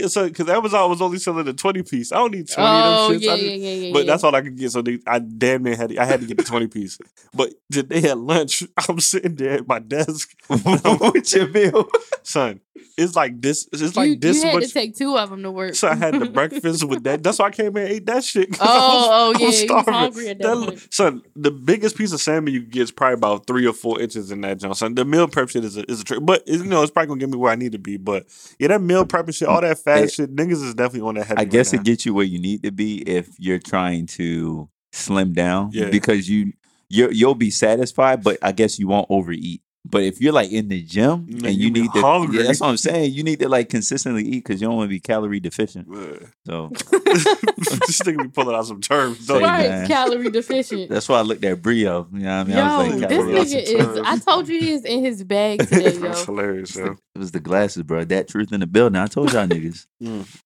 yeah, 0.00 0.06
so 0.08 0.28
because 0.28 0.48
Amazon 0.48 0.90
was 0.90 1.00
only 1.02 1.18
selling 1.18 1.46
a 1.48 1.52
twenty 1.52 1.82
piece. 1.82 2.12
I 2.12 2.16
don't 2.16 2.32
need 2.32 2.48
twenty 2.48 2.68
Oh 2.68 3.06
of 3.06 3.12
them 3.12 3.16
oh, 3.16 3.18
shits. 3.18 3.24
yeah, 3.24 3.32
I 3.32 3.34
yeah, 3.36 3.50
yeah, 3.52 3.74
yeah. 3.86 3.92
But 3.92 3.98
yeah. 4.00 4.04
that's 4.12 4.24
all 4.24 4.34
I 4.34 4.40
could 4.42 4.56
get. 4.58 4.72
So 4.72 4.82
they, 4.82 4.98
I 5.06 5.18
damn 5.18 5.62
near 5.62 5.76
had 5.76 5.96
I 5.98 6.04
had 6.04 6.20
to 6.20 6.26
get 6.26 6.36
the 6.38 6.44
twenty 6.44 6.66
piece. 6.68 6.98
But 7.34 7.52
today 7.70 8.08
at 8.10 8.18
lunch, 8.18 8.62
I'm 8.88 9.00
sitting 9.00 9.34
there 9.36 9.54
at 9.54 9.68
my 9.68 9.78
desk, 9.78 10.34
What's 10.48 11.32
your 11.34 11.48
meal? 11.48 11.88
son. 12.22 12.60
It's 12.96 13.14
like 13.16 13.40
this. 13.40 13.66
It's 13.72 13.96
like 13.96 14.08
you, 14.10 14.16
this 14.16 14.36
you 14.38 14.42
had 14.48 14.54
much. 14.56 14.68
to 14.68 14.72
take 14.74 14.94
two 14.96 15.16
of 15.16 15.30
them 15.30 15.42
to 15.42 15.50
work. 15.50 15.74
so 15.74 15.88
I 15.88 15.94
had 15.94 16.14
the 16.20 16.26
breakfast 16.26 16.84
with 16.84 17.02
that. 17.04 17.22
That's 17.22 17.38
why 17.38 17.46
I 17.46 17.50
came 17.50 17.74
in 17.76 17.84
and 17.84 17.92
ate 17.92 18.06
that 18.06 18.24
shit. 18.24 18.50
'cause 18.50 18.60
I 18.60 18.66
Oh, 18.66 18.68
was- 18.76 19.06
oh, 19.06 19.10
oh 19.10 19.14
I 19.14 19.26
yeah, 19.26 19.32
was 19.32 19.40
you 19.40 19.46
was 19.46 19.58
starving. 19.84 19.94
hungry 19.94 20.28
at 20.28 20.38
that, 20.38 20.54
That- 20.54 20.66
point. 20.68 20.92
son, 20.92 21.22
the 21.36 21.50
biggest 21.50 21.96
piece 21.96 22.12
of 22.12 22.20
salmon 22.20 22.52
you 22.52 22.60
get 22.60 22.82
is 22.82 22.90
probably 22.90 23.14
about 23.14 23.46
three 23.46 23.66
or 23.66 23.72
four 23.72 24.00
inches 24.00 24.30
in 24.30 24.40
that 24.42 24.58
junk. 24.58 24.76
Son, 24.76 24.94
the 24.94 25.04
meal 25.04 25.28
prep 25.28 25.48
shit 25.48 25.64
is 25.64 25.76
a, 25.78 25.90
is 25.90 26.00
a 26.00 26.04
trick, 26.04 26.20
but 26.22 26.46
you 26.46 26.64
know 26.64 26.82
it's 26.82 26.90
probably 26.90 27.08
gonna 27.08 27.20
get 27.20 27.30
me 27.30 27.36
where 27.38 27.52
I 27.52 27.56
need 27.56 27.72
to 27.72 27.78
be. 27.78 27.96
But 27.96 28.26
yeah, 28.58 28.68
that 28.68 28.82
meal 28.82 29.06
prep 29.06 29.32
shit, 29.32 29.48
all 29.48 29.60
that 29.62 29.78
fast 29.94 30.04
It- 30.04 30.12
shit, 30.12 30.36
niggas 30.36 30.64
is 30.64 30.74
definitely 30.74 31.08
on 31.08 31.14
that 31.16 31.26
heavy. 31.26 31.40
I 31.40 31.44
guess 31.44 31.72
right 31.72 31.80
it 31.80 31.84
gets 31.84 32.06
you 32.06 32.14
where 32.14 32.24
you 32.24 32.38
need 32.38 32.62
to 32.62 32.70
be 32.72 32.98
if 33.02 33.28
you're 33.38 33.58
trying 33.58 34.06
to 34.06 34.68
slim 34.92 35.32
down. 35.32 35.70
Yeah. 35.72 35.90
Because 35.90 36.28
you 36.28 36.52
you 36.88 37.08
you'll 37.10 37.34
be 37.34 37.50
satisfied, 37.50 38.22
but 38.22 38.38
I 38.42 38.52
guess 38.52 38.78
you 38.78 38.88
won't 38.88 39.06
overeat. 39.10 39.62
But 39.88 40.02
if 40.02 40.20
you're 40.20 40.32
like 40.32 40.50
in 40.52 40.68
the 40.68 40.82
gym 40.82 41.26
Man, 41.26 41.46
and 41.46 41.54
you 41.54 41.66
you 41.66 41.70
need 41.70 41.92
to, 41.94 42.28
yeah, 42.32 42.42
that's 42.42 42.60
what 42.60 42.68
I'm 42.68 42.76
saying. 42.76 43.12
You 43.12 43.22
need 43.22 43.38
to 43.40 43.48
like 43.48 43.70
consistently 43.70 44.22
eat 44.24 44.44
because 44.44 44.60
you 44.60 44.68
don't 44.68 44.76
want 44.76 44.88
to 44.88 44.90
be 44.90 45.00
calorie 45.00 45.40
deficient. 45.40 45.88
now. 45.88 46.18
So 46.46 46.68
this 46.70 48.00
nigga 48.02 48.22
be 48.22 48.28
pulling 48.28 48.54
out 48.54 48.66
some 48.66 48.82
terms. 48.82 49.26
Don't 49.26 49.38
Say, 49.38 49.44
right, 49.44 49.68
man. 49.68 49.86
calorie 49.88 50.30
deficient. 50.30 50.90
that's 50.90 51.08
why 51.08 51.18
I 51.18 51.22
looked 51.22 51.44
at 51.44 51.62
Brio. 51.62 52.06
You 52.12 52.18
know 52.20 52.24
what 52.24 52.32
I 52.32 52.44
mean? 52.44 52.56
Yo, 52.56 52.62
I 52.62 52.88
was 52.88 53.00
like, 53.00 53.08
this 53.08 53.52
nigga 53.52 53.62
is. 53.62 53.94
terms. 53.94 54.00
I 54.04 54.18
told 54.18 54.48
you 54.48 54.60
he 54.60 54.70
is 54.70 54.84
in 54.84 55.02
his 55.02 55.24
bag 55.24 55.60
today, 55.68 55.94
yo. 55.94 56.00
That's 56.00 56.24
hilarious, 56.26 56.76
yo. 56.76 56.96
It 57.14 57.18
was 57.18 57.32
the 57.32 57.40
glasses, 57.40 57.82
bro. 57.82 58.04
That 58.04 58.28
truth 58.28 58.52
in 58.52 58.60
the 58.60 58.66
building. 58.66 59.00
I 59.00 59.06
told 59.06 59.32
y'all 59.32 59.46
niggas. 59.46 59.86
Mm. 60.02 60.40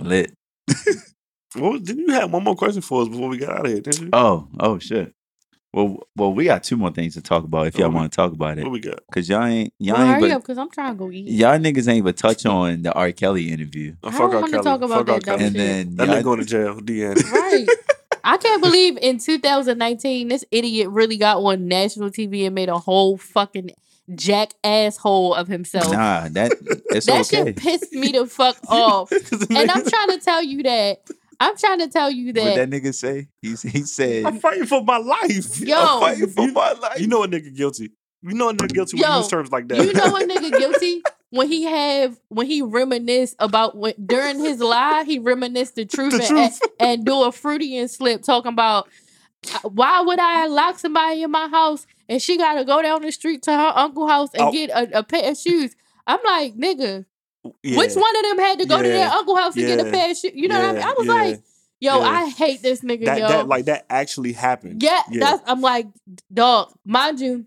Lit. 0.00 0.32
What 1.54 1.72
was, 1.72 1.80
didn't 1.82 2.08
you 2.08 2.12
have 2.12 2.30
one 2.30 2.44
more 2.44 2.56
question 2.56 2.82
for 2.82 3.02
us 3.02 3.08
before 3.08 3.28
we 3.28 3.38
got 3.38 3.50
out 3.50 3.66
of 3.66 3.72
here? 3.72 3.80
Didn't 3.80 4.02
you? 4.02 4.10
Oh, 4.12 4.48
oh 4.60 4.78
shit. 4.78 5.12
Well, 5.76 6.08
well, 6.16 6.32
we 6.32 6.44
got 6.46 6.64
two 6.64 6.78
more 6.78 6.90
things 6.90 7.12
to 7.14 7.20
talk 7.20 7.44
about 7.44 7.66
if 7.66 7.76
y'all 7.76 7.88
Oh, 7.88 7.90
want 7.90 8.10
to 8.10 8.16
talk 8.16 8.32
about 8.32 8.56
it. 8.56 8.62
what 8.64 8.72
we 8.72 8.80
got? 8.80 8.98
Cause 9.12 9.28
y'all 9.28 9.44
ain't 9.44 9.74
y'all 9.78 9.96
Well, 9.98 10.06
ain't 10.06 10.10
hurry 10.14 10.20
but 10.22 10.30
up, 10.36 10.42
cause 10.44 10.56
I'm 10.56 10.70
trying 10.70 10.94
to 10.94 10.98
go 10.98 11.10
eat. 11.10 11.28
y'all 11.28 11.58
niggas 11.58 11.86
ain't 11.86 11.98
even 11.98 12.14
touch 12.14 12.46
on 12.46 12.80
the 12.80 12.94
R. 12.94 13.12
Kelly 13.12 13.50
interview. 13.52 13.94
Oh, 14.02 14.08
I 14.08 14.12
fuck 14.12 14.20
don't 14.32 14.40
wanna 14.40 14.50
Kelly. 14.52 14.64
talk 14.64 14.80
about 14.80 15.06
Fuck 15.06 15.08
R. 15.10 15.14
that 15.20 15.24
Kelly. 15.24 15.44
And 15.44 15.54
shit. 15.54 15.66
then 15.66 15.96
That 15.96 16.06
y'all- 16.08 16.16
nigga 16.16 16.24
going 16.24 16.38
to 16.40 16.44
jail. 16.46 16.80
The 16.82 17.04
end. 17.04 17.22
Right. 17.30 17.66
I 18.24 18.38
can't 18.38 18.62
believe 18.62 18.96
in 19.02 19.18
2019 19.18 20.28
this 20.28 20.44
idiot 20.50 20.88
really 20.88 21.18
got 21.18 21.36
on 21.44 21.68
national 21.68 22.08
TV 22.10 22.46
and 22.46 22.54
made 22.54 22.68
a 22.70 22.78
whole 22.78 23.18
fucking 23.18 23.70
jack 24.14 24.52
asshole 24.64 25.34
of 25.34 25.46
himself. 25.46 25.92
Nah, 25.92 26.28
that 26.30 26.52
it's 26.90 27.06
that 27.06 27.20
okay. 27.26 27.44
shit 27.46 27.56
pissed 27.56 27.92
me 27.92 28.12
the 28.12 28.26
fuck 28.38 28.56
off. 28.68 29.12
And 29.50 29.70
I'm 29.70 29.84
trying 29.84 30.08
to 30.08 30.18
tell 30.24 30.42
you 30.42 30.62
that. 30.64 31.02
I'm 31.40 31.56
trying 31.56 31.78
to 31.80 31.88
tell 31.88 32.10
you 32.10 32.32
that. 32.32 32.42
What 32.42 32.54
that. 32.56 32.70
that 32.70 32.82
nigga 32.82 32.94
say? 32.94 33.28
He 33.42 33.50
he 33.50 33.82
said, 33.82 34.24
I'm 34.24 34.38
fighting 34.38 34.66
for 34.66 34.82
my 34.82 34.96
life. 34.98 35.60
Yo, 35.60 35.76
"I'm 35.76 36.00
fighting 36.00 36.28
for 36.28 36.44
you- 36.46 36.52
my 36.52 36.72
life." 36.72 37.00
You 37.00 37.06
know 37.08 37.22
a 37.22 37.28
nigga 37.28 37.54
guilty. 37.54 37.92
You 38.22 38.34
know 38.34 38.48
a 38.48 38.54
nigga 38.54 38.72
guilty 38.72 38.96
when 38.96 39.04
Yo, 39.04 39.12
you 39.12 39.18
use 39.18 39.28
terms 39.28 39.52
like 39.52 39.68
that. 39.68 39.78
You 39.84 39.92
know 39.92 40.16
a 40.16 40.20
nigga 40.20 40.50
guilty 40.58 41.02
when 41.30 41.48
he 41.48 41.64
have 41.64 42.18
when 42.28 42.46
he 42.46 42.62
reminisce 42.62 43.34
about 43.38 43.76
when 43.76 43.94
during 44.04 44.38
his 44.40 44.60
lie 44.60 45.04
he 45.04 45.18
reminisce 45.18 45.72
the 45.72 45.84
truth, 45.84 46.12
The 46.12 46.18
and, 46.18 46.26
truth. 46.26 46.60
and 46.80 47.04
do 47.04 47.22
a 47.24 47.30
Freudian 47.32 47.88
slip 47.88 48.22
talking 48.22 48.52
about 48.52 48.88
"Uh, 49.54 49.68
why 49.68 50.00
would 50.00 50.18
I 50.18 50.46
lock 50.46 50.78
somebody 50.78 51.22
in 51.22 51.30
my 51.30 51.48
house 51.48 51.86
and 52.08 52.20
she 52.22 52.36
got 52.38 52.54
to 52.54 52.64
go 52.64 52.80
down 52.82 53.02
the 53.02 53.12
street 53.12 53.42
to 53.42 53.52
her 53.52 53.72
uncle 53.76 54.08
house 54.08 54.30
and 54.34 54.42
Oh. 54.44 54.52
get 54.52 54.70
a, 54.70 55.00
a 55.00 55.02
pair 55.02 55.30
of 55.30 55.36
shoes. 55.36 55.76
I'm 56.06 56.20
like 56.24 56.56
nigga, 56.56 57.04
Yeah. 57.62 57.78
which 57.78 57.94
one 57.94 58.16
of 58.16 58.22
them 58.22 58.38
had 58.38 58.58
to 58.60 58.66
go 58.66 58.82
to 58.82 58.88
their 58.88 59.08
uncle 59.10 59.36
house 59.36 59.56
and 59.56 59.66
get 59.66 59.80
a 59.80 59.84
Yeah. 59.84 59.90
pair 59.90 60.10
of 60.10 60.16
shoes? 60.16 60.32
You 60.34 60.48
know 60.48 60.56
what 60.60 60.64
I 60.70 60.72
mean? 60.72 60.82
I 60.82 60.92
was 60.96 61.06
Yeah. 61.06 61.12
like, 61.14 61.40
yo, 61.80 61.98
Yeah. 62.00 62.08
I 62.08 62.28
hate 62.30 62.62
this 62.62 62.80
nigga, 62.80 63.04
That, 63.06 63.18
yo. 63.18 63.28
that 63.28 63.48
like 63.48 63.64
that 63.66 63.86
actually 63.90 64.32
happened. 64.32 64.82
Yeah, 64.82 65.00
Yeah. 65.10 65.20
that's 65.20 65.42
I'm 65.46 65.60
like, 65.60 65.86
dog, 66.32 66.72
mind 66.84 67.20
you, 67.20 67.46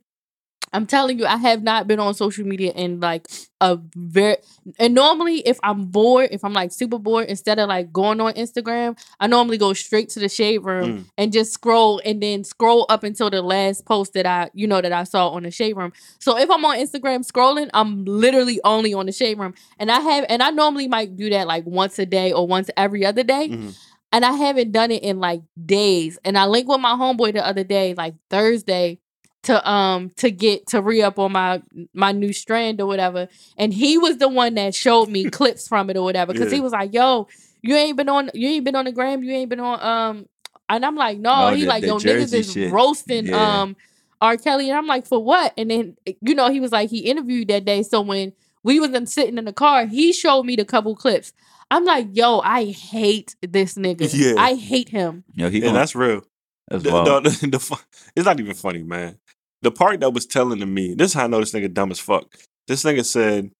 I'm 0.73 0.85
telling 0.85 1.19
you, 1.19 1.25
I 1.25 1.37
have 1.37 1.63
not 1.63 1.87
been 1.87 1.99
on 1.99 2.13
social 2.13 2.45
media 2.45 2.71
in 2.73 2.99
like 2.99 3.27
a 3.61 3.77
very 3.95 4.37
and 4.77 4.93
normally 4.93 5.39
if 5.39 5.59
I'm 5.63 5.85
bored, 5.85 6.29
if 6.31 6.43
I'm 6.45 6.53
like 6.53 6.71
super 6.71 6.97
bored, 6.99 7.27
instead 7.27 7.59
of 7.59 7.67
like 7.69 7.91
going 7.91 8.21
on 8.21 8.33
Instagram, 8.33 8.97
I 9.19 9.27
normally 9.27 9.57
go 9.57 9.73
straight 9.73 10.09
to 10.09 10.19
the 10.19 10.29
shade 10.29 10.59
room 10.59 10.79
Mm. 10.79 11.05
and 11.17 11.33
just 11.33 11.51
scroll 11.53 12.01
and 12.05 12.21
then 12.23 12.43
scroll 12.43 12.85
up 12.89 13.03
until 13.03 13.29
the 13.29 13.41
last 13.41 13.85
post 13.85 14.13
that 14.13 14.25
I, 14.25 14.49
you 14.53 14.67
know, 14.67 14.79
that 14.81 14.93
I 14.93 15.03
saw 15.03 15.29
on 15.29 15.43
the 15.43 15.51
shade 15.51 15.75
room. 15.75 15.91
So 16.19 16.37
if 16.37 16.49
I'm 16.49 16.63
on 16.63 16.77
Instagram 16.77 17.25
scrolling, 17.29 17.69
I'm 17.73 18.05
literally 18.05 18.59
only 18.63 18.93
on 18.93 19.07
the 19.07 19.11
shade 19.11 19.37
room. 19.39 19.53
And 19.79 19.91
I 19.91 19.99
have 19.99 20.25
and 20.29 20.41
I 20.41 20.51
normally 20.51 20.87
might 20.87 21.15
do 21.15 21.29
that 21.31 21.47
like 21.47 21.65
once 21.65 21.99
a 21.99 22.05
day 22.05 22.31
or 22.31 22.47
once 22.47 22.69
every 22.77 23.05
other 23.05 23.23
day 23.23 23.49
Mhm. 23.49 23.75
and 24.13 24.23
I 24.25 24.31
haven't 24.33 24.71
done 24.71 24.91
it 24.91 25.03
in 25.03 25.19
like 25.19 25.41
days. 25.65 26.17
And 26.23 26.37
I 26.37 26.45
linked 26.45 26.69
with 26.69 26.79
my 26.79 26.93
homeboy 26.93 27.33
the 27.33 27.45
other 27.45 27.63
day, 27.63 27.93
like 27.93 28.15
Thursday, 28.29 28.99
to 29.43 29.69
um 29.69 30.09
to 30.17 30.29
get 30.31 30.67
to 30.67 30.81
re 30.81 31.01
up 31.01 31.17
on 31.19 31.31
my 31.31 31.61
my 31.93 32.11
new 32.11 32.33
strand 32.33 32.81
or 32.81 32.85
whatever. 32.87 33.27
And 33.57 33.73
he 33.73 33.97
was 33.97 34.17
the 34.17 34.27
one 34.27 34.55
that 34.55 34.75
showed 34.75 35.09
me 35.09 35.25
clips 35.29 35.67
from 35.67 35.89
it 35.89 35.97
or 35.97 36.03
whatever. 36.03 36.33
Cause 36.33 36.51
he 36.51 36.59
was 36.59 36.71
like, 36.73 36.93
"Yo, 36.93 37.27
you 37.61 37.75
ain't 37.75 37.97
been 37.97 38.09
on 38.09 38.29
you 38.33 38.47
ain't 38.49 38.65
been 38.65 38.75
on 38.75 38.85
the 38.85 38.91
gram, 38.91 39.23
you 39.23 39.31
ain't 39.33 39.49
been 39.49 39.59
on 39.59 39.81
um." 39.81 40.25
And 40.67 40.85
I'm 40.85 40.95
like, 40.95 41.17
"No." 41.19 41.31
Oh, 41.49 41.53
he 41.53 41.61
the- 41.61 41.67
like, 41.67 41.81
the 41.81 41.87
"Yo, 41.87 41.97
niggas 41.99 42.31
Jersey 42.31 42.63
is 42.65 42.71
roasting 42.71 43.27
Yeah. 43.27 43.61
um 43.61 43.75
R. 44.21 44.35
Kelly," 44.35 44.69
and 44.69 44.77
I'm 44.77 44.87
like, 44.87 45.07
"For 45.07 45.23
what?" 45.23 45.53
And 45.57 45.71
then 45.71 45.95
you 46.21 46.35
know 46.35 46.49
he 46.51 46.59
was 46.59 46.71
like, 46.73 46.89
he 46.89 46.99
interviewed 46.99 47.47
that 47.47 47.63
day, 47.65 47.83
so 47.83 48.01
when 48.01 48.33
we 48.63 48.79
was 48.81 48.91
in- 48.91 49.05
sitting 49.07 49.37
in 49.37 49.45
the 49.45 49.53
car, 49.53 49.85
he 49.85 50.11
showed 50.11 50.43
me 50.43 50.57
the 50.57 50.65
couple 50.65 50.95
clips. 50.95 51.31
I'm 51.71 51.85
like, 51.85 52.07
yo, 52.13 52.39
I 52.39 52.65
hate 52.65 53.35
this 53.41 53.75
nigga. 53.75 54.09
Yeah. 54.13 54.33
I 54.41 54.55
hate 54.55 54.89
him. 54.89 55.23
Yo, 55.35 55.49
he 55.49 55.57
And 55.59 55.65
gonna, 55.67 55.77
that's 55.79 55.95
real. 55.95 56.23
That's 56.69 56.83
The- 56.83 56.91
wild. 56.91 57.25
the- 57.25 57.47
the 57.47 57.59
fu- 57.59 57.75
it's 58.15 58.25
not 58.25 58.39
even 58.39 58.53
funny, 58.53 58.83
man. 58.83 59.17
the 59.61 59.71
part 59.71 59.99
that 59.99 60.13
was 60.13 60.25
telling 60.25 60.59
to 60.59 60.65
me, 60.65 60.93
this 60.93 61.07
is 61.11 61.13
how 61.15 61.25
I 61.25 61.27
know 61.27 61.39
this 61.41 61.51
nigga 61.51 61.73
dumb 61.73 61.91
as 61.91 61.99
fuck. 61.99 62.33
This 62.67 62.83
nigga 62.85 63.03
said, 63.03 63.51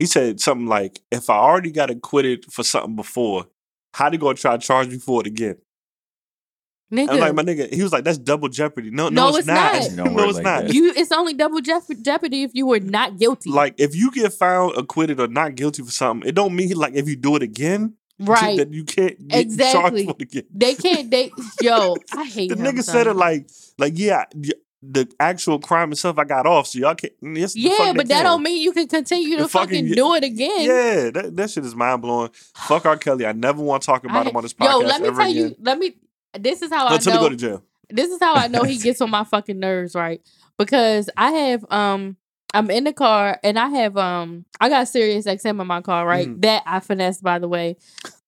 he 0.00 0.06
said 0.06 0.40
something 0.40 0.66
like, 0.66 0.98
if 1.12 1.30
I 1.30 1.36
already 1.36 1.70
got 1.70 1.88
acquitted 1.90 2.46
for 2.52 2.64
something 2.64 2.96
before, 2.96 3.46
how 3.94 4.10
they 4.10 4.16
gonna 4.16 4.34
try 4.34 4.56
to 4.56 4.66
charge 4.66 4.88
me 4.88 4.98
for 4.98 5.20
it 5.20 5.28
again? 5.28 5.58
Nigga, 6.92 7.10
I'm 7.10 7.20
like, 7.20 7.34
my 7.34 7.42
nigga, 7.42 7.72
he 7.72 7.82
was 7.82 7.92
like, 7.92 8.04
that's 8.04 8.18
double 8.18 8.48
jeopardy. 8.48 8.90
No, 8.90 9.08
No, 9.08 9.22
no, 9.22 9.28
it's, 9.28 9.38
it's 9.38 9.46
not. 9.46 9.72
not. 10.06 10.12
No, 10.16 10.24
it's 10.28 10.34
like 10.34 10.44
not. 10.44 10.62
that. 10.64 10.74
you 10.74 10.92
it's 10.94 11.10
only 11.12 11.32
double 11.32 11.60
jeop- 11.60 12.02
jeopardy 12.02 12.42
if 12.42 12.50
you 12.52 12.66
were 12.66 12.80
not 12.80 13.18
guilty. 13.18 13.50
Like, 13.50 13.74
if 13.78 13.94
you 13.94 14.10
get 14.10 14.32
found 14.32 14.76
acquitted 14.76 15.18
or 15.20 15.26
not 15.28 15.54
guilty 15.54 15.82
for 15.82 15.90
something, 15.90 16.28
it 16.28 16.34
don't 16.34 16.54
mean 16.54 16.70
like 16.72 16.94
if 16.94 17.08
you 17.08 17.16
do 17.16 17.34
it 17.36 17.42
again, 17.42 17.94
right. 18.24 18.56
that 18.58 18.72
you 18.72 18.84
can't 18.84 19.16
Exactly. 19.30 19.80
charged 19.80 20.04
for 20.10 20.16
it 20.18 20.22
again. 20.22 20.42
They 20.54 20.74
can't 20.74 21.10
they 21.10 21.30
yo, 21.60 21.96
I 22.16 22.24
hate 22.24 22.48
The 22.50 22.56
nigga 22.56 22.82
said 22.82 23.06
it 23.06 23.14
like, 23.14 23.48
like 23.78 23.92
yeah, 23.96 24.24
the 24.84 25.08
actual 25.20 25.58
crime 25.60 25.92
itself 25.92 26.18
I 26.18 26.24
got 26.24 26.44
off, 26.46 26.66
so 26.66 26.78
y'all 26.80 26.94
can't. 26.94 27.12
Yes, 27.22 27.54
Yeah, 27.54 27.92
but 27.94 28.08
that 28.08 28.24
don't 28.24 28.42
mean 28.42 28.60
you 28.60 28.72
can 28.72 28.88
continue 28.88 29.36
to 29.38 29.48
fucking- 29.48 29.86
fucking 29.86 29.92
do 29.94 30.14
it 30.14 30.24
again. 30.24 30.62
Yeah, 30.62 31.10
that, 31.10 31.36
that 31.36 31.50
shit 31.50 31.64
is 31.64 31.74
mind 31.76 32.02
blowing. 32.02 32.30
Fuck 32.56 32.84
R. 32.86 32.96
Kelly. 32.96 33.24
I 33.26 33.32
never 33.32 33.62
want 33.62 33.82
to 33.82 33.86
talk 33.86 34.04
about 34.04 34.26
I- 34.26 34.30
him 34.30 34.36
on 34.36 34.42
this 34.42 34.52
podcast 34.54 34.70
Yo, 34.72 34.78
let 34.86 35.00
me 35.02 35.08
tell 35.10 35.20
again. 35.20 35.36
you, 35.36 35.56
let 35.60 35.78
me 35.78 35.94
this 36.38 36.62
is 36.62 36.70
how 36.70 36.88
Until 36.92 37.12
I 37.12 37.16
know 37.16 37.22
go 37.22 37.28
to 37.28 37.36
jail. 37.36 37.62
this 37.90 38.10
is 38.10 38.18
how 38.20 38.34
I 38.34 38.48
know 38.48 38.62
he 38.64 38.76
gets 38.82 39.00
on 39.00 39.10
my 39.10 39.22
fucking 39.24 39.58
nerves, 39.60 39.94
right? 39.94 40.20
Because 40.58 41.08
I 41.16 41.30
have 41.30 41.64
um 41.70 42.16
I'm 42.54 42.70
in 42.70 42.84
the 42.84 42.92
car 42.92 43.38
and 43.42 43.58
I 43.58 43.68
have 43.68 43.96
um 43.96 44.44
I 44.60 44.68
got 44.68 44.88
Sirius 44.88 45.26
XM 45.26 45.60
in 45.60 45.66
my 45.66 45.80
car, 45.80 46.06
right? 46.06 46.28
Mhm. 46.28 46.42
That 46.42 46.62
I 46.66 46.80
finessed 46.80 47.22
by 47.22 47.38
the 47.38 47.48
way. 47.48 47.76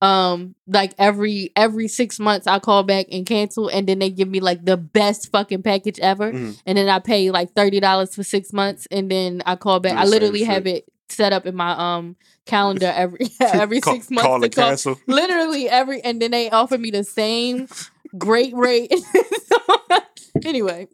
Um 0.01 0.55
like 0.67 0.95
every 0.99 1.53
every 1.57 1.89
6 1.89 2.19
months 2.21 2.47
I 2.47 2.59
call 2.59 2.83
back 2.83 3.07
and 3.13 3.27
cancel 3.27 3.69
and 3.69 3.87
then 3.87 3.99
they 3.99 4.11
give 4.11 4.29
me 4.29 4.41
like 4.41 4.65
the 4.65 4.77
best 4.77 5.31
fucking 5.33 5.63
package 5.63 5.99
ever 6.01 6.33
Mhm. 6.33 6.59
and 6.67 6.79
then 6.79 6.89
I 6.89 6.99
pay 7.01 7.31
like 7.31 7.55
$30 7.55 8.15
for 8.15 8.23
6 8.23 8.53
months 8.53 8.87
and 8.91 9.11
then 9.11 9.43
I 9.47 9.57
call 9.57 9.81
back. 9.81 9.97
I 9.97 10.05
literally 10.05 10.43
have 10.45 10.67
it 10.67 10.87
set 11.11 11.33
up 11.33 11.45
in 11.47 11.55
my 11.55 11.73
um 11.97 12.17
calendar 12.47 12.93
every 12.95 13.29
every 13.41 13.81
Call- 13.81 13.95
6 13.95 14.11
months 14.11 14.27
Call 14.27 14.41
to 14.41 14.49
call 14.49 14.65
cancel. 14.71 15.01
literally 15.07 15.69
every 15.69 16.01
and 16.03 16.21
then 16.21 16.31
they 16.31 16.51
offer 16.51 16.79
me 16.79 16.91
the 16.91 17.05
same 17.05 17.69
great 18.17 18.55
rate 18.55 18.93
anyway 20.45 20.87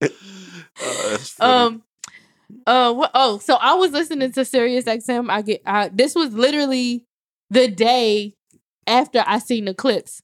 That's 0.80 1.40
um 1.40 1.82
uh 2.66 2.92
what 2.92 3.10
oh 3.14 3.38
so 3.38 3.54
i 3.60 3.74
was 3.74 3.92
listening 3.92 4.32
to 4.32 4.44
sirius 4.44 4.84
xm 4.84 5.30
i 5.30 5.42
get 5.42 5.62
I, 5.64 5.88
this 5.88 6.14
was 6.14 6.32
literally 6.32 7.04
the 7.50 7.68
day 7.68 8.34
after 8.86 9.22
i 9.26 9.38
seen 9.38 9.66
the 9.66 9.74
clips. 9.74 10.22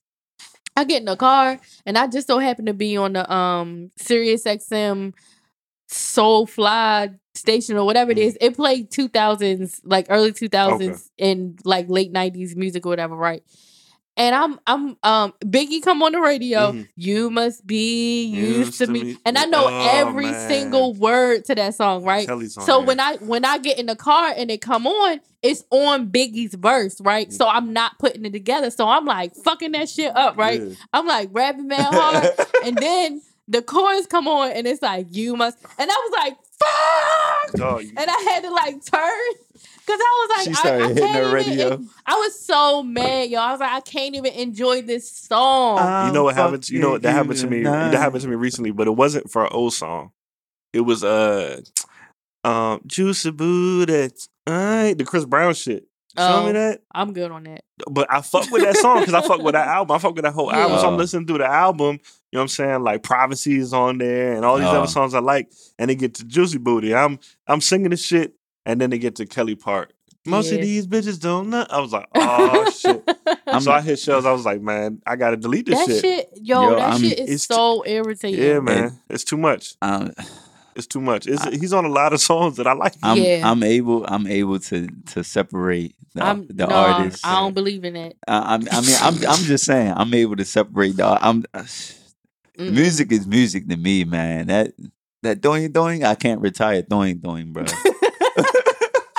I 0.78 0.84
get 0.84 1.00
in 1.00 1.06
the 1.06 1.16
car 1.16 1.60
and 1.84 1.96
i 1.96 2.06
just 2.06 2.26
so 2.26 2.38
happen 2.38 2.66
to 2.66 2.74
be 2.74 2.96
on 2.96 3.14
the 3.14 3.32
um 3.32 3.90
sirius 3.96 4.44
xm 4.44 5.12
soul 5.88 6.46
fly 6.46 7.10
station 7.34 7.76
or 7.76 7.84
whatever 7.84 8.10
it 8.10 8.18
is. 8.18 8.36
It 8.40 8.56
played 8.56 8.90
2000s 8.90 9.80
like 9.84 10.06
early 10.08 10.32
2000s 10.32 11.10
and 11.18 11.60
like 11.64 11.88
late 11.88 12.12
90s 12.12 12.56
music 12.56 12.86
or 12.86 12.88
whatever 12.90 13.14
right 13.14 13.42
and 14.16 14.34
I'm 14.34 14.58
I'm 14.66 14.96
um 15.02 15.34
Biggie 15.44 15.82
come 15.82 16.02
on 16.02 16.12
the 16.12 16.20
radio. 16.20 16.72
Mhm. 16.72 16.88
You 16.96 17.30
must 17.30 17.66
be 17.66 18.24
used, 18.24 18.58
Used 18.58 18.78
to 18.78 18.86
to 18.86 18.92
me, 18.92 19.02
me. 19.04 19.18
and 19.24 19.36
I 19.38 19.44
know 19.44 19.64
Oh, 19.68 19.88
every 19.92 20.24
man. 20.26 20.48
single 20.48 20.94
word 20.94 21.44
to 21.46 21.54
that 21.54 21.74
song, 21.74 22.02
right? 22.04 22.28
So 22.48 22.80
when 22.80 22.98
I 23.00 23.16
when 23.16 23.44
I 23.44 23.58
get 23.58 23.78
in 23.78 23.86
the 23.86 23.96
car 23.96 24.32
and 24.36 24.50
it 24.50 24.60
come 24.60 24.86
on, 24.86 25.20
it's 25.42 25.64
on 25.70 26.08
Biggie's 26.08 26.54
verse, 26.54 27.00
right? 27.00 27.32
So 27.32 27.46
I'm 27.46 27.72
not 27.72 27.98
putting 27.98 28.24
it 28.24 28.32
together. 28.32 28.70
So 28.70 28.88
I'm 28.88 29.04
like 29.04 29.34
fucking 29.36 29.72
that 29.72 29.88
shit 29.88 30.14
up, 30.16 30.36
right? 30.36 30.60
Yeah. 30.62 30.74
I'm 30.92 31.06
like 31.06 31.28
rapping 31.32 31.68
man 31.68 31.80
hard, 31.80 32.30
and 32.64 32.76
then 32.76 33.22
the 33.48 33.62
chorus 33.62 34.06
come 34.06 34.26
on 34.26 34.50
and 34.50 34.66
it's 34.66 34.82
like 34.82 35.06
you 35.14 35.36
must, 35.36 35.56
and 35.78 35.90
I 35.90 35.94
was 35.94 36.12
like 36.12 36.36
fuck, 36.58 37.52
Dog, 37.54 37.82
you- 37.84 37.92
and 37.96 38.10
I 38.10 38.30
had 38.32 38.42
to 38.44 38.50
like 38.50 38.84
turn 38.84 39.34
because 39.86 40.00
I 40.00 40.26
was 40.28 40.36
like 40.36 40.44
She 40.44 40.50
I- 40.50 40.54
started 40.54 40.84
I, 40.84 40.88
hitting 40.88 41.06
can't 41.06 41.32
the 41.46 41.52
even- 41.74 41.90
I 42.06 42.14
was 42.16 42.40
so 42.44 42.82
mad, 42.82 43.30
yo. 43.30 43.40
I 43.40 43.52
was 43.52 43.60
like, 43.60 43.70
I 43.72 43.80
can't 43.80 44.14
even 44.16 44.32
enjoy 44.32 44.82
this 44.82 45.10
song. 45.10 46.06
you 46.08 46.12
know 46.12 46.24
what 46.24 46.34
happened? 46.34 46.64
To, 46.64 46.74
you 46.74 46.80
know 46.80 46.90
what 46.90 47.02
that 47.02 47.12
happened 47.12 47.38
to 47.38 47.46
me. 47.46 47.58
tonight. 47.62 47.90
That 47.92 47.98
happened 48.00 48.22
to 48.22 48.28
me 48.28 48.34
recently, 48.34 48.72
but 48.72 48.86
it 48.86 48.96
wasn't 48.96 49.30
for 49.30 49.44
an 49.44 49.50
old 49.52 49.72
song. 49.74 50.10
It 50.72 50.80
was 50.80 51.04
uh, 51.04 51.60
um, 52.44 52.80
Juicy 52.86 53.30
Booty, 53.30 54.10
alright, 54.48 54.96
the 54.98 55.04
Chris 55.04 55.24
Brown 55.24 55.54
shit. 55.54 55.86
Show 56.18 56.44
me 56.44 56.50
Oh. 56.50 56.52
that. 56.54 56.80
I'm 56.94 57.12
good 57.12 57.30
on 57.30 57.44
that. 57.44 57.60
But 57.90 58.10
I 58.10 58.22
fuck 58.22 58.50
with 58.50 58.62
that 58.62 58.76
song 58.78 59.00
because 59.00 59.12
I 59.12 59.20
fuck 59.20 59.42
with 59.42 59.52
that 59.52 59.68
album. 59.76 59.94
I 59.94 59.98
fuck 59.98 60.14
with 60.14 60.24
that 60.24 60.32
whole 60.32 60.50
album. 60.50 60.78
So 60.78 60.88
I'm 60.88 60.96
listening 60.96 61.26
through 61.26 61.38
the 61.38 61.46
album. 61.46 61.96
You 62.32 62.38
know 62.38 62.38
what 62.38 62.42
I'm 62.42 62.48
saying? 62.48 62.82
Like 62.82 63.02
Privacy 63.02 63.56
is 63.56 63.74
on 63.74 63.98
there 63.98 64.32
and 64.32 64.42
all 64.42 64.56
these 64.56 64.66
Oh. 64.66 64.78
other 64.78 64.86
songs 64.86 65.12
I 65.12 65.18
like. 65.18 65.52
And 65.78 65.90
they 65.90 65.94
get 65.94 66.14
to 66.14 66.24
Juicy 66.24 66.56
Booty. 66.56 66.94
I'm 66.94 67.18
I'm 67.46 67.60
singing 67.60 67.90
the 67.90 67.98
shit, 67.98 68.32
and 68.66 68.78
then 68.80 68.90
they 68.90 68.98
get 68.98 69.16
to 69.16 69.24
Kelly 69.26 69.54
Park. 69.54 69.92
Most 70.26 70.50
Yeah. 70.50 70.56
of 70.56 70.62
these 70.62 70.86
bitches 70.88 71.20
don't 71.20 71.50
know. 71.50 71.64
I 71.70 71.80
was 71.80 71.92
like, 71.92 72.08
oh 72.14 72.70
shit. 72.70 73.02
I'm- 73.46 73.60
so 73.60 73.70
I 73.72 73.80
hit 73.80 73.98
shows. 73.98 74.26
I 74.26 74.32
was 74.32 74.44
like, 74.44 74.60
man, 74.60 75.00
I 75.06 75.14
gotta 75.16 75.36
delete 75.36 75.66
this 75.66 75.78
that 75.78 75.86
shit. 75.88 76.00
shit, 76.02 76.30
yo, 76.42 76.62
Yo, 76.62 76.70
that 76.76 76.80
I'm- 76.90 77.00
shit 77.00 77.18
is 77.20 77.30
it's 77.30 77.44
so 77.46 77.84
irritating. 77.86 78.42
Yeah, 78.42 78.58
man, 78.60 78.98
it's 79.08 79.24
too 79.24 79.36
much. 79.38 79.74
Um, 79.80 80.12
It's 80.74 80.86
too 80.86 81.00
much. 81.00 81.26
It's, 81.26 81.40
I- 81.46 81.52
he's 81.52 81.72
on 81.72 81.86
a 81.86 81.88
lot 81.88 82.12
of 82.12 82.20
songs 82.20 82.56
that 82.58 82.66
I 82.66 82.74
like. 82.74 82.94
I'm 83.02 83.16
Yeah. 83.16 83.50
I'm 83.50 83.62
able 83.62 84.04
I'm 84.06 84.26
able 84.26 84.58
to 84.58 84.88
to 85.14 85.24
separate 85.24 85.94
the, 86.14 86.22
I'm 86.22 86.46
the 86.48 86.66
no, 86.66 86.74
artist. 86.74 87.24
I 87.26 87.40
don't 87.40 87.54
believe 87.54 87.82
in 87.84 87.94
that. 87.94 88.14
I, 88.28 88.54
I'm, 88.54 88.60
mean, 88.60 88.96
I'm 89.00 89.14
I'm 89.26 89.44
just 89.44 89.64
saying, 89.64 89.94
I'm 89.96 90.12
able 90.12 90.36
to 90.36 90.44
separate 90.44 90.96
the. 90.98 91.06
I'm 91.06 91.44
Mm-mm. 91.44 92.72
music 92.72 93.12
is 93.12 93.26
music 93.26 93.68
to 93.68 93.76
me, 93.76 94.04
man. 94.04 94.48
That 94.48 94.72
that 95.22 95.40
doing 95.40 95.70
doing, 95.72 96.04
I 96.04 96.14
can't 96.14 96.40
retire 96.42 96.82
doing 96.82 97.18
doing, 97.18 97.52
bro. 97.52 97.64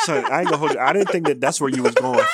Son, 0.07 0.25
I 0.31 0.39
ain't 0.39 0.45
gonna 0.49 0.57
hold 0.57 0.71
you. 0.73 0.79
I 0.79 0.93
didn't 0.93 1.09
think 1.09 1.27
that 1.27 1.39
that's 1.41 1.59
where 1.61 1.69
you 1.69 1.83
was 1.83 1.93
going. 1.95 2.19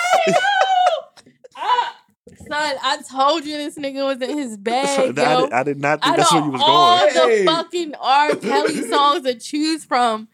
Son, 2.47 2.76
I 2.84 2.99
told 3.09 3.45
you 3.45 3.57
this 3.57 3.76
nigga 3.78 4.05
was 4.05 4.21
in 4.30 4.38
his 4.38 4.57
bag, 4.69 5.17
I, 5.17 5.34
yo. 5.34 5.41
did, 5.45 5.53
I 5.53 5.63
did 5.63 5.80
not 5.80 6.01
think 6.01 6.11
Out 6.13 6.17
that's 6.17 6.32
where 6.34 6.43
you 6.43 6.49
was 6.51 6.61
going. 6.61 6.71
all 6.71 6.99
going. 6.99 7.13
the 7.13 7.36
Hey. 7.38 7.45
fucking 7.45 7.95
R. 7.95 8.36
Kelly 8.36 8.82
songs 8.89 9.24
to 9.24 9.36
choose 9.36 9.86
from, 9.86 10.28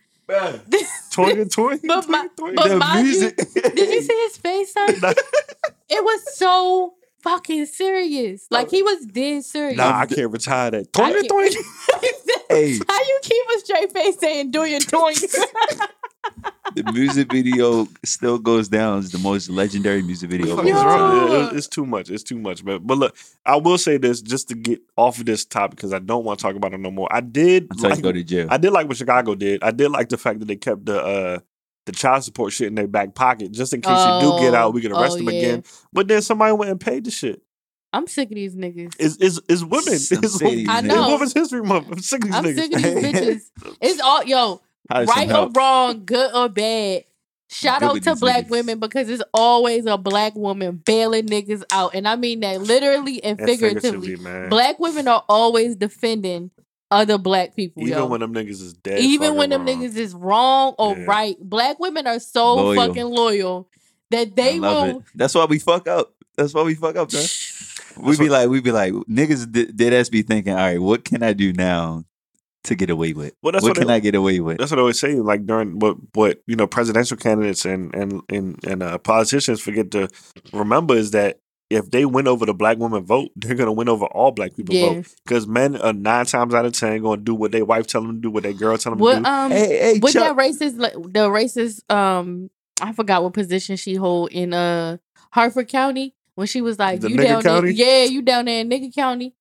Toy 1.12 1.32
and 1.32 1.52
toy. 1.52 1.78
But 1.84 2.08
my- 2.10 2.28
toy, 2.38 2.54
but 2.56 2.68
toy. 2.68 2.78
mind 2.78 3.08
you- 3.08 3.32
did 3.32 3.78
you 3.90 4.02
see 4.02 4.22
his 4.28 4.38
face, 4.38 4.74
son? 4.74 5.00
Nah. 5.02 5.14
It 5.90 6.04
was 6.04 6.36
so 6.38 6.94
fucking 7.24 7.66
serious. 7.68 8.46
Like 8.52 8.70
he 8.70 8.84
was 8.84 9.06
dead 9.06 9.44
serious. 9.46 9.78
Nah, 9.78 10.00
I 10.00 10.06
can't 10.06 10.32
retire 10.32 10.72
that. 10.72 10.94
Toy 10.94 11.04
I 11.04 11.12
and 11.12 11.28
toy. 11.30 11.48
hey, 12.50 12.80
How 12.88 13.00
you 13.00 13.20
keep 13.24 13.44
a 13.56 13.60
straight 13.60 13.92
face 13.92 14.20
saying 14.20 14.52
do 14.52 14.66
your 14.66 14.80
doing? 14.82 15.16
The 16.76 16.84
music 16.94 17.32
video 17.32 17.88
still 18.06 18.38
goes 18.38 18.68
down 18.70 19.00
as 19.00 19.12
the 19.12 19.18
most 19.18 19.50
legendary 19.50 20.02
music 20.04 20.30
video. 20.30 20.54
Of 20.54 20.60
all 20.60 20.66
time. 20.66 20.86
wrong? 20.86 21.18
It- 21.28 21.34
it- 21.54 21.58
it's 21.58 21.68
too 21.68 21.86
much. 21.86 22.10
It's 22.10 22.24
too 22.24 22.38
much. 22.38 22.64
But 22.64 22.86
but 22.86 22.98
look, 22.98 23.18
I 23.46 23.56
will 23.58 23.78
say 23.78 23.98
this 23.98 24.22
just 24.22 24.50
to 24.50 24.56
get 24.56 24.82
off 24.98 25.20
of 25.20 25.26
this 25.26 25.46
topic 25.46 25.78
because 25.78 25.94
I 25.94 26.00
don't 26.00 26.24
want 26.24 26.40
to 26.40 26.44
talk 26.44 26.56
about 26.56 26.74
it 26.74 26.80
no 26.80 26.92
more. 26.92 27.08
I 27.12 27.22
did 27.22 27.68
Until 27.72 27.90
like, 27.90 27.98
you 27.98 28.04
go 28.04 28.12
to 28.12 28.24
jail. 28.24 28.48
I 28.50 28.58
did 28.58 28.72
like 28.72 28.88
what 28.88 28.98
Chicago 28.98 29.36
did. 29.36 29.64
I 29.64 29.72
did 29.72 29.90
like 29.90 30.10
the 30.10 30.18
fact 30.18 30.40
that 30.40 30.46
they 30.48 30.56
kept 30.56 30.86
the 30.86 31.02
uh 31.04 31.40
the 31.86 31.92
child 31.94 32.24
support 32.24 32.54
shit 32.54 32.68
in 32.68 32.76
their 32.76 32.88
back 32.88 33.16
pocket 33.16 33.52
just 33.52 33.74
in 33.74 33.82
case 33.82 33.98
you 34.06 34.22
do 34.22 34.40
get 34.40 34.54
out, 34.54 34.74
we 34.74 34.82
can 34.82 34.94
Oh, 34.94 35.00
arrest 35.02 35.16
oh, 35.16 35.18
them 35.18 35.30
yeah. 35.34 35.40
again. 35.40 35.64
But 35.92 36.08
then 36.08 36.22
somebody 36.22 36.54
went 36.54 36.70
and 36.70 36.80
paid 36.80 37.06
the 37.06 37.12
shit. 37.12 37.42
I'm 37.92 38.06
sick 38.06 38.30
of 38.30 38.36
these 38.36 38.56
niggas. 38.56 38.94
It's 39.00 39.16
is 39.16 39.42
is 39.50 39.66
women. 39.66 39.98
Some 39.98 40.24
It's, 40.24 40.38
shady 40.38 40.68
I 40.68 40.80
it's 40.80 40.88
know. 40.88 41.10
Women's 41.10 41.34
History 41.34 41.64
Month. 41.64 41.88
I'm 41.92 42.00
sick 42.00 42.24
of 42.24 42.28
these 42.28 42.36
I'm 42.36 42.44
niggas. 42.46 42.56
sick 42.56 42.74
of 42.76 42.82
these 42.84 42.94
bitches. 43.64 43.76
It's 43.82 44.00
all 44.02 44.24
yo, 44.26 44.36
How 44.38 44.46
does 44.46 44.60
some 44.60 44.69
right 44.90 45.32
or 45.32 45.50
wrong, 45.50 46.04
good 46.06 46.32
or 46.34 46.50
bad. 46.50 47.04
Shout 47.52 47.80
Good 47.82 47.90
out 47.90 48.04
to 48.04 48.16
black 48.16 48.46
niggas. 48.46 48.50
women 48.52 48.80
because 48.80 49.10
it's 49.10 49.24
always 49.34 49.88
a 49.88 49.98
black 49.98 50.36
woman 50.36 50.84
bailing 50.86 51.26
niggas 51.26 51.64
out. 51.72 51.96
And 51.96 52.08
I 52.08 52.16
mean 52.16 52.42
that 52.42 52.62
literally 52.62 53.24
and, 53.24 53.40
And 53.40 53.50
figuratively. 53.50 54.18
man. 54.18 54.50
Black 54.50 54.78
women 54.80 55.08
are 55.08 55.24
always 55.28 55.76
defending 55.76 56.52
other 56.92 57.18
black 57.18 57.56
people. 57.56 57.82
Even 57.82 57.98
yo. 57.98 58.06
when 58.06 58.20
them 58.20 58.36
niggas 58.36 58.62
is 58.62 58.74
dead. 58.74 59.00
Even 59.00 59.36
when 59.36 59.50
them 59.50 59.66
wrong. 59.66 59.82
niggas 59.82 59.96
is 59.96 60.14
wrong 60.14 60.76
or 60.78 60.96
Yeah. 60.96 61.06
right. 61.06 61.38
Black 61.40 61.80
women 61.80 62.06
are 62.06 62.20
so 62.20 62.54
Loyal. 62.56 62.88
fucking 62.88 63.06
loyal 63.08 63.68
that 64.12 64.36
they 64.36 64.60
will 64.60 64.98
it. 65.00 65.04
That's 65.16 65.34
why 65.34 65.46
we 65.46 65.58
fuck 65.58 65.88
up. 65.88 66.14
That's 66.38 66.54
why 66.54 66.62
we 66.62 66.76
fuck 66.76 66.96
up, 66.98 67.12
man. 67.12 67.26
We 67.98 68.12
That's 68.12 68.20
be 68.20 68.30
like, 68.30 68.50
we 68.50 68.62
be 68.62 68.72
like, 68.72 68.94
niggas 68.94 69.52
did, 69.52 69.76
did 69.76 69.92
us 69.94 70.10
be 70.10 70.22
thinking, 70.22 70.54
all 70.54 70.60
right, 70.60 70.80
what 70.82 71.04
can 71.04 71.24
I 71.24 71.34
do 71.34 71.52
now 71.52 72.06
to 72.66 72.76
get 72.76 72.90
away 72.90 73.14
with? 73.14 73.34
Well, 73.42 73.52
that's 73.52 73.64
what 73.64 73.70
what 73.72 73.78
can 73.78 73.88
they- 73.88 73.94
I 73.96 74.00
get 74.00 74.16
away 74.16 74.40
with? 74.40 74.58
That's 74.58 74.72
what 74.72 74.80
I 74.80 74.82
always 74.82 75.00
say. 75.00 75.16
Like 75.16 75.46
during 75.46 75.80
what 75.80 75.98
what 76.14 76.42
you 76.48 76.56
know, 76.56 76.68
presidential 76.68 77.18
candidates 77.18 77.66
and 77.66 77.94
and 77.96 78.22
and 78.30 78.60
and 78.68 78.84
uh, 78.84 78.98
politicians 78.98 79.62
forget 79.62 79.92
to 79.92 80.10
remember 80.54 80.96
is 80.96 81.12
that 81.12 81.40
if 81.70 81.92
they 81.92 82.04
win 82.04 82.28
over 82.28 82.48
the 82.48 82.54
black 82.54 82.78
woman 82.80 83.04
vote, 83.06 83.30
they're 83.36 83.54
gonna 83.56 83.72
win 83.72 83.88
over 83.90 84.06
all 84.06 84.32
black 84.32 84.56
people 84.56 84.74
Yeah. 84.76 84.94
vote. 84.94 85.08
Because 85.24 85.46
men 85.48 85.76
are 85.78 85.94
nine 85.94 86.26
times 86.26 86.54
out 86.54 86.66
of 86.66 86.74
ten 86.74 87.02
gonna 87.02 87.22
do 87.22 87.36
what 87.36 87.52
their 87.52 87.64
wife 87.66 87.86
tell 87.88 88.02
them 88.02 88.16
to 88.16 88.22
do, 88.22 88.32
what 88.32 88.44
their 88.44 88.54
girl 88.54 88.76
tell 88.78 88.92
them 88.94 89.00
What 89.00 89.16
to 89.16 89.20
do. 89.22 89.26
um 89.30 89.52
Hey, 89.52 89.68
hey, 89.94 90.00
what 90.00 90.12
Chuck. 90.14 90.36
that 90.36 90.44
racist 90.44 90.80
like, 90.80 90.94
the 90.94 91.30
racist 91.30 91.90
um 91.94 92.50
I 92.82 92.92
forgot 92.94 93.22
what 93.24 93.34
position 93.34 93.76
she 93.78 93.96
hold 93.96 94.32
in 94.32 94.54
uh 94.54 94.98
Hartford 95.32 95.68
County 95.68 96.16
when 96.36 96.48
she 96.48 96.60
was 96.62 96.80
like 96.80 97.02
The 97.02 97.12
you 97.12 97.18
nigger 97.18 97.24
down 97.24 97.44
county? 97.44 97.72
there 97.74 97.88
yeah 97.88 98.04
you 98.06 98.22
down 98.24 98.46
there 98.46 98.62
in 98.62 98.70
nigga 98.70 98.94
county 98.94 99.36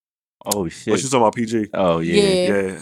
Oh 0.45 0.69
shit! 0.69 0.91
What 0.91 0.99
shit. 0.99 1.03
you 1.05 1.09
talking 1.09 1.21
about, 1.21 1.35
PG? 1.35 1.67
Oh 1.73 1.99
yeah. 1.99 2.21
Yeah. 2.23 2.47
Yeah. 2.61 2.79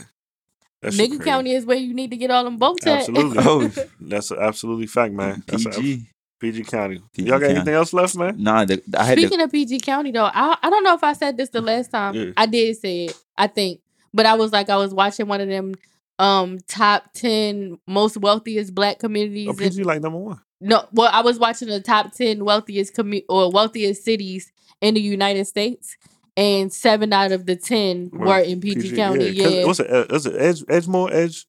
That 0.81 0.93
shit 0.93 1.11
Nigga. 1.11 1.23
County 1.23 1.51
is 1.53 1.65
where 1.65 1.77
you 1.77 1.93
need 1.93 2.11
to 2.11 2.17
get 2.17 2.29
all 2.31 2.43
them 2.43 2.57
votes 2.59 2.85
at. 2.85 2.99
Absolutely. 2.99 3.37
Oh 3.45 3.71
That's 3.99 4.31
a 4.31 4.39
absolutely 4.39 4.87
fact, 4.87 5.13
man. 5.13 5.43
That's 5.47 5.65
a- 5.65 5.69
PG. 5.71 6.05
PG 6.39 6.63
County. 6.65 7.01
PG 7.15 7.27
Y'all 7.29 7.39
got 7.39 7.47
County. 7.47 7.55
anything 7.55 7.73
else 7.73 7.93
left, 7.93 8.15
man? 8.15 8.35
Nah, 8.37 8.63
the, 8.63 8.79
I 8.95 9.05
had 9.05 9.17
Speaking 9.17 9.39
to. 9.39 9.45
of 9.45 9.51
PG 9.51 9.79
County 9.79 10.11
though, 10.11 10.25
I 10.31 10.55
I 10.61 10.69
don't 10.69 10.83
know 10.83 10.93
if 10.93 11.03
I 11.03 11.13
said 11.13 11.35
this 11.35 11.49
the 11.49 11.61
last 11.61 11.89
time. 11.91 12.13
Yeah. 12.13 12.31
I 12.37 12.45
did 12.45 12.77
say 12.77 13.05
it, 13.05 13.17
I 13.37 13.47
think. 13.47 13.81
But 14.13 14.27
I 14.27 14.35
was 14.35 14.51
like 14.51 14.69
I 14.69 14.77
was 14.77 14.93
watching 14.93 15.27
one 15.27 15.41
of 15.41 15.47
them 15.49 15.73
um 16.19 16.59
top 16.67 17.11
ten 17.13 17.79
most 17.87 18.17
wealthiest 18.17 18.75
black 18.75 18.99
communities 18.99 19.47
Oh, 19.47 19.51
in- 19.51 19.57
PG 19.57 19.83
like 19.83 20.01
number 20.01 20.19
one. 20.19 20.39
No, 20.61 20.85
well, 20.91 21.09
I 21.11 21.21
was 21.21 21.39
watching 21.39 21.67
the 21.69 21.79
top 21.81 22.13
ten 22.13 22.45
wealthiest 22.45 22.95
commu- 22.95 23.25
or 23.29 23.51
wealthiest 23.51 24.03
cities 24.03 24.51
in 24.81 24.93
the 24.93 25.01
United 25.01 25.45
States, 25.45 25.97
and 26.37 26.71
seven 26.71 27.11
out 27.11 27.31
of 27.33 27.45
the 27.45 27.55
ten 27.57 28.09
Well, 28.13 28.27
were 28.29 28.39
in 28.39 28.61
PG, 28.61 28.95
County. 28.95 29.29
Yeah, 29.31 29.65
What's 29.65 29.79
it? 29.81 29.89
Uh, 29.91 30.05
was 30.09 30.25
it 30.25 30.35
Edge, 30.37 30.61
Edgemore? 30.61 31.11
Edge? 31.11 31.45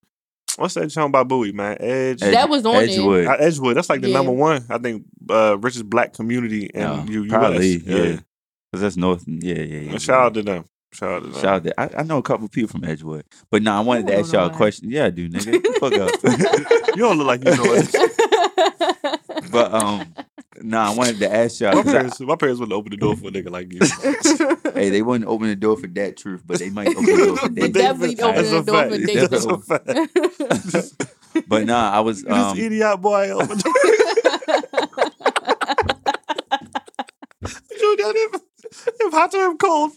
What's 0.56 0.74
that 0.74 0.90
song 0.90 1.12
by 1.12 1.22
Bowie, 1.22 1.52
man? 1.52 1.76
Edge. 1.78 2.20
Edge- 2.22 2.32
that 2.32 2.48
was 2.48 2.66
on 2.66 2.74
Edgewood. 2.76 3.26
Uh, 3.26 3.36
Edgewood. 3.38 3.76
That's 3.76 3.88
like 3.88 4.00
the 4.00 4.08
Yeah. 4.08 4.16
number 4.16 4.32
one. 4.32 4.64
I 4.68 4.78
think 4.78 5.04
uh, 5.30 5.56
richest 5.60 5.88
black 5.88 6.14
community 6.14 6.64
in 6.74 6.80
No, 6.80 7.04
U- 7.08 7.22
US. 7.24 7.30
probably, 7.30 7.76
yeah. 7.76 8.16
Cause 8.72 8.80
that's 8.80 8.96
north. 8.96 9.22
Yeah, 9.26 9.54
yeah, 9.54 9.62
yeah. 9.80 9.90
Well, 9.90 9.98
Shout 9.98 10.20
out 10.20 10.34
to 10.34 10.42
them. 10.42 10.64
Shout 10.92 11.10
out 11.12 11.22
to 11.22 11.28
them. 11.28 11.40
Shout 11.40 11.54
out 11.54 11.64
to, 11.64 11.80
I, 11.80 12.00
I 12.00 12.02
know 12.02 12.18
a 12.18 12.22
couple 12.22 12.48
people 12.48 12.68
from 12.68 12.82
Edgewood, 12.84 13.24
but 13.50 13.62
nah, 13.62 13.78
I 13.78 13.80
wanted 13.82 14.06
to 14.08 14.18
ask 14.18 14.32
y'all 14.32 14.46
a 14.50 14.54
question. 14.54 14.90
Yeah, 14.90 15.04
I 15.06 15.10
do, 15.10 15.28
nigga. 15.28 15.62
Fuck 15.78 15.92
up. 15.94 16.10
you 16.96 17.02
don't 17.02 17.18
look 17.18 17.26
like 17.26 17.44
you 17.44 17.54
know 17.56 17.74
it. 17.74 17.90
it. 17.94 19.50
but 19.52 19.72
um, 19.72 20.12
nah, 20.62 20.90
I 20.92 20.94
wanted 20.94 21.18
to 21.20 21.32
ask 21.34 21.60
y'all. 21.60 21.74
My 21.74 21.82
'cause 21.82 21.94
I- 21.94 21.96
parents, 21.98 22.20
my 22.20 22.36
parents 22.36 22.60
wouldn't 22.60 22.76
open 22.76 22.90
the 22.90 22.96
door 22.96 23.16
for 23.16 23.28
a 23.28 23.30
nigga 23.30 23.50
like 23.50 23.72
you. 23.72 23.80
hey, 24.74 24.90
they 24.90 25.02
wouldn't 25.02 25.28
open 25.28 25.48
the 25.48 25.56
door 25.56 25.76
for 25.76 25.86
that 25.88 26.16
truth, 26.16 26.42
but 26.46 26.58
they 26.58 26.70
might 26.70 26.88
open 26.88 27.04
the 27.04 27.16
door 27.16 27.36
for 27.36 27.48
They 27.48 27.60
that. 27.62 27.72
definitely 27.74 28.16
truth. 28.16 28.26
open 28.28 28.36
That's 28.44 28.50
the 28.50 28.58
a 28.58 28.62
door 28.64 28.76
fact. 28.76 28.90
for 28.92 28.98
Dave. 29.06 29.30
That's 29.30 29.44
a 29.46 29.58
fact. 30.88 31.04
But 31.48 31.66
nah, 31.66 31.90
I 31.92 32.00
was 32.00 32.24
um, 32.26 32.56
this 32.56 32.64
idiot 32.66 33.00
boy 33.00 33.30
open 33.32 33.58
the 33.58 33.64
You 37.80 37.96
got 37.96 38.16
him. 38.16 38.40
If 39.00 39.12
hot 39.12 39.34
or 39.34 39.50
him 39.50 39.56
cold. 39.58 39.92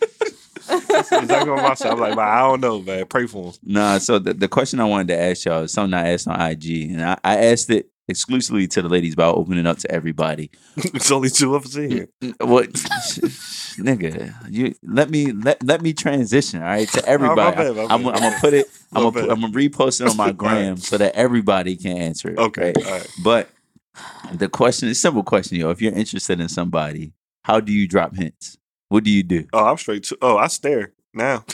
That's 0.68 1.12
exactly 1.12 1.50
what 1.52 1.60
I 1.66 1.74
said. 1.74 1.92
I'm 1.92 2.00
like, 2.00 2.16
man, 2.16 2.28
I 2.28 2.40
don't 2.42 2.62
know, 2.62 2.80
man. 2.82 3.06
Pray 3.08 3.26
for 3.28 3.48
him. 3.48 3.54
Nah, 3.64 3.98
so 3.98 4.20
the, 4.20 4.34
the 4.34 4.48
question 4.48 4.80
I 4.80 4.86
wanted 4.86 5.08
to 5.10 5.20
ask 5.20 5.46
y'all 5.46 5.64
is 5.64 5.74
something 5.74 5.94
I 5.98 6.14
asked 6.14 6.28
on 6.28 6.40
IG, 6.40 6.92
and 6.92 7.02
I, 7.04 7.18
I 7.24 7.38
asked 7.48 7.70
it 7.72 7.90
exclusively 8.12 8.68
to 8.68 8.82
the 8.82 8.90
ladies, 8.90 9.16
I'll 9.18 9.34
it 9.58 9.68
up 9.68 9.80
to 9.80 9.92
everybody. 9.92 10.52
It's 10.94 11.12
only 11.12 11.30
two 11.30 11.56
of 11.56 11.66
us 11.66 11.76
in 11.76 11.92
here. 11.92 12.08
What, 12.42 12.70
nigga? 13.80 14.34
You 14.50 14.76
let 14.84 15.10
me 15.10 15.32
let, 15.32 15.64
let 15.64 15.82
me 15.82 15.94
transition, 15.94 16.62
all 16.62 16.68
right, 16.68 16.88
to 16.90 17.02
oh, 17.08 17.12
everybody. 17.12 17.56
bad, 17.56 17.76
my 17.76 17.84
I'm. 17.84 18.06
I'm 18.08 18.14
gonna 18.14 18.38
put 18.40 18.54
it. 18.54 18.68
I'm 18.94 19.04
gonna, 19.04 19.12
put. 19.12 19.32
I'm 19.32 19.42
gonna 19.42 19.54
repost 19.54 20.02
it 20.02 20.10
on 20.10 20.18
my 20.18 20.32
gram 20.32 20.78
so 20.78 20.98
that 20.98 21.16
everybody 21.16 21.76
can 21.76 21.98
answer 21.98 22.30
it. 22.30 22.38
Okay. 22.38 22.74
right? 22.76 22.86
All 22.86 22.92
right. 22.92 23.10
But 23.24 23.50
the 24.34 24.50
question 24.50 24.90
is 24.90 24.98
a 24.98 25.02
simple 25.02 25.24
question, 25.24 25.58
yo. 25.58 25.70
If 25.72 25.82
you're 25.82 25.94
interested 25.94 26.40
in 26.40 26.50
somebody, 26.50 27.14
how 27.44 27.60
do 27.60 27.72
you 27.72 27.88
drop 27.88 28.16
hints? 28.16 28.58
What 28.90 29.04
do 29.04 29.10
you 29.10 29.24
do? 29.24 29.48
Oh, 29.54 29.66
I'm 29.66 29.78
straight 29.78 30.04
to. 30.04 30.18
Oh, 30.22 30.38
I 30.38 30.48
stare 30.48 30.94
now. 31.14 31.46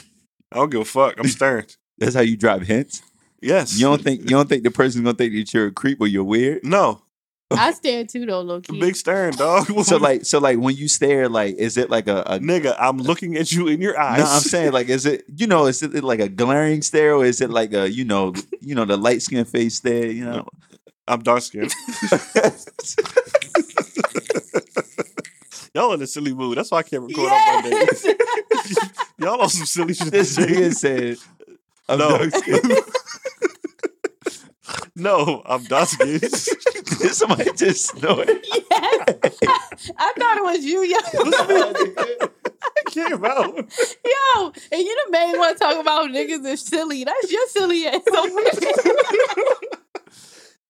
I 0.52 0.58
don't 0.58 0.70
give 0.70 0.82
a 0.82 0.86
fuck. 0.86 1.16
I'm 1.20 1.28
staring. 1.28 1.66
That's 1.98 2.16
how 2.16 2.22
you 2.22 2.38
drop 2.38 2.62
hints. 2.62 3.02
Yes. 3.42 3.80
You 3.80 3.86
don't 3.86 4.02
think 4.02 4.22
you 4.22 4.28
don't 4.28 4.50
think 4.50 4.64
the 4.64 4.72
person's 4.72 5.04
gonna 5.04 5.16
think 5.16 5.34
that 5.34 5.54
you're 5.54 5.68
a 5.68 5.72
creep 5.72 6.02
or 6.02 6.08
you're 6.08 6.24
weird? 6.24 6.64
No. 6.64 7.02
I 7.50 7.72
stare 7.72 8.04
too 8.04 8.26
though, 8.26 8.42
low 8.42 8.60
key. 8.60 8.80
Big 8.80 8.96
staring, 8.96 9.34
dog. 9.34 9.68
So 9.86 9.98
like 9.98 10.26
so 10.26 10.40
like 10.40 10.58
when 10.60 10.76
you 10.76 10.88
stare, 10.88 11.30
like 11.30 11.56
is 11.56 11.78
it 11.78 11.90
like 11.90 12.08
a, 12.08 12.22
a 12.22 12.40
nigga, 12.40 12.76
I'm 12.78 12.98
looking 12.98 13.38
at 13.38 13.52
you 13.52 13.68
in 13.68 13.82
your 13.82 13.98
eyes. 14.00 14.20
no, 14.20 14.26
I'm 14.26 14.42
saying 14.42 14.74
like 14.74 14.90
is 14.90 15.06
it 15.06 15.24
you 15.34 15.48
know 15.48 15.68
is 15.68 15.82
it 15.82 16.04
like 16.04 16.20
a 16.20 16.28
glaring 16.28 16.82
stare 16.82 17.16
or 17.16 17.26
is 17.26 17.40
it 17.40 17.50
like 17.50 17.74
a 17.74 17.90
you 17.90 18.04
know 18.04 18.34
you 18.60 18.76
know 18.76 18.86
the 18.86 18.98
light 18.98 19.22
skin 19.22 19.46
face 19.46 19.76
stare 19.76 20.08
you 20.08 20.26
know 20.26 20.46
I'm 21.08 21.22
dark 21.24 21.42
skinned. 21.42 21.74
Y'all 25.74 25.94
in 25.94 26.02
a 26.02 26.08
silly 26.08 26.34
mood. 26.34 26.58
That's 26.58 26.72
why 26.72 26.80
I 26.80 26.84
can't 26.84 27.04
record 27.04 27.32
on 27.32 27.54
Monday. 27.54 27.70
Yes. 27.70 28.06
Y'all 29.20 29.42
on 29.42 29.50
some 29.50 29.66
silly 29.66 29.94
shit. 29.94 30.12
this 30.12 30.36
today. 30.36 30.54
nigga 30.54 30.74
said 30.74 31.18
I'm 31.90 32.00
No. 32.00 32.18
dark 32.18 32.36
skinned. 32.36 32.74
no, 34.96 35.42
I'm 35.46 35.64
dark 35.66 35.88
skinned. 35.88 36.24
somebody 36.34 37.50
just 37.56 37.88
snorted. 37.98 38.46
yes. 38.46 38.62
I 39.98 40.14
thought 40.18 40.38
it 40.38 40.44
was 40.44 40.66
you, 40.66 40.84
yo. 40.84 40.98
I 42.60 42.92
came 42.92 43.24
out. 43.26 43.56
Yo, 43.56 44.52
and 44.72 44.82
you 44.82 44.96
the 45.06 45.12
main 45.12 45.38
one 45.38 45.56
talking 45.58 45.82
about 45.82 46.10
niggas 46.10 46.46
is 46.46 46.62
silly. 46.62 47.04
That's 47.04 47.32
your 47.32 47.48
silly 47.50 47.86
ass. 47.88 48.02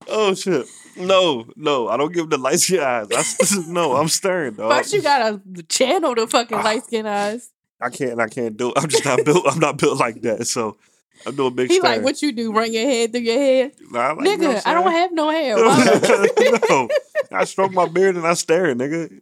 Oh 0.10 0.34
shit. 0.36 0.66
No, 0.96 1.46
no, 1.56 1.88
I 1.90 1.98
don't 1.98 2.14
give 2.14 2.30
the 2.30 2.38
light 2.38 2.60
skin 2.60 2.80
eyes. 2.80 3.08
I, 3.12 3.20
s- 3.20 3.58
no, 3.68 3.96
I'm 3.98 4.08
staring, 4.08 4.54
dog. 4.56 4.72
First, 4.72 4.94
you 4.94 5.02
gotta 5.02 5.42
channel 5.70 6.16
the 6.16 6.28
fucking 6.28 6.58
light 6.64 6.86
skin 6.86 7.06
eyes. 7.06 7.52
I 7.80 7.90
can't. 7.90 8.20
I 8.20 8.28
can't 8.28 8.58
do. 8.58 8.70
it. 8.70 8.74
I'm 8.78 8.88
just 8.88 9.06
not 9.06 9.24
built. 9.26 9.46
I'm 9.48 9.60
not 9.60 9.78
built 9.78 10.00
like 10.00 10.22
that. 10.22 10.48
So 10.48 10.78
I'm 11.26 11.36
doing 11.36 11.56
big. 11.56 11.70
He 11.70 11.78
staring. 11.80 11.98
like, 11.98 12.04
what 12.06 12.22
you 12.22 12.32
do? 12.32 12.52
Run 12.54 12.72
your 12.72 12.86
head 12.86 13.12
through 13.12 13.22
your 13.22 13.38
hair, 13.40 13.72
Nah, 13.92 14.00
I 14.00 14.14
like, 14.14 14.26
you 14.28 14.38
know 14.38 14.50
nigga. 14.54 14.62
I 14.66 14.74
don't 14.74 14.92
have 14.92 15.12
no 15.12 15.30
hair. 15.30 15.58
No, 17.30 17.40
I 17.40 17.44
stroke 17.44 17.74
my 17.74 17.88
beard 17.88 18.16
and 18.16 18.26
I 18.26 18.34
stare, 18.36 18.74
nigga. 18.74 19.20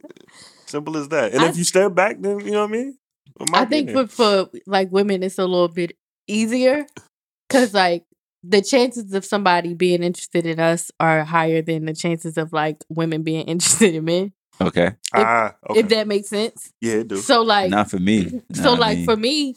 Simple 0.68 0.98
as 0.98 1.10
that. 1.10 1.34
And 1.34 1.42
I- 1.42 1.50
if 1.50 1.58
you 1.58 1.64
stare 1.64 1.90
back, 1.90 2.18
then 2.20 2.40
you 2.42 2.52
know 2.52 2.62
what 2.62 2.70
I 2.70 2.72
mean. 2.74 2.98
What 3.38 3.56
I 3.56 3.66
think 3.66 3.92
for, 3.92 4.08
for 4.08 4.50
like 4.68 4.92
women, 4.92 5.24
it's 5.24 5.40
a 5.40 5.46
little 5.46 5.68
bit 5.68 5.98
easier 6.28 6.86
because 7.48 7.74
like 7.74 8.06
the 8.44 8.62
chances 8.62 9.14
of 9.14 9.26
somebody 9.26 9.74
being 9.74 10.04
interested 10.04 10.46
in 10.46 10.60
us 10.60 10.92
are 11.00 11.24
higher 11.24 11.62
than 11.62 11.86
the 11.86 11.94
chances 11.94 12.38
of 12.38 12.54
like 12.54 12.84
women 12.90 13.24
being 13.24 13.46
interested 13.48 13.96
in 13.96 14.06
men. 14.06 14.34
Okay, 14.62 14.92
there. 15.14 15.26
ah, 15.28 15.56
okay. 15.70 15.80
If 15.82 15.90
that 15.90 16.08
makes 16.08 16.30
sense. 16.30 16.72
yeah, 16.80 16.94
it 16.94 17.10
do. 17.10 17.18
So 17.18 17.42
like, 17.42 17.70
not 17.72 17.90
for 17.92 18.00
me. 18.00 18.42
so 18.54 18.74
like 18.74 19.00
mean, 19.00 19.06
for 19.06 19.18
me, 19.18 19.56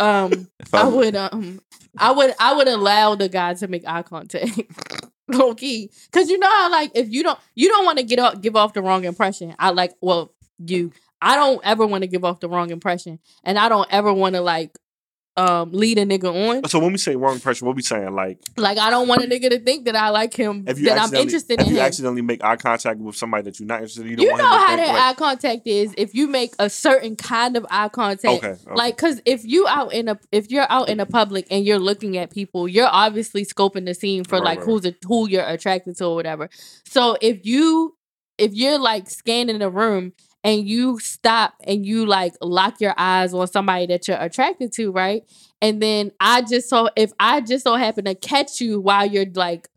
um, 0.00 0.48
I 0.72 0.88
would 0.88 1.16
um, 1.16 1.60
I 1.98 2.12
would 2.12 2.34
I 2.38 2.54
would 2.54 2.68
allow 2.68 3.14
the 3.14 3.28
guy 3.28 3.54
to 3.54 3.68
make 3.68 3.86
eye 3.86 4.02
contact. 4.02 4.60
Low 5.28 5.56
key, 5.56 5.90
because 6.10 6.30
you 6.30 6.38
know 6.38 6.48
how 6.48 6.70
like 6.70 6.92
if 6.94 7.10
you 7.10 7.24
don't 7.24 7.38
you 7.56 7.68
don't 7.68 7.84
want 7.84 7.98
to 7.98 8.04
get 8.04 8.20
off 8.20 8.40
give 8.40 8.54
off 8.54 8.74
the 8.74 8.82
wrong 8.82 9.04
impression. 9.04 9.54
I 9.58 9.70
like 9.70 9.94
well 10.00 10.32
you 10.58 10.92
I 11.20 11.34
don't 11.34 11.60
ever 11.64 11.84
want 11.86 12.02
to 12.02 12.08
give 12.08 12.24
off 12.24 12.38
the 12.40 12.48
wrong 12.48 12.70
impression, 12.70 13.18
and 13.42 13.58
I 13.58 13.68
don't 13.68 13.88
ever 13.90 14.12
want 14.12 14.36
to 14.36 14.40
like 14.40 14.78
um 15.36 15.70
lead 15.72 15.98
a 15.98 16.06
nigga 16.06 16.32
on. 16.32 16.66
So 16.68 16.78
when 16.78 16.92
we 16.92 16.98
say 16.98 17.14
wrong 17.16 17.34
impression, 17.34 17.66
what 17.66 17.76
we 17.76 17.82
saying? 17.82 18.14
Like 18.14 18.38
Like 18.56 18.78
I 18.78 18.90
don't 18.90 19.06
want 19.08 19.22
a 19.22 19.26
nigga 19.26 19.50
to 19.50 19.58
think 19.58 19.84
that 19.84 19.94
I 19.96 20.08
like 20.08 20.34
him, 20.34 20.64
if 20.66 20.78
you 20.78 20.86
that 20.86 20.98
I'm 20.98 21.14
interested 21.14 21.60
if 21.60 21.66
in 21.66 21.72
you 21.74 21.80
him. 21.80 21.86
accidentally 21.86 22.22
make 22.22 22.42
eye 22.42 22.56
contact 22.56 22.98
with 23.00 23.16
somebody 23.16 23.42
that 23.44 23.60
you're 23.60 23.66
not 23.66 23.76
interested 23.80 24.02
in, 24.06 24.10
you 24.12 24.16
don't 24.16 24.26
You 24.26 24.36
know 24.36 24.44
how 24.46 24.76
that 24.76 24.88
like, 24.88 25.02
eye 25.02 25.14
contact 25.14 25.66
is 25.66 25.94
if 25.98 26.14
you 26.14 26.26
make 26.26 26.54
a 26.58 26.70
certain 26.70 27.16
kind 27.16 27.56
of 27.56 27.66
eye 27.70 27.88
contact. 27.88 28.24
okay, 28.24 28.48
okay. 28.48 28.74
Like, 28.74 28.96
cause 28.96 29.20
if 29.26 29.44
you 29.44 29.66
out 29.68 29.92
in 29.92 30.08
a 30.08 30.18
if 30.32 30.50
you're 30.50 30.66
out 30.70 30.88
in 30.88 31.00
a 31.00 31.06
public 31.06 31.46
and 31.50 31.64
you're 31.66 31.78
looking 31.78 32.16
at 32.16 32.30
people, 32.30 32.66
you're 32.66 32.88
obviously 32.90 33.44
scoping 33.44 33.84
the 33.84 33.94
scene 33.94 34.24
for 34.24 34.36
Right, 34.38 34.44
like 34.44 34.58
right. 34.60 34.66
who's 34.66 34.86
a, 34.86 34.94
who 35.06 35.28
you're 35.28 35.46
attracted 35.46 35.96
to 35.98 36.06
or 36.06 36.14
whatever. 36.14 36.48
So 36.84 37.16
if 37.20 37.44
you 37.44 37.94
if 38.38 38.52
you're 38.54 38.78
like 38.78 39.08
scanning 39.10 39.58
the 39.58 39.70
room 39.70 40.12
and 40.46 40.68
you 40.68 41.00
stop 41.00 41.54
and 41.64 41.84
you 41.84 42.06
like 42.06 42.32
lock 42.40 42.80
your 42.80 42.94
eyes 42.96 43.34
on 43.34 43.48
somebody 43.48 43.86
that 43.86 44.06
you're 44.06 44.16
attracted 44.16 44.72
to, 44.74 44.92
right? 44.92 45.28
And 45.60 45.82
then 45.82 46.12
I 46.20 46.42
just 46.42 46.70
so 46.70 46.88
if 46.96 47.12
I 47.18 47.40
just 47.40 47.64
so 47.64 47.74
happen 47.74 48.04
to 48.04 48.14
catch 48.14 48.60
you 48.60 48.78
while 48.80 49.04
you're 49.04 49.26
like 49.34 49.68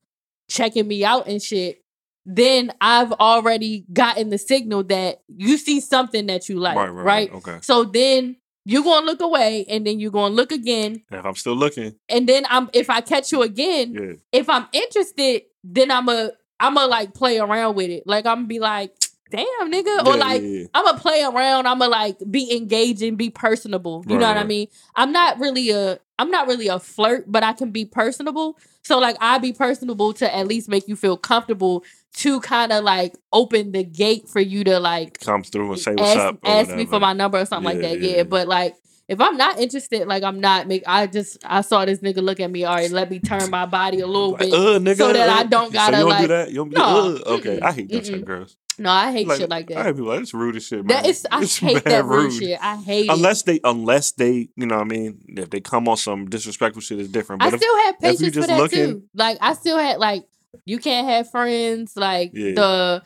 checking 0.47 0.87
me 0.87 1.03
out 1.03 1.27
and 1.27 1.41
shit, 1.41 1.83
then 2.23 2.71
I've 2.79 3.11
already 3.13 3.85
gotten 3.91 4.29
the 4.29 4.37
signal 4.37 4.83
that 4.83 5.21
you 5.27 5.57
see 5.57 5.79
something 5.79 6.27
that 6.27 6.47
you 6.49 6.59
like, 6.59 6.77
right, 6.77 6.89
right? 6.89 7.03
right, 7.03 7.31
right, 7.31 7.33
Okay. 7.33 7.57
So 7.63 7.83
then 7.85 8.35
you're 8.63 8.83
gonna 8.83 9.07
look 9.07 9.21
away, 9.21 9.65
and 9.67 9.87
then 9.87 9.99
you're 9.99 10.11
gonna 10.11 10.35
look 10.35 10.51
again, 10.51 11.01
And 11.09 11.19
if 11.19 11.25
I'm 11.25 11.33
still 11.33 11.55
looking, 11.55 11.95
and 12.07 12.29
then 12.29 12.45
I'm 12.47 12.69
if 12.73 12.91
I 12.91 13.01
catch 13.01 13.31
you 13.31 13.41
again, 13.41 13.93
yeah, 13.93 14.39
if 14.39 14.47
I'm 14.47 14.67
interested, 14.71 15.43
then 15.63 15.89
I'm 15.89 16.07
a 16.09 16.33
I'm 16.59 16.75
gonna 16.75 16.85
like 16.85 17.15
play 17.15 17.39
around 17.39 17.75
with 17.75 17.89
it. 17.89 18.03
Like 18.05 18.27
I'm 18.27 18.39
gonna 18.39 18.47
be 18.47 18.59
like, 18.59 18.93
damn 19.29 19.71
nigga, 19.71 20.05
or 20.05 20.13
Yeah, 20.13 20.19
like 20.19 20.41
yeah, 20.41 20.47
yeah. 20.47 20.65
I'm 20.73 20.85
gonna 20.85 20.99
play 20.99 21.23
around. 21.23 21.67
I'm 21.67 21.79
gonna 21.79 21.91
like 21.91 22.17
be 22.29 22.55
engaging, 22.55 23.15
be 23.15 23.29
personable. 23.29 24.03
You 24.07 24.15
Right, 24.15 24.21
know 24.21 24.27
what 24.27 24.37
I 24.37 24.43
mean? 24.43 24.67
I'm 24.95 25.11
not 25.11 25.39
really 25.39 25.69
a 25.71 25.99
I'm 26.17 26.31
not 26.31 26.47
really 26.47 26.67
a 26.67 26.79
flirt, 26.79 27.31
but 27.31 27.43
I 27.43 27.53
can 27.53 27.71
be 27.71 27.85
personable. 27.85 28.57
So 28.83 28.99
like 28.99 29.15
I 29.21 29.37
be 29.37 29.53
personable 29.53 30.13
to 30.13 30.35
at 30.35 30.47
least 30.47 30.67
make 30.69 30.87
you 30.87 30.95
feel 30.95 31.15
comfortable 31.17 31.83
to 32.17 32.41
kind 32.41 32.71
of 32.71 32.83
like 32.83 33.15
open 33.31 33.71
the 33.71 33.83
gate 33.83 34.27
for 34.27 34.39
you 34.41 34.63
to 34.65 34.79
like 34.79 35.19
come 35.19 35.43
through 35.43 35.71
and 35.73 35.79
say 35.79 35.91
what's 35.93 36.09
ask, 36.15 36.19
up. 36.19 36.39
or 36.43 36.49
ask 36.49 36.75
me 36.75 36.85
for 36.85 36.99
my 36.99 37.13
number 37.13 37.37
or 37.39 37.45
something 37.45 37.71
like 37.71 37.81
that. 37.81 38.01
yeah, 38.01 38.23
but 38.23 38.47
like 38.47 38.75
if 39.07 39.19
I'm 39.21 39.37
not 39.37 39.59
interested, 39.59 40.07
like 40.07 40.21
I'm 40.23 40.39
not 40.39 40.67
make 40.67 40.83
I 40.85 41.07
just 41.07 41.37
I 41.45 41.61
saw 41.61 41.85
this 41.85 41.99
nigga 41.99 42.21
look 42.21 42.39
at 42.39 42.51
me. 42.51 42.63
All 42.65 42.75
right, 42.75 42.91
let 42.91 43.09
me 43.09 43.19
turn 43.19 43.49
my 43.49 43.65
body 43.65 44.01
a 44.01 44.07
little 44.15 44.31
Like, 44.31 44.39
bit. 44.41 44.53
uh, 44.53 44.79
nigga, 44.79 44.97
so 44.97 45.13
that 45.13 45.29
I 45.29 45.41
uh. 45.41 45.43
don't 45.45 45.73
gotta, 45.79 45.97
you 45.97 46.01
don't 46.03 46.09
like- 46.09 46.21
do 46.21 46.27
that. 46.27 46.49
You 46.49 46.55
don't 46.57 46.69
be 46.69 46.75
No, 46.75 47.15
uh, 47.25 47.29
okay. 47.37 47.59
I 47.61 47.71
hate 47.71 47.89
those 47.89 48.09
type 48.09 48.25
girls. 48.25 48.57
No, 48.79 48.89
I 48.89 49.11
hate 49.11 49.27
shit 49.37 49.49
like 49.49 49.67
that. 49.67 49.77
I 49.77 49.83
hate 49.83 49.95
people 49.95 50.07
like 50.07 50.21
it's 50.21 50.33
rude 50.33 50.55
as 50.55 50.65
shit. 50.65 50.79
Man. 50.79 50.87
That 50.87 51.05
is, 51.05 51.27
I 51.31 51.41
It's 51.41 51.57
hate 51.67 51.83
that 51.83 52.05
rude 52.05 52.33
shit. 52.33 52.57
I 52.61 52.77
hate 52.77 53.05
it. 53.05 53.11
Unless 53.11 53.43
they, 53.43 53.59
unless 53.63 54.11
they, 54.13 54.49
you 54.55 54.65
know, 54.65 54.75
what 54.77 54.81
I 54.81 54.85
mean, 54.85 55.19
if 55.27 55.49
they 55.49 55.59
come 55.61 55.87
on 55.87 55.97
some 55.97 56.29
disrespectful 56.29 56.81
shit, 56.81 56.99
is 56.99 57.09
different. 57.09 57.41
I 57.43 57.47
But 57.47 57.55
if, 57.55 57.61
still 57.61 57.77
had 57.77 57.99
patience 57.99 58.35
for 58.35 58.47
that 58.47 58.57
looking- 58.57 58.85
too. 58.93 59.03
Like 59.13 59.37
I 59.41 59.53
still 59.53 59.77
had 59.77 59.97
like 59.99 60.23
you 60.65 60.79
can't 60.79 61.07
have 61.07 61.29
friends. 61.29 61.93
Like 61.95 62.31
Yeah. 62.33 62.53
the 62.55 63.03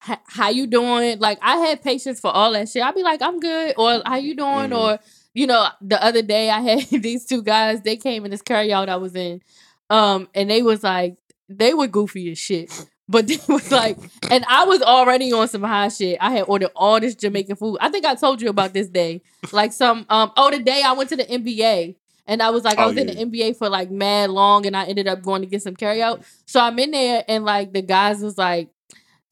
how 0.00 0.48
you 0.50 0.66
doing? 0.66 1.18
Like 1.20 1.38
I 1.42 1.56
had 1.58 1.80
patience 1.82 2.18
for 2.20 2.30
all 2.30 2.52
that 2.52 2.68
shit. 2.68 2.82
I'd 2.82 2.94
be 2.94 3.02
like, 3.04 3.22
I'm 3.22 3.38
good, 3.38 3.74
or 3.78 4.02
how 4.04 4.16
you 4.16 4.34
doing, 4.36 4.70
Mhm. 4.70 4.76
or 4.78 4.98
you 5.34 5.46
know, 5.46 5.68
the 5.80 6.02
other 6.02 6.22
day 6.22 6.50
I 6.50 6.60
had 6.68 6.88
these 7.02 7.24
two 7.24 7.42
guys. 7.42 7.80
They 7.82 7.96
came 7.96 8.24
in 8.24 8.30
this 8.32 8.42
carryout 8.42 8.88
I 8.88 8.96
was 8.96 9.14
in, 9.14 9.40
um, 9.90 10.28
and 10.34 10.50
they 10.50 10.62
was 10.62 10.82
like, 10.82 11.16
they 11.48 11.72
were 11.72 11.86
goofy 11.86 12.32
as 12.32 12.38
shit. 12.38 12.86
But 13.08 13.30
it 13.30 13.46
was 13.48 13.70
like, 13.70 13.98
and 14.30 14.44
I 14.48 14.64
was 14.64 14.80
already 14.82 15.32
on 15.32 15.48
some 15.48 15.62
high 15.62 15.88
shit. 15.88 16.18
I 16.20 16.30
had 16.32 16.44
ordered 16.48 16.70
all 16.76 17.00
this 17.00 17.14
Jamaican 17.14 17.56
food. 17.56 17.78
I 17.80 17.88
think 17.88 18.04
I 18.06 18.14
told 18.14 18.40
you 18.40 18.48
about 18.48 18.72
this 18.72 18.88
day. 18.88 19.22
Like 19.52 19.72
some, 19.72 20.06
um, 20.08 20.32
oh, 20.36 20.50
the 20.50 20.62
day 20.62 20.82
I 20.84 20.92
went 20.92 21.10
to 21.10 21.16
the 21.16 21.24
MVA. 21.24 21.96
And 22.24 22.40
I 22.40 22.50
was 22.50 22.62
like, 22.62 22.78
I 22.78 22.84
Oh, 22.84 22.88
was 22.88 22.96
in 22.96 23.08
the 23.08 23.14
MVA 23.14 23.56
for 23.56 23.68
like 23.68 23.90
mad 23.90 24.30
long, 24.30 24.64
and 24.64 24.76
I 24.76 24.84
ended 24.84 25.08
up 25.08 25.22
going 25.22 25.42
to 25.42 25.46
get 25.48 25.60
some 25.60 25.74
carryout. 25.74 26.22
So 26.46 26.60
I'm 26.60 26.78
in 26.78 26.92
there, 26.92 27.24
and 27.26 27.44
like 27.44 27.72
the 27.72 27.82
guys 27.82 28.22
was 28.22 28.38
like 28.38 28.68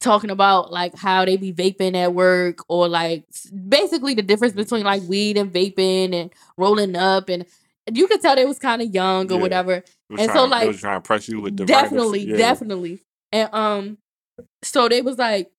talking 0.01 0.29
about 0.29 0.73
like 0.73 0.93
how 0.95 1.23
they 1.23 1.37
be 1.37 1.53
vaping 1.53 1.95
at 1.95 2.13
work, 2.13 2.59
or 2.67 2.89
like 2.89 3.23
basically 3.69 4.13
the 4.13 4.21
difference 4.21 4.53
between 4.53 4.83
like 4.83 5.03
weed 5.03 5.37
and 5.37 5.53
vaping 5.53 6.13
and 6.13 6.33
rolling 6.57 6.97
up, 6.97 7.29
and 7.29 7.45
you 7.91 8.07
could 8.07 8.21
tell 8.21 8.35
they 8.35 8.45
was 8.45 8.59
kind 8.59 8.81
of 8.81 8.93
young 8.93 9.31
or 9.31 9.35
Yeah. 9.35 9.41
whatever. 9.41 9.83
And 10.09 10.19
so, 10.29 10.33
trying- 10.33 10.49
like, 10.49 10.63
it 10.65 10.67
was 10.67 10.81
trying 10.81 10.97
to 11.01 11.07
press 11.07 11.29
you 11.29 11.39
with 11.39 11.55
the 11.55 11.65
definitely, 11.65 12.25
yeah. 12.25 12.35
definitely. 12.35 12.99
And 13.31 13.53
um, 13.53 13.97
so 14.61 14.89
they 14.89 15.01
was 15.01 15.17
like, 15.17 15.49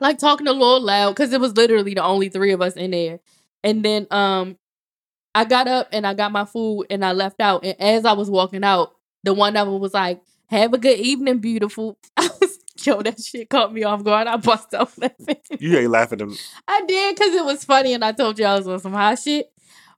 like 0.00 0.18
talking 0.18 0.46
a 0.46 0.52
little 0.52 0.80
loud 0.80 1.12
because 1.12 1.32
it 1.32 1.40
was 1.40 1.56
literally 1.56 1.94
the 1.94 2.02
only 2.02 2.28
three 2.28 2.52
of 2.52 2.60
us 2.60 2.74
in 2.74 2.90
there. 2.90 3.20
And 3.64 3.84
then 3.84 4.06
um, 4.10 4.58
I 5.34 5.44
got 5.44 5.68
up 5.68 5.88
and 5.92 6.06
I 6.06 6.14
got 6.14 6.32
my 6.32 6.44
food 6.44 6.86
and 6.90 7.04
I 7.04 7.12
left 7.12 7.40
out. 7.40 7.64
And 7.64 7.80
as 7.80 8.04
I 8.04 8.12
was 8.12 8.30
walking 8.30 8.64
out, 8.64 8.92
the 9.22 9.34
one 9.34 9.56
of 9.56 9.66
them 9.66 9.80
was 9.80 9.94
like, 9.94 10.20
"Have 10.48 10.72
a 10.72 10.78
good 10.78 10.98
evening, 10.98 11.38
beautiful." 11.38 11.98
I 12.16 12.28
was 12.40 12.58
yo, 12.84 13.02
that 13.02 13.20
shit 13.20 13.50
caught 13.50 13.72
me 13.72 13.84
off 13.84 14.04
guard. 14.04 14.26
I 14.28 14.36
bust 14.36 14.72
out 14.74 14.92
laughing. 14.98 15.36
You 15.58 15.76
ain't 15.78 15.90
laughing 15.90 16.20
at 16.20 16.28
them. 16.28 16.36
I 16.68 16.82
did 16.86 17.16
because 17.16 17.34
it 17.34 17.44
was 17.44 17.64
funny, 17.64 17.92
and 17.92 18.04
I 18.04 18.12
told 18.12 18.38
you 18.38 18.44
I 18.44 18.56
was 18.56 18.68
on 18.68 18.78
some 18.78 18.92
high 18.92 19.14
shit. 19.14 19.50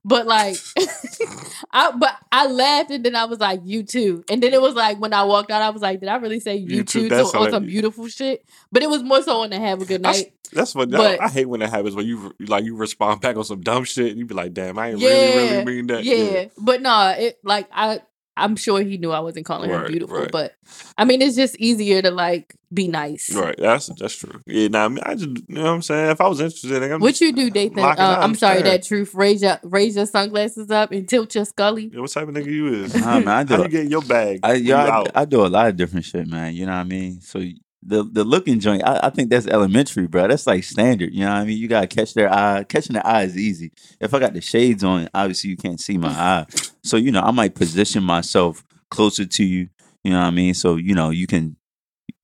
But 0.05 0.27
like, 0.27 0.57
I 1.73 1.93
but 1.97 2.17
I 2.33 2.47
laughed, 2.47 2.91
and 2.91 3.05
then 3.05 3.17
I 3.17 3.25
was 3.25 3.41
like, 3.41 3.61
"You 3.65 3.83
too." 3.83 4.25
And 4.31 4.43
then 4.43 4.55
it 4.55 4.61
was 4.63 4.75
like 4.75 4.99
when 5.01 5.13
I 5.13 5.25
walked 5.25 5.51
out, 5.51 5.61
I 5.63 5.71
was 5.71 5.83
like, 5.83 6.01
"Did 6.01 6.09
I 6.09 6.17
really 6.17 6.41
say 6.41 6.57
you, 6.57 6.79
You 6.79 6.85
too, 6.85 7.03
too?" 7.03 7.09
to, 7.11 7.25
on 7.39 7.51
some 7.51 7.67
beautiful 7.67 8.09
shit. 8.09 8.45
But 8.73 8.83
it 8.83 8.89
was 8.91 9.03
more 9.03 9.23
so 9.23 9.41
on 9.43 9.51
the 9.51 9.59
have 9.59 9.83
a 9.83 9.85
good 9.85 10.01
night. 10.01 10.33
that's 10.53 10.75
what 10.75 10.91
But- 10.91 11.21
I 11.21 11.29
hate 11.29 11.47
when 11.47 11.61
that 11.61 11.71
happens. 11.71 11.95
When 11.95 12.07
you 12.07 12.33
like 12.41 12.65
you 12.65 12.77
respond 12.77 13.21
back 13.21 13.37
on 13.37 13.45
some 13.45 13.61
dumb 13.61 13.85
shit, 13.85 14.11
and 14.11 14.19
you 14.19 14.25
be 14.25 14.35
like, 14.35 14.55
"Damn, 14.55 14.79
I 14.79 14.91
ain't 14.91 14.99
Yeah, 15.01 15.09
really 15.09 15.51
really 15.53 15.65
mean 15.65 15.87
that." 15.89 16.05
Yeah, 16.05 16.47
but 16.59 16.81
no, 16.81 17.15
it 17.19 17.39
like 17.45 17.69
I. 17.73 18.01
I'm 18.39 18.57
sure 18.57 18.81
he 18.83 18.97
knew 18.99 19.11
I 19.13 19.21
wasn't 19.21 19.45
calling 19.47 19.71
her 19.71 19.79
Right, 19.81 19.89
beautiful, 19.89 20.19
right. 20.21 20.31
but 20.33 20.55
I 20.97 21.05
mean, 21.05 21.21
it's 21.23 21.37
just 21.37 21.57
easier 21.57 22.01
to 22.03 22.11
like 22.11 22.55
be 22.73 22.89
nice. 22.89 23.35
Right, 23.35 23.57
that's 23.59 23.87
that's 23.99 24.15
true. 24.17 24.41
Yeah, 24.47 24.69
nah, 24.69 24.85
I 24.85 24.89
mean, 24.89 25.01
I 25.05 25.15
just 25.15 25.29
you 25.29 25.45
know 25.55 25.63
what 25.65 25.71
I'm 25.71 25.83
saying. 25.83 26.11
If 26.11 26.21
I 26.21 26.29
was 26.29 26.41
interested, 26.41 26.83
I'm 26.83 27.01
What 27.01 27.21
you 27.21 27.33
do, 27.33 27.51
Dathan? 27.51 27.77
Lock 27.77 27.99
it 27.99 28.01
Uh, 28.03 28.19
I'm 28.21 28.35
sorry, 28.35 28.63
fair. 28.63 28.71
that 28.73 28.83
truth. 28.85 29.15
Raise 29.15 29.43
your 29.43 29.59
raise 29.63 29.97
your 29.97 30.07
sunglasses 30.07 30.71
up 30.71 30.93
and 30.93 31.09
tilt 31.09 31.35
your 31.35 31.45
scully. 31.45 31.91
Yeah, 31.93 32.01
what 32.01 32.11
type 32.11 32.29
of 32.29 32.35
nigga 32.35 32.47
you 32.47 32.67
is? 32.85 32.95
Nah, 32.95 33.21
man, 33.21 33.29
I 33.29 33.45
do 33.45 33.55
How 33.55 33.63
it. 33.63 33.73
you 33.73 33.79
get 33.83 33.91
your 33.91 34.03
bag? 34.03 34.41
I, 34.43 34.53
when 34.55 34.65
yeah, 34.65 35.03
I. 35.15 35.23
I 35.23 35.25
do 35.25 35.45
a 35.45 35.49
lot 35.49 35.69
of 35.69 35.77
different 35.77 36.05
shit, 36.05 36.27
man. 36.27 36.55
You 36.55 36.67
know 36.67 36.73
what 36.73 36.79
I 36.79 36.85
mean? 36.85 37.21
So 37.21 37.41
the 37.83 38.03
the 38.05 38.25
looking 38.25 38.59
joint, 38.61 38.83
I, 38.85 39.07
I 39.07 39.11
think 39.11 39.31
that's 39.31 39.47
elementary, 39.47 40.07
bro. 40.07 40.27
That's 40.29 40.47
like 40.47 40.65
standard. 40.65 41.13
You 41.15 41.21
know 41.25 41.31
what 41.31 41.39
I 41.39 41.45
mean? 41.45 41.59
You 41.59 41.69
gotta 41.69 41.87
catch 41.87 42.15
their 42.15 42.33
eye. 42.33 42.65
Catching 42.65 42.95
the 42.95 43.07
eye 43.07 43.23
is 43.23 43.37
easy. 43.37 43.73
If 44.01 44.13
I 44.15 44.19
got 44.19 44.35
the 44.35 44.41
shades 44.41 44.83
on, 44.83 45.09
obviously 45.15 45.51
you 45.51 45.57
can't 45.57 45.81
see 45.81 45.97
my 45.97 46.09
eye. 46.09 46.47
So 46.83 46.97
you 46.97 47.13
know, 47.13 47.21
I 47.21 47.31
might 47.31 47.55
position 47.55 48.03
myself 48.03 48.65
closer 48.91 49.25
to 49.27 49.45
you. 49.45 49.69
You 50.05 50.13
know 50.13 50.19
what 50.21 50.27
I 50.27 50.31
mean? 50.31 50.55
So 50.55 50.77
you 50.77 50.95
know, 50.95 51.11
you 51.11 51.27
can, 51.27 51.57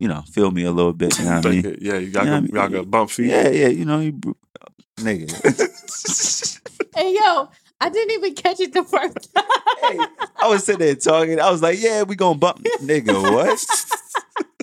you 0.01 0.09
know, 0.09 0.23
feel 0.33 0.51
me 0.51 0.65
a 0.65 0.73
little 0.73 0.93
bit. 0.93 1.19
You 1.19 1.25
know 1.27 1.37
what 1.37 1.47
I 1.47 1.51
mean? 1.51 1.67
Uh, 1.67 1.75
yeah, 1.81 1.99
you 1.99 2.11
got 2.11 2.27
Yeah, 2.27 2.33
I 2.33 2.37
to 2.37 2.43
mean, 2.43 2.55
y'all 2.55 2.69
got 2.69 2.91
bump 2.91 3.11
feet. 3.11 3.27
Yeah, 3.31 3.49
yeah. 3.49 3.69
You 3.69 3.85
know, 3.85 4.01
you, 4.01 4.13
br- 4.13 4.31
nigga. 4.99 6.61
Hey 6.97 7.13
yo, 7.13 7.49
I 7.81 7.89
didn't 7.91 8.13
even 8.13 8.35
catch 8.35 8.61
it 8.61 8.73
the 8.73 8.85
first 8.85 9.35
time. 9.35 9.45
hey, 9.83 9.99
I 10.41 10.49
was 10.49 10.63
sitting 10.65 10.79
there 10.79 10.95
talking. 10.95 11.41
I 11.41 11.51
was 11.51 11.61
like, 11.61 11.81
"Yeah, 11.83 12.05
we 12.05 12.15
gonna 12.15 12.39
bump, 12.39 12.63
nigga." 12.83 13.21
What, 13.21 13.59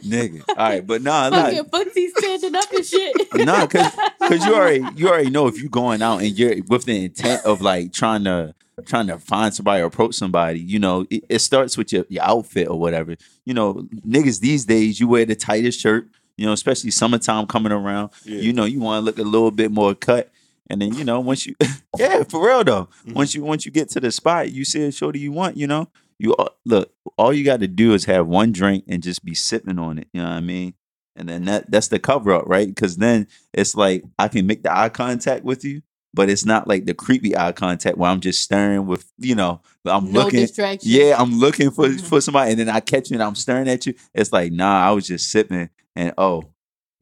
nigga? 0.01 0.43
All 0.49 0.55
right, 0.55 0.85
but 0.85 1.01
nah, 1.01 1.29
nah, 1.29 1.43
Fucking 1.45 1.65
footsie 1.65 2.09
standing 2.17 2.55
up 2.55 2.71
and 2.71 2.85
shit. 2.85 3.15
nah, 3.45 3.67
cause, 3.67 3.91
cause 4.19 4.45
you 4.45 4.53
already, 4.55 4.83
you 4.95 5.07
already 5.09 5.29
know 5.29 5.47
if 5.47 5.59
you're 5.59 5.69
going 5.69 6.01
out 6.01 6.21
and 6.21 6.37
you're 6.37 6.55
with 6.67 6.85
the 6.85 7.05
intent 7.05 7.45
of 7.45 7.61
like 7.61 7.93
trying 7.93 8.23
to, 8.25 8.53
trying 8.85 9.07
to 9.07 9.17
find 9.19 9.53
somebody 9.53 9.81
or 9.81 9.85
approach 9.85 10.15
somebody. 10.15 10.59
You 10.59 10.79
know, 10.79 11.05
it, 11.09 11.23
it 11.29 11.39
starts 11.39 11.77
with 11.77 11.91
your 11.93 12.05
your 12.09 12.23
outfit 12.23 12.67
or 12.67 12.79
whatever. 12.79 13.15
You 13.45 13.53
know, 13.53 13.87
niggas 14.07 14.39
these 14.39 14.65
days, 14.65 14.99
you 14.99 15.07
wear 15.07 15.25
the 15.25 15.35
tightest 15.35 15.79
shirt. 15.79 16.07
You 16.37 16.47
know, 16.47 16.53
especially 16.53 16.89
summertime 16.91 17.45
coming 17.45 17.71
around. 17.71 18.09
Yeah. 18.25 18.39
You 18.39 18.53
know, 18.53 18.65
you 18.65 18.79
want 18.79 19.01
to 19.01 19.05
look 19.05 19.19
a 19.19 19.23
little 19.23 19.51
bit 19.51 19.69
more 19.71 19.93
cut. 19.93 20.31
And 20.69 20.81
then 20.81 20.93
you 20.95 21.03
know, 21.03 21.19
once 21.19 21.45
you, 21.45 21.53
yeah, 21.99 22.23
for 22.23 22.47
real 22.47 22.63
though. 22.63 22.87
Mhm. 23.05 23.13
Once 23.13 23.35
you 23.35 23.43
once 23.43 23.65
you 23.65 23.71
get 23.71 23.89
to 23.89 23.99
the 23.99 24.09
spot, 24.11 24.51
you 24.51 24.63
see 24.65 24.81
a 24.83 24.91
shorty 24.91 25.19
you 25.19 25.31
want. 25.33 25.57
You 25.57 25.67
know, 25.67 25.89
you 26.21 26.33
all- 26.35 26.55
look. 26.65 26.91
All 27.17 27.33
you 27.33 27.43
got 27.43 27.59
to 27.61 27.67
do 27.67 27.93
is 27.93 28.05
have 28.05 28.27
one 28.27 28.51
drink 28.51 28.85
and 28.87 29.01
just 29.03 29.23
be 29.25 29.33
sipping 29.35 29.79
on 29.79 29.97
it. 29.99 30.07
You 30.13 30.21
know 30.21 30.29
what 30.29 30.35
I 30.35 30.39
mean? 30.41 30.73
And 31.15 31.27
then 31.27 31.45
that 31.45 31.69
that's 31.71 31.87
the 31.89 31.99
cover 31.99 32.31
up, 32.33 32.43
right? 32.47 32.67
Because 32.67 32.97
then 32.97 33.27
it's 33.53 33.75
like 33.75 34.03
I 34.17 34.27
can 34.27 34.45
make 34.47 34.63
the 34.63 34.75
eye 34.75 34.89
contact 34.89 35.43
with 35.43 35.65
you, 35.65 35.81
but 36.13 36.29
it's 36.29 36.45
not 36.45 36.67
like 36.67 36.85
the 36.85 36.93
creepy 36.93 37.35
eye 37.35 37.51
contact 37.51 37.97
where 37.97 38.09
I'm 38.09 38.21
just 38.21 38.41
staring 38.41 38.85
with 38.87 39.11
you 39.17 39.35
know 39.35 39.61
I'm 39.85 40.11
no 40.11 40.21
looking. 40.23 40.39
distraction. 40.41 40.89
Yeah, 40.89 41.15
I'm 41.17 41.39
looking 41.39 41.69
for 41.71 41.87
Mhm. 41.89 42.01
for 42.01 42.21
somebody, 42.21 42.51
and 42.51 42.59
then 42.59 42.69
I 42.69 42.79
catch 42.79 43.09
you 43.09 43.15
and 43.15 43.23
I'm 43.23 43.35
staring 43.35 43.67
at 43.67 43.85
you. 43.85 43.93
It's 44.13 44.31
like 44.31 44.51
nah, 44.53 44.87
I 44.87 44.91
was 44.91 45.05
just 45.07 45.29
sipping, 45.31 45.69
and 45.95 46.13
oh, 46.17 46.43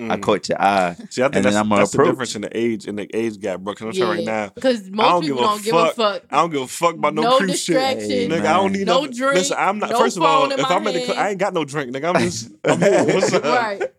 I 0.02 0.16
Mm. 0.16 0.22
caught 0.22 0.48
your 0.48 0.62
eye. 0.62 0.96
See, 1.10 1.22
I 1.22 1.26
think 1.26 1.36
and 1.36 1.46
that's, 1.46 1.56
I'ma 1.58 1.76
that's 1.78 1.92
the 1.92 2.06
difference 2.06 2.34
in 2.36 2.44
the 2.44 2.58
age 2.58 2.86
in 2.88 2.96
the 2.96 3.14
age 3.16 3.38
gap, 3.40 3.60
bro. 3.60 3.74
Because 3.74 3.88
I'm 3.88 3.94
saying 3.94 4.10
right 4.10 4.24
now, 4.26 4.50
Because 4.56 4.82
don't 4.84 4.96
most 4.96 5.22
people 5.24 5.38
give 5.40 5.46
don't 5.46 5.64
give 5.64 5.76
a 5.76 5.86
fuck. 5.88 5.96
fuck. 5.96 6.24
I 6.32 6.36
don't 6.38 6.50
give 6.52 6.62
a 6.62 6.68
fuck 6.68 6.96
about 6.96 7.14
no, 7.16 7.22
No 7.24 7.38
creep 7.38 7.50
shit. 7.50 7.58
distraction. 7.76 8.10
Hey, 8.10 8.26
Nigga, 8.28 8.30
man. 8.30 8.46
I 8.48 8.54
don't 8.54 8.72
need 8.72 8.88
No 8.88 9.02
no, 9.06 9.12
drink, 9.12 9.34
Listen, 9.36 9.58
I'm 9.60 9.78
not. 9.80 9.90
no 9.90 10.00
first 10.00 10.16
of 10.16 10.24
all, 10.24 10.42
phone 10.44 10.54
in 10.54 10.60
if 10.60 10.70
my 10.70 10.76
I'm 10.76 10.88
in 10.88 10.94
the, 10.94 11.00
cl- 11.02 11.16
hand. 11.16 11.20
I 11.20 11.30
ain't 11.32 11.40
got 11.40 11.54
no 11.54 11.66
drink, 11.66 11.92
nigga. 11.94 12.16
I'm 12.16 12.22
just. 12.22 12.50
I'm 12.64 12.80
here. 12.80 13.04
What's 13.14 13.34
up? 13.34 13.44
right. 13.44 13.82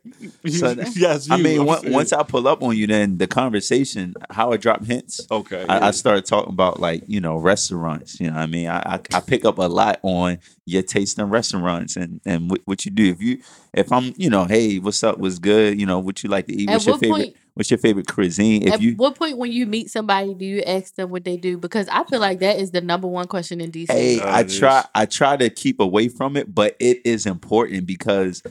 So- 0.51 0.73
yes, 0.97 1.29
you. 1.29 1.35
I 1.35 1.37
mean, 1.39 1.61
I'm 1.61 1.67
once, 1.67 1.85
once 1.87 2.13
I 2.13 2.23
pull 2.23 2.47
up 2.49 2.63
on 2.63 2.77
you, 2.77 2.87
then 2.87 3.19
the 3.19 3.27
conversation, 3.27 4.15
how 4.31 4.53
I 4.53 4.57
drop 4.59 4.85
hints, 4.85 5.21
okay, 5.31 5.65
I, 5.69 5.79
yeah. 5.79 5.87
I 5.87 5.91
started 5.93 6.25
talking 6.27 6.53
about 6.53 6.81
like 6.81 7.05
you 7.07 7.21
know 7.21 7.37
restaurants. 7.37 8.21
You 8.21 8.29
know, 8.29 8.35
what 8.35 8.41
I 8.43 8.47
mean, 8.47 8.69
I, 8.69 8.79
I 8.81 9.01
I 9.15 9.21
pick 9.21 9.45
up 9.45 9.59
a 9.59 9.63
lot 9.63 9.99
on 10.03 10.39
your 10.67 10.83
taste 10.83 11.19
in 11.19 11.29
restaurants 11.29 11.97
and 11.97 12.21
and 12.25 12.51
what, 12.51 12.61
what 12.65 12.85
you 12.85 12.91
do. 12.91 13.11
If 13.11 13.21
you 13.21 13.43
if 13.73 13.91
I'm 13.93 14.13
you 14.17 14.31
know, 14.31 14.45
hey, 14.45 14.79
what's 14.79 15.03
up? 15.03 15.19
What's 15.19 15.39
good? 15.39 15.81
You 15.81 15.87
know, 15.87 15.99
what 15.99 16.23
you 16.23 16.31
like 16.31 16.47
to 16.47 16.55
eat? 16.55 16.69
At 16.69 16.75
What's 16.75 16.87
your 16.87 16.95
what 16.95 17.01
favorite? 17.01 17.17
point? 17.17 17.37
What's 17.55 17.71
your 17.71 17.79
favorite 17.79 18.07
cuisine? 18.07 18.67
If 18.67 18.75
At 18.75 18.81
you 18.81 18.95
what 18.95 19.17
point 19.17 19.37
when 19.37 19.53
you 19.53 19.67
meet 19.67 19.91
somebody 19.91 20.35
do 20.35 20.45
you 20.45 20.63
ask 20.63 20.95
them 20.95 21.11
what 21.11 21.25
they 21.25 21.37
do? 21.37 21.59
Because 21.59 21.89
I 21.89 22.05
feel 22.05 22.21
like 22.21 22.39
that 22.41 22.59
is 22.59 22.71
the 22.71 22.81
number 22.81 23.09
one 23.09 23.27
question 23.27 23.61
in 23.61 23.73
DC. 23.73 23.91
Hey, 23.91 24.21
I 24.23 24.45
try. 24.45 24.85
I 24.95 25.07
try 25.07 25.37
to 25.37 25.51
keep 25.51 25.81
away 25.81 26.09
from 26.09 26.37
it, 26.37 26.55
but 26.55 26.77
it 26.79 27.01
is 27.05 27.27
important 27.27 27.87
because 27.87 28.43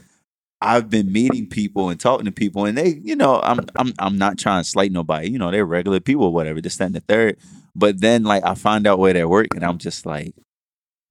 I've 0.62 0.90
been 0.90 1.12
meeting 1.12 1.48
people 1.48 1.90
and 1.90 2.00
talking 2.00 2.26
to 2.26 2.32
people, 2.32 2.66
and 2.66 2.78
they, 2.78 3.00
you 3.02 3.16
know, 3.16 3.40
I'm 3.42 3.62
I'm 3.78 3.94
I'm 3.98 4.18
not 4.18 4.38
trying 4.38 4.64
to 4.64 4.70
slight 4.70 4.92
nobody. 4.92 5.30
You 5.30 5.40
know, 5.40 5.52
they're 5.52 5.66
regular 5.66 6.00
people, 6.02 6.26
or 6.26 6.34
whatever. 6.34 6.60
This, 6.60 6.76
that, 6.78 6.86
and 6.86 6.96
the 6.96 7.00
third. 7.00 7.38
But 7.76 8.02
then, 8.02 8.24
like, 8.24 8.44
I 8.44 8.56
find 8.56 8.86
out 8.86 9.00
where 9.00 9.14
they 9.14 9.24
work, 9.24 9.48
and 9.56 9.64
I'm 9.64 9.78
just 9.78 10.06
like, 10.06 10.34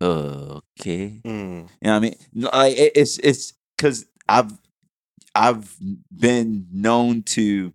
okay. 0.00 1.20
Mm. 1.24 1.24
You 1.24 1.62
know 1.62 1.66
what 1.80 1.90
I 1.90 1.98
mean? 1.98 2.14
Like, 2.34 2.76
it, 2.76 2.92
it's 2.94 3.18
it's 3.18 3.52
because 3.76 4.06
I've 4.28 4.52
I've 5.34 5.76
been 6.14 6.66
known 6.72 7.22
to. 7.34 7.72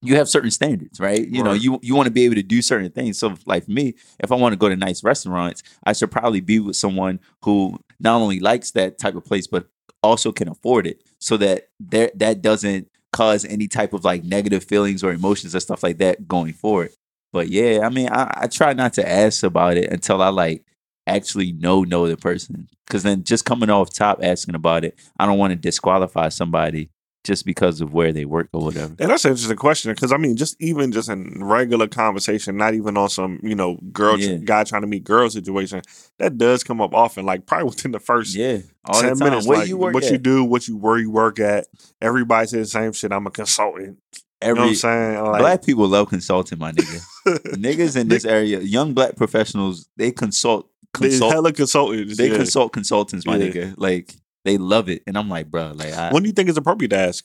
You 0.00 0.14
have 0.14 0.28
certain 0.28 0.52
standards, 0.52 1.00
right? 1.00 1.26
You 1.26 1.42
know, 1.42 1.54
you 1.54 1.80
you 1.82 1.96
want 1.96 2.06
to 2.06 2.12
be 2.12 2.24
able 2.24 2.36
to 2.36 2.42
do 2.42 2.62
certain 2.62 2.90
things. 2.92 3.18
So, 3.18 3.34
like 3.46 3.68
me, 3.68 3.94
if 4.20 4.30
I 4.30 4.36
want 4.36 4.52
to 4.52 4.56
go 4.56 4.68
to 4.68 4.76
nice 4.76 5.02
restaurants, 5.02 5.64
I 5.82 5.92
should 5.92 6.12
probably 6.12 6.40
be 6.40 6.60
with 6.60 6.76
someone 6.76 7.18
who 7.42 7.76
not 7.98 8.20
only 8.20 8.38
likes 8.38 8.70
that 8.72 8.98
type 8.98 9.16
of 9.16 9.24
place, 9.24 9.48
but 9.48 9.66
also 10.00 10.30
can 10.30 10.46
afford 10.46 10.86
it, 10.86 11.02
so 11.18 11.36
that 11.38 11.70
there 11.80 12.12
that 12.14 12.42
doesn't 12.42 12.88
cause 13.12 13.44
any 13.44 13.66
type 13.66 13.92
of 13.92 14.04
like 14.04 14.22
negative 14.22 14.62
feelings 14.62 15.02
or 15.02 15.12
emotions 15.12 15.54
or 15.56 15.60
stuff 15.60 15.82
like 15.82 15.98
that 15.98 16.28
going 16.28 16.52
forward. 16.52 16.90
But 17.32 17.48
yeah, 17.48 17.80
I 17.84 17.88
mean, 17.88 18.08
I, 18.08 18.42
I 18.42 18.46
try 18.46 18.72
not 18.74 18.92
to 18.94 19.08
ask 19.08 19.42
about 19.42 19.76
it 19.76 19.90
until 19.90 20.22
I 20.22 20.28
like 20.28 20.64
actually 21.08 21.52
know 21.52 21.82
know 21.84 22.06
the 22.08 22.16
person, 22.16 22.68
because 22.86 23.02
then 23.02 23.24
just 23.24 23.44
coming 23.44 23.70
off 23.70 23.92
top 23.92 24.20
asking 24.22 24.54
about 24.54 24.84
it, 24.84 24.98
I 25.18 25.26
don't 25.26 25.38
want 25.38 25.50
to 25.52 25.56
disqualify 25.56 26.28
somebody 26.28 26.90
just 27.24 27.44
because 27.44 27.80
of 27.80 27.92
where 27.92 28.12
they 28.12 28.24
work 28.24 28.48
or 28.54 28.62
whatever. 28.62 28.94
And 28.98 29.10
that's 29.10 29.24
an 29.24 29.32
interesting 29.32 29.56
question 29.56 29.92
because 29.92 30.12
I 30.12 30.16
mean, 30.16 30.36
just 30.36 30.56
even 30.60 30.92
just 30.92 31.08
in 31.10 31.42
regular 31.44 31.86
conversation, 31.88 32.56
not 32.56 32.74
even 32.74 32.96
on 32.96 33.08
some 33.10 33.40
you 33.42 33.54
know 33.54 33.78
girl 33.92 34.18
Yeah. 34.18 34.36
guy 34.36 34.64
trying 34.64 34.82
to 34.82 34.88
meet 34.88 35.04
girl 35.04 35.28
situation, 35.28 35.82
that 36.18 36.38
does 36.38 36.62
come 36.64 36.80
up 36.80 36.94
often. 36.94 37.26
Like 37.26 37.44
probably 37.46 37.66
within 37.70 37.90
the 37.92 38.00
first 38.00 38.34
Yeah, 38.34 38.58
all 38.84 39.02
the 39.02 39.08
ten 39.08 39.18
time. 39.18 39.28
minutes, 39.30 39.46
Where 39.46 39.58
like 39.58 39.68
you 39.68 39.76
work 39.76 39.94
what 39.94 40.04
at? 40.04 40.12
you 40.12 40.18
do, 40.18 40.44
what 40.44 40.68
you 40.68 40.76
where 40.76 40.98
you 40.98 41.10
work 41.10 41.38
at. 41.40 41.66
Everybody 42.00 42.46
says 42.46 42.72
the 42.72 42.78
same 42.78 42.92
shit. 42.92 43.12
I'm 43.12 43.26
a 43.26 43.30
consultant. 43.30 43.98
You 44.40 44.54
know 44.54 44.62
I'm 44.62 44.74
saying? 44.74 45.24
Like, 45.24 45.40
black 45.40 45.64
people 45.66 45.88
love 45.88 46.08
consulting, 46.08 46.58
my 46.60 46.70
nigga. 46.70 47.00
Niggas 47.56 47.96
in 47.96 48.06
this 48.08 48.24
area, 48.24 48.60
young 48.60 48.94
black 48.94 49.16
professionals, 49.16 49.88
they 49.96 50.12
consult 50.12 50.70
they 51.00 51.08
consult 51.08 51.32
hella 51.32 51.52
consultants. 51.52 52.16
they 52.16 52.30
yeah. 52.30 52.36
consult 52.36 52.72
consultants, 52.72 53.26
my 53.26 53.36
Yeah. 53.36 53.50
nigga. 53.50 53.74
Like 53.76 54.14
they 54.44 54.56
love 54.58 54.88
it, 54.88 55.02
and 55.06 55.16
I'm 55.18 55.28
like, 55.28 55.50
bro, 55.50 55.72
like 55.74 55.92
I, 55.92 56.10
When 56.12 56.22
do 56.22 56.28
you 56.28 56.32
think 56.32 56.48
it's 56.48 56.58
appropriate 56.58 56.90
to 56.90 56.98
ask, 56.98 57.24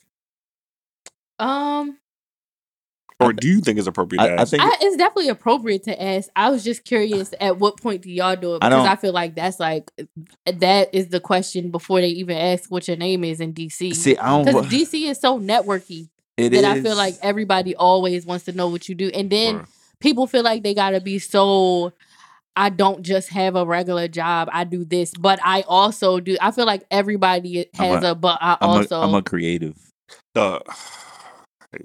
Um, 1.38 1.98
or 3.20 3.32
do 3.32 3.48
you 3.48 3.60
think 3.60 3.78
it's 3.78 3.86
appropriate 3.86 4.22
to 4.22 4.32
I, 4.34 4.42
I 4.42 4.44
think 4.44 4.62
I, 4.62 4.70
it's 4.80 4.96
definitely 4.96 5.28
appropriate 5.28 5.84
to 5.84 6.02
ask. 6.02 6.28
I 6.36 6.50
was 6.50 6.64
just 6.64 6.84
curious 6.84 7.32
at 7.40 7.58
what 7.58 7.80
point 7.80 8.02
do 8.02 8.10
y'all 8.10 8.36
do 8.36 8.56
it 8.56 8.60
because 8.60 8.70
don't- 8.72 8.86
I, 8.88 8.96
feel 8.96 9.12
like 9.12 9.34
that's 9.34 9.60
like 9.60 9.90
that 10.46 10.94
is 10.94 11.08
the 11.08 11.20
question 11.20 11.70
before 11.70 12.00
they 12.00 12.08
even 12.08 12.36
ask 12.36 12.70
what 12.70 12.86
your 12.88 12.96
name 12.96 13.24
is 13.24 13.40
in 13.40 13.54
DC. 13.54 13.94
see, 13.94 14.16
I 14.16 14.28
don't. 14.30 14.44
Because 14.44 14.66
DC 14.66 15.08
is 15.08 15.20
so 15.20 15.38
networky 15.38 16.08
It 16.36 16.50
that 16.50 16.64
I 16.64 16.82
feel 16.82 16.96
like 16.96 17.14
everybody 17.22 17.74
always 17.76 18.26
wants 18.26 18.44
to 18.46 18.52
know 18.52 18.68
what 18.68 18.88
you 18.88 18.94
do, 18.94 19.08
and 19.14 19.30
then 19.30 19.58
Right. 19.58 19.66
people 20.00 20.26
feel 20.26 20.42
like 20.42 20.62
they 20.62 20.74
gotta 20.74 21.00
be 21.00 21.18
so. 21.20 21.92
I 22.56 22.70
don't 22.70 23.02
just 23.02 23.30
have 23.30 23.56
a 23.56 23.66
regular 23.66 24.08
job. 24.08 24.48
I 24.52 24.64
do 24.64 24.84
this, 24.84 25.12
but 25.18 25.40
I 25.44 25.62
also 25.62 26.20
do. 26.20 26.36
I 26.40 26.50
feel 26.50 26.66
like 26.66 26.84
everybody 26.90 27.66
I'm 27.78 27.84
has 27.84 28.04
a, 28.04 28.14
but 28.14 28.38
I 28.40 28.56
I'm 28.60 28.70
also. 28.70 29.00
a, 29.00 29.02
I'm 29.02 29.14
a 29.14 29.22
creative. 29.22 29.76
Uh, 30.34 30.60
I 31.74 31.78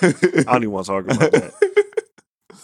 don't 0.00 0.62
even 0.64 0.70
want 0.72 0.86
to 0.86 0.92
talk 0.92 1.04
about 1.04 1.32
that. 1.32 1.52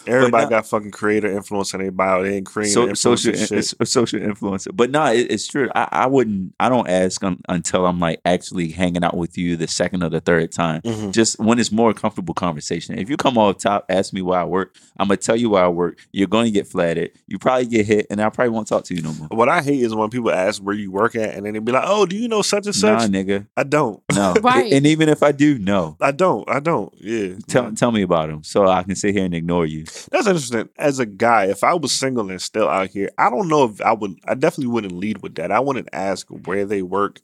Everybody 0.09 0.44
no- 0.44 0.51
got 0.51 0.66
fucking 0.66 0.90
creator 0.90 1.30
influence 1.30 1.74
in 1.74 1.80
their 1.80 1.90
bio. 1.90 2.22
They 2.22 2.36
ain't 2.36 2.47
creating 2.47 2.72
so, 2.74 2.80
influence 2.82 3.01
social 3.01 3.30
and 3.32 3.40
in- 3.40 3.47
shit. 3.47 3.59
it's 3.59 3.74
a 3.80 3.86
social 3.86 4.20
influencer. 4.20 4.68
But 4.74 4.90
no, 4.90 5.05
it, 5.12 5.30
it's 5.30 5.47
true. 5.47 5.68
I, 5.74 5.89
I 5.93 6.06
wouldn't. 6.06 6.55
I 6.60 6.68
don't 6.68 6.89
ask 6.89 7.22
un, 7.22 7.40
until 7.48 7.86
I'm 7.86 7.98
like 8.01 8.20
actually 8.24 8.70
hanging 8.70 9.05
out 9.05 9.16
with 9.16 9.36
you 9.39 9.56
the 9.56 9.68
second 9.68 10.02
or 10.02 10.09
the 10.10 10.20
third 10.20 10.52
time. 10.52 10.80
Mhm. 10.82 11.12
Just 11.12 11.39
when 11.39 11.59
it's 11.59 11.70
more 11.72 11.93
comfortable 11.93 12.35
conversation. 12.35 12.98
If 12.98 13.09
you 13.10 13.16
come 13.16 13.39
off 13.39 13.59
top, 13.59 13.86
ask 13.89 14.12
me 14.12 14.22
why 14.22 14.40
I 14.40 14.44
work. 14.44 14.76
I'm 14.98 15.09
gonna 15.09 15.16
tell 15.18 15.36
you 15.36 15.51
why 15.51 15.62
I 15.62 15.68
work. 15.68 15.98
You're 16.12 16.28
going 16.28 16.47
to 16.47 16.51
get 16.51 16.66
flattered. 16.66 17.10
You 17.26 17.39
probably 17.39 17.66
get 17.66 17.86
hit, 17.86 18.06
and 18.10 18.20
I 18.20 18.28
probably 18.30 18.51
won't 18.51 18.66
talk 18.68 18.85
to 18.85 18.94
you 18.94 19.02
no 19.02 19.12
more. 19.14 19.28
What 19.30 19.48
I 19.48 19.62
hate 19.62 19.80
is 19.82 19.94
when 19.94 20.10
people 20.10 20.30
ask 20.30 20.60
where 20.62 20.74
you 20.74 20.90
work 20.90 21.14
at, 21.14 21.35
and 21.35 21.44
then 21.47 21.52
they 21.55 21.59
be 21.60 21.72
like, 21.72 21.85
"Oh, 21.86 22.06
do 22.06 22.16
you 22.16 22.28
know 22.28 22.43
such 22.43 22.66
and 22.66 22.74
such?" 22.74 23.01
Nah, 23.01 23.06
nigga. 23.06 23.47
I 23.56 23.62
don't. 23.64 24.02
No. 24.14 24.35
Right. 24.43 24.72
And 24.72 24.86
even 24.86 25.09
if 25.09 25.22
I 25.22 25.32
do, 25.32 25.59
no. 25.59 25.97
I 26.01 26.10
don't. 26.12 26.48
I 26.51 26.59
don't. 26.60 26.93
Yeah. 26.98 27.35
Tell 27.47 27.70
tell 27.72 27.93
me 27.93 28.02
about 28.02 28.28
them 28.30 28.43
so 28.43 28.66
I 28.66 28.82
can 28.82 28.94
sit 28.97 29.14
here 29.14 29.24
and 29.24 29.35
ignore 29.35 29.66
you. 29.66 29.85
That's 30.10 30.26
interesting. 30.26 30.68
As 30.78 30.98
a 30.98 31.06
guy, 31.06 31.46
if 31.46 31.62
I 31.64 31.74
was 31.74 31.92
single 31.92 32.30
and 32.30 32.40
still 32.40 32.68
out 32.68 32.88
here, 32.90 33.10
I 33.18 33.30
don't 33.30 33.48
know 33.48 33.64
if 33.64 33.80
I 33.80 33.92
would. 33.92 34.14
I 34.26 34.34
definitely 34.34 34.72
wouldn't 34.72 34.92
lead 34.94 35.22
with 35.22 35.34
that. 35.36 35.50
I 35.52 35.60
wouldn't 35.60 35.88
ask 35.92 36.26
where 36.28 36.64
they 36.64 36.82
work. 36.82 37.20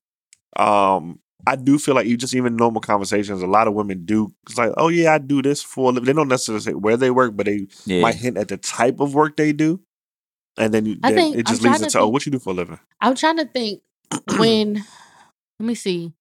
Um, 0.57 1.21
I 1.47 1.57
do 1.57 1.79
feel 1.79 1.95
like 1.95 2.07
you 2.07 2.17
just 2.17 2.35
even 2.35 2.57
normal 2.57 2.81
conversations. 2.81 3.43
A 3.43 3.47
lot 3.47 3.69
of 3.69 3.75
women 3.75 4.05
do. 4.05 4.33
It's 4.49 4.57
like, 4.57 4.73
oh 4.77 4.89
yeah, 4.89 5.15
I 5.15 5.19
do 5.19 5.43
this 5.43 5.63
for. 5.63 5.91
a 5.91 5.93
living." 5.93 6.07
They 6.07 6.13
don't 6.13 6.29
necessarily 6.29 6.63
say 6.63 6.73
where 6.75 6.97
they 6.97 7.11
work, 7.11 7.37
but 7.37 7.47
they 7.47 7.67
Yeah. 7.85 8.01
might 8.03 8.15
hint 8.15 8.39
at 8.39 8.49
the 8.49 8.57
type 8.57 9.01
of 9.01 9.15
work 9.15 9.37
they 9.37 9.53
do, 9.53 9.81
and 10.57 10.73
then 10.73 10.87
you. 10.87 10.97
I 11.03 11.11
Then 11.11 11.17
think- 11.19 11.37
it 11.37 11.47
just 11.47 11.61
I'm 11.61 11.65
leads 11.71 11.79
trying 11.79 11.87
into 11.89 11.99
to 11.99 12.01
oh, 12.05 12.09
what 12.09 12.25
you 12.25 12.33
do 12.33 12.39
for 12.39 12.51
a 12.51 12.55
living. 12.55 12.79
I'm 13.01 13.15
trying 13.15 13.37
to 13.39 13.45
think 13.47 13.83
when 14.39 14.75
let 15.61 15.67
me 15.67 15.75
see. 15.75 16.13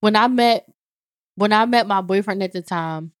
When 0.00 0.16
I 0.16 0.26
met 0.26 0.66
when 1.36 1.52
I 1.52 1.64
met 1.66 1.86
my 1.86 2.00
boyfriend 2.00 2.42
at 2.42 2.52
the 2.52 2.62
time, 2.62 3.12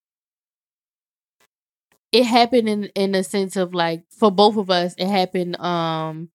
it 2.12 2.24
happened 2.24 2.68
in 2.68 2.84
in 2.94 3.14
a 3.14 3.24
sense 3.24 3.56
of 3.56 3.74
like 3.74 4.04
for 4.10 4.30
both 4.30 4.56
of 4.56 4.70
us, 4.70 4.94
it 4.98 5.08
happened 5.08 5.58
um 5.60 6.30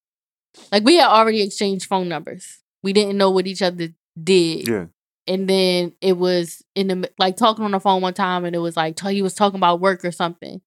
like 0.72 0.84
we 0.84 0.96
had 0.96 1.08
already 1.10 1.42
exchanged 1.42 1.86
phone 1.86 2.10
numbers. 2.10 2.60
We 2.84 2.94
didn't 2.94 3.18
know 3.18 3.32
what 3.32 3.48
each 3.48 3.62
other 3.62 3.90
did. 4.22 4.68
Yeah. 4.68 4.86
And 5.28 5.48
then 5.50 5.94
it 6.02 6.18
was 6.18 6.64
in 6.76 6.88
the 6.88 7.12
like 7.20 7.36
talking 7.38 7.66
on 7.66 7.72
the 7.72 7.80
phone 7.80 8.02
one 8.02 8.14
time 8.14 8.46
and 8.46 8.56
it 8.56 8.60
was 8.60 8.78
like 8.78 9.00
he 9.00 9.22
was 9.22 9.34
talking 9.34 9.58
about 9.60 9.80
work 9.82 10.04
or 10.06 10.12
something. 10.12 10.62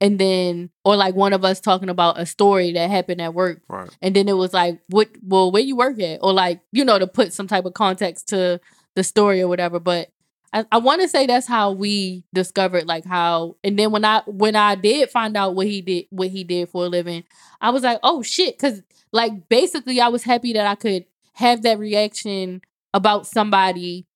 And 0.00 0.18
then 0.18 0.70
or 0.84 0.96
like 0.96 1.14
one 1.14 1.32
of 1.32 1.44
us 1.44 1.60
talking 1.60 1.88
about 1.88 2.18
a 2.18 2.26
story 2.26 2.72
that 2.72 2.90
happened 2.90 3.20
at 3.20 3.34
work 3.34 3.62
Right. 3.68 3.88
and 4.02 4.14
then 4.16 4.28
it 4.28 4.34
was 4.36 4.52
like, 4.52 4.80
what, 4.88 5.08
well, 5.22 5.50
where 5.50 5.62
you 5.62 5.76
work 5.76 6.00
at? 6.00 6.20
Or 6.22 6.32
like, 6.32 6.60
you 6.72 6.84
know, 6.84 6.98
to 6.98 7.06
put 7.06 7.32
some 7.32 7.46
type 7.46 7.64
of 7.64 7.74
context 7.74 8.28
to 8.28 8.60
the 8.94 9.04
story 9.04 9.40
or 9.40 9.48
whatever. 9.48 9.78
But 9.80 10.08
I, 10.52 10.64
I 10.72 10.78
want 10.78 11.02
to 11.02 11.08
say 11.08 11.26
that's 11.26 11.46
how 11.46 11.72
we 11.72 12.24
discovered 12.32 12.86
like 12.86 13.04
how, 13.04 13.56
and 13.64 13.78
then 13.78 13.90
when 13.90 14.04
I, 14.04 14.22
when 14.26 14.56
I 14.56 14.74
did 14.74 15.10
find 15.10 15.36
out 15.36 15.54
what 15.54 15.66
he 15.66 15.80
did, 15.82 16.06
what 16.10 16.28
he 16.28 16.44
did 16.44 16.68
for 16.68 16.84
a 16.84 16.88
living, 16.88 17.24
I 17.60 17.70
was 17.70 17.82
like, 17.82 17.98
oh 18.02 18.22
shit. 18.22 18.58
Cause 18.58 18.82
like 19.12 19.48
basically 19.48 20.00
I 20.00 20.08
was 20.08 20.22
happy 20.22 20.52
that 20.54 20.66
I 20.66 20.74
could 20.74 21.04
have 21.34 21.62
that 21.62 21.78
reaction 21.78 22.62
about 22.94 23.26
somebody 23.26 24.06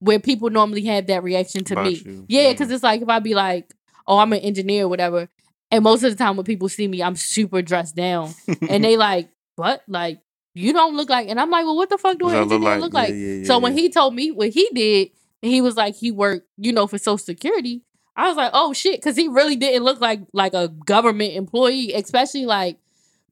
where 0.00 0.18
people 0.18 0.50
normally 0.50 0.84
have 0.84 1.06
that 1.06 1.22
reaction 1.22 1.64
to 1.64 1.74
About 1.74 1.86
me. 1.86 1.94
you. 2.04 2.26
Yeah. 2.28 2.52
Cause 2.54 2.70
it's 2.70 2.82
like, 2.82 3.00
if 3.00 3.08
I 3.08 3.18
be 3.20 3.34
like, 3.34 3.72
oh, 4.06 4.18
I'm 4.18 4.32
an 4.32 4.40
engineer 4.40 4.84
or 4.84 4.88
whatever. 4.88 5.28
And 5.70 5.82
most 5.82 6.02
of 6.04 6.10
the 6.12 6.16
time 6.16 6.36
when 6.36 6.44
people 6.44 6.68
see 6.68 6.86
me, 6.86 7.02
I'm 7.02 7.16
super 7.16 7.62
dressed 7.62 7.96
down 7.96 8.34
and 8.68 8.84
they 8.84 8.96
like, 8.98 9.28
what? 9.56 9.82
Like, 9.88 10.20
you 10.54 10.72
don't 10.72 10.96
look 10.96 11.10
like, 11.10 11.28
and 11.28 11.40
I'm 11.40 11.50
like, 11.50 11.64
well, 11.64 11.74
what 11.76 11.90
the 11.90 11.98
fuck 11.98 12.16
do 12.16 12.28
an 12.28 12.34
does 12.34 12.48
that 12.48 12.54
engineer 12.54 12.78
look 12.78 12.94
like? 12.94 13.08
Yeah, 13.10 13.14
yeah, 13.14 13.44
so 13.44 13.54
yeah, 13.54 13.58
when 13.58 13.76
he 13.76 13.88
told 13.90 14.14
me 14.14 14.30
what 14.30 14.50
he 14.50 14.68
did, 14.72 15.10
and 15.44 15.52
he 15.52 15.60
was 15.60 15.76
like, 15.76 15.94
he 15.94 16.10
worked, 16.10 16.48
you 16.56 16.72
know, 16.72 16.86
for 16.86 16.96
Social 16.98 17.18
Security, 17.18 17.82
I 18.16 18.28
was 18.28 18.36
like, 18.36 18.50
oh 18.54 18.72
shit, 18.72 19.00
because 19.00 19.16
he 19.16 19.28
really 19.28 19.56
didn't 19.56 19.84
look 19.84 20.00
like 20.00 20.20
like 20.32 20.54
a 20.54 20.68
government 20.68 21.34
employee, 21.34 21.92
especially 21.92 22.46
like 22.46 22.78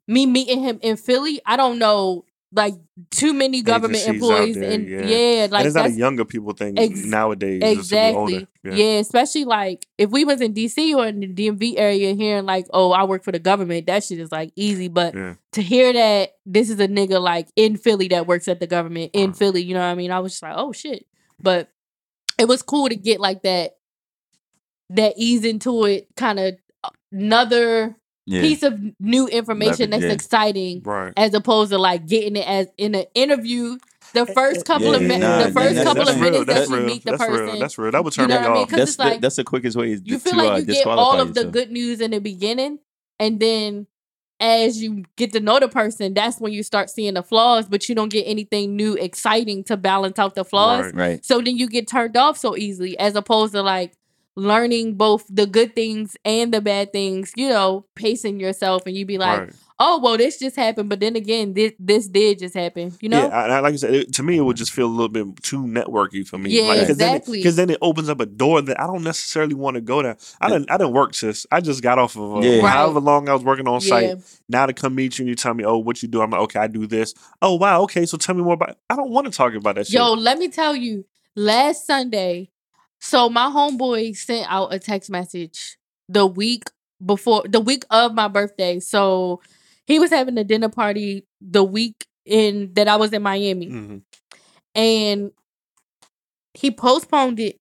me 0.07 0.27
meeting 0.27 0.61
him 0.63 0.79
in 0.83 0.97
Philly. 0.97 1.41
I 1.47 1.57
don't 1.57 1.79
know, 1.79 2.25
like 2.53 2.75
too 3.11 3.33
many 3.33 3.63
government 3.63 4.03
Agencies 4.03 4.23
employees, 4.23 4.57
there, 4.57 4.71
and 4.73 4.89
yeah. 4.89 5.01
yeah, 5.07 5.47
like 5.51 5.61
and 5.61 5.67
it's 5.69 5.75
not 5.77 5.87
a 5.87 5.91
younger 5.91 6.25
people 6.25 6.53
thing 6.53 6.79
Ex- 6.79 7.05
nowadays. 7.05 7.61
it's 7.65 7.89
just 7.89 7.93
a 7.93 8.07
little 8.09 8.27
Exactly. 8.27 8.35
older. 8.65 8.77
Yeah. 8.77 8.99
especially 8.99 9.45
like 9.47 9.87
if 9.99 10.11
we 10.11 10.25
was 10.25 10.41
in 10.41 10.53
DC 10.53 10.95
or 10.95 11.07
in 11.07 11.21
the 11.21 11.29
DMV 11.33 11.75
area 11.79 12.13
hearing 12.15 12.45
like, 12.45 12.67
oh, 12.73 12.93
I 12.93 13.05
work 13.05 13.25
for 13.25 13.33
the 13.33 13.39
government, 13.39 13.87
that 13.87 14.05
shit 14.05 14.19
is 14.19 14.31
like 14.33 14.53
easy. 14.55 14.89
But 14.89 15.15
Yeah. 15.15 15.35
to 15.53 15.63
hear 15.63 15.93
that 15.95 16.35
this 16.45 16.69
is 16.69 16.79
a 16.81 16.89
nigga 16.89 17.21
like 17.23 17.49
in 17.57 17.77
Philly 17.79 18.09
that 18.09 18.27
works 18.27 18.49
at 18.49 18.61
the 18.61 18.67
government 18.67 19.13
in 19.15 19.29
Right. 19.31 19.37
Philly, 19.37 19.63
you 19.63 19.73
know 19.75 19.81
what 19.81 19.87
I 19.87 19.95
mean? 19.95 20.11
I 20.11 20.19
was 20.21 20.33
just 20.33 20.43
like, 20.43 20.55
oh 20.57 20.73
shit. 20.73 21.07
But 21.41 21.71
it 22.39 22.47
was 22.49 22.63
cool 22.63 22.89
to 22.89 22.97
get 22.97 23.21
like 23.21 23.43
that 23.43 23.73
that 24.91 25.15
ease 25.17 25.45
into 25.45 25.85
it, 25.85 26.09
kind 26.17 26.39
of 26.39 26.55
uh, 26.85 26.91
another 27.13 27.97
Yeah. 28.27 28.41
piece 28.43 28.63
of 28.63 28.79
new 29.01 29.27
information 29.27 29.91
Love 29.91 30.01
that's 30.01 30.05
yeah. 30.05 30.13
exciting 30.13 30.83
Right. 30.85 31.13
as 31.17 31.35
opposed 31.35 31.71
to 31.73 31.79
like 31.79 32.07
getting 32.07 32.37
it 32.37 32.47
as 32.47 32.67
in 32.77 32.95
an 32.95 33.05
interview. 33.15 33.79
The 34.15 34.23
eh, 34.23 34.33
first 34.35 34.61
eh, 34.61 34.63
couple 34.65 34.89
Yeah, 34.91 34.97
of 34.97 35.03
minutes, 35.03 35.21
nah, 35.23 35.39
the 35.39 35.45
first 35.53 35.55
that's- 35.55 35.85
couple 35.85 36.05
that's 36.05 36.11
of 36.17 36.21
real, 36.21 36.31
minutes 36.33 36.47
that's 36.53 36.69
that 36.69 36.75
you 36.75 36.77
real, 36.81 36.87
meet 36.87 37.05
the 37.05 37.11
that's 37.13 37.25
person, 37.25 37.47
Real, 37.47 37.59
that's 37.59 37.79
real. 37.79 37.91
That 37.93 38.05
would 38.05 38.17
You 38.17 38.23
turn 38.23 38.29
know 38.31 38.41
me 38.41 38.43
what 38.49 38.51
I 38.51 38.55
mean? 38.59 38.67
that's 38.69 38.83
it's 38.83 38.97
the, 38.97 39.05
like- 39.05 39.21
that's 39.23 39.37
the 39.37 39.45
quickest 39.45 39.77
way 39.77 39.89
you 39.89 40.01
to 40.01 40.19
feel 40.19 40.41
uh, 40.41 40.45
like 40.45 40.67
you 40.69 40.75
get 40.75 40.87
all 40.87 41.19
of 41.21 41.33
the 41.35 41.41
yourself. 41.41 41.53
good 41.55 41.71
news 41.71 42.01
in 42.03 42.11
the 42.11 42.19
beginning, 42.19 42.79
and 43.19 43.41
then 43.41 43.87
as 44.43 44.83
you 44.83 45.05
get 45.17 45.33
to 45.33 45.41
know 45.41 45.61
the 45.61 45.69
person, 45.69 46.15
that's 46.15 46.41
when 46.41 46.53
you 46.53 46.65
start 46.65 46.91
seeing 46.91 47.15
the 47.15 47.23
flaws, 47.23 47.67
but 47.67 47.89
you 47.89 47.95
don't 47.95 48.11
get 48.11 48.25
anything 48.25 48.75
new, 48.75 48.95
exciting 48.95 49.63
to 49.65 49.77
balance 49.77 50.19
out 50.19 50.35
the 50.35 50.45
flaws. 50.45 50.87
Right. 50.87 50.95
Right. 50.95 51.25
So 51.25 51.41
then 51.41 51.57
you 51.57 51.69
get 51.69 51.87
turned 51.87 52.17
off 52.17 52.37
so 52.37 52.57
easily, 52.57 52.99
as 52.99 53.15
opposed 53.15 53.53
to 53.55 53.63
like 53.63 53.93
learning 54.37 54.95
both 54.95 55.25
the 55.29 55.47
good 55.47 55.75
things 55.75 56.17
and 56.25 56.53
the 56.53 56.61
bad 56.61 56.93
things. 56.93 57.33
You 57.37 57.49
know, 57.49 57.87
pacing 57.95 58.41
yourself, 58.41 58.83
and 58.87 58.97
you 58.97 59.05
be 59.07 59.19
like, 59.19 59.41
right. 59.41 59.53
"Oh, 59.79 60.01
well, 60.03 60.17
this 60.17 60.39
just 60.39 60.57
happened," 60.57 60.89
but 60.89 61.01
then 61.01 61.17
again, 61.17 61.55
this 61.55 61.73
this 61.79 62.09
did 62.09 62.39
just 62.39 62.55
happen. 62.55 62.93
You 63.01 63.09
know? 63.11 63.27
Yeah, 63.27 63.29
I, 63.29 63.47
I- 63.49 63.61
like 63.61 63.75
I 63.75 63.77
said, 63.77 63.95
it, 63.95 64.15
to 64.15 64.23
me, 64.23 64.37
it 64.39 64.43
would 64.43 64.57
just 64.57 64.73
feel 64.73 64.87
a 64.87 64.89
little 64.89 65.09
bit 65.09 65.43
too 65.43 65.63
networky 65.65 66.27
for 66.27 66.39
me. 66.39 66.51
Yeah, 66.51 66.69
like, 66.69 66.89
exactly. 66.89 67.39
Because 67.39 67.57
then, 67.57 67.71
it 67.71 67.79
opens 67.83 68.09
up 68.09 68.21
a 68.21 68.27
door 68.27 68.63
that 68.63 68.81
I 68.81 68.87
don't 68.87 69.03
necessarily 69.05 69.55
want 69.55 69.75
to 69.75 69.81
go 69.81 70.03
down. 70.03 70.17
I 70.41 70.49
didn't. 70.49 70.71
I 70.71 70.77
didn't 70.79 70.93
work, 70.95 71.15
sis. 71.15 71.47
I 71.53 71.61
just 71.61 71.83
got 71.83 71.99
off 71.99 72.17
of 72.17 72.37
uh, 72.37 72.41
Yeah. 72.41 72.63
Right. 72.63 72.73
however 72.73 73.01
long 73.01 73.29
I 73.29 73.35
was 73.35 73.45
working 73.45 73.69
on 73.69 73.81
site. 73.81 74.05
yeah. 74.09 74.15
Now 74.49 74.67
to 74.67 74.73
come 74.73 74.95
meet 74.95 75.19
you 75.19 75.23
and 75.25 75.29
you 75.29 75.35
tell 75.35 75.55
me, 75.55 75.65
oh, 75.65 75.79
what 75.79 76.03
you 76.03 76.09
do? 76.09 76.21
I'm 76.23 76.31
like, 76.31 76.41
okay, 76.43 76.59
I 76.61 76.67
do 76.69 76.87
this. 76.87 77.15
Oh, 77.41 77.57
wow, 77.57 77.83
okay. 77.83 78.07
So 78.07 78.17
tell 78.17 78.35
me 78.35 78.43
more 78.43 78.55
about. 78.55 78.77
I 78.89 78.97
don't 78.97 79.11
want 79.11 79.27
to 79.27 79.33
talk 79.33 79.55
about 79.55 79.75
that 79.77 79.87
shit. 79.87 79.95
Yo, 79.95 80.13
let 80.13 80.39
me 80.39 80.49
tell 80.49 80.77
you, 80.77 81.05
last 81.37 81.87
Sunday, 81.87 82.51
so 83.03 83.29
my 83.29 83.47
homeboy 83.47 84.17
sent 84.17 84.47
out 84.49 84.73
a 84.73 84.79
text 84.79 85.11
message 85.11 85.77
the 86.09 86.25
week 86.25 86.63
before, 87.05 87.43
the 87.49 87.61
week 87.61 87.85
of 87.91 88.15
my 88.15 88.29
birthday. 88.29 88.79
So 88.79 89.43
he 89.87 89.99
was 89.99 90.11
having 90.11 90.39
a 90.39 90.45
dinner 90.45 90.69
party 90.69 91.27
the 91.41 91.65
week 91.65 92.07
in 92.25 92.73
that 92.75 92.87
I 92.87 92.95
was 92.97 93.13
in 93.13 93.23
Miami, 93.23 93.67
Mhm. 93.67 94.03
and 94.77 95.33
he 96.55 96.71
postponed 96.71 97.41
it, 97.41 97.57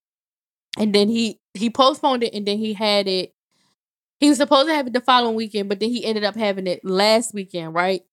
and 0.77 0.93
then 0.93 1.09
he 1.09 1.39
he 1.53 1.69
postponed 1.69 2.23
it, 2.23 2.33
and 2.33 2.45
then 2.45 2.57
he 2.59 2.73
had 2.73 3.07
it. 3.07 3.33
He 4.19 4.29
was 4.29 4.37
supposed 4.37 4.67
to 4.69 4.75
have 4.75 4.87
it 4.87 4.93
the 4.93 5.01
following 5.01 5.35
weekend, 5.35 5.67
but 5.69 5.79
then 5.79 5.89
he 5.89 6.05
ended 6.05 6.23
up 6.23 6.35
having 6.35 6.67
it 6.67 6.85
last 6.85 7.33
weekend, 7.33 7.73
right? 7.73 8.03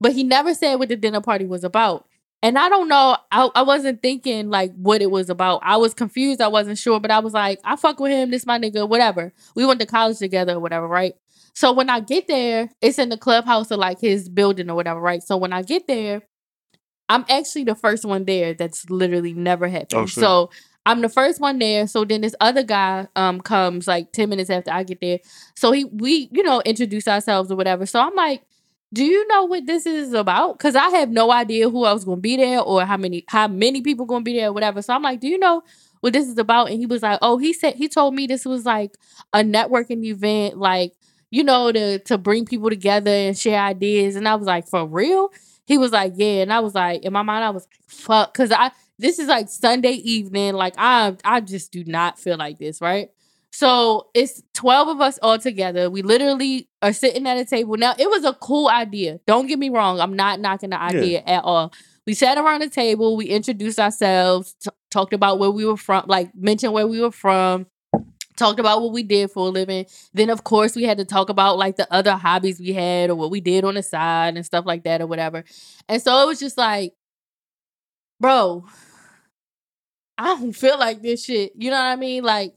But 0.00 0.12
he 0.12 0.22
never 0.22 0.54
said 0.54 0.76
what 0.76 0.88
the 0.88 0.96
dinner 0.96 1.20
party 1.20 1.44
was 1.44 1.64
about. 1.64 2.06
And 2.42 2.56
I 2.56 2.68
don't 2.68 2.88
know, 2.88 3.16
I, 3.32 3.50
I 3.54 3.62
wasn't 3.62 4.00
thinking 4.00 4.48
like 4.48 4.72
what 4.74 5.02
it 5.02 5.10
was 5.10 5.28
about. 5.28 5.60
I 5.64 5.76
was 5.76 5.92
confused, 5.92 6.40
I 6.40 6.48
wasn't 6.48 6.78
sure, 6.78 7.00
but 7.00 7.10
I 7.10 7.18
was 7.18 7.32
like, 7.32 7.58
I 7.64 7.74
fuck 7.74 7.98
with 7.98 8.12
him, 8.12 8.30
this 8.30 8.46
my 8.46 8.58
nigga, 8.58 8.88
whatever. 8.88 9.32
We 9.56 9.66
went 9.66 9.80
to 9.80 9.86
college 9.86 10.18
together 10.18 10.54
or 10.54 10.60
whatever, 10.60 10.86
right? 10.86 11.14
So 11.54 11.72
when 11.72 11.90
I 11.90 11.98
get 11.98 12.28
there, 12.28 12.70
it's 12.80 13.00
in 13.00 13.08
the 13.08 13.16
clubhouse 13.16 13.72
of 13.72 13.80
like 13.80 14.00
his 14.00 14.28
building 14.28 14.70
or 14.70 14.76
whatever, 14.76 15.00
right? 15.00 15.22
So 15.22 15.36
when 15.36 15.52
I 15.52 15.62
get 15.62 15.88
there, 15.88 16.22
I'm 17.08 17.24
actually 17.28 17.64
the 17.64 17.74
first 17.74 18.04
one 18.04 18.24
there 18.24 18.54
that's 18.54 18.88
literally 18.88 19.32
never 19.32 19.66
happened. 19.66 19.94
Oh, 19.94 20.06
shit. 20.06 20.22
so 20.22 20.50
I'm 20.86 21.00
the 21.00 21.08
first 21.08 21.40
one 21.40 21.58
there. 21.58 21.86
So 21.86 22.04
then 22.04 22.20
this 22.20 22.34
other 22.40 22.62
guy 22.62 23.08
um 23.16 23.40
comes 23.40 23.88
like 23.88 24.12
10 24.12 24.28
minutes 24.28 24.50
after 24.50 24.70
I 24.70 24.84
get 24.84 25.00
there. 25.00 25.18
So 25.56 25.72
he 25.72 25.84
we, 25.86 26.28
you 26.32 26.42
know, 26.42 26.62
introduce 26.64 27.08
ourselves 27.08 27.50
or 27.50 27.56
whatever. 27.56 27.86
So 27.86 28.00
I'm 28.00 28.14
like, 28.14 28.42
do 28.92 29.04
you 29.04 29.26
know 29.28 29.44
what 29.44 29.66
this 29.66 29.84
is 29.86 30.14
about? 30.14 30.58
Because 30.58 30.74
I 30.74 30.88
have 30.90 31.10
no 31.10 31.30
idea 31.30 31.68
who 31.68 31.84
else 31.86 32.04
gonna 32.04 32.20
be 32.20 32.36
there 32.36 32.60
or 32.60 32.84
how 32.84 32.96
many 32.96 33.24
how 33.28 33.46
many 33.48 33.82
people 33.82 34.06
gonna 34.06 34.24
be 34.24 34.34
there 34.34 34.48
or 34.48 34.52
whatever. 34.52 34.80
So 34.80 34.94
I'm 34.94 35.02
like, 35.02 35.20
do 35.20 35.28
you 35.28 35.38
know 35.38 35.62
what 36.00 36.12
this 36.14 36.26
is 36.26 36.38
about? 36.38 36.70
And 36.70 36.78
he 36.78 36.86
was 36.86 37.02
like, 37.02 37.18
oh, 37.20 37.36
he 37.38 37.52
said 37.52 37.74
he 37.74 37.88
told 37.88 38.14
me 38.14 38.26
this 38.26 38.44
was 38.46 38.64
like 38.64 38.96
a 39.32 39.40
networking 39.40 40.04
event, 40.04 40.56
like 40.58 40.94
you 41.30 41.44
know, 41.44 41.70
to 41.70 41.98
to 42.00 42.16
bring 42.16 42.46
people 42.46 42.70
together 42.70 43.10
and 43.10 43.36
share 43.38 43.60
ideas. 43.60 44.16
And 44.16 44.26
I 44.26 44.34
was 44.36 44.46
like, 44.46 44.66
for 44.66 44.86
real? 44.86 45.30
He 45.66 45.76
was 45.76 45.92
like, 45.92 46.14
yeah. 46.16 46.42
And 46.42 46.52
I 46.52 46.60
was 46.60 46.74
like, 46.74 47.02
in 47.04 47.12
my 47.12 47.22
mind, 47.22 47.44
I 47.44 47.50
was 47.50 47.64
like, 47.64 47.80
fuck, 47.88 48.32
because 48.32 48.50
I 48.52 48.70
this 48.98 49.18
is 49.18 49.28
like 49.28 49.48
Sunday 49.50 49.92
evening. 49.92 50.54
Like 50.54 50.74
I 50.78 51.14
I 51.24 51.40
just 51.40 51.72
do 51.72 51.84
not 51.84 52.18
feel 52.18 52.38
like 52.38 52.58
this, 52.58 52.80
right? 52.80 53.10
So 53.50 54.08
it's 54.14 54.42
12 54.54 54.88
of 54.88 55.00
us 55.00 55.18
all 55.22 55.38
together. 55.38 55.90
We 55.90 56.02
literally 56.02 56.68
are 56.82 56.92
sitting 56.92 57.26
at 57.26 57.38
a 57.38 57.44
table. 57.44 57.76
Now, 57.76 57.94
it 57.98 58.08
was 58.08 58.24
a 58.24 58.34
cool 58.34 58.68
idea. 58.68 59.20
Don't 59.26 59.46
get 59.46 59.58
me 59.58 59.70
wrong. 59.70 60.00
I'm 60.00 60.14
not 60.14 60.40
knocking 60.40 60.70
the 60.70 60.80
idea 60.80 61.22
at 61.26 61.44
all. 61.44 61.72
We 62.06 62.14
sat 62.14 62.38
around 62.38 62.60
the 62.60 62.68
table. 62.68 63.16
We 63.16 63.26
introduced 63.26 63.78
ourselves, 63.78 64.54
t- 64.62 64.70
talked 64.90 65.12
about 65.12 65.38
where 65.38 65.50
we 65.50 65.64
were 65.64 65.76
from, 65.76 66.04
like 66.06 66.34
mentioned 66.34 66.72
where 66.72 66.86
we 66.86 67.00
were 67.00 67.10
from, 67.10 67.66
talked 68.36 68.60
about 68.60 68.80
what 68.80 68.92
we 68.92 69.02
did 69.02 69.30
for 69.30 69.48
a 69.48 69.50
living. 69.50 69.86
Then, 70.14 70.30
of 70.30 70.44
course, 70.44 70.74
we 70.76 70.84
had 70.84 70.98
to 70.98 71.04
talk 71.04 71.28
about 71.28 71.58
like 71.58 71.76
the 71.76 71.92
other 71.92 72.12
hobbies 72.14 72.60
we 72.60 72.72
had 72.72 73.10
or 73.10 73.14
what 73.16 73.30
we 73.30 73.40
did 73.40 73.64
on 73.64 73.74
the 73.74 73.82
side 73.82 74.36
and 74.36 74.46
stuff 74.46 74.64
like 74.64 74.84
that 74.84 75.00
or 75.00 75.06
whatever. 75.06 75.44
And 75.88 76.00
so 76.00 76.22
it 76.22 76.26
was 76.26 76.38
just 76.38 76.56
like, 76.56 76.94
bro, 78.20 78.64
I 80.16 80.26
don't 80.26 80.52
feel 80.52 80.78
like 80.78 81.02
this 81.02 81.24
shit. 81.24 81.52
You 81.56 81.70
know 81.70 81.76
what 81.76 81.86
I 81.86 81.96
mean? 81.96 82.24
Like, 82.24 82.54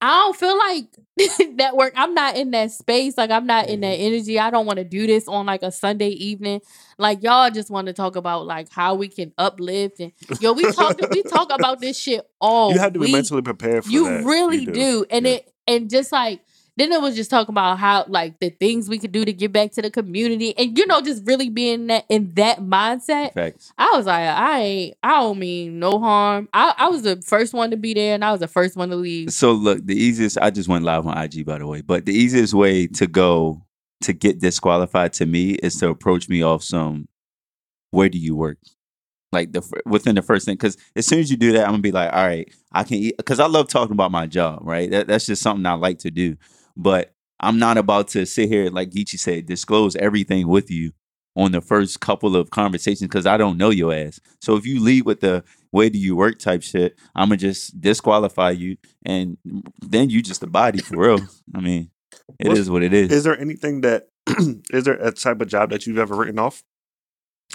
I 0.00 0.08
don't 0.08 0.36
feel 0.36 0.58
like 0.58 0.86
that 1.58 1.76
work. 1.76 1.92
I'm 1.96 2.14
not 2.14 2.36
in 2.36 2.52
that 2.52 2.72
space. 2.72 3.18
Like, 3.18 3.30
I'm 3.30 3.46
not 3.46 3.68
in 3.68 3.80
that 3.80 3.98
mm-hmm. 3.98 4.14
energy. 4.14 4.38
I 4.38 4.50
don't 4.50 4.66
want 4.66 4.78
to 4.78 4.84
do 4.84 5.06
this 5.06 5.28
on 5.28 5.46
like 5.46 5.62
a 5.62 5.70
Sunday 5.70 6.08
evening. 6.08 6.60
Like, 6.98 7.22
y'all 7.22 7.50
just 7.50 7.70
want 7.70 7.88
to 7.88 7.92
talk 7.92 8.16
about 8.16 8.46
like 8.46 8.70
how 8.70 8.94
we 8.94 9.08
can 9.08 9.32
uplift 9.36 10.00
and 10.00 10.12
yo, 10.40 10.52
we 10.52 10.70
talk 10.72 10.98
we 11.10 11.22
talk 11.22 11.50
about 11.52 11.80
this 11.80 11.98
shit 11.98 12.26
all 12.40 12.72
you 12.72 12.78
have 12.78 12.92
to 12.92 13.00
be 13.00 13.12
mentally 13.12 13.42
prepared 13.42 13.84
for 13.84 13.90
You 13.90 14.04
that. 14.04 14.24
really 14.24 14.66
do. 14.66 15.04
And 15.10 15.26
Yeah. 15.26 15.32
it 15.32 15.52
and 15.66 15.90
just 15.90 16.12
like 16.12 16.40
then 16.80 16.92
it 16.92 17.00
was 17.00 17.14
just 17.14 17.30
talking 17.30 17.52
about 17.52 17.78
how 17.78 18.04
like 18.08 18.38
the 18.40 18.50
things 18.50 18.88
we 18.88 18.98
could 18.98 19.12
do 19.12 19.24
to 19.24 19.32
give 19.32 19.52
back 19.52 19.72
to 19.72 19.82
the 19.82 19.90
community 19.90 20.56
and 20.56 20.76
you 20.76 20.86
know 20.86 21.00
just 21.00 21.24
really 21.26 21.50
being 21.50 21.88
that 21.88 22.04
in 22.08 22.32
that 22.34 22.58
mindset. 22.58 23.32
I 23.78 23.90
was 23.94 24.06
like, 24.06 24.26
I 24.26 24.60
ain't 24.60 24.96
I 25.02 25.20
don't 25.20 25.38
mean 25.38 25.78
no 25.78 25.98
harm. 25.98 26.48
I, 26.52 26.74
I 26.76 26.88
was 26.88 27.02
the 27.02 27.20
first 27.22 27.52
one 27.54 27.70
to 27.70 27.76
be 27.76 27.94
there 27.94 28.14
and 28.14 28.24
I 28.24 28.32
was 28.32 28.40
the 28.40 28.48
first 28.48 28.76
one 28.76 28.88
to 28.90 28.96
leave. 28.96 29.32
So 29.32 29.52
look, 29.52 29.84
the 29.84 29.96
easiest 29.96 30.38
I 30.38 30.50
just 30.50 30.68
went 30.68 30.84
live 30.84 31.06
on 31.06 31.16
IG 31.16 31.44
by 31.44 31.58
the 31.58 31.66
way, 31.66 31.82
but 31.82 32.06
the 32.06 32.14
easiest 32.14 32.54
way 32.54 32.86
to 32.88 33.06
go 33.06 33.62
to 34.02 34.12
get 34.12 34.40
disqualified 34.40 35.12
to 35.14 35.26
me 35.26 35.52
is 35.52 35.76
to 35.78 35.88
approach 35.88 36.28
me 36.28 36.42
off 36.42 36.62
some 36.62 37.08
where 37.90 38.08
do 38.08 38.18
you 38.18 38.34
work? 38.36 38.58
Like 39.32 39.52
the 39.52 39.62
within 39.86 40.16
the 40.16 40.22
first 40.22 40.44
thing, 40.44 40.54
because 40.54 40.76
as 40.96 41.06
soon 41.06 41.20
as 41.20 41.30
you 41.30 41.36
do 41.36 41.52
that, 41.52 41.64
I'm 41.64 41.72
gonna 41.72 41.82
be 41.82 41.92
like, 41.92 42.12
all 42.12 42.26
right, 42.26 42.52
I 42.72 42.82
can 42.82 42.96
eat 42.96 43.16
because 43.16 43.38
I 43.38 43.46
love 43.46 43.68
talking 43.68 43.92
about 43.92 44.10
my 44.10 44.26
job, 44.26 44.60
right? 44.62 44.90
That, 44.90 45.06
that's 45.06 45.26
just 45.26 45.42
something 45.42 45.64
I 45.66 45.74
like 45.74 45.98
to 46.00 46.10
do. 46.10 46.36
But 46.80 47.12
I'm 47.40 47.58
not 47.58 47.76
about 47.76 48.08
to 48.08 48.24
sit 48.24 48.48
here, 48.48 48.70
like 48.70 48.90
Geechee 48.90 49.18
said, 49.18 49.46
disclose 49.46 49.96
everything 49.96 50.48
with 50.48 50.70
you 50.70 50.92
on 51.36 51.52
the 51.52 51.60
first 51.60 52.00
couple 52.00 52.34
of 52.34 52.50
conversations 52.50 53.02
because 53.02 53.26
I 53.26 53.36
don't 53.36 53.58
know 53.58 53.68
your 53.68 53.92
ass. 53.92 54.18
So 54.40 54.56
if 54.56 54.64
you 54.64 54.82
lead 54.82 55.04
with 55.04 55.20
the 55.20 55.44
where 55.72 55.90
do 55.90 55.98
you 55.98 56.16
work 56.16 56.38
type 56.38 56.62
shit, 56.62 56.98
I'm 57.14 57.28
gonna 57.28 57.36
just 57.36 57.78
disqualify 57.80 58.52
you, 58.52 58.78
and 59.04 59.36
then 59.80 60.08
you 60.08 60.22
just 60.22 60.42
a 60.42 60.46
body 60.46 60.80
for 60.80 60.96
real. 60.96 61.20
I 61.54 61.60
mean, 61.60 61.90
it 62.38 62.52
is 62.52 62.70
what 62.70 62.82
it 62.82 62.94
is. 62.94 63.12
Is 63.12 63.24
there 63.24 63.38
anything 63.38 63.82
that 63.82 64.08
is 64.70 64.84
there 64.84 64.94
a 64.94 65.12
type 65.12 65.40
of 65.40 65.48
job 65.48 65.70
that 65.70 65.86
you've 65.86 65.98
ever 65.98 66.16
written 66.16 66.38
off? 66.38 66.64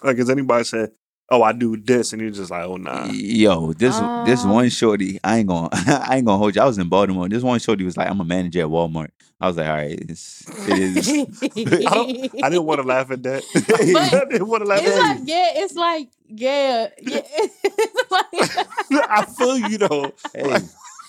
Like, 0.03 0.17
has 0.17 0.29
anybody 0.29 0.65
said, 0.65 0.91
"Oh, 1.29 1.41
I 1.43 1.51
do 1.53 1.75
this," 1.77 2.13
and 2.13 2.21
you're 2.21 2.31
just 2.31 2.51
like, 2.51 2.63
"Oh, 2.65 2.77
nah." 2.77 3.05
Yo, 3.11 3.73
this 3.73 3.95
this 4.25 4.43
Um, 4.43 4.51
one 4.51 4.69
shorty, 4.69 5.19
I 5.23 5.37
ain't 5.39 5.47
gonna 5.47 5.69
I 6.07 6.17
ain't 6.17 6.25
gonna 6.25 6.37
hold 6.37 6.55
you. 6.55 6.61
I 6.61 6.65
was 6.65 6.77
in 6.77 6.87
Baltimore. 6.89 7.27
This 7.29 7.43
one 7.43 7.59
shorty 7.59 7.83
was 7.83 7.97
like, 7.97 8.09
I'm 8.09 8.19
a 8.19 8.25
manager 8.25 8.61
at 8.61 8.67
Walmart. 8.67 9.09
I 9.41 9.47
was 9.47 9.57
like, 9.57 9.67
all 9.67 9.73
right, 9.75 9.99
it's, 10.09 10.45
it 10.69 10.79
is. 10.79 11.09
I, 11.87 12.29
I 12.41 12.49
didn't 12.49 12.63
want 12.65 12.81
to 12.81 12.87
laugh 12.87 13.11
at 13.11 13.21
that. 13.23 13.43
But 13.53 14.13
I 14.13 14.25
didn't 14.31 14.47
want 14.47 14.63
to 14.63 14.69
laugh 14.69 14.79
It's 14.81 14.95
at 14.95 15.01
like, 15.01 15.19
yeah, 15.25 15.47
it's 15.55 15.75
like, 15.75 16.09
yeah, 16.29 16.87
yeah. 17.01 17.21
It's 17.33 18.11
like, 18.11 19.09
I 19.09 19.25
feel 19.25 19.57
you 19.57 19.77
though. 19.77 20.13
hey, 20.33 20.57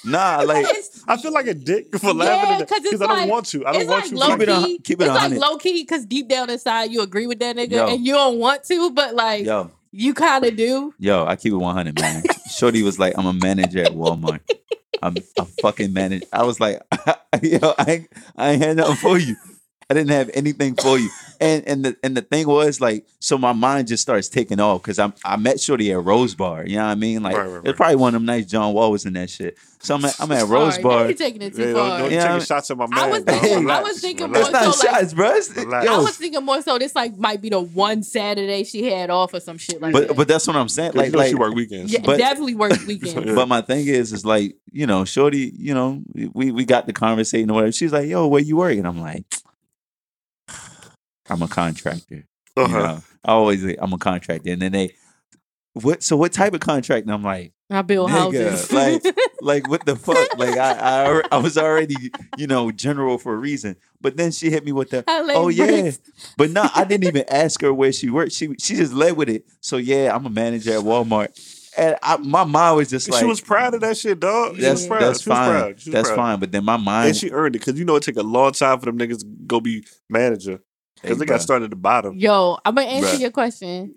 nah, 0.04 0.42
like 0.44 0.66
I 1.06 1.16
feel 1.18 1.32
like 1.32 1.46
a 1.46 1.54
dick 1.54 1.96
for 1.98 2.12
laughing 2.12 2.48
Yeah, 2.48 2.54
at 2.54 2.58
that 2.60 2.68
'cause 2.68 2.78
it's 2.78 2.90
because 2.90 3.02
I 3.02 3.06
don't 3.06 3.16
like- 3.18 3.30
want 3.30 3.46
to. 3.46 3.64
I 3.66 3.72
don't 3.72 3.86
want 3.86 4.02
like 4.02 4.10
you. 4.10 4.16
low 4.18 4.26
Keep 4.32 4.40
it 4.42 4.48
a 4.48 4.54
hun- 4.54 4.64
key. 4.64 4.78
keep 4.80 5.00
it 5.00 5.04
it's 5.04 5.10
a 5.10 5.14
like 5.28 5.32
low 5.38 5.56
key 5.58 5.82
because 5.82 6.04
deep 6.04 6.28
down 6.28 6.50
inside 6.50 6.90
you 6.90 7.02
agree 7.02 7.26
with 7.28 7.38
that 7.38 7.56
nigga 7.56 7.70
Yo. 7.70 7.86
and 7.88 8.04
you 8.06 8.12
don't 8.14 8.38
want 8.38 8.64
to, 8.64 8.90
but 8.90 9.14
like 9.14 9.44
yo, 9.44 9.70
you 9.96 10.12
kind 10.14 10.44
of 10.44 10.56
do. 10.56 10.94
yo, 10.98 11.24
I 11.24 11.36
keep 11.36 11.52
it 11.52 11.56
100, 11.56 11.98
man. 11.98 12.22
Shorty 12.50 12.82
was 12.82 12.98
like, 12.98 13.14
I'm 13.16 13.26
a 13.26 13.32
manager 13.32 13.82
at 13.82 13.92
Walmart. 13.92 14.40
I'm 15.02 15.16
a 15.38 15.44
fucking 15.44 15.92
manager. 15.92 16.26
I 16.32 16.44
was 16.44 16.60
like, 16.60 16.82
yo, 17.42 17.74
I 17.78 17.84
ain't, 17.88 18.08
I 18.36 18.50
ain't 18.52 18.62
had 18.62 18.76
nothing 18.76 18.96
for 18.96 19.18
you. 19.18 19.36
I 19.88 19.94
didn't 19.94 20.10
have 20.10 20.30
anything 20.34 20.74
for 20.74 20.98
you. 20.98 21.08
And 21.40 21.62
and 21.68 21.84
the 21.84 21.96
and 22.02 22.16
the 22.16 22.22
thing 22.22 22.48
was 22.48 22.80
like, 22.80 23.06
so 23.20 23.38
my 23.38 23.52
mind 23.52 23.86
just 23.86 24.02
starts 24.02 24.28
taking 24.28 24.58
off 24.58 24.82
because 24.82 24.98
I'm 24.98 25.12
I 25.24 25.36
met 25.36 25.60
Shorty 25.60 25.92
at 25.92 26.02
Rose 26.02 26.34
Bar. 26.34 26.66
You 26.66 26.76
know 26.78 26.86
what 26.86 26.90
I 26.90 26.94
mean? 26.96 27.22
Like 27.22 27.36
Right, 27.36 27.46
right, 27.46 27.52
right. 27.58 27.66
it's 27.68 27.76
probably 27.76 27.96
one 27.96 28.08
of 28.08 28.14
them 28.14 28.24
nice 28.26 28.46
John 28.46 28.72
Wall 28.74 28.90
was 28.90 29.06
in 29.06 29.12
that 29.12 29.30
shit. 29.30 29.56
So 29.78 29.94
I'm 29.94 30.04
at, 30.04 30.16
I'm 30.18 30.32
at 30.32 30.48
Rose 30.48 30.72
Sorry, 30.72 30.82
Bar. 30.82 31.02
now 31.02 31.08
you 31.08 31.14
taking 31.14 31.42
it 31.42 31.54
too 31.54 31.68
Yeah, 31.68 31.74
far. 31.74 31.88
don't, 31.90 31.98
don't 32.00 32.10
Yeah, 32.12 32.22
taking 32.22 32.36
I- 32.36 32.44
shots 32.44 32.70
at 32.72 32.76
my 32.78 32.86
man. 32.88 32.98
I 32.98 33.10
was 33.10 33.22
bro. 33.22 33.38
thinking- 33.38 33.70
I 33.70 33.82
was 33.82 34.00
thinking 34.00 34.26
relax. 34.32 34.46
It's 34.48 34.52
not 34.52 34.64
more 34.64 34.72
so, 34.72 34.86
like- 34.88 34.96
shots, 35.00 35.14
bro. 35.14 35.26
It's- 35.28 35.56
Relax. 35.56 35.86
I 35.88 35.98
was 35.98 36.16
thinking 36.16 36.44
more 36.44 36.62
so 36.62 36.78
this 36.78 36.96
like 36.96 37.16
might 37.18 37.40
be 37.40 37.50
the 37.50 37.60
one 37.60 38.02
Saturday 38.02 38.64
she 38.64 38.86
had 38.90 39.10
off 39.10 39.34
or 39.34 39.40
some 39.40 39.58
shit 39.58 39.80
like 39.80 39.92
but 39.92 40.08
that. 40.08 40.16
but 40.16 40.26
that's 40.26 40.46
what 40.48 40.56
I'm 40.56 40.68
saying. 40.68 40.92
'Cause 40.92 40.96
you 40.96 41.02
Like 41.02 41.12
know 41.12 41.18
like 41.18 41.28
she 41.28 41.34
work 41.36 41.54
weekends. 41.54 41.92
yeah, 41.92 42.00
but- 42.02 42.16
definitely 42.18 42.54
work 42.56 42.72
weekends. 42.88 43.14
Yeah. 43.14 43.34
But 43.36 43.46
my 43.46 43.60
thing 43.60 43.86
is, 43.86 44.12
is 44.12 44.24
like, 44.24 44.56
you 44.72 44.86
know, 44.88 45.04
Shorty, 45.04 45.52
you 45.56 45.74
know, 45.74 46.02
we 46.32 46.50
we 46.50 46.64
got 46.64 46.86
the 46.86 46.92
conversation 46.92 47.50
or 47.50 47.54
whatever. 47.54 47.72
She's 47.72 47.92
like, 47.92 48.08
yo, 48.08 48.26
where 48.26 48.42
you 48.42 48.56
work? 48.56 48.76
And 48.76 48.86
I'm 48.88 49.00
like, 49.00 49.24
I'm 51.28 51.42
a 51.42 51.48
contractor. 51.48 52.24
Uh-huh. 52.56 52.78
know, 52.78 53.02
I 53.24 53.32
always 53.32 53.62
say 53.62 53.76
I'm 53.78 53.92
a 53.92 53.98
contractor. 53.98 54.50
And 54.50 54.62
then 54.62 54.72
they 54.72 54.94
what 55.74 56.02
so 56.02 56.16
what 56.16 56.32
type 56.32 56.54
of 56.54 56.60
contract? 56.60 57.02
And 57.04 57.12
I'm 57.12 57.22
like, 57.22 57.52
I 57.68 57.82
build 57.82 58.10
Nigga, 58.10 58.50
houses. 58.50 58.72
like- 58.72 59.02
like 59.42 59.68
what 59.68 59.84
the 59.84 59.94
fuck? 59.96 60.38
Like 60.38 60.56
I 60.56 61.18
I, 61.20 61.22
I 61.32 61.36
was 61.38 61.58
already, 61.58 61.96
you 62.38 62.46
know, 62.46 62.70
general 62.70 63.18
for 63.18 63.34
a 63.34 63.36
reason. 63.36 63.76
But 64.00 64.16
then 64.16 64.32
she 64.32 64.50
hit 64.50 64.64
me 64.64 64.72
with 64.72 64.90
the 64.90 65.04
I 65.06 65.22
lay 65.22 65.34
Oh 65.34 65.48
yeah, 65.48 65.90
but 66.38 66.50
no, 66.50 66.66
I 66.74 66.84
didn't 66.84 67.04
even 67.08 67.24
ask 67.28 67.60
her 67.60 67.74
where 67.74 67.92
she 67.92 68.08
worked. 68.08 68.32
She 68.32 68.54
she 68.58 68.76
just 68.76 68.92
led 68.94 69.16
with 69.16 69.28
it. 69.28 69.44
So 69.60 69.76
yeah, 69.76 70.14
I'm 70.14 70.24
a 70.24 70.30
manager 70.30 70.72
at 70.72 70.80
Walmart, 70.80 71.38
and 71.76 71.96
I, 72.02 72.16
my 72.16 72.44
mind 72.44 72.76
was 72.78 72.88
just 72.88 73.10
like, 73.10 73.20
she 73.20 73.26
was 73.26 73.40
proud 73.42 73.74
of 73.74 73.80
that 73.82 73.98
shit, 73.98 74.18
dog. 74.20 74.56
She 74.56 74.62
that's 74.62 74.80
was 74.82 74.86
proud. 74.88 75.00
that's 75.02 75.22
she 75.22 75.28
was 75.30 75.36
fine. 75.38 75.50
proud. 75.50 75.80
She 75.80 75.90
was 75.90 75.94
That's 75.94 76.08
proud. 76.08 76.16
fine. 76.16 76.40
But 76.40 76.52
then 76.52 76.64
my 76.64 76.76
mind, 76.78 77.08
And 77.08 77.16
she 77.16 77.30
earned 77.30 77.54
it 77.56 77.58
because 77.58 77.78
you 77.78 77.84
know 77.84 77.96
it 77.96 78.02
take 78.02 78.16
a 78.16 78.22
long 78.22 78.52
time 78.52 78.78
for 78.80 78.86
them 78.86 78.98
niggas 78.98 79.18
to 79.20 79.26
go 79.46 79.60
be 79.60 79.84
manager 80.08 80.60
because 81.06 81.18
Hey, 81.18 81.20
they 81.20 81.26
got 81.26 81.40
started 81.42 81.64
at 81.66 81.70
the 81.70 81.76
bottom. 81.76 82.16
Yo, 82.16 82.58
I'm 82.64 82.74
gonna 82.74 82.86
answer 82.88 83.16
Bruh. 83.16 83.20
your 83.20 83.30
question. 83.30 83.94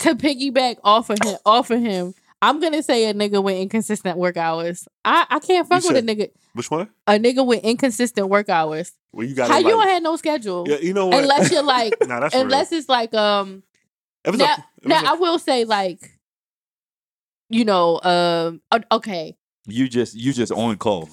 To 0.00 0.14
piggyback 0.14 0.76
off 0.84 1.10
of 1.10 1.18
him, 1.24 1.36
off 1.44 1.70
of 1.70 1.80
him, 1.80 2.14
I'm 2.40 2.60
gonna 2.60 2.82
say 2.84 3.06
a 3.10 3.14
nigga 3.14 3.42
with 3.42 3.56
inconsistent 3.56 4.16
work 4.16 4.36
hours. 4.36 4.86
I, 5.04 5.26
I 5.28 5.38
can't 5.40 5.66
fuck 5.68 5.82
You 5.82 5.92
with 5.92 6.04
a 6.04 6.06
nigga 6.06 6.30
Which 6.52 6.70
one? 6.70 6.88
a 7.08 7.12
nigga 7.18 7.44
with 7.44 7.64
inconsistent 7.64 8.28
work 8.28 8.48
hours. 8.48 8.92
Well, 9.12 9.26
you 9.26 9.34
got 9.34 9.50
How 9.50 9.56
it. 9.58 9.60
you 9.66 9.76
like- 9.76 9.84
don't 9.86 9.88
have 9.88 10.02
no 10.04 10.16
schedule? 10.16 10.64
Yeah, 10.68 10.76
you 10.76 10.92
know 10.94 11.06
what? 11.06 11.20
Unless 11.22 11.50
you're 11.50 11.62
like, 11.64 11.94
nah, 12.06 12.20
that's 12.20 12.34
unless 12.34 12.70
it's 12.72 12.88
like 12.88 13.12
um. 13.14 13.64
real. 14.24 14.34
If 14.34 14.38
Now, 14.38 14.44
a, 14.44 14.48
if 14.52 14.58
it's 14.78 14.86
now 14.86 15.02
a- 15.04 15.08
I 15.10 15.12
will 15.14 15.38
say 15.40 15.64
like, 15.64 16.18
you 17.50 17.64
know, 17.64 18.00
um, 18.02 18.60
okay, 18.92 19.36
you 19.66 19.88
just 19.88 20.14
you 20.14 20.32
just 20.32 20.52
on 20.52 20.76
call. 20.76 21.08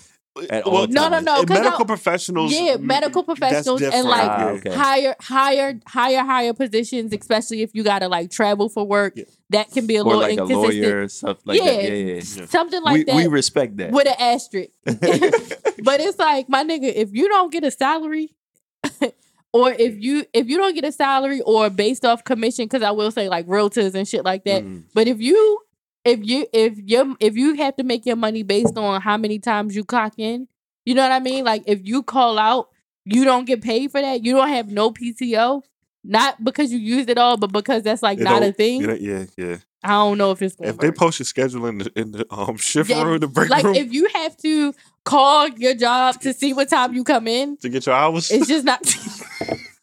At 0.49 0.63
all 0.63 0.73
well, 0.73 0.87
No, 0.87 1.07
no, 1.09 1.19
no, 1.19 1.39
and 1.39 1.47
'cause 1.47 1.59
medical 1.59 1.85
professionals. 1.85 2.51
yeah, 2.53 2.75
mm, 2.75 2.81
medical 2.81 3.23
professionals 3.23 3.81
and 3.81 4.07
like 4.07 4.29
Ah, 4.29 4.49
okay. 4.49 4.73
higher, 4.73 5.15
higher, 5.21 5.79
higher, 5.87 6.23
higher 6.23 6.53
positions, 6.53 7.13
especially 7.13 7.61
if 7.61 7.73
you 7.73 7.83
gotta 7.83 8.07
like 8.07 8.31
travel 8.31 8.67
for 8.69 8.85
work. 8.85 9.13
Yeah. 9.15 9.23
That 9.51 9.71
can 9.71 9.85
be 9.87 9.95
a 9.95 10.01
or 10.01 10.05
little 10.05 10.21
like 10.21 10.37
a 10.37 10.41
inconsistent. 10.41 10.83
lawyer, 10.83 11.07
stuff 11.07 11.37
like 11.45 11.59
that. 11.59 11.65
Yeah. 11.65 11.81
Yeah, 11.81 11.93
yeah. 11.93 12.13
Yeah. 12.15 12.45
Something 12.47 12.81
like 12.83 12.93
we 12.93 13.03
that. 13.05 13.15
we 13.15 13.27
respect 13.27 13.77
that. 13.77 13.91
with 13.91 14.07
an 14.07 14.15
asterisk. 14.19 14.71
but 14.85 15.99
it's 16.01 16.19
like, 16.19 16.49
my 16.49 16.63
nigga, 16.63 16.91
if 16.93 17.09
you 17.13 17.27
don't 17.29 17.51
get 17.51 17.63
a 17.63 17.71
salary 17.71 18.35
or 19.53 19.71
if 19.71 19.95
you 20.03 20.25
if 20.33 20.47
you 20.49 20.57
don't 20.57 20.73
get 20.75 20.83
a 20.83 20.91
salary 20.91 21.41
or 21.41 21.69
based 21.69 22.03
off 22.05 22.23
commission, 22.23 22.65
because 22.65 22.81
I 22.83 22.91
will 22.91 23.11
say 23.11 23.29
like 23.29 23.47
realtors 23.47 23.95
and 23.95 24.07
shit 24.07 24.25
like 24.25 24.43
that. 24.45 24.63
Mhm. 24.63 24.83
But 24.93 25.07
if 25.07 25.21
you 25.21 25.61
if 26.05 26.19
you 26.23 26.45
if 26.53 26.77
you 26.77 27.17
if 27.19 27.35
you 27.35 27.55
have 27.55 27.75
to 27.77 27.83
make 27.83 28.05
your 28.05 28.15
money 28.15 28.43
based 28.43 28.77
on 28.77 29.01
how 29.01 29.17
many 29.17 29.39
times 29.39 29.75
you 29.75 29.83
clock 29.83 30.13
in, 30.17 30.47
you 30.85 30.93
know 30.93 31.01
what 31.03 31.11
I 31.11 31.19
mean? 31.19 31.43
Like 31.43 31.63
if 31.65 31.81
you 31.85 32.03
call 32.03 32.37
out, 32.39 32.69
you 33.03 33.25
don't 33.25 33.45
get 33.45 33.61
paid 33.61 33.91
for 33.91 34.01
that. 34.01 34.23
You 34.23 34.33
don't 34.35 34.49
have 34.49 34.69
no 34.69 34.91
PTO. 34.91 35.61
Not 36.07 36.43
because 36.43 36.71
you 36.71 36.77
used 36.77 37.09
it 37.09 37.17
all, 37.17 37.35
but 37.35 37.51
because 37.51 37.81
that's 37.81 38.03
like 38.03 38.19
You 38.19 38.25
not 38.25 38.43
a 38.43 38.51
thing. 38.51 38.81
yeah, 39.01 39.25
yeah. 39.37 39.57
I 39.83 39.89
don't 39.89 40.17
know 40.19 40.31
if 40.31 40.41
it's 40.41 40.55
going 40.55 40.69
If 40.69 40.77
they 40.77 40.91
post 40.91 41.19
your 41.19 41.25
schedule 41.25 41.65
in 41.65 41.79
the 41.79 41.91
in 41.99 42.11
the 42.11 42.25
um 42.31 42.57
shift 42.57 42.89
Yeah, 42.89 43.03
room, 43.03 43.19
the 43.19 43.27
break 43.27 43.49
like 43.49 43.63
room 43.63 43.73
Like 43.73 43.85
if 43.85 43.91
you 43.93 44.07
have 44.13 44.37
to 44.37 44.73
call 45.03 45.47
your 45.49 45.73
job 45.73 46.21
to 46.21 46.33
see 46.33 46.53
what 46.53 46.69
time 46.69 46.93
you 46.93 47.03
come 47.03 47.27
in, 47.27 47.57
to 47.57 47.69
get 47.69 47.85
your 47.87 47.95
hours, 47.95 48.31
it's 48.31 48.47
just 48.47 48.65
not. 48.65 48.81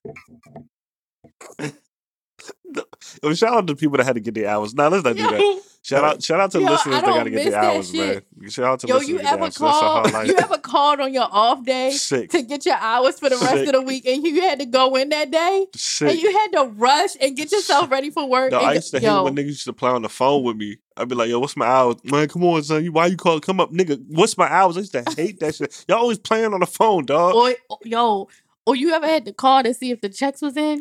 Well, 3.22 3.34
shout 3.34 3.54
out 3.54 3.66
to 3.68 3.76
people 3.76 3.96
that 3.98 4.04
had 4.04 4.16
to 4.16 4.20
get 4.20 4.34
their 4.34 4.48
hours. 4.48 4.74
Now 4.74 4.88
let's 4.88 5.04
not 5.04 5.16
do 5.16 5.22
that. 5.22 5.62
Shout 5.84 6.04
out, 6.04 6.22
shout 6.22 6.38
out 6.38 6.50
to 6.52 6.60
Yo, 6.60 6.70
listeners 6.70 6.94
that 6.94 7.04
got 7.04 7.24
to 7.24 7.30
get 7.30 7.50
their 7.50 7.60
hours, 7.60 7.90
shit. 7.90 8.24
man. 8.38 8.50
Shout 8.50 8.64
out 8.66 8.80
to 8.80 8.86
yo, 8.86 8.94
listeners 8.94 9.08
Yo, 9.08 9.16
you 9.16 9.22
that 9.22 9.22
get 9.22 9.24
their 9.24 9.34
ever 9.34 9.42
hours. 9.42 9.54
That's 9.56 9.60
a 9.60 9.84
hard 9.84 10.12
called? 10.12 10.26
You 10.28 10.36
ever 10.38 10.58
called 10.58 11.00
on 11.00 11.12
your 11.12 11.28
off 11.28 11.64
day 11.64 11.90
sick, 11.90 12.30
to 12.30 12.42
get 12.42 12.64
your 12.64 12.76
hours 12.76 13.18
for 13.18 13.28
the 13.28 13.36
rest 13.36 13.50
Sick. 13.50 13.66
of 13.66 13.72
the 13.72 13.82
week, 13.82 14.06
and 14.06 14.22
you 14.24 14.42
had 14.42 14.60
to 14.60 14.66
go 14.66 14.94
in 14.94 15.08
that 15.08 15.32
day, 15.32 15.66
and 16.02 16.18
you 16.20 16.32
had 16.38 16.52
to 16.52 16.64
rush 16.76 17.16
and 17.20 17.36
get 17.36 17.50
yourself 17.50 17.90
ready 17.90 18.10
for 18.10 18.28
work. 18.28 18.52
No, 18.52 18.58
and 18.58 18.66
I 18.66 18.70
go- 18.70 18.74
used 18.76 18.92
to 18.92 19.00
hate 19.00 19.06
yo, 19.06 19.24
when 19.24 19.34
niggas 19.34 19.46
used 19.46 19.64
to 19.64 19.72
play 19.72 19.90
on 19.90 20.02
the 20.02 20.08
phone 20.08 20.44
with 20.44 20.56
me. 20.56 20.76
I'd 20.96 21.08
be 21.08 21.16
like, 21.16 21.30
"Yo, 21.30 21.40
what's 21.40 21.56
my 21.56 21.66
hours, 21.66 21.96
man? 22.04 22.28
Come 22.28 22.44
on, 22.44 22.62
son. 22.62 22.84
Why 22.86 23.06
you 23.06 23.16
call? 23.16 23.40
Come 23.40 23.58
up, 23.58 23.72
nigga. 23.72 24.00
What's 24.08 24.38
my 24.38 24.48
hours?" 24.48 24.76
I 24.76 24.80
used 24.80 24.92
to 24.92 25.04
hate 25.16 25.40
that 25.40 25.56
shit. 25.56 25.84
Y'all 25.88 25.98
always 25.98 26.18
playing 26.18 26.54
on 26.54 26.60
the 26.60 26.66
phone, 26.66 27.06
dog. 27.06 27.34
or 27.34 27.54
oh, 27.70 27.78
yo, 27.84 28.28
or 28.66 28.76
you 28.76 28.92
ever 28.92 29.06
had 29.06 29.24
to 29.24 29.32
call 29.32 29.64
to 29.64 29.74
see 29.74 29.90
if 29.90 30.00
the 30.00 30.08
checks 30.08 30.40
was 30.42 30.56
in? 30.56 30.80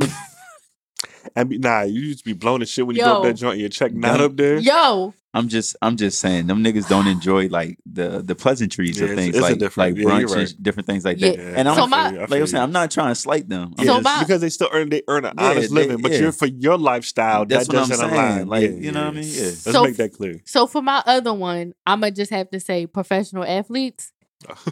And 1.34 1.48
be, 1.48 1.58
nah, 1.58 1.82
you 1.82 2.00
used 2.00 2.20
to 2.20 2.24
be 2.24 2.32
blown 2.32 2.60
and 2.60 2.68
shit 2.68 2.86
when 2.86 2.96
you 2.96 3.02
go 3.02 3.16
up 3.18 3.22
that 3.24 3.34
joint. 3.34 3.58
Your 3.58 3.68
check 3.68 3.92
not 3.92 4.20
up 4.20 4.36
there. 4.36 4.58
Yo, 4.58 5.14
I'm 5.34 5.48
just 5.48 5.76
I'm 5.82 5.96
just 5.96 6.18
saying 6.20 6.46
them 6.46 6.62
niggas 6.64 6.88
don't 6.88 7.06
enjoy 7.06 7.48
like 7.48 7.78
the 7.84 8.22
the 8.22 8.34
pleasantries 8.34 8.98
Yeah, 8.98 9.04
of 9.06 9.10
it's- 9.12 9.24
things 9.24 9.36
it's 9.36 9.44
a 9.44 9.48
like 9.50 9.58
different- 9.58 9.96
like 9.96 10.04
yeah, 10.04 10.10
brunch 10.10 10.34
right. 10.34 10.50
and 10.50 10.62
different 10.62 10.86
things 10.86 11.04
like 11.04 11.20
Yeah. 11.20 11.32
that. 11.32 11.58
And 11.58 11.68
I'm 11.68 11.76
So 11.76 11.86
my- 11.86 12.10
you, 12.10 12.16
I 12.16 12.20
like 12.20 12.28
feel 12.30 12.40
I'm 12.40 12.46
saying. 12.46 12.62
I'm 12.62 12.72
not 12.72 12.90
trying 12.90 13.08
to 13.10 13.14
slight 13.14 13.48
them. 13.48 13.74
I'm 13.78 13.84
So 13.86 13.92
just- 13.94 14.04
my- 14.04 14.20
because 14.20 14.40
they 14.40 14.48
still 14.48 14.68
earn 14.72 14.88
they 14.88 15.02
earn 15.08 15.24
an 15.24 15.34
Yeah, 15.38 15.50
honest 15.50 15.68
they- 15.68 15.74
living, 15.74 15.98
but 16.02 16.12
yeah. 16.12 16.18
you're 16.20 16.32
for 16.32 16.46
your 16.46 16.78
lifestyle. 16.78 17.44
That's 17.44 17.66
that 17.68 17.74
what 17.74 17.82
I'm 17.82 17.88
doesn't 17.90 18.08
saying. 18.10 18.20
align. 18.20 18.48
Like, 18.48 18.62
Yeah, 18.62 18.68
you 18.76 18.92
know 18.92 19.00
what 19.04 19.08
I 19.08 19.20
mean? 19.20 19.24
Yeah. 19.30 19.42
Let's 19.42 19.62
So- 19.62 19.84
make 19.84 19.96
that 19.96 20.12
clear. 20.14 20.40
So 20.46 20.66
for 20.66 20.80
my 20.82 21.02
other 21.06 21.34
one, 21.34 21.74
I'ma 21.86 22.10
just 22.10 22.30
have 22.30 22.48
to 22.50 22.60
say 22.60 22.86
professional 22.86 23.44
athletes. 23.44 24.12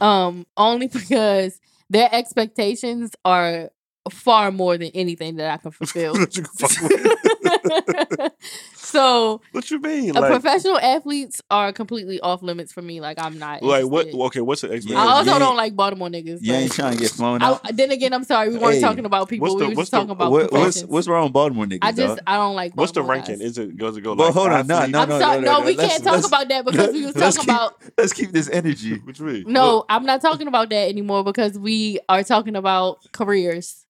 um, 0.00 0.46
only 0.56 0.86
because 0.92 1.58
their 1.90 2.08
expectations 2.12 3.10
are 3.24 3.70
far 4.10 4.50
more 4.52 4.76
than 4.76 4.90
anything 4.94 5.36
that 5.36 5.50
I 5.52 5.56
can 5.56 5.70
fulfill. 5.70 6.12
what, 6.18 6.32
can 6.32 6.44
fuck 6.44 6.70
with. 6.82 8.32
so 8.74 9.40
What 9.52 9.70
you 9.70 9.80
mean? 9.80 10.12
Like, 10.12 10.30
professional 10.30 10.78
athletes 10.78 11.40
are 11.50 11.72
completely 11.72 12.20
off 12.20 12.42
limits 12.42 12.72
for 12.72 12.82
me. 12.82 13.00
Like 13.00 13.18
I'm 13.18 13.38
not. 13.38 13.62
like 13.62 13.86
what? 13.86 14.08
Okay, 14.12 14.40
what's 14.40 14.60
the 14.60 14.68
I 14.68 14.72
expectation? 14.74 15.02
Yeah, 15.06 15.12
also 15.12 15.32
you 15.32 15.38
don't 15.38 15.56
like 15.56 15.74
Baltimore 15.74 16.08
niggas. 16.08 16.38
Yeah, 16.42 16.58
you 16.58 16.62
ain't 16.64 16.72
trying 16.72 16.92
to 16.94 16.98
get 16.98 17.10
flown 17.10 17.42
out. 17.42 17.60
I, 17.64 17.72
then 17.72 17.90
again, 17.90 18.12
I'm 18.12 18.24
sorry, 18.24 18.50
we 18.50 18.58
weren't 18.58 18.74
Hey, 18.74 18.80
talking 18.80 19.04
about 19.06 19.28
people. 19.28 19.46
what's 19.48 19.54
we 19.54 19.60
the- 19.60 19.68
were 19.70 19.74
just 19.82 19.90
the- 19.90 19.96
talking 19.98 20.10
about 20.10 20.30
What- 20.30 20.42
what's 20.42 20.50
professions. 20.52 20.90
what's 20.90 21.08
wrong 21.08 21.24
with 21.24 21.32
Baltimore 21.32 21.66
niggas? 21.66 21.78
I 21.82 21.92
just 21.92 22.16
dog? 22.16 22.18
I 22.26 22.36
don't 22.36 22.54
like. 22.54 22.72
What's 22.74 22.92
the 22.92 23.02
ranking? 23.02 23.38
guys. 23.38 23.46
Is 23.52 23.58
it 23.58 23.76
goes 23.76 23.96
it 23.96 24.02
go 24.02 24.14
Well, 24.14 24.26
like 24.28 24.34
hold 24.34 24.48
on, 24.52 24.66
no, 24.66 24.86
no, 24.86 25.04
no, 25.04 25.18
sorry. 25.18 25.40
no, 25.40 25.52
No, 25.52 25.58
no, 25.60 25.66
we 25.66 25.76
let's- 25.76 25.90
can't 25.92 26.04
talk 26.04 26.12
let's- 26.14 26.26
about 26.28 26.48
that 26.48 26.64
because 26.64 26.92
we 26.92 27.04
was 27.06 27.14
talking 27.14 27.40
keep- 27.40 27.44
about. 27.44 27.82
Let's 27.98 28.12
keep 28.12 28.32
this 28.32 28.48
energy. 28.50 28.98
What 28.98 29.18
you 29.18 29.24
mean? 29.26 29.44
No, 29.46 29.84
I'm 29.88 30.04
not 30.04 30.20
talking 30.20 30.46
about 30.46 30.68
that 30.70 30.88
anymore 30.88 31.24
because 31.24 31.58
we 31.58 32.00
are 32.08 32.22
talking 32.22 32.54
about 32.56 32.98
careers, 33.12 33.84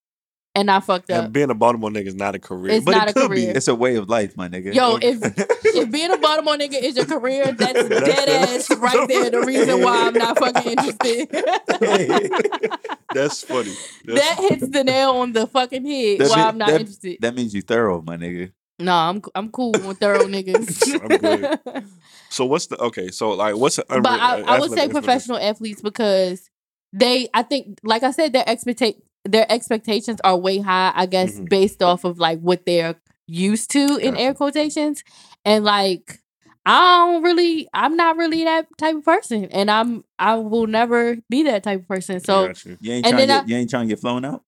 and 0.54 0.70
I 0.70 0.80
fucked 0.80 1.10
up. 1.10 1.16
And 1.16 1.26
up. 1.26 1.32
being 1.32 1.50
a 1.50 1.54
Baltimore 1.54 1.90
nigga 1.90 2.06
is 2.06 2.14
not 2.14 2.34
a 2.34 2.38
career, 2.38 2.74
It's 2.74 2.84
but 2.84 2.92
not 2.92 3.08
it 3.08 3.10
a 3.10 3.14
could 3.14 3.28
career. 3.28 3.52
be. 3.52 3.56
It's 3.58 3.68
a 3.68 3.74
way 3.74 3.96
of 3.96 4.08
life, 4.08 4.36
my 4.36 4.48
nigga. 4.48 4.72
Yo, 4.74 4.96
if 5.02 5.18
if 5.64 5.90
being 5.90 6.12
a 6.12 6.16
Baltimore 6.18 6.56
nigga 6.56 6.80
is 6.80 6.96
your 6.96 7.06
career, 7.06 7.52
that's 7.58 7.88
dead 7.88 8.28
ass 8.28 8.70
right 8.76 9.08
there. 9.08 9.30
The 9.30 9.40
reason 9.42 9.82
why 9.82 10.06
I'm 10.08 10.14
not 10.14 10.38
fucking 10.38 10.72
interested. 10.72 11.28
That's 13.14 13.42
funny. 13.44 13.72
That's 14.04 14.20
that 14.20 14.38
hits 14.50 14.68
the 14.70 14.82
nail 14.82 15.10
on 15.10 15.32
the 15.32 15.46
fucking 15.46 15.86
head. 15.86 16.18
That 16.18 16.30
why 16.30 16.36
mean- 16.36 16.46
I'm 16.46 16.58
not 16.58 16.68
that- 16.70 16.80
interested. 16.80 17.18
that 17.20 17.34
means 17.34 17.54
you 17.54 17.62
thorough, 17.62 18.02
my 18.02 18.16
nigga. 18.16 18.52
no, 18.80 18.92
I'm 18.92 19.22
I'm 19.36 19.50
cool 19.50 19.70
with 19.72 19.98
thorough 19.98 20.24
niggas. 20.26 21.00
I'm 21.00 21.18
good. 21.18 21.84
So 22.30 22.44
what's 22.44 22.66
the 22.66 22.76
okay? 22.78 23.08
So 23.12 23.30
like, 23.30 23.56
what's 23.56 23.76
the 23.76 23.84
but 23.88 24.06
I, 24.06 24.40
I 24.40 24.56
uh, 24.56 24.60
would 24.60 24.72
say 24.72 24.88
professional 24.88 25.38
athletes 25.38 25.80
because 25.80 26.50
they, 26.92 27.28
I 27.32 27.42
think, 27.44 27.78
like 27.84 28.02
I 28.02 28.10
said, 28.10 28.32
their 28.32 28.44
expecta- 28.44 29.00
their 29.24 29.46
expectations 29.50 30.20
are 30.24 30.36
way 30.36 30.58
high. 30.58 30.92
I 30.94 31.06
guess 31.06 31.38
Mhm. 31.38 31.48
based 31.48 31.82
off 31.82 32.04
of 32.04 32.18
like 32.18 32.40
what 32.40 32.66
they're 32.66 32.96
used 33.26 33.70
to 33.72 33.96
in 33.96 34.16
air 34.16 34.34
quotations, 34.34 35.02
and 35.44 35.64
like 35.64 36.20
I 36.66 36.80
don't 37.06 37.22
really, 37.22 37.68
I'm 37.74 37.96
not 37.96 38.16
really 38.16 38.44
that 38.44 38.66
type 38.78 38.96
of 38.96 39.04
person, 39.04 39.46
and 39.46 39.70
I'm 39.70 40.04
I 40.18 40.36
will 40.36 40.66
never 40.66 41.16
be 41.28 41.42
that 41.44 41.62
type 41.62 41.80
of 41.80 41.88
person. 41.88 42.20
So 42.20 42.52
You 42.80 42.92
ain't 42.92 43.06
And 43.06 43.14
trying 43.16 43.20
to 43.20 43.26
get, 43.26 43.42
I- 43.44 43.46
you 43.46 43.56
ain't 43.56 43.70
trying 43.70 43.88
to 43.88 43.94
get 43.94 44.00
flown 44.00 44.24
out. 44.24 44.42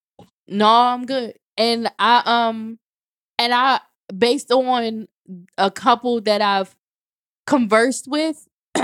no, 0.48 0.66
I'm 0.68 1.04
good. 1.06 1.34
And 1.58 1.90
I 1.98 2.22
um 2.24 2.78
and 3.38 3.52
I 3.54 3.80
based 4.16 4.50
on 4.52 5.08
a 5.58 5.70
couple 5.70 6.20
that 6.22 6.40
I've 6.40 6.74
conversed 7.46 8.08
with, 8.08 8.46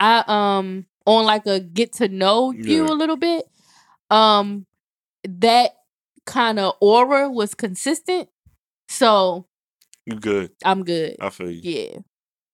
I 0.00 0.24
um 0.26 0.86
on 1.06 1.24
like 1.26 1.46
a 1.46 1.60
get 1.60 1.92
to 1.94 2.08
know 2.08 2.50
you 2.52 2.84
Yeah. 2.86 2.92
a 2.92 2.94
little 2.94 3.16
bit. 3.16 3.46
Um 4.10 4.66
that 5.28 5.72
kind 6.26 6.58
of 6.58 6.74
aura 6.80 7.30
was 7.30 7.54
consistent. 7.54 8.28
So 8.88 9.46
you 10.06 10.16
good. 10.16 10.50
I'm 10.64 10.84
good. 10.84 11.16
I 11.20 11.30
feel 11.30 11.50
you. 11.50 11.60
Yeah. 11.62 11.98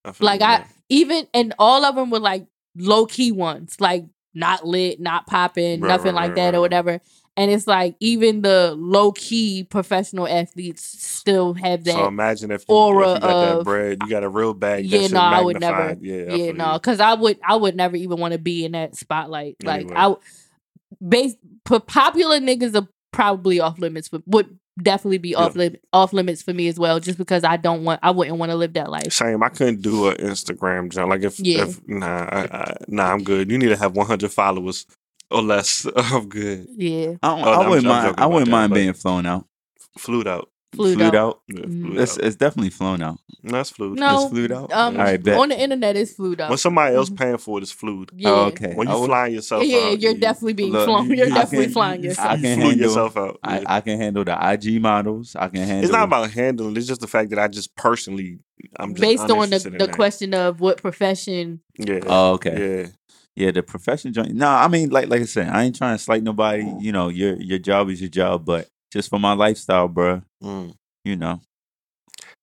I 0.05 0.13
feel 0.13 0.27
Like 0.27 0.41
you, 0.41 0.47
I 0.47 0.65
even 0.89 1.27
and 1.35 1.55
all 1.59 1.85
of 1.85 1.95
them 1.95 2.11
were 2.11 2.21
like 2.21 2.47
low 2.77 3.07
key 3.07 3.33
ones, 3.33 3.77
like 3.81 4.05
not 4.35 4.67
lit, 4.67 5.01
not 5.01 5.27
popping, 5.27 5.81
Right, 5.81 5.89
nothing 5.89 6.15
right, 6.15 6.23
like 6.23 6.29
right, 6.31 6.37
that 6.37 6.55
or 6.55 6.61
whatever. 6.61 7.01
And 7.37 7.51
it's 7.51 7.67
like 7.67 7.97
even 8.01 8.43
the 8.43 8.75
low 8.77 9.13
key 9.13 9.65
professional 9.65 10.29
athletes 10.29 10.83
still 10.83 11.55
have 11.55 11.85
that. 11.85 11.95
So 11.95 12.07
imagine 12.07 12.51
if 12.51 12.65
you, 12.69 12.75
aura 12.75 13.13
if 13.13 13.15
you 13.15 13.21
got 13.21 13.41
that 13.41 13.57
of- 13.59 13.65
bread, 13.65 13.99
you 14.03 14.11
got 14.11 14.25
a 14.25 14.29
real 14.29 14.53
bag. 14.53 14.85
Yeah, 14.85 15.03
that 15.03 15.13
no, 15.13 15.21
I 15.21 15.41
would 15.41 15.61
never. 15.61 15.97
Yeah, 16.01 16.25
I 16.31 16.35
yeah, 16.35 16.53
no, 16.53 16.75
because 16.75 17.01
I 17.01 17.15
would 17.15 17.39
I 17.47 17.57
would 17.57 17.77
never 17.77 17.97
even 17.97 18.19
want 18.19 18.33
to 18.33 18.39
be 18.39 18.65
in 18.65 18.73
that 18.73 18.97
spotlight. 18.97 19.57
Like 19.63 19.83
Anyway. 19.83 19.97
I, 19.97 20.15
base 21.07 21.35
popular 21.65 22.39
niggas 22.41 22.75
are 22.75 22.89
probably 23.13 23.61
off 23.61 23.79
limits, 23.79 24.09
but 24.09 24.23
would 24.27 24.59
definitely 24.81 25.19
be 25.19 25.35
off 25.35 25.55
limit 25.57 25.83
off 25.93 26.13
limits 26.13 26.43
for 26.43 26.53
me 26.55 26.69
as 26.69 26.79
well. 26.79 27.01
Just 27.01 27.19
because 27.19 27.45
I 27.45 27.57
don't 27.57 27.85
want, 27.85 28.01
I 28.03 28.11
wouldn't 28.11 28.39
want 28.39 28.51
to 28.51 28.57
live 28.57 28.73
that 28.75 28.91
life. 28.91 29.13
Same. 29.13 29.43
I 29.43 29.49
couldn't 29.49 29.83
do 29.83 30.09
an 30.09 30.17
Instagram 30.17 30.91
jump. 30.93 31.11
Like 31.11 31.23
if, 31.23 31.39
Yeah. 31.41 31.65
if 31.65 31.81
nah, 31.89 32.07
I, 32.07 32.41
I, 32.53 32.75
nah, 32.89 33.13
I'm 33.13 33.23
good. 33.23 33.51
You 33.51 33.59
need 33.59 33.69
to 33.69 33.77
have 33.77 33.97
100 33.97 34.31
followers 34.33 34.87
or 35.31 35.43
less. 35.43 35.87
I'm 35.97 36.29
good. 36.29 36.67
Yeah, 36.77 37.15
I, 37.23 37.29
don't, 37.29 37.45
Oh, 37.47 37.51
I 37.51 37.69
wouldn't 37.69 37.87
I'm 37.87 37.93
mind. 37.93 38.07
joking 38.09 38.23
I 38.23 38.27
wouldn't 38.27 38.51
mind 38.51 38.71
but- 38.71 38.77
being 38.77 38.93
flown 38.93 39.27
out. 39.27 39.47
Flued 39.99 40.29
out. 40.29 40.50
Flued, 40.73 40.99
Flued 40.99 41.15
out. 41.15 41.17
out. 41.17 41.41
Yeah, 41.49 41.61
Mhm. 41.63 41.83
flued 41.87 41.99
It's, 41.99 42.19
out. 42.19 42.25
it's 42.25 42.37
definitely 42.37 42.71
flown 42.71 43.03
out. 43.03 43.19
That's 43.43 43.71
it's 43.71 43.77
flued. 43.77 43.99
No, 43.99 44.23
It's 44.23 44.31
flued 44.31 44.53
out. 44.53 44.73
Um, 44.73 44.97
All 44.97 45.03
right, 45.05 45.23
bet. 45.23 45.39
on 45.39 45.49
the 45.49 45.59
internet, 45.61 45.97
it's 45.97 46.13
flued 46.13 46.41
out. 46.41 46.49
When 46.51 46.59
somebody 46.59 46.95
else 46.95 47.11
Mhm. 47.11 47.19
paying 47.19 47.37
for 47.39 47.59
it, 47.59 47.63
it's 47.63 47.73
flued. 47.73 48.11
Yeah. 48.15 48.31
Oh, 48.31 48.41
okay. 48.47 48.75
When 48.75 48.89
you 48.89 48.99
would- 48.99 49.07
flying 49.07 49.35
yourself 49.35 49.65
Yeah, 49.65 49.79
out, 49.79 50.01
you're 50.01 50.13
you- 50.13 50.19
definitely 50.21 50.53
being 50.53 50.73
Look, 50.73 50.85
flown. 50.85 51.09
you- 51.11 51.17
You're 51.17 51.27
I 51.27 51.31
definitely 51.31 51.67
can- 51.67 51.73
flying 51.73 52.05
yourself. 52.05 52.37
you 52.39 52.43
can 52.45 52.59
flew 52.61 52.69
handle- 52.71 52.87
yourself 52.89 53.17
out. 53.17 53.39
I, 53.43 53.59
Yeah. 53.59 53.65
I 53.67 53.81
can 53.81 53.99
handle 53.99 54.25
the 54.25 54.37
IG 54.45 54.79
models. 54.79 55.35
I 55.39 55.49
can 55.49 55.61
handle. 55.63 55.85
it's 55.85 55.93
not 55.93 56.05
about 56.05 56.31
handling. 56.31 56.77
It's 56.77 56.87
just 56.87 57.01
the 57.01 57.07
fact 57.09 57.31
that 57.31 57.39
I 57.39 57.49
just 57.49 57.75
personally, 57.77 58.39
I'm 58.79 58.91
just 58.95 59.01
Based 59.01 59.31
on 59.31 59.51
the, 59.51 59.77
the 59.79 59.89
question 59.89 60.35
of 60.35 60.61
what 60.61 60.77
profession. 60.81 61.61
Yeah. 61.79 62.01
Oh, 62.07 62.33
okay. 62.35 62.81
Yeah. 62.83 62.87
Yeah, 63.37 63.51
the 63.53 63.63
profession 63.63 64.13
joint. 64.13 64.35
No, 64.35 64.49
I 64.49 64.69
mean, 64.69 64.91
like 64.91 65.09
like 65.09 65.23
I 65.23 65.25
said, 65.25 65.49
I 65.49 65.63
ain't 65.65 65.77
trying 65.77 65.97
to 65.97 66.03
slight 66.03 66.23
nobody. 66.23 66.71
You 66.81 66.93
know, 66.93 67.09
your 67.09 67.37
your 67.41 67.59
job 67.59 67.89
is 67.89 68.01
your 68.01 68.11
job, 68.11 68.45
but 68.45 68.69
just 68.91 69.11
for 69.11 69.19
my 69.19 69.33
lifestyle, 69.33 69.89
bruh, 69.89 70.23
Mm. 70.43 70.75
You 71.05 71.17
know, 71.17 71.41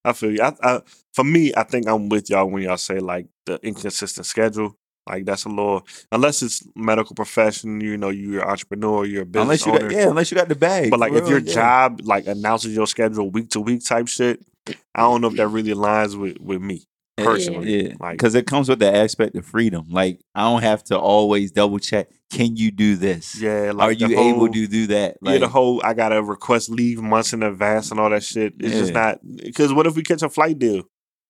I 0.04 0.14
feel 0.14 0.32
you. 0.32 0.42
I, 0.42 0.54
I, 0.64 0.82
for 1.14 1.24
me, 1.24 1.54
I 1.56 1.64
think 1.64 1.88
I'm 1.88 2.10
with 2.10 2.30
y'all 2.30 2.50
when 2.50 2.64
y'all 2.64 2.78
say 2.78 3.00
like 3.00 3.28
the 3.46 3.60
inconsistent 3.64 4.26
schedule. 4.26 4.76
Like 5.08 5.26
that's 5.26 5.46
a 5.46 5.50
little 5.50 5.86
unless 6.12 6.42
it's 6.42 6.68
medical 6.76 7.16
profession, 7.16 7.80
you 7.80 7.98
know, 7.98 8.10
you're 8.10 8.42
an 8.42 8.50
entrepreneur, 8.50 9.06
you're 9.06 9.24
a 9.24 9.26
business 9.26 9.44
unless 9.44 9.66
you 9.66 9.72
owner. 9.74 9.90
got 9.90 9.92
yeah, 9.98 10.10
unless 10.10 10.32
you 10.32 10.38
got 10.38 10.50
the 10.50 10.56
bag. 10.56 10.90
but 10.90 11.00
like 11.00 11.14
if 11.14 11.30
your 11.30 11.40
yeah. 11.40 11.54
job 11.54 12.02
like 12.04 12.28
announces 12.28 12.76
your 12.76 12.88
schedule 12.88 13.30
week 13.30 13.50
to 13.52 13.62
week 13.62 13.86
type 13.86 14.08
shit, 14.08 14.42
I 14.68 15.02
don't 15.02 15.22
know 15.22 15.28
if 15.28 15.36
that 15.36 15.48
really 15.48 15.72
aligns 15.72 16.20
with 16.20 16.40
with 16.42 16.62
me 16.62 16.84
personally. 17.18 17.88
Yeah, 17.88 17.94
Like 18.00 18.18
because 18.18 18.36
it 18.36 18.46
comes 18.48 18.70
with 18.70 18.80
the 18.80 18.94
aspect 18.96 19.36
of 19.36 19.46
freedom. 19.46 19.86
Like 19.90 20.22
I 20.36 20.42
don't 20.44 20.62
have 20.64 20.84
to 20.86 20.98
always 21.00 21.52
double 21.52 21.80
check. 21.80 22.10
Can 22.32 22.56
you 22.56 22.72
do 22.72 22.96
this? 22.96 23.40
yeah, 23.42 23.72
like 23.74 23.90
Are 23.90 23.92
you 23.92 24.16
whole, 24.16 24.30
able 24.30 24.50
to 24.50 24.68
do 24.68 24.88
that? 24.88 25.18
yeah, 25.22 25.38
the 25.38 25.48
whole 25.48 25.82
I 25.84 25.94
gotta 25.94 26.22
request 26.22 26.70
leave 26.70 27.02
months 27.02 27.34
in 27.34 27.44
advance 27.44 27.92
and 27.92 28.00
all 28.00 28.10
that 28.10 28.24
shit. 28.24 28.54
It's 28.60 28.76
just 28.78 28.94
not 28.94 29.20
because 29.36 29.74
what 29.74 29.88
if 29.88 29.96
we 29.96 30.04
catch 30.04 30.22
a 30.22 30.30
flight 30.30 30.60
deal? 30.60 30.84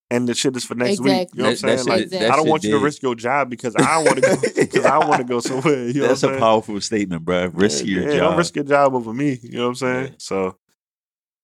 and 0.09 0.25
the 0.25 0.33
shit 0.33 0.55
is 0.55 0.63
for 0.63 0.73
next 0.73 1.01
week. 1.01 1.27
You 1.33 1.43
know 1.43 1.49
what 1.49 1.61
I'm 1.63 1.67
That- 1.69 1.77
that 1.77 1.77
saying? 1.79 1.87
Like, 1.87 1.99
shit- 2.03 2.11
that 2.11 2.31
I 2.31 2.37
don't 2.37 2.47
want 2.47 2.63
you 2.63 2.71
to 2.71 2.79
risk 2.79 3.01
your 3.03 3.13
job 3.13 3.49
because 3.49 3.75
I 3.75 3.97
want 3.97 4.15
to 4.15 4.21
go 4.21 4.35
because 4.55 4.85
I 4.85 4.99
want 4.99 5.17
to 5.17 5.25
go 5.25 5.41
somewhere. 5.41 5.85
You 5.89 6.01
know 6.01 6.07
That's 6.07 6.23
what 6.23 6.29
a 6.29 6.31
I'm 6.35 6.39
saying? 6.39 6.39
powerful 6.39 6.79
statement, 6.79 7.25
bro. 7.25 7.47
Risk 7.47 7.83
yeah, 7.85 7.91
your 7.91 8.03
yeah, 8.03 8.15
job. 8.17 8.29
Don't 8.29 8.37
risk 8.37 8.55
your 8.55 8.63
job 8.63 8.95
over 8.95 9.13
me. 9.13 9.37
You 9.43 9.57
know 9.57 9.63
what 9.63 9.67
I'm 9.69 9.75
saying? 9.75 10.15
So 10.19 10.55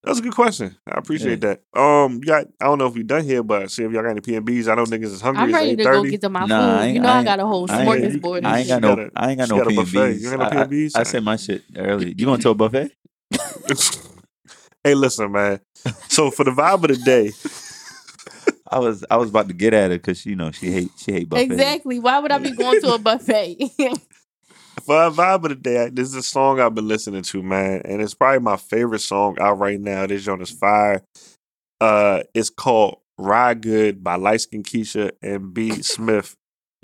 that's 0.04 0.20
a 0.20 0.22
good 0.22 0.34
question. 0.36 0.76
I 0.86 0.98
appreciate 0.98 1.42
that. 1.42 1.62
Um, 1.74 2.16
you 2.16 2.22
got 2.28 2.48
I 2.62 2.66
don't 2.66 2.78
know 2.78 2.88
if 2.88 2.94
we 2.94 3.04
done 3.04 3.24
here, 3.24 3.42
but 3.44 3.72
see 3.72 3.84
if 3.84 3.92
y'all 3.92 4.04
got 4.04 4.10
any 4.12 4.22
PNBs. 4.22 4.68
I 4.68 4.76
know 4.76 4.84
niggas 4.86 5.04
is 5.06 5.22
hungry. 5.22 5.44
I'm 5.44 5.54
ready 5.54 5.76
to 5.78 5.84
go 5.84 6.04
get 6.04 6.22
to 6.22 6.30
my 6.30 6.46
Nah, 6.46 6.82
food. 6.82 6.94
You 6.94 7.00
know, 7.00 7.10
I 7.10 7.20
I, 7.20 7.24
got 7.24 7.40
a 7.40 7.46
whole 7.46 7.72
I 7.72 7.82
ain't- 7.84 8.22
smorgasbord. 8.22 8.46
I 8.46 8.60
ain't 8.60 8.68
got 8.68 8.82
no. 8.82 8.96
got 8.96 9.06
a- 9.06 9.12
I 9.16 9.30
ain't 9.30 9.40
got 9.40 9.50
no 9.50 9.58
got 9.58 9.72
a 9.72 9.76
buffet. 9.76 9.98
PNBs. 9.98 10.20
You 10.22 10.30
ain't 10.32 10.40
got 10.40 10.54
no 10.54 10.60
I- 10.60 10.64
I- 10.64 11.00
I, 11.02 11.04
said 11.04 11.24
my 11.24 11.36
shit 11.38 11.64
earlier. 11.78 12.14
You 12.18 12.26
going 12.26 12.40
to 12.42 12.50
a 12.50 12.56
buffet? 12.56 12.92
hey, 14.84 14.94
listen, 14.96 15.32
man. 15.32 15.60
So 16.10 16.32
for 16.32 16.44
the 16.44 16.52
vibe 16.52 16.76
of 16.76 16.82
the 16.90 16.98
day, 16.98 17.32
I 18.70 18.80
was 18.80 19.06
I 19.10 19.18
was 19.18 19.30
about 19.30 19.48
to 19.48 19.54
get 19.54 19.74
at 19.74 19.92
her 19.92 19.98
because 19.98 20.26
you 20.26 20.36
know 20.36 20.52
she 20.52 20.72
hate 20.72 20.90
she 20.98 21.12
hate 21.12 21.30
buffets. 21.30 21.52
Exactly. 21.52 22.00
Why 22.00 22.20
would 22.20 22.32
I 22.32 22.40
be 22.40 22.52
going 22.52 22.82
to 22.82 22.94
a 22.94 22.98
buffet? 22.98 23.72
for 24.86 24.96
our 24.96 25.12
vibe 25.12 25.44
of 25.44 25.50
the 25.50 25.56
day, 25.56 25.90
this 25.92 26.08
is 26.10 26.16
a 26.16 26.24
song 26.24 26.60
I've 26.60 26.76
been 26.76 26.88
listening 26.88 27.24
to, 27.24 27.42
man, 27.44 27.82
and 27.86 28.02
it's 28.02 28.14
probably 28.14 28.40
my 28.40 28.58
favorite 28.58 29.00
song 29.02 29.38
out 29.40 29.60
right 29.60 29.80
now. 29.80 30.06
This 30.08 30.24
joint 30.24 30.42
is 30.42 30.52
fire. 30.52 31.02
Uh, 31.82 32.24
it's 32.34 32.50
called 32.50 33.00
"Ride 33.18 33.62
Good" 33.62 34.04
by 34.04 34.16
Light 34.16 34.42
Skin 34.42 34.64
Keisha 34.64 35.12
and 35.22 35.54
B 35.54 35.82
Smith. 35.82 36.36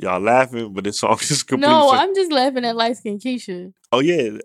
Y'all 0.01 0.19
laughing, 0.19 0.71
but 0.73 0.84
this 0.85 0.99
song 0.99 1.17
is 1.21 1.43
completely. 1.43 1.73
no, 1.73 1.91
I'm 1.91 2.15
just 2.15 2.31
laughing 2.31 2.63
at 2.65 2.76
light 2.76 2.97
skin 2.97 3.19
Keisha. 3.19 3.73
oh 3.91 3.99
yeah, 3.99 4.38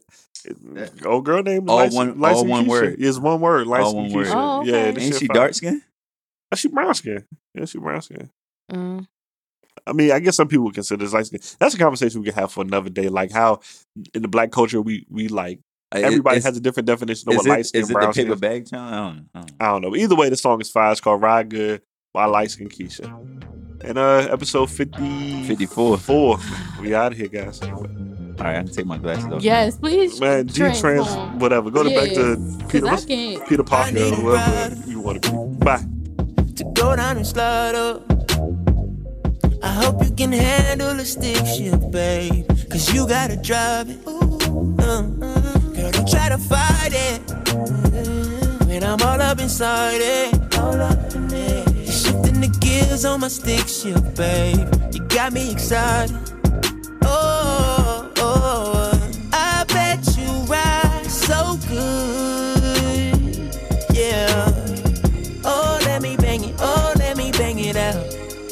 old 1.05 1.24
girl 1.24 1.43
name 1.43 1.64
is 1.64 1.70
All 1.70 1.76
Light- 1.78 1.93
one- 1.93 2.18
Light 2.20 2.36
all 2.36 2.44
one 2.44 2.64
Keisha. 2.64 2.68
word. 2.68 2.97
It's 2.98 3.18
one 3.18 3.40
word. 3.40 3.66
Light 3.66 3.82
All 3.82 3.90
Skin 3.90 4.02
one 4.02 4.12
word. 4.12 4.26
Oh, 4.31 4.64
Yeah, 4.64 4.74
okay. 4.74 4.90
this 4.93 5.05
Ain't 5.05 5.14
she 5.16 5.26
fire. 5.26 5.35
dark 5.35 5.55
skin? 5.55 5.82
Oh, 6.52 6.56
she 6.56 6.68
brown 6.68 6.94
skin. 6.94 7.24
Yeah, 7.55 7.64
she 7.66 7.78
brown 7.78 8.02
skin. 8.02 8.31
Mm. 8.70 9.06
I 9.87 9.93
mean, 9.93 10.13
I 10.13 10.21
guess 10.21 10.37
some 10.37 10.49
people 10.49 10.65
would 10.65 10.75
consider 10.75 11.05
this 11.05 11.13
light 11.13 11.27
skin. 11.27 11.41
That's 11.59 11.75
a 11.75 11.79
conversation 11.79 12.21
we 12.21 12.27
can 12.27 12.35
have 12.35 12.53
for 12.53 12.63
another 12.63 12.91
day. 12.91 13.09
Like 13.09 13.33
how 13.33 13.61
in 14.15 14.23
the 14.23 14.29
black 14.29 14.51
culture 14.51 14.81
we 14.81 15.07
we 15.11 15.29
like 15.29 15.61
everybody 15.93 16.39
Is- 16.39 16.45
has 16.45 16.57
a 16.57 16.61
different 16.61 16.87
definition 16.87 17.29
of 17.29 17.37
what 17.37 17.47
it, 17.47 17.49
light 17.49 17.67
skin 17.67 17.83
is 17.83 17.91
it 17.91 17.95
the 18.01 18.13
paper 18.13 18.37
bag 18.37 18.69
challenge? 18.69 18.95
I 18.95 18.97
don't 18.97 19.17
know. 19.17 19.25
I 19.35 19.39
don't 19.41 19.51
know. 19.51 19.57
I 19.61 19.67
don't 19.73 19.83
know. 19.83 19.91
But 19.91 19.99
either 20.01 20.17
way, 20.17 20.29
the 20.29 20.37
song 20.37 20.61
is 20.61 20.71
fire. 20.71 20.93
It's 20.93 21.01
called 21.01 21.23
Ride 21.23 21.49
Good 21.51 21.83
by 22.13 22.27
Light 22.27 22.51
Skin 22.51 22.69
Keisha. 22.69 23.05
And 23.85 23.99
uh 23.99 24.29
episode 24.31 24.71
50, 24.71 25.45
54. 25.45 25.99
Four. 25.99 26.39
We 26.81 26.95
out 26.95 27.13
of 27.13 27.19
here, 27.19 27.29
guys. 27.29 27.61
All 27.63 28.47
right, 28.47 28.57
I 28.57 28.63
can 28.63 28.73
take 28.73 28.87
my 28.87 28.99
glasses 28.99 29.27
off. 29.27 29.43
Yes, 29.43 29.77
please. 29.77 30.21
Man, 30.21 30.49
G 30.49 30.63
trans 30.81 31.07
whatever. 31.41 31.71
Go 31.71 31.83
to 31.83 31.91
back 31.91 32.15
to 32.15 32.67
Peter 32.69 32.87
I 32.87 32.97
can't. 32.97 33.49
Peter 33.49 33.63
Parker 33.63 33.97
or 33.97 34.11
whoever 34.11 34.91
you 34.91 35.01
want 35.01 35.23
to 35.23 35.31
be. 35.31 35.65
Bye. 35.65 35.85
to 36.57 36.65
go 36.75 36.97
down 36.97 37.19
and 37.19 37.27
slide 37.27 37.75
up. 37.75 38.74
I 39.65 39.69
hope 39.69 40.05
you 40.05 40.11
can 40.11 40.31
handle 40.31 40.95
the 40.95 41.07
stick 41.07 41.47
shift, 41.47 41.91
babe. 41.91 42.47
Cause 42.69 42.93
you 42.93 43.09
gotta 43.09 43.35
drive 43.36 43.89
it. 43.89 43.99
Uh, 44.07 45.01
girl, 45.74 45.91
don't 45.91 46.07
try 46.07 46.28
to 46.28 46.36
fight 46.36 46.93
it. 46.93 47.23
When 48.66 48.85
I'm 48.85 49.01
all 49.01 49.23
up 49.23 49.41
inside 49.41 50.03
it. 50.03 50.59
All 50.59 50.78
up 50.78 51.15
in 51.15 51.32
it. 51.32 51.91
Shifting 51.91 52.43
the 52.43 52.55
gears 52.61 53.07
on 53.07 53.20
my 53.20 53.28
stick 53.28 53.66
shift, 53.66 54.15
babe. 54.15 54.69
You 54.93 55.01
got 55.09 55.32
me 55.32 55.51
excited. 55.51 56.15
Oh, 57.01 58.12
oh, 58.19 58.73
I 58.77 58.84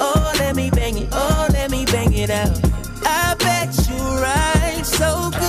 Oh, 0.04 0.32
let 0.38 0.56
me 0.56 0.68
bang 0.70 0.98
it. 0.98 1.08
Oh, 1.12 1.46
let 1.52 1.70
me 1.70 1.84
bang 1.86 2.12
it 2.12 2.30
out. 2.30 2.58
I 3.04 3.34
bet 3.38 3.70
you 3.88 4.02
ride 4.20 4.84
so 4.84 5.30
good. 5.30 5.40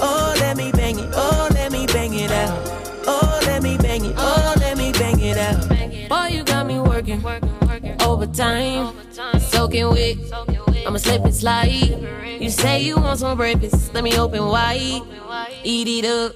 Oh, 0.00 0.34
let 0.38 0.56
me 0.56 0.70
bang 0.72 0.98
it. 0.98 1.08
Oh, 1.14 1.48
let 1.52 1.72
me 1.72 1.86
bang 1.86 2.14
it 2.14 2.30
out. 2.30 2.56
Oh, 3.06 3.40
let 3.46 3.62
me 3.62 3.76
bang 3.78 4.04
it. 4.04 4.14
Oh, 4.16 4.54
let 4.60 4.78
me 4.78 4.92
bang 4.92 5.18
it 5.20 5.36
out. 5.36 5.68
Boy, 6.08 6.28
you 6.36 6.44
got 6.44 6.66
me 6.66 6.78
working 6.78 7.20
overtime, 8.00 8.94
soaking 9.40 9.88
wet. 9.90 10.16
I'ma 10.86 10.98
slip 10.98 11.24
and 11.24 11.34
slide. 11.34 11.66
You 12.40 12.50
say 12.50 12.82
you 12.82 12.96
want 12.96 13.18
some 13.18 13.36
breakfast, 13.36 13.92
let 13.92 14.04
me 14.04 14.16
open 14.18 14.46
wide. 14.46 15.02
Eat 15.64 15.88
it 15.88 16.04
up, 16.04 16.32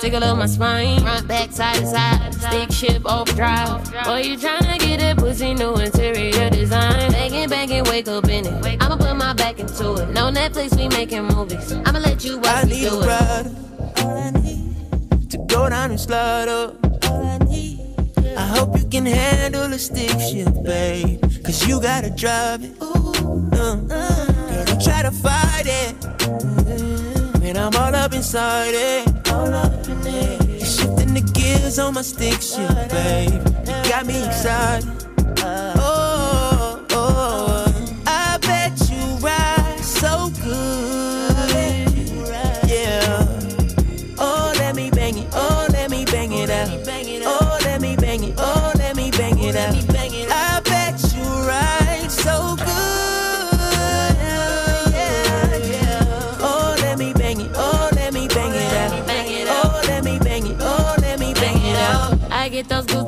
tickle 0.00 0.22
up 0.24 0.38
my 0.38 0.46
spine. 0.46 1.00
Front, 1.00 1.28
back, 1.28 1.52
side 1.52 1.76
to 1.76 1.86
side, 1.86 2.34
stick 2.34 2.72
shift 2.72 3.04
overdrive. 3.06 3.84
Boy, 4.04 4.22
you 4.22 4.36
tryna 4.36 4.78
get 4.78 5.00
that 5.00 5.16
pussy, 5.18 5.54
new 5.54 5.74
interior 5.74 6.50
design. 6.50 7.10
Banging, 7.12 7.48
banging, 7.48 7.84
wake 7.84 8.08
up 8.08 8.28
in 8.28 8.46
it. 8.46 8.82
I'ma 8.82 8.96
put 8.96 9.16
my 9.16 9.32
back 9.32 9.58
into 9.58 9.94
it. 9.94 10.10
No 10.10 10.30
Netflix, 10.30 10.76
we 10.76 10.88
making 10.88 11.24
movies. 11.24 11.72
I'ma 11.72 11.98
let 11.98 12.24
you 12.24 12.40
I 12.44 12.64
me 12.64 12.70
need 12.70 12.86
a 12.86 12.90
do 12.90 13.00
it. 13.02 13.06
rider. 13.06 13.54
All 14.02 14.16
I 14.18 14.30
need 14.30 15.30
to 15.30 15.38
go 15.48 15.68
down 15.68 15.90
and 15.90 16.00
slide 16.00 16.48
up. 16.48 16.74
All 17.08 17.24
I 17.24 17.38
need. 17.38 17.78
I 18.36 18.46
hope 18.46 18.76
you 18.78 18.86
can 18.88 19.06
handle 19.06 19.68
the 19.68 19.78
stick 19.78 20.18
shift, 20.20 20.62
babe. 20.62 21.20
Cause 21.44 21.66
you 21.66 21.80
gotta 21.80 22.10
drive 22.10 22.64
it. 22.64 22.72
Uh, 22.80 23.74
girl, 23.76 24.64
don't 24.66 24.82
try 24.82 25.02
to 25.02 25.10
fight 25.10 25.64
it. 25.66 26.69
When 27.50 27.58
I'm 27.58 27.74
all 27.74 27.92
up 27.96 28.12
inside 28.12 28.74
it. 28.74 29.28
All 29.32 29.52
up 29.52 29.88
in 29.88 30.06
it. 30.06 30.48
You're 30.48 30.60
shifting 30.60 31.14
the 31.14 31.20
gears 31.34 31.80
on 31.80 31.94
my 31.94 32.02
stick 32.02 32.40
shift, 32.40 32.90
babe. 32.90 33.32
You 33.66 33.90
got 33.90 34.06
me 34.06 34.24
excited. 34.24 35.09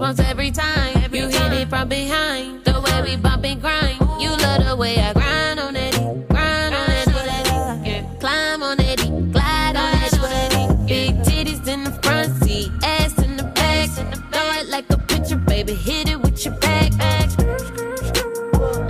Goosebumps 0.02 0.30
every 0.30 0.50
time. 0.50 1.14
you 1.14 1.28
hit 1.28 1.52
it 1.52 1.68
from 1.68 1.88
behind. 1.88 2.64
The 2.64 2.80
way 2.80 3.02
we 3.02 3.16
bump 3.16 3.44
and 3.44 3.60
grind. 3.60 4.00
You 4.20 4.30
love 4.30 4.64
the 4.66 4.76
way 4.76 4.98
I 4.98 5.12
grind 5.12 5.60
on 5.60 5.74
D. 5.74 5.90
Grind 6.28 6.74
on 6.74 6.86
D. 6.86 7.90
Yeah. 7.90 8.04
Climb 8.20 8.62
on 8.62 8.76
D. 8.76 8.96
Glide 9.32 9.76
on 9.76 9.92
D. 10.00 10.86
Big 10.86 11.14
titties 11.22 11.66
in 11.68 11.84
the 11.84 11.92
front 12.02 12.42
seat. 12.42 12.70
Ass 12.82 13.18
in 13.22 13.36
the 13.36 13.44
back. 13.44 13.90
Throw 14.32 14.60
it 14.60 14.68
like 14.68 14.90
a 14.90 14.98
picture, 14.98 15.36
baby. 15.36 15.74
Hit 15.74 16.08
it 16.08 16.20
with 16.20 16.44
your 16.44 16.54
back. 16.54 16.92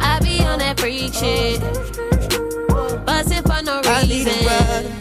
I 0.00 0.20
be 0.22 0.42
on 0.44 0.58
that 0.60 0.80
freak 0.80 1.12
shit. 1.14 1.60
Bust 3.06 3.32
it 3.32 3.42
for 3.42 3.62
no 3.62 3.80
reason. 3.80 3.92
I 3.92 4.04
need 4.06 4.26
a 4.28 4.30
rider 4.48 4.92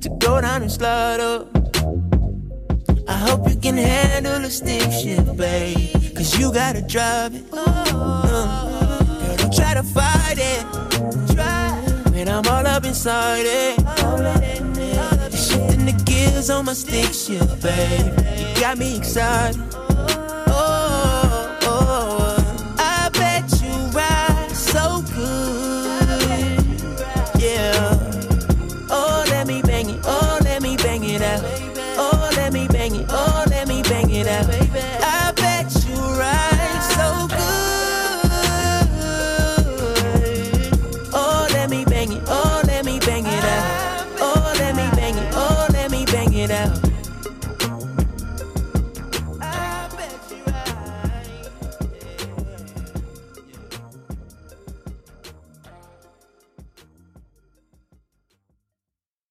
to 0.00 0.08
go 0.18 0.40
down 0.40 0.62
and 0.62 0.70
slide 0.72 1.20
up. 1.20 1.53
Hope 3.24 3.48
you 3.48 3.56
can 3.56 3.76
handle 3.76 4.38
the 4.40 4.50
stick 4.50 4.90
shift, 4.92 5.36
babe. 5.36 6.14
Cause 6.14 6.38
you 6.38 6.52
gotta 6.52 6.82
drive 6.82 7.34
it. 7.34 7.44
Uh, 7.52 9.18
girl, 9.18 9.36
don't 9.36 9.52
try 9.52 9.74
to 9.74 9.82
fight 9.82 10.38
it. 10.38 10.64
When 12.12 12.28
I'm 12.28 12.46
all 12.46 12.66
up 12.66 12.84
inside 12.84 13.44
it. 13.44 13.80
Shifting 15.32 15.86
the 15.86 16.02
gears 16.04 16.50
on 16.50 16.66
my 16.66 16.74
stick 16.74 17.12
shift, 17.12 17.62
babe. 17.62 18.12
You 18.38 18.60
got 18.60 18.78
me 18.78 18.96
excited. 18.96 19.83